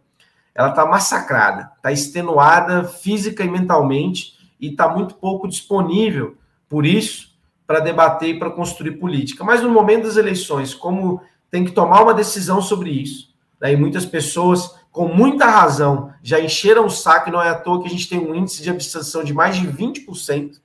ela 0.53 0.69
está 0.69 0.85
massacrada, 0.85 1.71
está 1.77 1.91
extenuada 1.91 2.83
física 2.83 3.43
e 3.43 3.49
mentalmente 3.49 4.33
e 4.59 4.69
está 4.69 4.89
muito 4.89 5.15
pouco 5.15 5.47
disponível, 5.47 6.35
por 6.67 6.85
isso, 6.85 7.30
para 7.71 7.79
debater 7.79 8.35
e 8.35 8.37
para 8.37 8.51
construir 8.51 8.97
política. 8.97 9.45
Mas 9.45 9.61
no 9.61 9.69
momento 9.69 10.03
das 10.03 10.17
eleições, 10.17 10.73
como 10.73 11.21
tem 11.49 11.63
que 11.63 11.71
tomar 11.71 12.01
uma 12.01 12.13
decisão 12.13 12.61
sobre 12.61 12.89
isso, 12.89 13.33
né, 13.61 13.71
e 13.71 13.77
muitas 13.77 14.05
pessoas, 14.05 14.75
com 14.91 15.07
muita 15.07 15.45
razão, 15.45 16.13
já 16.21 16.37
encheram 16.37 16.85
o 16.85 16.89
saco, 16.89 17.29
e 17.29 17.31
não 17.31 17.41
é 17.41 17.47
à 17.47 17.55
toa 17.55 17.81
que 17.81 17.87
a 17.87 17.89
gente 17.89 18.09
tem 18.09 18.19
um 18.19 18.35
índice 18.35 18.61
de 18.61 18.69
abstenção 18.69 19.23
de 19.23 19.33
mais 19.33 19.55
de 19.55 19.65
20%. 19.65 20.59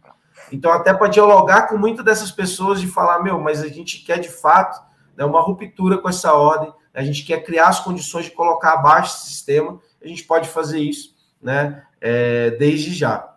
Então, 0.50 0.72
até 0.72 0.92
para 0.92 1.06
dialogar 1.06 1.68
com 1.68 1.78
muitas 1.78 2.04
dessas 2.04 2.32
pessoas 2.32 2.82
e 2.82 2.88
falar, 2.88 3.22
meu, 3.22 3.38
mas 3.38 3.62
a 3.62 3.68
gente 3.68 4.04
quer 4.04 4.18
de 4.18 4.28
fato 4.28 4.82
né, 5.16 5.24
uma 5.24 5.40
ruptura 5.40 5.98
com 5.98 6.08
essa 6.08 6.32
ordem, 6.32 6.72
a 6.92 7.04
gente 7.04 7.24
quer 7.24 7.44
criar 7.44 7.68
as 7.68 7.78
condições 7.78 8.24
de 8.24 8.32
colocar 8.32 8.72
abaixo 8.72 9.14
esse 9.14 9.28
sistema, 9.28 9.78
a 10.02 10.08
gente 10.08 10.24
pode 10.24 10.48
fazer 10.48 10.80
isso 10.80 11.14
né, 11.40 11.84
é, 12.00 12.50
desde 12.50 12.92
já. 12.92 13.32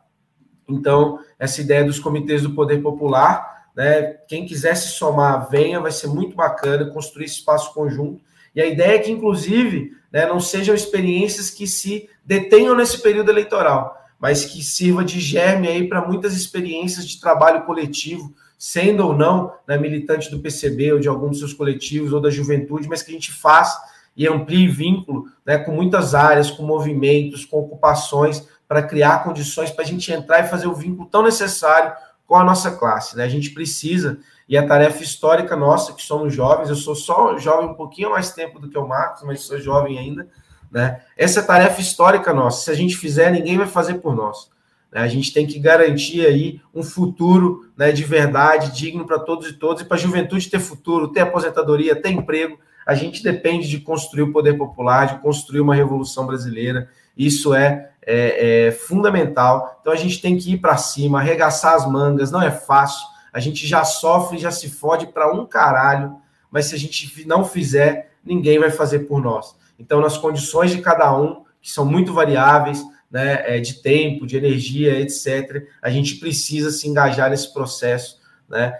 Então, 0.68 1.20
essa 1.38 1.62
ideia 1.62 1.84
dos 1.84 2.00
comitês 2.00 2.42
do 2.42 2.56
poder 2.56 2.82
popular 2.82 3.59
né? 3.80 4.18
Quem 4.28 4.46
quiser 4.46 4.76
se 4.76 4.90
somar, 4.90 5.50
venha, 5.50 5.80
vai 5.80 5.90
ser 5.90 6.08
muito 6.08 6.36
bacana 6.36 6.92
construir 6.92 7.24
esse 7.24 7.36
espaço 7.36 7.74
conjunto. 7.74 8.22
E 8.54 8.60
a 8.60 8.66
ideia 8.66 8.96
é 8.96 9.00
que, 9.00 9.10
inclusive, 9.10 9.94
né, 10.12 10.26
não 10.26 10.38
sejam 10.38 10.76
experiências 10.76 11.50
que 11.50 11.66
se 11.66 12.10
detenham 12.26 12.76
nesse 12.76 13.02
período 13.02 13.32
eleitoral, 13.32 13.98
mas 14.20 14.44
que 14.44 14.62
sirva 14.62 15.02
de 15.02 15.22
germe 15.22 15.70
aí 15.70 15.88
para 15.88 16.06
muitas 16.06 16.34
experiências 16.34 17.08
de 17.08 17.22
trabalho 17.22 17.64
coletivo, 17.64 18.34
sendo 18.58 19.08
ou 19.08 19.16
não 19.16 19.54
né, 19.66 19.78
militante 19.78 20.30
do 20.30 20.40
PCB 20.40 20.92
ou 20.92 21.00
de 21.00 21.08
algum 21.08 21.30
dos 21.30 21.40
seus 21.40 21.54
coletivos 21.54 22.12
ou 22.12 22.20
da 22.20 22.30
juventude, 22.30 22.90
mas 22.90 23.02
que 23.02 23.12
a 23.12 23.14
gente 23.14 23.32
faça 23.32 23.82
e 24.14 24.28
amplie 24.28 24.68
vínculo 24.68 25.28
né, 25.46 25.58
com 25.58 25.72
muitas 25.72 26.14
áreas, 26.14 26.52
com 26.52 26.64
movimentos, 26.64 27.46
com 27.46 27.60
ocupações, 27.60 28.46
para 28.68 28.84
criar 28.84 29.24
condições 29.24 29.72
para 29.72 29.86
a 29.86 29.88
gente 29.88 30.12
entrar 30.12 30.42
e 30.42 30.50
fazer 30.50 30.68
o 30.68 30.76
vínculo 30.76 31.08
tão 31.10 31.24
necessário 31.24 31.94
com 32.30 32.36
a 32.36 32.44
nossa 32.44 32.70
classe. 32.70 33.18
Né? 33.18 33.24
A 33.24 33.28
gente 33.28 33.50
precisa, 33.50 34.20
e 34.48 34.56
a 34.56 34.66
tarefa 34.66 35.02
histórica 35.02 35.56
nossa, 35.56 35.94
que 35.94 36.04
somos 36.04 36.32
jovens, 36.32 36.70
eu 36.70 36.76
sou 36.76 36.94
só 36.94 37.36
jovem 37.40 37.68
um 37.68 37.74
pouquinho 37.74 38.12
mais 38.12 38.32
tempo 38.32 38.60
do 38.60 38.70
que 38.70 38.78
o 38.78 38.88
Marcos, 38.88 39.24
mas 39.24 39.42
sou 39.42 39.60
jovem 39.60 39.98
ainda. 39.98 40.28
Né? 40.72 41.02
Essa 41.18 41.40
é 41.40 41.44
tarefa 41.44 41.82
histórica 41.82 42.32
nossa. 42.32 42.66
Se 42.66 42.70
a 42.70 42.76
gente 42.76 42.96
fizer, 42.96 43.32
ninguém 43.32 43.58
vai 43.58 43.66
fazer 43.66 43.96
por 43.96 44.16
nós. 44.16 44.52
Né? 44.92 45.02
A 45.02 45.08
gente 45.08 45.34
tem 45.34 45.48
que 45.48 45.58
garantir 45.58 46.24
aí 46.24 46.62
um 46.72 46.84
futuro 46.84 47.68
né, 47.76 47.92
de 47.92 48.04
verdade, 48.04 48.78
digno 48.78 49.08
para 49.08 49.18
todos 49.18 49.48
e 49.48 49.54
todas, 49.54 49.82
e 49.82 49.86
para 49.86 49.98
a 49.98 50.00
juventude 50.00 50.52
ter 50.52 50.60
futuro, 50.60 51.08
ter 51.08 51.22
aposentadoria, 51.22 52.00
ter 52.00 52.12
emprego. 52.12 52.60
A 52.86 52.94
gente 52.94 53.24
depende 53.24 53.68
de 53.68 53.80
construir 53.80 54.22
o 54.22 54.32
poder 54.32 54.56
popular, 54.56 55.08
de 55.08 55.22
construir 55.24 55.62
uma 55.62 55.74
revolução 55.74 56.28
brasileira. 56.28 56.90
Isso 57.18 57.56
é 57.56 57.89
é, 58.06 58.68
é 58.68 58.72
fundamental. 58.72 59.78
Então 59.82 59.94
a 59.94 59.96
gente 59.96 60.22
tem 60.22 60.38
que 60.38 60.54
ir 60.54 60.58
para 60.58 60.78
cima, 60.78 61.20
arregaçar 61.20 61.74
as 61.74 61.90
mangas, 61.90 62.32
não 62.32 62.42
é 62.42 62.52
fácil. 62.52 63.06
A 63.32 63.40
gente 63.40 63.68
já 63.68 63.84
sofre, 63.84 64.38
já 64.38 64.52
se 64.52 64.70
fode 64.70 65.08
para 65.08 65.32
um 65.32 65.46
caralho, 65.46 66.16
mas 66.52 66.66
se 66.66 66.76
a 66.76 66.80
gente 66.80 67.28
não 67.28 67.46
fizer, 67.46 68.12
ninguém 68.24 68.60
vai 68.60 68.72
fazer 68.72 69.00
por 69.00 69.22
nós. 69.22 69.56
Então, 69.78 70.02
nas 70.02 70.18
condições 70.18 70.72
de 70.72 70.82
cada 70.82 71.16
um, 71.16 71.44
que 71.62 71.72
são 71.72 71.86
muito 71.86 72.14
variáveis, 72.14 72.84
né, 73.10 73.42
é, 73.46 73.60
de 73.60 73.82
tempo, 73.82 74.28
de 74.28 74.38
energia, 74.38 75.00
etc., 75.00 75.68
a 75.82 75.90
gente 75.90 76.16
precisa 76.16 76.70
se 76.72 76.88
engajar 76.88 77.30
nesse 77.30 77.52
processo. 77.54 78.20
Né? 78.48 78.74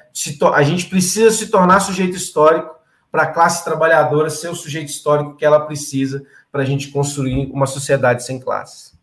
a 0.54 0.64
gente 0.64 0.88
precisa 0.88 1.30
se 1.30 1.48
tornar 1.48 1.80
sujeito 1.80 2.18
histórico 2.18 2.76
para 3.12 3.24
a 3.24 3.28
classe 3.28 3.64
trabalhadora 3.64 4.30
ser 4.30 4.50
o 4.50 4.56
sujeito 4.56 4.90
histórico 4.90 5.36
que 5.36 5.46
ela 5.46 5.60
precisa 5.60 6.26
para 6.52 6.64
a 6.64 6.66
gente 6.66 6.88
construir 6.90 7.52
uma 7.52 7.68
sociedade 7.68 8.24
sem 8.24 8.40
classes. 8.40 8.99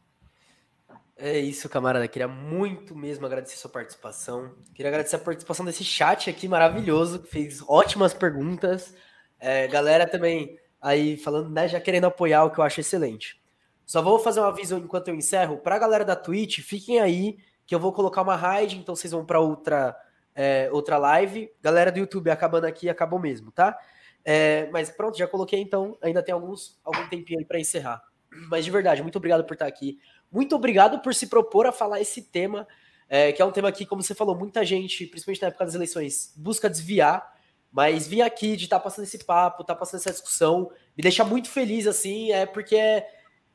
É 1.18 1.38
isso, 1.38 1.68
camarada. 1.68 2.06
Queria 2.06 2.28
muito 2.28 2.94
mesmo 2.94 3.24
agradecer 3.24 3.56
sua 3.56 3.70
participação. 3.70 4.54
Queria 4.74 4.90
agradecer 4.90 5.16
a 5.16 5.18
participação 5.18 5.64
desse 5.64 5.82
chat 5.82 6.28
aqui 6.28 6.46
maravilhoso, 6.46 7.20
que 7.20 7.28
fez 7.28 7.62
ótimas 7.66 8.12
perguntas. 8.12 8.94
É, 9.40 9.66
galera 9.66 10.06
também 10.06 10.58
aí 10.80 11.16
falando, 11.16 11.48
né, 11.48 11.66
já 11.68 11.80
querendo 11.80 12.04
apoiar 12.04 12.44
o 12.44 12.50
que 12.50 12.58
eu 12.58 12.64
acho 12.64 12.80
excelente. 12.80 13.40
Só 13.86 14.02
vou 14.02 14.18
fazer 14.18 14.40
um 14.40 14.44
aviso 14.44 14.76
enquanto 14.76 15.08
eu 15.08 15.14
encerro. 15.14 15.56
Para 15.58 15.76
a 15.76 15.78
galera 15.78 16.04
da 16.04 16.14
Twitch, 16.14 16.60
fiquem 16.60 17.00
aí, 17.00 17.38
que 17.66 17.74
eu 17.74 17.80
vou 17.80 17.92
colocar 17.92 18.20
uma 18.20 18.36
raid, 18.36 18.76
então 18.76 18.94
vocês 18.94 19.12
vão 19.12 19.24
para 19.24 19.40
outra, 19.40 19.96
é, 20.34 20.68
outra 20.70 20.98
live. 20.98 21.50
Galera 21.62 21.90
do 21.90 21.98
YouTube, 21.98 22.30
acabando 22.30 22.66
aqui, 22.66 22.90
acabou 22.90 23.18
mesmo, 23.18 23.50
tá? 23.50 23.78
É, 24.24 24.68
mas 24.70 24.90
pronto, 24.90 25.16
já 25.16 25.26
coloquei, 25.26 25.60
então 25.60 25.96
ainda 26.02 26.22
tem 26.22 26.34
alguns, 26.34 26.78
algum 26.84 27.08
tempinho 27.08 27.38
aí 27.38 27.44
para 27.44 27.58
encerrar. 27.58 28.02
Mas 28.50 28.64
de 28.64 28.70
verdade, 28.70 29.02
muito 29.02 29.16
obrigado 29.16 29.44
por 29.44 29.54
estar 29.54 29.66
aqui. 29.66 29.98
Muito 30.30 30.54
obrigado 30.56 31.00
por 31.00 31.14
se 31.14 31.26
propor 31.26 31.66
a 31.66 31.72
falar 31.72 32.00
esse 32.00 32.22
tema, 32.22 32.66
é, 33.08 33.32
que 33.32 33.40
é 33.40 33.44
um 33.44 33.52
tema 33.52 33.70
que, 33.70 33.86
como 33.86 34.02
você 34.02 34.14
falou, 34.14 34.36
muita 34.36 34.64
gente, 34.64 35.06
principalmente 35.06 35.42
na 35.42 35.48
época 35.48 35.64
das 35.64 35.74
eleições, 35.74 36.32
busca 36.36 36.68
desviar. 36.68 37.34
Mas 37.72 38.06
vir 38.06 38.22
aqui 38.22 38.56
de 38.56 38.64
estar 38.64 38.78
tá 38.78 38.84
passando 38.84 39.04
esse 39.04 39.18
papo, 39.24 39.62
estar 39.62 39.74
tá 39.74 39.78
passando 39.78 40.00
essa 40.00 40.12
discussão, 40.12 40.70
me 40.96 41.02
deixa 41.02 41.24
muito 41.24 41.50
feliz, 41.50 41.86
assim, 41.86 42.32
é 42.32 42.46
porque 42.46 43.04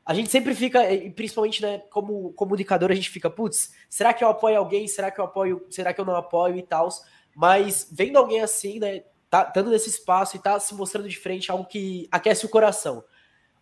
a 0.04 0.14
gente 0.14 0.30
sempre 0.30 0.54
fica, 0.54 0.80
principalmente, 1.14 1.62
né, 1.62 1.78
como 1.90 2.32
comunicador, 2.32 2.90
a 2.90 2.94
gente 2.94 3.10
fica, 3.10 3.30
putz, 3.30 3.72
será 3.88 4.12
que 4.12 4.22
eu 4.22 4.28
apoio 4.28 4.58
alguém? 4.58 4.86
Será 4.88 5.10
que 5.10 5.20
eu 5.20 5.24
apoio? 5.24 5.66
Será 5.70 5.92
que 5.92 6.00
eu 6.00 6.04
não 6.04 6.16
apoio 6.16 6.56
e 6.56 6.62
tal? 6.62 6.88
Mas 7.34 7.88
vendo 7.90 8.16
alguém 8.16 8.40
assim, 8.40 8.78
né, 8.78 9.02
tá 9.30 9.44
dando 9.44 9.70
nesse 9.70 9.88
espaço 9.88 10.36
e 10.36 10.40
tá 10.40 10.58
se 10.60 10.74
mostrando 10.74 11.08
de 11.08 11.16
frente 11.16 11.50
algo 11.50 11.64
que 11.64 12.08
aquece 12.10 12.44
o 12.44 12.48
coração. 12.48 13.02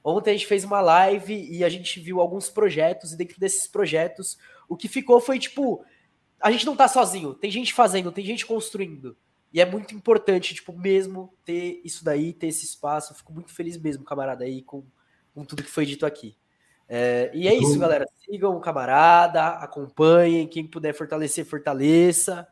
Ontem 0.03 0.31
a 0.31 0.33
gente 0.33 0.47
fez 0.47 0.65
uma 0.65 0.81
live 0.81 1.35
e 1.35 1.63
a 1.63 1.69
gente 1.69 2.01
viu 2.01 2.21
alguns 2.21 2.49
projetos, 2.49 3.13
e 3.13 3.17
dentro 3.17 3.39
desses 3.39 3.67
projetos, 3.67 4.39
o 4.69 4.77
que 4.77 4.89
ficou 4.89 5.21
foi 5.21 5.39
tipo: 5.39 5.85
a 6.41 6.51
gente 6.51 6.65
não 6.65 6.75
tá 6.75 6.89
sozinho, 6.89 7.35
tem 7.35 7.51
gente 7.51 7.75
fazendo, 7.75 8.11
tem 8.11 8.25
gente 8.25 8.47
construindo. 8.47 9.17
E 9.53 9.61
é 9.61 9.67
muito 9.67 9.95
importante, 9.95 10.55
tipo, 10.55 10.73
mesmo 10.73 11.35
ter 11.45 11.81
isso 11.85 12.05
daí, 12.05 12.33
ter 12.33 12.47
esse 12.47 12.65
espaço. 12.65 13.13
Eu 13.13 13.17
fico 13.17 13.33
muito 13.33 13.53
feliz 13.53 13.77
mesmo, 13.77 14.05
camarada, 14.05 14.45
aí, 14.45 14.63
com, 14.63 14.85
com 15.35 15.45
tudo 15.45 15.63
que 15.63 15.71
foi 15.71 15.85
dito 15.85 16.07
aqui. 16.07 16.37
É, 16.89 17.31
e 17.35 17.49
é 17.49 17.55
isso, 17.55 17.79
galera. 17.79 18.07
Sigam 18.25 18.57
o 18.57 18.61
camarada, 18.61 19.49
acompanhem. 19.49 20.47
Quem 20.47 20.67
puder 20.67 20.93
fortalecer, 20.93 21.45
fortaleça. 21.45 22.47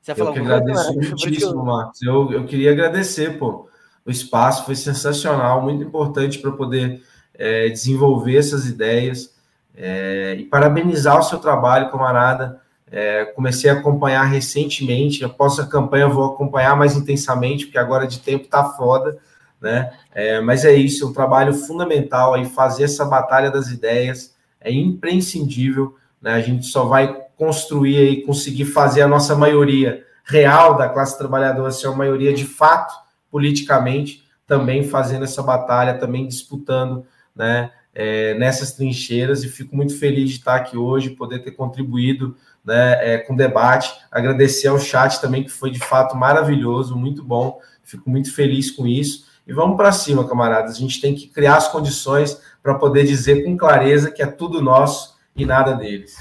Você 0.00 0.14
vai 0.14 0.16
falar 0.16 0.30
eu 0.30 0.34
que 0.34 0.40
agradeço 0.40 0.94
muitíssimo, 0.94 1.64
Marcos. 1.64 2.02
Eu, 2.02 2.32
eu 2.32 2.46
queria 2.46 2.72
agradecer, 2.72 3.38
pô. 3.38 3.68
O 4.06 4.10
espaço 4.10 4.64
foi 4.64 4.76
sensacional, 4.76 5.60
muito 5.60 5.82
importante 5.82 6.38
para 6.38 6.52
poder 6.52 7.02
é, 7.34 7.68
desenvolver 7.68 8.36
essas 8.36 8.66
ideias. 8.66 9.34
É, 9.76 10.36
e 10.38 10.44
parabenizar 10.44 11.18
o 11.18 11.22
seu 11.22 11.38
trabalho, 11.38 11.90
camarada. 11.90 12.60
É, 12.90 13.24
comecei 13.24 13.68
a 13.68 13.74
acompanhar 13.74 14.22
recentemente, 14.24 15.24
após 15.24 15.58
a 15.58 15.66
campanha 15.66 16.08
vou 16.08 16.24
acompanhar 16.24 16.76
mais 16.76 16.96
intensamente, 16.96 17.66
porque 17.66 17.78
agora 17.78 18.06
de 18.06 18.20
tempo 18.20 18.46
tá 18.46 18.64
foda, 18.64 19.18
né? 19.60 19.92
É, 20.14 20.40
mas 20.40 20.64
é 20.64 20.72
isso, 20.72 21.04
é 21.04 21.08
um 21.08 21.12
trabalho 21.12 21.52
fundamental 21.52 22.34
aí, 22.34 22.46
fazer 22.46 22.84
essa 22.84 23.04
batalha 23.04 23.50
das 23.50 23.68
ideias 23.68 24.36
é 24.60 24.72
imprescindível, 24.72 25.96
né? 26.22 26.34
A 26.34 26.40
gente 26.40 26.66
só 26.66 26.84
vai 26.84 27.12
construir 27.36 28.12
e 28.12 28.22
conseguir 28.22 28.66
fazer 28.66 29.02
a 29.02 29.08
nossa 29.08 29.34
maioria 29.34 30.04
real 30.24 30.76
da 30.76 30.88
classe 30.88 31.18
trabalhadora 31.18 31.70
ser 31.72 31.88
uma 31.88 31.98
maioria 31.98 32.32
de 32.32 32.44
fato 32.44 33.05
politicamente, 33.36 34.24
também 34.46 34.82
fazendo 34.82 35.24
essa 35.24 35.42
batalha, 35.42 35.98
também 35.98 36.26
disputando, 36.26 37.04
né? 37.34 37.70
É, 37.94 38.32
nessas 38.34 38.72
trincheiras 38.72 39.44
e 39.44 39.48
fico 39.48 39.76
muito 39.76 39.98
feliz 39.98 40.30
de 40.30 40.36
estar 40.36 40.54
aqui 40.54 40.76
hoje, 40.76 41.10
poder 41.10 41.40
ter 41.40 41.50
contribuído 41.50 42.34
né, 42.64 43.14
é, 43.14 43.18
com 43.18 43.34
o 43.34 43.36
debate. 43.36 43.90
Agradecer 44.10 44.68
ao 44.68 44.78
chat 44.78 45.20
também, 45.20 45.44
que 45.44 45.50
foi 45.50 45.70
de 45.70 45.78
fato 45.78 46.16
maravilhoso, 46.16 46.96
muito 46.96 47.22
bom. 47.22 47.58
Fico 47.84 48.08
muito 48.08 48.34
feliz 48.34 48.70
com 48.70 48.86
isso. 48.86 49.26
E 49.46 49.52
vamos 49.52 49.76
para 49.76 49.92
cima, 49.92 50.26
camaradas. 50.26 50.76
A 50.76 50.78
gente 50.78 51.00
tem 51.00 51.14
que 51.14 51.26
criar 51.28 51.56
as 51.56 51.68
condições 51.68 52.40
para 52.62 52.74
poder 52.74 53.04
dizer 53.04 53.44
com 53.44 53.56
clareza 53.56 54.10
que 54.10 54.22
é 54.22 54.26
tudo 54.26 54.62
nosso 54.62 55.16
e 55.34 55.44
nada 55.44 55.72
deles. 55.74 56.16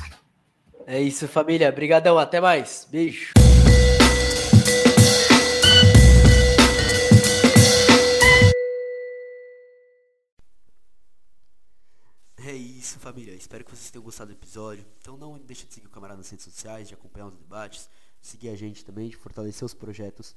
É 0.85 1.01
isso, 1.01 1.27
família. 1.29 1.69
Obrigadão. 1.69 2.17
Até 2.17 2.41
mais. 2.41 2.87
Beijo. 2.91 3.44
Isso, 12.95 12.99
família. 12.99 13.33
Espero 13.33 13.63
que 13.63 13.71
vocês 13.71 13.91
tenham 13.91 14.03
gostado 14.03 14.31
do 14.31 14.37
episódio. 14.37 14.85
Então 14.99 15.17
não 15.17 15.37
deixe 15.37 15.65
de 15.65 15.73
seguir 15.73 15.87
o 15.87 15.89
camarada 15.89 16.17
nas 16.17 16.29
redes 16.29 16.45
sociais, 16.45 16.87
de 16.87 16.93
acompanhar 16.93 17.27
os 17.27 17.35
debates, 17.35 17.89
seguir 18.21 18.49
a 18.49 18.55
gente 18.55 18.85
também, 18.85 19.09
de 19.09 19.17
fortalecer 19.17 19.65
os 19.65 19.73
projetos 19.73 20.33